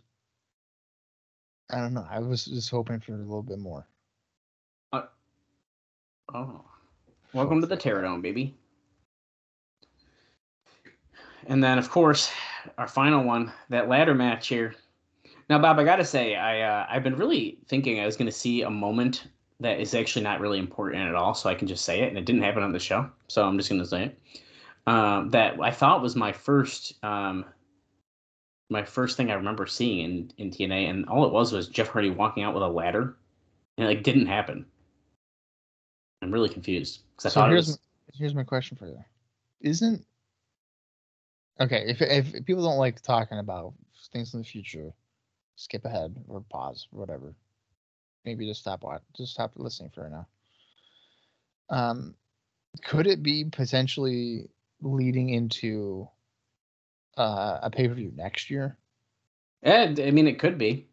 I 1.70 1.80
don't 1.80 1.94
know. 1.94 2.06
I 2.08 2.20
was 2.20 2.46
just 2.46 2.70
hoping 2.70 3.00
for 3.00 3.12
a 3.12 3.16
little 3.16 3.42
bit 3.42 3.58
more. 3.58 3.86
Oh. 6.32 6.64
Welcome 7.32 7.60
to 7.60 7.66
the 7.66 7.76
Terradome, 7.76 8.22
baby. 8.22 8.54
And 11.46 11.62
then, 11.62 11.78
of 11.78 11.90
course, 11.90 12.30
our 12.78 12.86
final 12.88 13.24
one, 13.24 13.52
that 13.70 13.88
ladder 13.88 14.14
match 14.14 14.48
here. 14.48 14.74
Now, 15.48 15.58
Bob, 15.58 15.78
I 15.78 15.84
gotta 15.84 16.04
say, 16.04 16.36
I 16.36 16.60
uh, 16.62 16.86
I've 16.88 17.02
been 17.02 17.16
really 17.16 17.58
thinking 17.66 18.00
I 18.00 18.06
was 18.06 18.16
gonna 18.16 18.30
see 18.32 18.62
a 18.62 18.70
moment 18.70 19.26
that 19.60 19.80
is 19.80 19.94
actually 19.94 20.22
not 20.22 20.40
really 20.40 20.58
important 20.58 21.02
at 21.08 21.14
all, 21.14 21.34
so 21.34 21.50
I 21.50 21.54
can 21.54 21.68
just 21.68 21.84
say 21.84 22.00
it, 22.02 22.08
and 22.08 22.18
it 22.18 22.24
didn't 22.24 22.42
happen 22.42 22.62
on 22.62 22.72
the 22.72 22.78
show, 22.78 23.10
so 23.28 23.44
I'm 23.46 23.58
just 23.58 23.68
gonna 23.68 23.84
say 23.86 24.04
it. 24.06 24.18
Um, 24.86 25.30
that 25.30 25.60
I 25.60 25.70
thought 25.70 26.02
was 26.02 26.16
my 26.16 26.32
first, 26.32 27.02
um, 27.04 27.44
my 28.70 28.84
first 28.84 29.16
thing 29.16 29.30
I 29.30 29.34
remember 29.34 29.66
seeing 29.66 30.00
in 30.00 30.32
in 30.38 30.50
TNA, 30.50 30.88
and 30.88 31.06
all 31.06 31.26
it 31.26 31.32
was 31.32 31.52
was 31.52 31.68
Jeff 31.68 31.88
Hardy 31.88 32.10
walking 32.10 32.42
out 32.44 32.54
with 32.54 32.62
a 32.62 32.68
ladder, 32.68 33.16
and 33.76 33.86
it 33.86 33.88
like 33.88 34.02
didn't 34.04 34.26
happen. 34.26 34.66
I'm 36.22 36.30
really 36.32 36.48
confused 36.48 37.00
because 37.16 37.26
I 37.26 37.30
So 37.30 37.40
thought 37.40 37.50
it 37.50 37.54
here's 37.54 37.66
was. 37.66 37.76
my, 37.76 37.76
here's 38.14 38.34
my 38.34 38.44
question 38.44 38.76
for 38.76 38.86
you. 38.86 39.02
Isn't 39.60 40.04
okay 41.60 41.84
if 41.88 42.00
if 42.00 42.44
people 42.46 42.62
don't 42.64 42.78
like 42.78 43.00
talking 43.02 43.38
about 43.38 43.74
things 44.12 44.34
in 44.34 44.40
the 44.40 44.46
future, 44.46 44.92
skip 45.56 45.84
ahead 45.84 46.16
or 46.28 46.40
pause, 46.50 46.88
whatever. 46.90 47.34
Maybe 48.24 48.46
just 48.46 48.60
stop 48.60 48.82
watch, 48.82 49.02
just 49.16 49.32
stop 49.32 49.52
listening 49.56 49.90
for 49.94 50.08
now. 50.10 50.26
Um, 51.74 52.14
could 52.84 53.06
it 53.06 53.22
be 53.22 53.44
potentially 53.44 54.48
leading 54.82 55.30
into 55.30 56.08
uh, 57.16 57.58
a 57.62 57.70
pay 57.70 57.88
per 57.88 57.94
view 57.94 58.12
next 58.14 58.50
year? 58.50 58.76
Yeah, 59.62 59.94
I 59.98 60.10
mean, 60.10 60.26
it 60.26 60.38
could 60.38 60.58
be. 60.58 60.86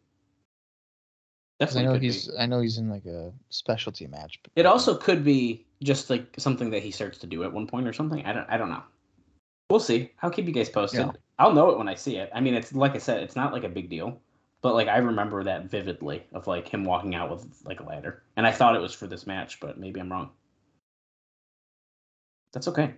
'Cause 1.60 1.76
I 1.76 1.80
Definitely 1.82 1.98
know 1.98 2.00
he's 2.02 2.28
be. 2.28 2.38
I 2.38 2.46
know 2.46 2.60
he's 2.60 2.78
in 2.78 2.88
like 2.88 3.04
a 3.06 3.32
specialty 3.50 4.06
match. 4.06 4.38
but- 4.42 4.52
It 4.54 4.64
also 4.66 4.96
could 4.96 5.24
be 5.24 5.66
just 5.82 6.08
like 6.08 6.34
something 6.38 6.70
that 6.70 6.82
he 6.82 6.90
starts 6.92 7.18
to 7.18 7.26
do 7.26 7.42
at 7.44 7.52
one 7.52 7.66
point 7.66 7.88
or 7.88 7.92
something. 7.92 8.24
I 8.24 8.32
don't. 8.32 8.46
I 8.48 8.56
don't 8.56 8.70
know. 8.70 8.82
We'll 9.70 9.80
see. 9.80 10.12
I'll 10.22 10.30
keep 10.30 10.46
you 10.46 10.52
guys 10.52 10.68
posted. 10.68 11.00
Yeah. 11.00 11.12
I'll 11.38 11.52
know 11.52 11.70
it 11.70 11.78
when 11.78 11.88
I 11.88 11.94
see 11.94 12.16
it. 12.16 12.30
I 12.34 12.40
mean, 12.40 12.54
it's 12.54 12.72
like 12.72 12.94
I 12.94 12.98
said, 12.98 13.22
it's 13.22 13.36
not 13.36 13.52
like 13.52 13.64
a 13.64 13.68
big 13.68 13.90
deal, 13.90 14.20
but 14.62 14.74
like 14.74 14.88
I 14.88 14.98
remember 14.98 15.44
that 15.44 15.66
vividly 15.66 16.24
of 16.32 16.46
like 16.46 16.66
him 16.66 16.84
walking 16.84 17.14
out 17.14 17.30
with 17.30 17.46
like 17.64 17.80
a 17.80 17.84
ladder, 17.84 18.22
and 18.36 18.46
I 18.46 18.52
thought 18.52 18.74
it 18.74 18.80
was 18.80 18.94
for 18.94 19.06
this 19.06 19.26
match, 19.26 19.60
but 19.60 19.78
maybe 19.78 20.00
I'm 20.00 20.10
wrong. 20.10 20.30
That's 22.52 22.68
okay. 22.68 22.94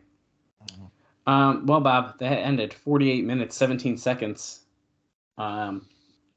Know. 0.78 0.90
Um, 1.26 1.66
well, 1.66 1.80
Bob, 1.80 2.18
that 2.18 2.32
ended 2.32 2.72
48 2.72 3.24
minutes, 3.24 3.56
17 3.56 3.98
seconds. 3.98 4.60
Um, 5.38 5.86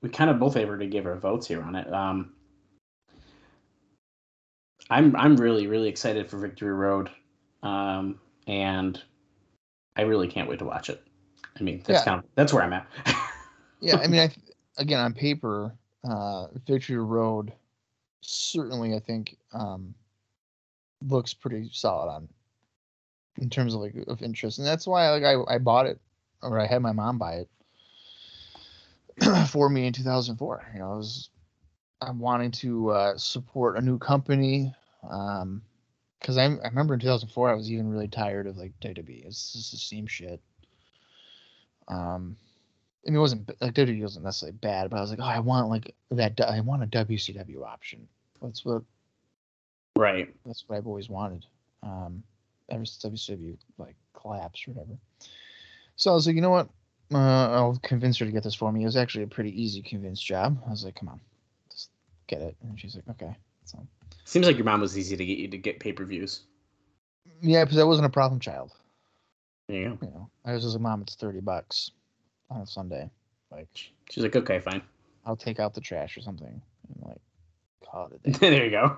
we 0.02 0.10
kind 0.10 0.30
of 0.30 0.40
both 0.40 0.58
able 0.58 0.78
to 0.78 0.88
give 0.88 1.06
our 1.06 1.16
votes 1.16 1.48
here 1.48 1.62
on 1.62 1.76
it. 1.76 1.92
Um, 1.94 2.34
I'm 4.90 5.16
I'm 5.16 5.38
really 5.38 5.68
really 5.68 5.90
excited 5.90 6.30
for 6.30 6.38
Victory 6.38 6.74
Road, 6.74 7.10
um, 7.62 8.20
and 8.48 9.02
I 9.96 10.02
really 10.02 10.28
can't 10.28 10.50
wait 10.50 10.60
to 10.60 10.66
watch 10.66 10.90
it. 10.90 11.02
I 11.60 11.64
mean, 11.64 11.84
that's 11.86 12.02
Yeah. 12.02 12.06
kind 12.06 12.20
of 12.20 12.30
that's 12.36 12.54
where 12.54 12.64
I'm 12.64 12.74
at. 12.74 12.88
Yeah, 13.80 13.98
I 13.98 14.08
mean, 14.08 14.22
I 14.22 14.30
again 14.78 15.02
on 15.02 15.14
paper, 15.14 15.76
uh, 16.10 16.48
Victory 16.66 16.98
Road 16.98 17.52
certainly 18.22 18.96
I 18.96 19.00
think 19.00 19.36
um, 19.52 19.94
looks 21.06 21.34
pretty 21.34 21.70
solid 21.74 22.10
on 22.10 22.30
in 23.40 23.50
terms 23.50 23.74
of 23.74 23.82
like 23.82 23.94
of 24.08 24.22
interest, 24.22 24.58
and 24.58 24.66
that's 24.66 24.88
why 24.88 25.10
like 25.10 25.24
I 25.24 25.36
I 25.54 25.58
bought 25.58 25.86
it 25.86 26.00
or 26.42 26.60
I 26.60 26.66
had 26.66 26.82
my 26.82 26.94
mom 26.94 27.18
buy 27.18 27.44
it 27.44 27.50
for 29.50 29.70
me 29.70 29.86
in 29.86 29.92
2004. 29.92 30.72
You 30.74 30.80
know, 30.80 30.94
I 30.94 30.96
was 30.96 31.30
I'm 32.02 32.20
wanting 32.20 32.52
to 32.52 32.90
uh, 32.92 33.18
support 33.18 33.78
a 33.78 33.82
new 33.82 33.98
company. 33.98 34.74
Um, 35.10 35.62
because 36.24 36.38
I, 36.38 36.46
I 36.46 36.70
remember 36.70 36.94
in 36.94 37.02
2004 37.02 37.50
I 37.50 37.54
was 37.54 37.70
even 37.70 37.90
really 37.90 38.08
tired 38.08 38.48
of 38.48 38.56
like 38.56 38.72
WWE. 38.80 39.26
It's 39.26 39.52
just 39.52 39.72
the 39.72 39.78
same 39.78 40.08
shit. 40.08 40.40
Um, 41.90 42.38
I 43.06 43.10
mean, 43.10 43.18
it 43.18 43.20
wasn't 43.20 43.62
like 43.62 43.74
WWE 43.74 44.02
wasn't 44.02 44.24
necessarily 44.24 44.58
bad, 44.58 44.90
but 44.90 44.98
I 44.98 45.02
was 45.02 45.10
like, 45.10 45.20
oh, 45.20 45.26
I 45.26 45.40
want 45.40 45.68
like 45.68 45.94
that. 46.12 46.40
I 46.40 46.62
want 46.62 46.82
a 46.82 46.88
WCW 46.88 47.66
option. 47.66 48.08
That's 48.42 48.64
what 48.64 48.84
right. 49.98 50.34
that's 50.46 50.64
what 50.66 50.78
I've 50.78 50.88
always 50.88 51.10
wanted. 51.10 51.46
Um, 51.84 52.24
ever 52.70 52.86
since 52.86 53.22
WCW 53.22 53.58
like 53.78 53.96
collapsed 54.14 54.66
or 54.66 54.72
whatever. 54.72 54.98
So 55.98 56.12
I 56.12 56.14
was 56.14 56.26
like, 56.26 56.38
you 56.38 56.42
know 56.42 56.52
what? 56.52 56.70
Uh, 57.14 57.18
I'll 57.52 57.80
convince 57.84 58.18
her 58.20 58.26
to 58.26 58.32
get 58.32 58.44
this 58.44 58.56
for 58.56 58.72
me. 58.72 58.84
It 58.84 58.86
was 58.86 58.96
actually 58.96 59.26
a 59.26 59.28
pretty 59.28 59.62
easy 59.62 59.82
convince 59.82 60.22
job. 60.22 60.58
I 60.66 60.70
was 60.70 60.86
like, 60.86 60.96
come 60.96 61.10
on, 61.10 61.20
just 61.70 61.90
get 62.28 62.42
it. 62.42 62.56
And 62.64 62.80
she's 62.80 62.96
like, 62.96 63.10
okay. 63.10 63.36
So 63.66 63.86
Seems 64.26 64.48
like 64.48 64.56
your 64.58 64.66
mom 64.66 64.82
was 64.82 64.98
easy 64.98 65.16
to 65.18 65.26
get 65.26 65.38
you 65.38 65.48
to 65.50 65.58
get 65.58 65.80
pay 65.80 65.92
per 65.94 66.06
views. 66.06 66.42
yeah, 67.42 67.64
because 67.64 67.78
I 67.78 67.84
wasn't 67.84 68.06
a 68.06 68.10
problem 68.10 68.40
child. 68.40 68.72
There 69.68 69.78
you 69.78 69.90
go. 70.02 70.06
You 70.08 70.12
know, 70.14 70.30
I 70.46 70.54
was 70.54 70.64
just 70.64 70.76
like, 70.76 70.82
mom, 70.82 71.02
it's 71.02 71.16
thirty 71.16 71.40
bucks 71.40 71.92
on 72.50 72.62
a 72.62 72.68
Sunday. 72.68 73.10
Like, 73.52 73.68
She's 74.10 74.24
like, 74.24 74.36
okay, 74.36 74.60
fine. 74.60 74.82
I'll 75.26 75.36
take 75.36 75.60
out 75.60 75.74
the 75.74 75.82
trash 75.82 76.18
or 76.18 76.22
something. 76.22 76.48
And 76.88 77.08
like, 77.08 77.22
call 77.86 78.08
it 78.08 78.20
a 78.26 78.32
day. 78.40 78.50
there 78.50 78.66
you 78.66 78.72
go. 78.72 78.98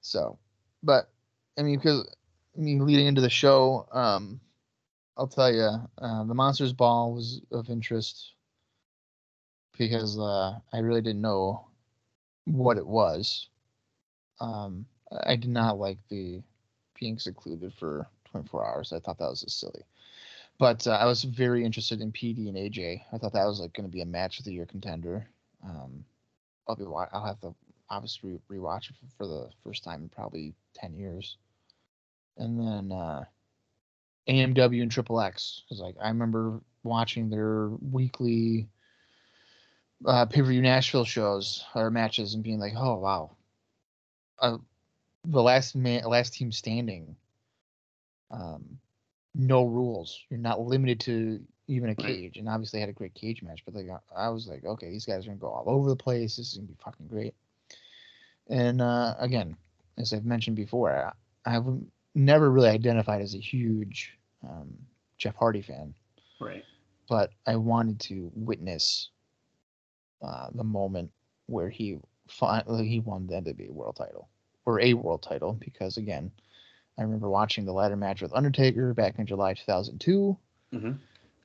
So, 0.00 0.38
but 0.82 1.10
I 1.58 1.62
mean, 1.62 1.76
because 1.78 2.08
I 2.56 2.60
mean, 2.60 2.84
leading 2.86 3.06
into 3.06 3.20
the 3.20 3.30
show, 3.30 3.88
um, 3.92 4.40
I'll 5.16 5.26
tell 5.26 5.52
you, 5.52 5.68
uh, 5.98 6.24
the 6.24 6.34
Monsters 6.34 6.72
Ball 6.72 7.12
was 7.12 7.40
of 7.50 7.68
interest 7.70 8.32
because 9.76 10.18
uh, 10.18 10.58
I 10.72 10.78
really 10.78 11.00
didn't 11.02 11.20
know 11.20 11.66
what 12.44 12.78
it 12.78 12.86
was. 12.86 13.48
Um, 14.40 14.86
I 15.24 15.36
did 15.36 15.50
not 15.50 15.78
like 15.78 15.98
the 16.08 16.42
being 16.98 17.18
secluded 17.18 17.72
for 17.74 18.06
24 18.30 18.66
hours. 18.66 18.92
I 18.92 18.98
thought 18.98 19.18
that 19.18 19.30
was 19.30 19.42
just 19.42 19.60
silly. 19.60 19.84
But 20.58 20.86
uh, 20.86 20.92
I 20.92 21.04
was 21.04 21.22
very 21.22 21.64
interested 21.64 22.00
in 22.00 22.12
Petey 22.12 22.48
and 22.48 22.56
AJ. 22.56 23.02
I 23.12 23.18
thought 23.18 23.34
that 23.34 23.44
was 23.44 23.60
like 23.60 23.74
going 23.74 23.88
to 23.88 23.92
be 23.92 24.00
a 24.00 24.06
match 24.06 24.38
of 24.38 24.46
the 24.46 24.52
year 24.52 24.66
contender. 24.66 25.28
Um, 25.62 26.04
I'll 26.66 26.76
be 26.76 26.84
I'll 26.84 27.26
have 27.26 27.40
to 27.40 27.54
obviously 27.90 28.38
re- 28.48 28.58
rewatch 28.58 28.90
it 28.90 28.96
for 29.16 29.26
the 29.26 29.50
first 29.62 29.84
time 29.84 30.02
in 30.02 30.08
probably 30.08 30.54
10 30.74 30.94
years. 30.94 31.36
And 32.38 32.58
then 32.58 32.92
uh, 32.92 33.24
AMW 34.28 34.82
and 34.82 34.90
Triple 34.90 35.20
X 35.20 35.62
because 35.64 35.80
like 35.80 35.96
I 36.02 36.08
remember 36.08 36.60
watching 36.82 37.28
their 37.30 37.68
weekly 37.68 38.68
uh, 40.04 40.26
pay 40.26 40.40
per 40.40 40.48
view 40.48 40.62
Nashville 40.62 41.04
shows 41.04 41.64
or 41.74 41.90
matches 41.90 42.34
and 42.34 42.42
being 42.42 42.58
like, 42.58 42.74
oh 42.76 42.96
wow, 42.96 43.30
uh, 44.38 44.58
the 45.24 45.42
last 45.42 45.74
man, 45.76 46.04
last 46.04 46.34
team 46.34 46.52
standing. 46.52 47.16
Um, 48.30 48.78
no 49.34 49.64
rules. 49.64 50.18
You're 50.30 50.38
not 50.40 50.60
limited 50.60 51.00
to 51.00 51.40
even 51.68 51.90
a 51.90 51.94
cage, 51.94 52.36
and 52.38 52.48
obviously 52.48 52.78
they 52.78 52.80
had 52.82 52.88
a 52.88 52.94
great 52.94 53.14
cage 53.14 53.42
match. 53.42 53.62
But 53.64 53.74
like 53.74 53.88
I- 53.88 54.26
I 54.26 54.28
was 54.30 54.46
like, 54.48 54.64
okay, 54.64 54.90
these 54.90 55.04
guys 55.04 55.24
are 55.24 55.30
gonna 55.30 55.38
go 55.38 55.48
all 55.48 55.68
over 55.68 55.88
the 55.88 55.96
place. 55.96 56.36
This 56.36 56.48
is 56.52 56.54
gonna 56.58 56.68
be 56.68 56.76
fucking 56.82 57.08
great. 57.08 57.34
And 58.48 58.80
uh, 58.80 59.14
again, 59.18 59.56
as 59.98 60.12
I've 60.12 60.24
mentioned 60.24 60.56
before, 60.56 61.12
I, 61.44 61.56
I've 61.56 61.66
never 62.14 62.50
really 62.50 62.68
identified 62.68 63.20
as 63.22 63.34
a 63.34 63.38
huge 63.38 64.16
um, 64.48 64.72
Jeff 65.18 65.34
Hardy 65.34 65.62
fan, 65.62 65.94
Right. 66.40 66.64
but 67.08 67.30
I 67.46 67.56
wanted 67.56 67.98
to 68.00 68.30
witness 68.34 69.10
uh, 70.22 70.48
the 70.54 70.64
moment 70.64 71.10
where 71.46 71.68
he 71.68 71.98
finally 72.28 72.88
he 72.88 73.00
won 73.00 73.26
the 73.26 73.34
WWE 73.34 73.70
World 73.70 73.96
Title 73.96 74.28
or 74.64 74.80
a 74.80 74.94
World 74.94 75.22
Title 75.22 75.52
because 75.52 75.96
again, 75.96 76.30
I 76.98 77.02
remember 77.02 77.28
watching 77.28 77.64
the 77.64 77.72
ladder 77.72 77.96
match 77.96 78.22
with 78.22 78.34
Undertaker 78.34 78.94
back 78.94 79.18
in 79.18 79.26
July 79.26 79.54
2002, 79.54 80.36
hmm 80.72 80.92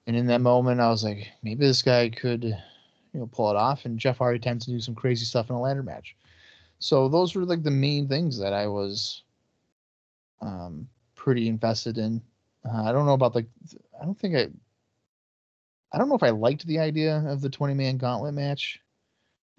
and 0.07 0.15
in 0.15 0.27
that 0.27 0.41
moment 0.41 0.81
I 0.81 0.89
was 0.89 1.03
like, 1.03 1.27
maybe 1.43 1.65
this 1.65 1.81
guy 1.81 2.09
could, 2.09 2.43
you 2.43 3.19
know, 3.19 3.27
pull 3.27 3.49
it 3.51 3.55
off. 3.55 3.85
And 3.85 3.99
Jeff 3.99 4.17
Hardy 4.17 4.39
tends 4.39 4.65
to 4.65 4.71
do 4.71 4.79
some 4.79 4.95
crazy 4.95 5.25
stuff 5.25 5.49
in 5.49 5.55
a 5.55 5.61
ladder 5.61 5.83
match. 5.83 6.15
So 6.79 7.07
those 7.07 7.35
were 7.35 7.45
like 7.45 7.63
the 7.63 7.71
main 7.71 8.07
things 8.07 8.37
that 8.39 8.53
I 8.53 8.67
was 8.67 9.21
um, 10.41 10.87
pretty 11.15 11.47
invested 11.47 11.97
in. 11.97 12.21
Uh, 12.65 12.83
I 12.83 12.91
don't 12.91 13.05
know 13.05 13.13
about 13.13 13.35
like, 13.35 13.47
I 14.01 14.05
don't 14.05 14.17
think 14.17 14.35
I, 14.35 14.49
I 15.93 15.97
don't 15.97 16.09
know 16.09 16.15
if 16.15 16.23
I 16.23 16.31
liked 16.31 16.65
the 16.65 16.79
idea 16.79 17.23
of 17.27 17.41
the 17.41 17.49
20 17.49 17.73
man 17.73 17.97
gauntlet 17.97 18.33
match 18.33 18.79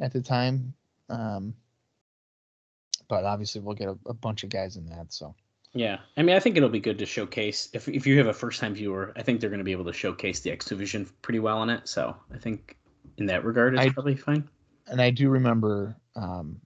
at 0.00 0.12
the 0.12 0.20
time. 0.20 0.74
Um, 1.08 1.54
but 3.08 3.24
obviously 3.24 3.60
we'll 3.60 3.74
get 3.74 3.88
a, 3.88 3.96
a 4.06 4.14
bunch 4.14 4.44
of 4.44 4.50
guys 4.50 4.76
in 4.76 4.86
that. 4.86 5.12
So 5.12 5.34
Yeah, 5.74 5.98
I 6.16 6.22
mean, 6.22 6.34
I 6.36 6.40
think 6.40 6.56
it'll 6.56 6.68
be 6.68 6.80
good 6.80 6.98
to 6.98 7.06
showcase 7.06 7.68
if 7.72 7.88
if 7.88 8.06
you 8.06 8.16
have 8.18 8.26
a 8.28 8.32
first 8.32 8.60
time 8.60 8.74
viewer. 8.74 9.12
I 9.16 9.22
think 9.22 9.40
they're 9.40 9.50
going 9.50 9.58
to 9.58 9.64
be 9.64 9.72
able 9.72 9.84
to 9.86 9.92
showcase 9.92 10.40
the 10.40 10.50
X 10.50 10.66
Division 10.66 11.08
pretty 11.22 11.38
well 11.40 11.62
in 11.62 11.70
it. 11.70 11.88
So 11.88 12.16
I 12.32 12.38
think 12.38 12.76
in 13.18 13.26
that 13.26 13.44
regard, 13.44 13.74
it's 13.74 13.82
I- 13.84 13.90
probably 13.90 14.16
fine. 14.16 14.48
and 14.86 15.00
I 15.00 15.10
do 15.10 15.28
remember 15.28 15.96
um, 16.16 16.60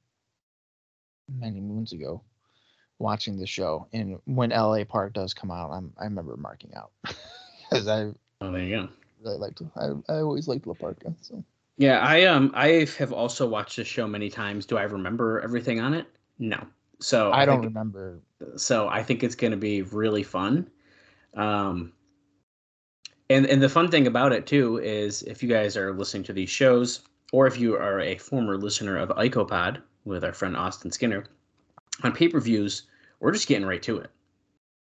many 1.28 1.60
moons 1.60 1.92
ago 1.92 2.22
watching 2.98 3.36
the 3.38 3.46
show. 3.46 3.88
And 3.92 4.18
when 4.24 4.50
LA 4.50 4.84
Park 4.84 5.12
does 5.14 5.34
come 5.34 5.50
out, 5.50 5.70
I'm 5.72 5.92
I 5.98 6.04
remember 6.04 6.36
marking 6.36 6.72
out 6.74 6.92
because 7.70 7.88
I 7.88 8.12
Oh, 8.40 8.52
there 8.52 8.62
you 8.62 8.76
go. 8.76 8.88
really 9.24 9.38
liked 9.38 9.62
I 9.76 9.86
I 10.12 10.18
always 10.20 10.46
liked 10.46 10.66
La 10.66 10.74
Parka. 10.74 11.14
So 11.22 11.42
Yeah, 11.78 11.98
I 12.00 12.24
um 12.24 12.50
I 12.54 12.86
have 12.98 13.12
also 13.12 13.46
watched 13.46 13.76
this 13.76 13.86
show 13.86 14.06
many 14.06 14.30
times. 14.30 14.64
Do 14.66 14.78
I 14.78 14.84
remember 14.84 15.40
everything 15.40 15.80
on 15.80 15.92
it? 15.94 16.06
No. 16.38 16.66
So 17.00 17.32
I 17.32 17.44
don't 17.44 17.60
think- 17.60 17.74
remember. 17.74 18.20
so 18.56 18.88
I 18.88 19.02
think 19.02 19.22
it's 19.22 19.34
going 19.34 19.50
to 19.50 19.56
be 19.56 19.82
really 19.82 20.22
fun. 20.22 20.70
Um, 21.34 21.92
and 23.28 23.44
and 23.46 23.62
the 23.62 23.68
fun 23.68 23.90
thing 23.90 24.06
about 24.06 24.32
it 24.32 24.46
too 24.46 24.78
is 24.78 25.22
if 25.24 25.42
you 25.42 25.48
guys 25.48 25.76
are 25.76 25.92
listening 25.92 26.22
to 26.24 26.32
these 26.32 26.48
shows, 26.48 27.02
or 27.32 27.46
if 27.46 27.58
you 27.58 27.74
are 27.76 28.00
a 28.00 28.16
former 28.16 28.56
listener 28.56 28.96
of 28.96 29.10
IcoPod 29.10 29.82
with 30.04 30.24
our 30.24 30.32
friend 30.32 30.56
Austin 30.56 30.90
Skinner, 30.90 31.24
on 32.02 32.12
pay 32.12 32.28
per 32.28 32.40
views, 32.40 32.84
we're 33.20 33.32
just 33.32 33.48
getting 33.48 33.66
right 33.66 33.82
to 33.82 33.98
it. 33.98 34.10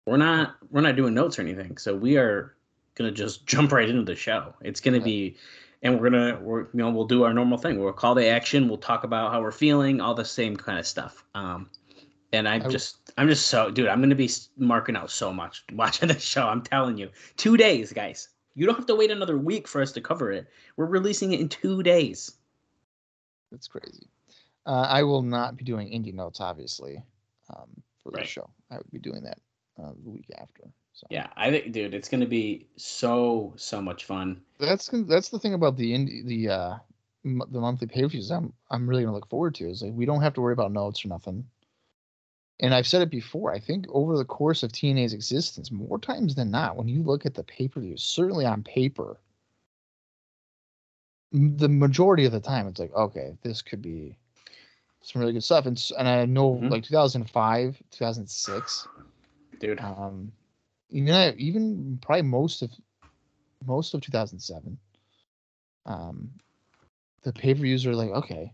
We're 0.07 0.17
not 0.17 0.55
we're 0.71 0.81
not 0.81 0.95
doing 0.95 1.13
notes 1.13 1.37
or 1.37 1.43
anything, 1.43 1.77
so 1.77 1.95
we 1.95 2.17
are 2.17 2.55
gonna 2.95 3.11
just 3.11 3.45
jump 3.45 3.71
right 3.71 3.87
into 3.89 4.03
the 4.03 4.15
show. 4.15 4.55
It's 4.61 4.79
gonna 4.81 5.01
be, 5.01 5.35
and 5.81 5.99
we're 5.99 6.10
gonna 6.10 6.39
we're 6.41 6.61
you 6.61 6.69
know 6.73 6.89
we'll 6.89 7.06
do 7.06 7.23
our 7.23 7.34
normal 7.34 7.57
thing. 7.57 7.80
We'll 7.80 7.93
call 7.93 8.15
the 8.15 8.27
action. 8.27 8.68
We'll 8.68 8.77
talk 8.77 9.03
about 9.03 9.31
how 9.31 9.41
we're 9.41 9.51
feeling, 9.51 10.01
all 10.01 10.14
the 10.14 10.26
same 10.26 10.56
kind 10.56 10.80
of 10.80 10.85
stuff. 10.85 11.23
Um, 11.34 11.69
and 12.34 12.47
I'm 12.47 12.64
I- 12.64 12.69
just 12.69 13.11
I'm 13.18 13.27
just 13.27 13.47
so 13.47 13.72
dude. 13.72 13.88
I'm 13.88 14.01
gonna 14.01 14.15
be 14.15 14.30
marking 14.57 14.95
out 14.95 15.11
so 15.11 15.31
much 15.34 15.64
watching 15.73 16.07
this 16.07 16.23
show. 16.23 16.47
I'm 16.47 16.61
telling 16.61 16.97
you, 16.97 17.10
two 17.38 17.57
days, 17.57 17.93
guys. 17.93 18.30
You 18.56 18.65
don't 18.65 18.76
have 18.76 18.88
to 18.88 18.95
wait 18.95 19.11
another 19.11 19.38
week 19.38 19.68
for 19.68 19.81
us 19.81 19.91
to 19.93 20.01
cover 20.01 20.31
it. 20.31 20.47
We're 20.76 20.85
releasing 20.88 21.31
it 21.31 21.39
in 21.39 21.47
two 21.47 21.81
days. 21.81 22.31
That's 23.51 23.68
crazy. 23.68 24.10
Uh, 24.65 24.85
I 24.89 25.03
will 25.03 25.22
not 25.22 25.56
be 25.56 25.64
doing 25.64 25.88
indie 25.89 26.14
notes, 26.14 26.41
obviously, 26.41 27.01
um, 27.56 27.69
for 28.03 28.11
the 28.11 28.18
show. 28.26 28.49
I 28.69 28.77
would 28.77 28.91
be 28.91 28.99
doing 28.99 29.23
that 29.23 29.38
uh, 29.81 29.91
the 30.03 30.10
week 30.10 30.30
after. 30.38 30.64
So 30.93 31.07
Yeah, 31.09 31.29
I 31.35 31.51
think, 31.51 31.71
dude, 31.71 31.93
it's 31.93 32.09
gonna 32.09 32.25
be 32.27 32.67
so 32.77 33.53
so 33.57 33.81
much 33.81 34.05
fun. 34.05 34.43
that's 34.59 34.89
that's 35.07 35.29
the 35.29 35.39
thing 35.39 35.53
about 35.53 35.77
the 35.77 35.93
indie 35.93 36.25
the 36.25 36.49
uh 36.49 36.77
m- 37.25 37.41
the 37.51 37.59
monthly 37.59 37.87
pay 37.87 38.01
per 38.03 38.07
views. 38.09 38.31
I'm 38.31 38.53
I'm 38.69 38.87
really 38.89 39.03
gonna 39.03 39.15
look 39.15 39.29
forward 39.29 39.55
to 39.55 39.69
is 39.69 39.81
like 39.81 39.93
we 39.93 40.05
don't 40.05 40.21
have 40.21 40.33
to 40.35 40.41
worry 40.41 40.53
about 40.53 40.71
notes 40.71 41.03
or 41.05 41.09
nothing. 41.09 41.49
And 42.61 42.73
I've 42.73 42.87
said 42.87 43.01
it 43.01 43.09
before. 43.09 43.51
I 43.53 43.59
think 43.59 43.85
over 43.89 44.17
the 44.17 44.23
course 44.23 44.63
of 44.63 44.71
TNA's 44.71 45.13
existence, 45.13 45.71
more 45.71 45.99
times 45.99 46.35
than 46.35 46.51
not, 46.51 46.77
when 46.77 46.87
you 46.87 47.03
look 47.03 47.25
at 47.25 47.33
the 47.33 47.43
pay 47.43 47.67
per 47.67 47.81
views, 47.81 48.03
certainly 48.03 48.45
on 48.45 48.63
paper, 48.63 49.19
m- 51.33 51.57
the 51.57 51.69
majority 51.69 52.25
of 52.25 52.31
the 52.31 52.39
time, 52.39 52.67
it's 52.67 52.79
like, 52.79 52.93
okay, 52.93 53.37
this 53.41 53.61
could 53.61 53.81
be 53.81 54.15
some 55.01 55.19
really 55.21 55.33
good 55.33 55.43
stuff. 55.43 55.65
And 55.65 55.81
and 55.97 56.07
I 56.07 56.25
know 56.25 56.47
Mhm. 56.59 56.69
like 56.69 56.83
2005, 56.83 57.81
2006, 57.91 58.87
Dude, 59.59 59.81
um, 59.81 60.31
even 60.89 61.13
I, 61.13 61.31
even 61.33 61.99
probably 62.01 62.23
most 62.23 62.61
of 62.61 62.71
most 63.65 63.93
of 63.93 64.01
2007. 64.01 64.77
Um, 65.85 66.29
the 67.23 67.33
pay 67.33 67.53
per 67.53 67.61
views 67.61 67.85
are 67.85 67.95
like, 67.95 68.11
okay, 68.11 68.53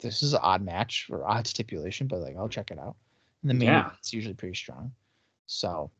this 0.00 0.22
is 0.22 0.32
an 0.32 0.40
odd 0.42 0.62
match 0.62 1.06
or 1.10 1.26
odd 1.28 1.46
stipulation, 1.46 2.06
but 2.06 2.20
like 2.20 2.36
I'll 2.36 2.48
check 2.48 2.70
it 2.70 2.78
out. 2.78 2.96
And 3.42 3.50
the 3.50 3.54
main 3.54 3.68
Yeah. 3.68 3.86
event's 3.86 4.12
usually 4.12 4.34
pretty 4.34 4.54
strong. 4.56 4.92
So, 5.46 5.90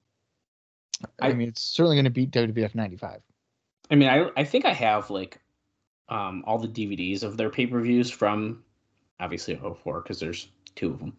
I, 1.21 1.31
I- 1.31 1.33
mean, 1.35 1.49
it's 1.49 1.63
certainly 1.63 1.97
going 1.97 2.05
to 2.05 2.11
beat 2.11 2.31
WWF 2.31 2.75
95. 2.75 3.21
I 3.91 3.95
mean, 3.95 4.09
I 4.09 4.31
I 4.37 4.45
think 4.45 4.65
I 4.65 4.73
have 4.73 5.11
like 5.11 5.39
um 6.09 6.43
all 6.47 6.59
the 6.59 6.69
DVDs 6.69 7.23
of 7.23 7.37
their 7.37 7.51
pay 7.51 7.67
per 7.67 7.81
views 7.81 8.11
from 8.11 8.65
obviously 9.21 9.55
04 9.57 10.01
because 10.01 10.19
there's 10.19 10.49
two 10.75 10.91
of 10.93 10.99
them. 10.99 11.17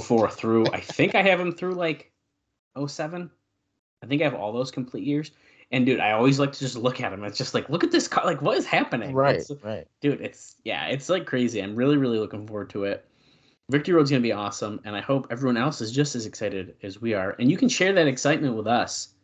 04 0.00 0.30
through 0.30 0.66
I 0.72 0.80
think 0.80 1.14
I 1.14 1.22
have 1.22 1.38
them 1.38 1.52
through 1.52 1.74
like 1.74 2.10
07. 2.76 3.30
I 4.04 4.06
think 4.06 4.20
I 4.20 4.24
have 4.24 4.34
all 4.34 4.52
those 4.52 4.70
complete 4.70 5.04
years. 5.04 5.30
And 5.72 5.86
dude, 5.86 5.98
I 5.98 6.12
always 6.12 6.38
like 6.38 6.52
to 6.52 6.58
just 6.58 6.76
look 6.76 7.00
at 7.00 7.10
them. 7.10 7.24
It's 7.24 7.38
just 7.38 7.54
like, 7.54 7.68
look 7.70 7.82
at 7.82 7.90
this 7.90 8.06
car. 8.06 8.24
Like, 8.26 8.42
what 8.42 8.56
is 8.58 8.66
happening? 8.66 9.14
Right, 9.14 9.36
It's- 9.36 9.50
right. 9.64 9.88
dude 10.00 10.20
it's 10.20 10.56
yeah 10.64 10.86
it's 10.86 11.08
like 11.08 11.24
crazy 11.26 11.60
i'm 11.60 11.74
really 11.74 11.96
really 11.96 12.18
looking 12.18 12.46
forward 12.46 12.68
to 12.70 12.84
it 12.84 13.08
victory 13.70 13.94
road's 13.94 14.10
going 14.10 14.22
to 14.22 14.26
be 14.26 14.32
awesome 14.32 14.78
and 14.84 14.94
i 14.94 15.00
hope 15.00 15.26
everyone 15.30 15.56
else 15.56 15.80
is 15.80 15.90
just 15.90 16.14
as 16.14 16.26
excited 16.26 16.74
as 16.82 17.00
we 17.00 17.14
are 17.14 17.34
and 17.38 17.50
you 17.50 17.56
can 17.56 17.68
share 17.68 17.92
that 17.94 18.06
excitement 18.06 18.54
with 18.54 18.66
us 18.66 19.14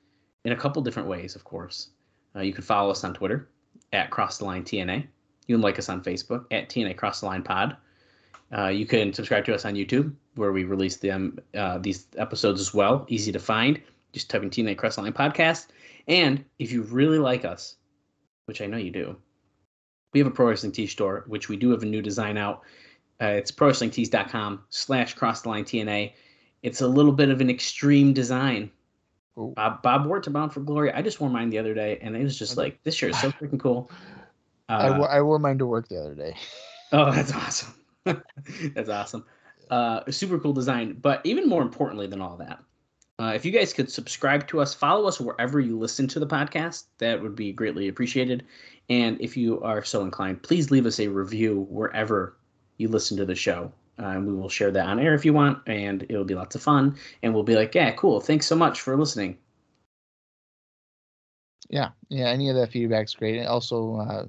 in 0.46 0.52
a 0.52 0.56
couple 0.56 0.80
different 0.82 1.08
ways 1.08 1.36
of 1.36 1.44
course 1.44 1.90
uh, 2.34 2.40
you 2.40 2.52
can 2.52 2.64
follow 2.64 2.90
us 2.90 3.04
on 3.04 3.12
twitter 3.14 3.48
at 3.92 4.10
cross 4.10 4.38
the 4.38 4.44
line 4.44 4.64
tna 4.64 5.06
you 5.46 5.54
can 5.56 5.60
like 5.62 5.78
us 5.78 5.88
on 5.90 6.02
facebook 6.02 6.44
at 6.50 6.68
tna 6.70 6.96
cross 6.96 7.20
the 7.20 7.26
line 7.26 7.42
pod 7.42 7.76
uh, 8.56 8.66
you 8.68 8.86
can 8.86 9.12
subscribe 9.12 9.44
to 9.44 9.54
us 9.54 9.64
on 9.66 9.74
youtube 9.74 10.12
where 10.36 10.52
we 10.52 10.64
release 10.64 10.96
them 10.96 11.38
uh, 11.54 11.76
these 11.78 12.06
episodes 12.16 12.60
as 12.60 12.72
well 12.74 13.04
easy 13.08 13.30
to 13.32 13.38
find 13.38 13.80
just 14.12 14.30
type 14.30 14.42
in 14.42 14.50
tna 14.50 14.76
cross 14.76 14.98
line 14.98 15.12
podcast 15.12 15.68
and 16.08 16.44
if 16.58 16.72
you 16.72 16.82
really 16.82 17.18
like 17.18 17.44
us 17.44 17.76
which 18.46 18.60
i 18.60 18.66
know 18.66 18.76
you 18.76 18.90
do 18.90 19.16
we 20.12 20.20
have 20.20 20.26
a 20.26 20.30
pro 20.30 20.48
wrestling 20.48 20.72
tee 20.72 20.86
store 20.86 21.24
which 21.26 21.48
we 21.48 21.56
do 21.56 21.70
have 21.70 21.82
a 21.82 21.86
new 21.86 22.02
design 22.02 22.36
out 22.36 22.62
uh, 23.22 23.26
it's 23.26 23.50
pro 23.50 23.68
wrestling 23.68 23.90
tees.com 23.90 24.62
slash 24.70 25.14
cross 25.14 25.42
the 25.42 25.48
line 25.48 25.64
tna 25.64 26.12
it's 26.62 26.80
a 26.80 26.88
little 26.88 27.12
bit 27.12 27.30
of 27.30 27.40
an 27.40 27.50
extreme 27.50 28.12
design 28.12 28.70
Ooh. 29.38 29.52
bob 29.56 29.82
bob 29.82 30.06
wore 30.06 30.18
it 30.18 30.24
to 30.24 30.30
bound 30.30 30.52
for 30.52 30.60
glory 30.60 30.92
i 30.92 31.02
just 31.02 31.20
wore 31.20 31.30
mine 31.30 31.50
the 31.50 31.58
other 31.58 31.74
day 31.74 31.98
and 32.02 32.16
it 32.16 32.22
was 32.22 32.38
just 32.38 32.56
like 32.56 32.82
this 32.82 32.94
shirt 32.94 33.10
is 33.10 33.20
so 33.20 33.30
freaking 33.40 33.60
cool 33.60 33.90
I, 34.70 34.88
uh, 34.88 34.98
wo- 34.98 35.06
I 35.06 35.20
wore 35.22 35.38
mine 35.38 35.58
to 35.58 35.66
work 35.66 35.88
the 35.88 36.00
other 36.00 36.14
day. 36.14 36.34
Oh, 36.92 37.12
that's 37.12 37.32
awesome. 37.32 37.72
that's 38.74 38.88
awesome. 38.88 39.24
Uh, 39.70 40.00
super 40.10 40.40
cool 40.40 40.52
design. 40.52 40.96
But 41.00 41.20
even 41.22 41.48
more 41.48 41.62
importantly 41.62 42.08
than 42.08 42.20
all 42.20 42.36
that, 42.38 42.58
uh, 43.20 43.32
if 43.34 43.44
you 43.44 43.52
guys 43.52 43.74
could 43.74 43.90
subscribe 43.90 44.48
to 44.48 44.60
us, 44.60 44.72
follow 44.72 45.06
us 45.06 45.20
wherever 45.20 45.60
you 45.60 45.78
listen 45.78 46.08
to 46.08 46.18
the 46.18 46.26
podcast, 46.26 46.84
that 46.98 47.20
would 47.20 47.36
be 47.36 47.52
greatly 47.52 47.88
appreciated. 47.88 48.46
And 48.88 49.20
if 49.20 49.36
you 49.36 49.60
are 49.60 49.84
so 49.84 50.02
inclined, 50.02 50.42
please 50.42 50.70
leave 50.70 50.86
us 50.86 50.98
a 50.98 51.08
review 51.08 51.66
wherever 51.68 52.38
you 52.78 52.88
listen 52.88 53.18
to 53.18 53.26
the 53.26 53.34
show. 53.34 53.70
Uh, 53.98 54.06
and 54.06 54.26
we 54.26 54.32
will 54.32 54.48
share 54.48 54.70
that 54.70 54.86
on 54.86 54.98
air 54.98 55.12
if 55.12 55.26
you 55.26 55.34
want, 55.34 55.58
and 55.66 56.04
it'll 56.08 56.24
be 56.24 56.34
lots 56.34 56.54
of 56.54 56.62
fun. 56.62 56.96
And 57.22 57.34
we'll 57.34 57.42
be 57.42 57.56
like, 57.56 57.74
yeah, 57.74 57.90
cool. 57.92 58.20
Thanks 58.20 58.46
so 58.46 58.56
much 58.56 58.80
for 58.80 58.96
listening. 58.96 59.36
Yeah, 61.68 61.90
yeah. 62.08 62.28
Any 62.28 62.48
of 62.48 62.56
that 62.56 62.72
feedback's 62.72 63.14
great. 63.14 63.38
And 63.38 63.46
also, 63.46 63.96
uh, 63.96 64.26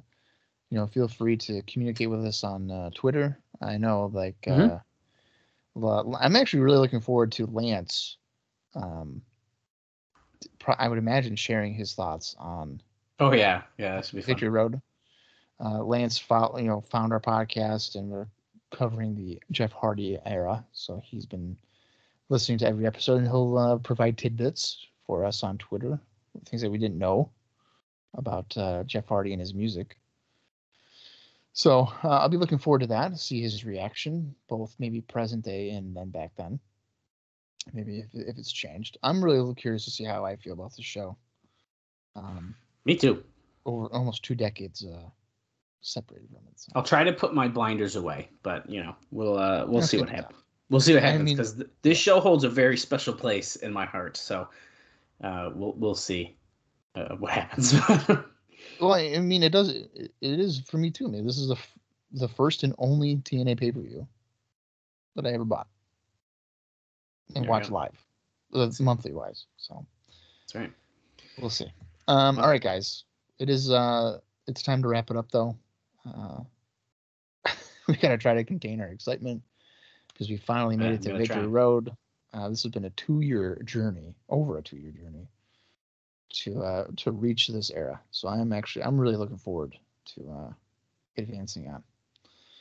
you 0.70 0.78
know, 0.78 0.86
feel 0.86 1.08
free 1.08 1.38
to 1.38 1.62
communicate 1.62 2.10
with 2.10 2.26
us 2.26 2.44
on 2.44 2.70
uh, 2.70 2.90
Twitter. 2.94 3.40
I 3.62 3.78
know, 3.78 4.12
like, 4.14 4.42
Mhm. 4.42 4.82
uh, 5.78 6.18
I'm 6.20 6.36
actually 6.36 6.60
really 6.60 6.80
looking 6.80 7.00
forward 7.00 7.32
to 7.34 7.46
Lance. 7.46 8.18
Um, 8.76 9.22
pro- 10.60 10.76
I 10.78 10.88
would 10.88 10.98
imagine 10.98 11.36
sharing 11.36 11.74
his 11.74 11.94
thoughts 11.94 12.36
on 12.40 12.82
Oh, 13.20 13.34
yeah. 13.34 13.62
Yeah, 13.78 13.98
would 13.98 14.12
be 14.12 14.22
fun. 14.22 14.28
Victory 14.34 14.50
Road. 14.50 14.82
Uh, 15.64 15.84
Lance, 15.84 16.18
fo- 16.18 16.58
you 16.58 16.66
know, 16.66 16.82
found 16.82 17.14
our 17.14 17.20
podcast, 17.20 17.96
and 17.96 18.10
we're 18.10 18.28
covering 18.72 19.14
the 19.14 19.40
Jeff 19.52 19.72
Hardy 19.72 20.18
era. 20.26 20.66
So 20.72 21.02
he's 21.06 21.28
been 21.28 21.56
listening 22.30 22.58
to 22.60 22.68
every 22.68 22.88
episode, 22.88 23.20
and 23.20 23.28
he'll 23.28 23.58
uh, 23.58 23.78
provide 23.78 24.18
tidbits 24.18 24.88
for 25.06 25.24
us 25.24 25.44
on 25.44 25.60
Twitter, 25.60 26.00
things 26.46 26.64
that 26.64 26.72
we 26.72 26.80
didn't 26.80 26.98
know 26.98 27.30
about 28.16 28.58
uh, 28.58 28.84
Jeff 28.86 29.08
Hardy 29.08 29.34
and 29.34 29.40
his 29.40 29.54
music. 29.54 29.98
So 31.54 31.92
uh, 32.04 32.08
I'll 32.10 32.30
be 32.30 32.38
looking 32.38 32.58
forward 32.58 32.80
to 32.80 32.88
that, 32.88 33.20
see 33.20 33.42
his 33.42 33.64
reaction, 33.66 34.34
both 34.48 34.74
maybe 34.80 35.02
present 35.02 35.44
day 35.44 35.72
and 35.72 35.96
then 35.96 36.10
back 36.10 36.32
then. 36.38 36.60
Maybe 37.74 38.00
if, 38.00 38.08
if 38.14 38.38
it's 38.38 38.52
changed. 38.52 38.98
I'm 39.04 39.24
really 39.24 39.54
curious 39.56 39.86
to 39.86 39.92
see 39.92 40.04
how 40.04 40.26
I 40.26 40.36
feel 40.36 40.54
about 40.54 40.76
the 40.76 40.82
show. 40.84 41.16
Um, 42.16 42.56
Me 42.86 42.96
too. 42.96 43.24
over 43.66 43.88
almost 43.94 44.24
two 44.24 44.36
decades 44.36 44.84
uh, 44.86 45.10
separated 45.82 46.30
from 46.30 46.40
it. 46.48 46.60
So. 46.60 46.72
I'll 46.76 46.84
try 46.84 47.04
to 47.04 47.14
put 47.14 47.34
my 47.34 47.48
blinders 47.48 47.96
away, 47.96 48.30
but 48.44 48.70
you 48.70 48.84
know, 48.84 48.96
we'll 49.12 49.38
uh 49.38 49.66
we'll 49.68 49.82
see 49.82 49.98
what 50.00 50.10
happens. 50.10 50.40
We'll 50.70 50.80
see 50.82 50.94
what 50.94 51.04
I 51.04 51.08
happens 51.08 51.26
mean- 51.26 51.38
because 51.38 51.54
th- 51.56 51.70
this 51.82 51.98
show 51.98 52.20
holds 52.20 52.44
a 52.44 52.50
very 52.50 52.78
special 52.78 53.14
place 53.14 53.58
in 53.58 53.72
my 53.72 53.86
heart. 53.86 54.18
So 54.18 54.48
uh 55.24 55.52
we'll 55.54 55.74
we'll 55.74 55.96
see 55.96 56.36
uh, 56.96 57.16
what 57.16 57.32
happens. 57.32 57.74
Well, 58.80 58.94
I 58.94 59.14
I 59.16 59.20
mean, 59.20 59.42
it 59.42 59.52
does. 59.52 59.70
It, 59.70 60.14
it 60.22 60.40
is 60.40 60.60
for 60.62 60.78
me 60.78 60.92
too. 60.92 61.08
Man, 61.08 61.26
this 61.26 61.38
is 61.40 61.48
the 61.48 61.56
f- 61.56 61.78
the 62.12 62.28
first 62.28 62.62
and 62.64 62.76
only 62.78 63.16
TNA 63.18 63.58
pay 63.60 63.72
per 63.72 63.80
view 63.82 64.08
that 65.16 65.26
I 65.26 65.32
ever 65.32 65.46
bought 65.46 65.68
and 67.36 67.46
There 67.46 67.62
go. 67.62 67.74
live, 67.76 68.06
uh, 68.54 68.70
monthly 68.80 69.14
wise. 69.14 69.46
So 69.58 69.86
That's 70.44 70.56
right. 70.56 70.72
we'll 71.40 71.50
see. 71.50 71.72
Um, 72.08 72.36
Well- 72.38 72.46
all 72.46 72.52
right, 72.52 72.62
guys. 72.62 73.04
It 73.40 73.50
is. 73.50 73.72
Uh, 73.72 74.20
it's 74.48 74.62
time 74.62 74.82
to 74.84 74.88
wrap 74.88 75.10
it 75.10 75.18
up, 75.18 75.32
though. 75.32 75.56
Uh, 76.06 76.42
we 77.88 77.96
gotta 77.96 78.18
try 78.18 78.34
to 78.34 78.44
contain 78.44 78.80
our 78.82 78.88
excitement 78.90 79.42
because 80.08 80.30
we 80.30 80.38
finally 80.38 80.78
made 80.78 80.92
it 80.94 81.02
to 81.04 81.18
Victory 81.18 81.36
try. 81.38 81.46
Road. 81.46 81.96
Uh, 82.34 82.50
this 82.50 82.64
has 82.64 82.72
been 82.72 82.86
a 82.86 82.90
two-year 82.92 83.62
journey, 83.66 84.16
over 84.30 84.58
a 84.58 84.62
two-year 84.62 84.92
journey, 84.92 85.28
to 86.30 86.62
uh, 86.62 86.88
to 86.98 87.12
reach 87.12 87.48
this 87.48 87.72
era. 87.72 88.00
So 88.12 88.28
I'm 88.28 88.54
actually 88.54 88.84
I'm 88.86 88.98
really 89.00 89.18
looking 89.18 89.38
forward 89.38 89.76
to 90.16 90.32
uh, 90.32 90.54
advancing 91.18 91.68
on. 91.68 91.84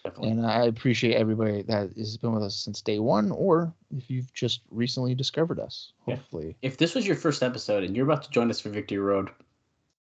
Definitely. 0.05 0.31
And 0.31 0.47
I 0.47 0.65
appreciate 0.65 1.15
everybody 1.17 1.63
that 1.63 1.91
has 1.97 2.17
been 2.17 2.33
with 2.33 2.43
us 2.43 2.57
since 2.57 2.81
day 2.81 2.99
one, 2.99 3.31
or 3.33 3.75
if 3.97 4.09
you've 4.11 4.33
just 4.33 4.63
recently 4.71 5.15
discovered 5.15 5.61
us. 5.61 5.93
Yeah. 6.07 6.17
Hopefully, 6.17 6.57
If 6.63 6.79
this 6.79 6.95
was 6.95 7.07
your 7.07 7.17
first 7.17 7.43
episode 7.43 7.85
and 7.85 7.95
you're 7.95 8.07
about 8.07 8.23
to 8.23 8.31
join 8.31 8.49
us 8.51 8.59
for 8.61 8.71
Victory 8.71 8.99
Road, 8.99 9.29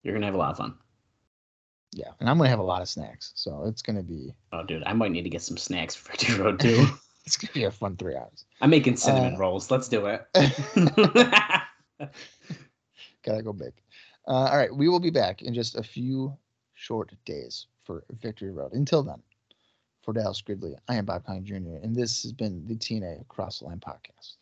you're 0.02 0.12
gonna 0.14 0.26
have 0.26 0.34
a 0.34 0.38
lot 0.38 0.50
of 0.50 0.58
fun. 0.58 0.74
yeah. 1.92 2.10
And 2.20 2.28
I'm 2.28 2.36
gonna 2.36 2.50
have 2.50 2.58
a 2.58 2.62
lot 2.62 2.82
of 2.82 2.88
snacks, 2.88 3.32
so 3.36 3.64
it's 3.66 3.80
gonna 3.82 4.02
be 4.02 4.34
Oh, 4.52 4.62
dude, 4.64 4.82
I 4.84 4.92
might 4.92 5.12
need 5.12 5.22
to 5.22 5.30
get 5.30 5.40
some 5.42 5.56
snacks 5.56 5.94
for 5.94 6.10
Victory 6.12 6.40
Road 6.44 6.60
too. 6.60 6.86
it's 7.24 7.38
gonna 7.38 7.52
be 7.54 7.64
a 7.64 7.70
fun 7.70 7.96
three 7.96 8.16
hours. 8.16 8.44
I'm 8.60 8.68
making 8.70 8.96
cinnamon 8.96 9.36
Uh, 9.36 9.38
rolls. 9.38 9.70
Let's 9.70 9.88
do 9.88 10.04
it. 10.06 10.26
Gotta 13.24 13.42
go 13.42 13.52
big. 13.52 13.72
Uh, 14.28 14.32
all 14.50 14.56
right, 14.56 14.74
we 14.74 14.88
will 14.88 15.00
be 15.00 15.10
back 15.10 15.42
in 15.42 15.54
just 15.54 15.76
a 15.76 15.82
few 15.82 16.36
short 16.74 17.12
days 17.24 17.66
for 17.84 18.04
Victory 18.20 18.50
Road. 18.50 18.72
Until 18.72 19.02
then, 19.02 19.22
for 20.06 20.12
Dallas 20.12 20.40
Gridley, 20.40 20.76
I 20.86 20.94
am 20.94 21.04
Bob 21.04 21.24
Pine 21.24 21.44
Jr., 21.44 21.82
and 21.82 21.94
this 21.94 22.22
has 22.22 22.32
been 22.32 22.64
the 22.68 22.76
TNA 22.76 23.22
Across 23.22 23.58
the 23.58 23.64
Line 23.64 23.80
podcast. 23.80 24.36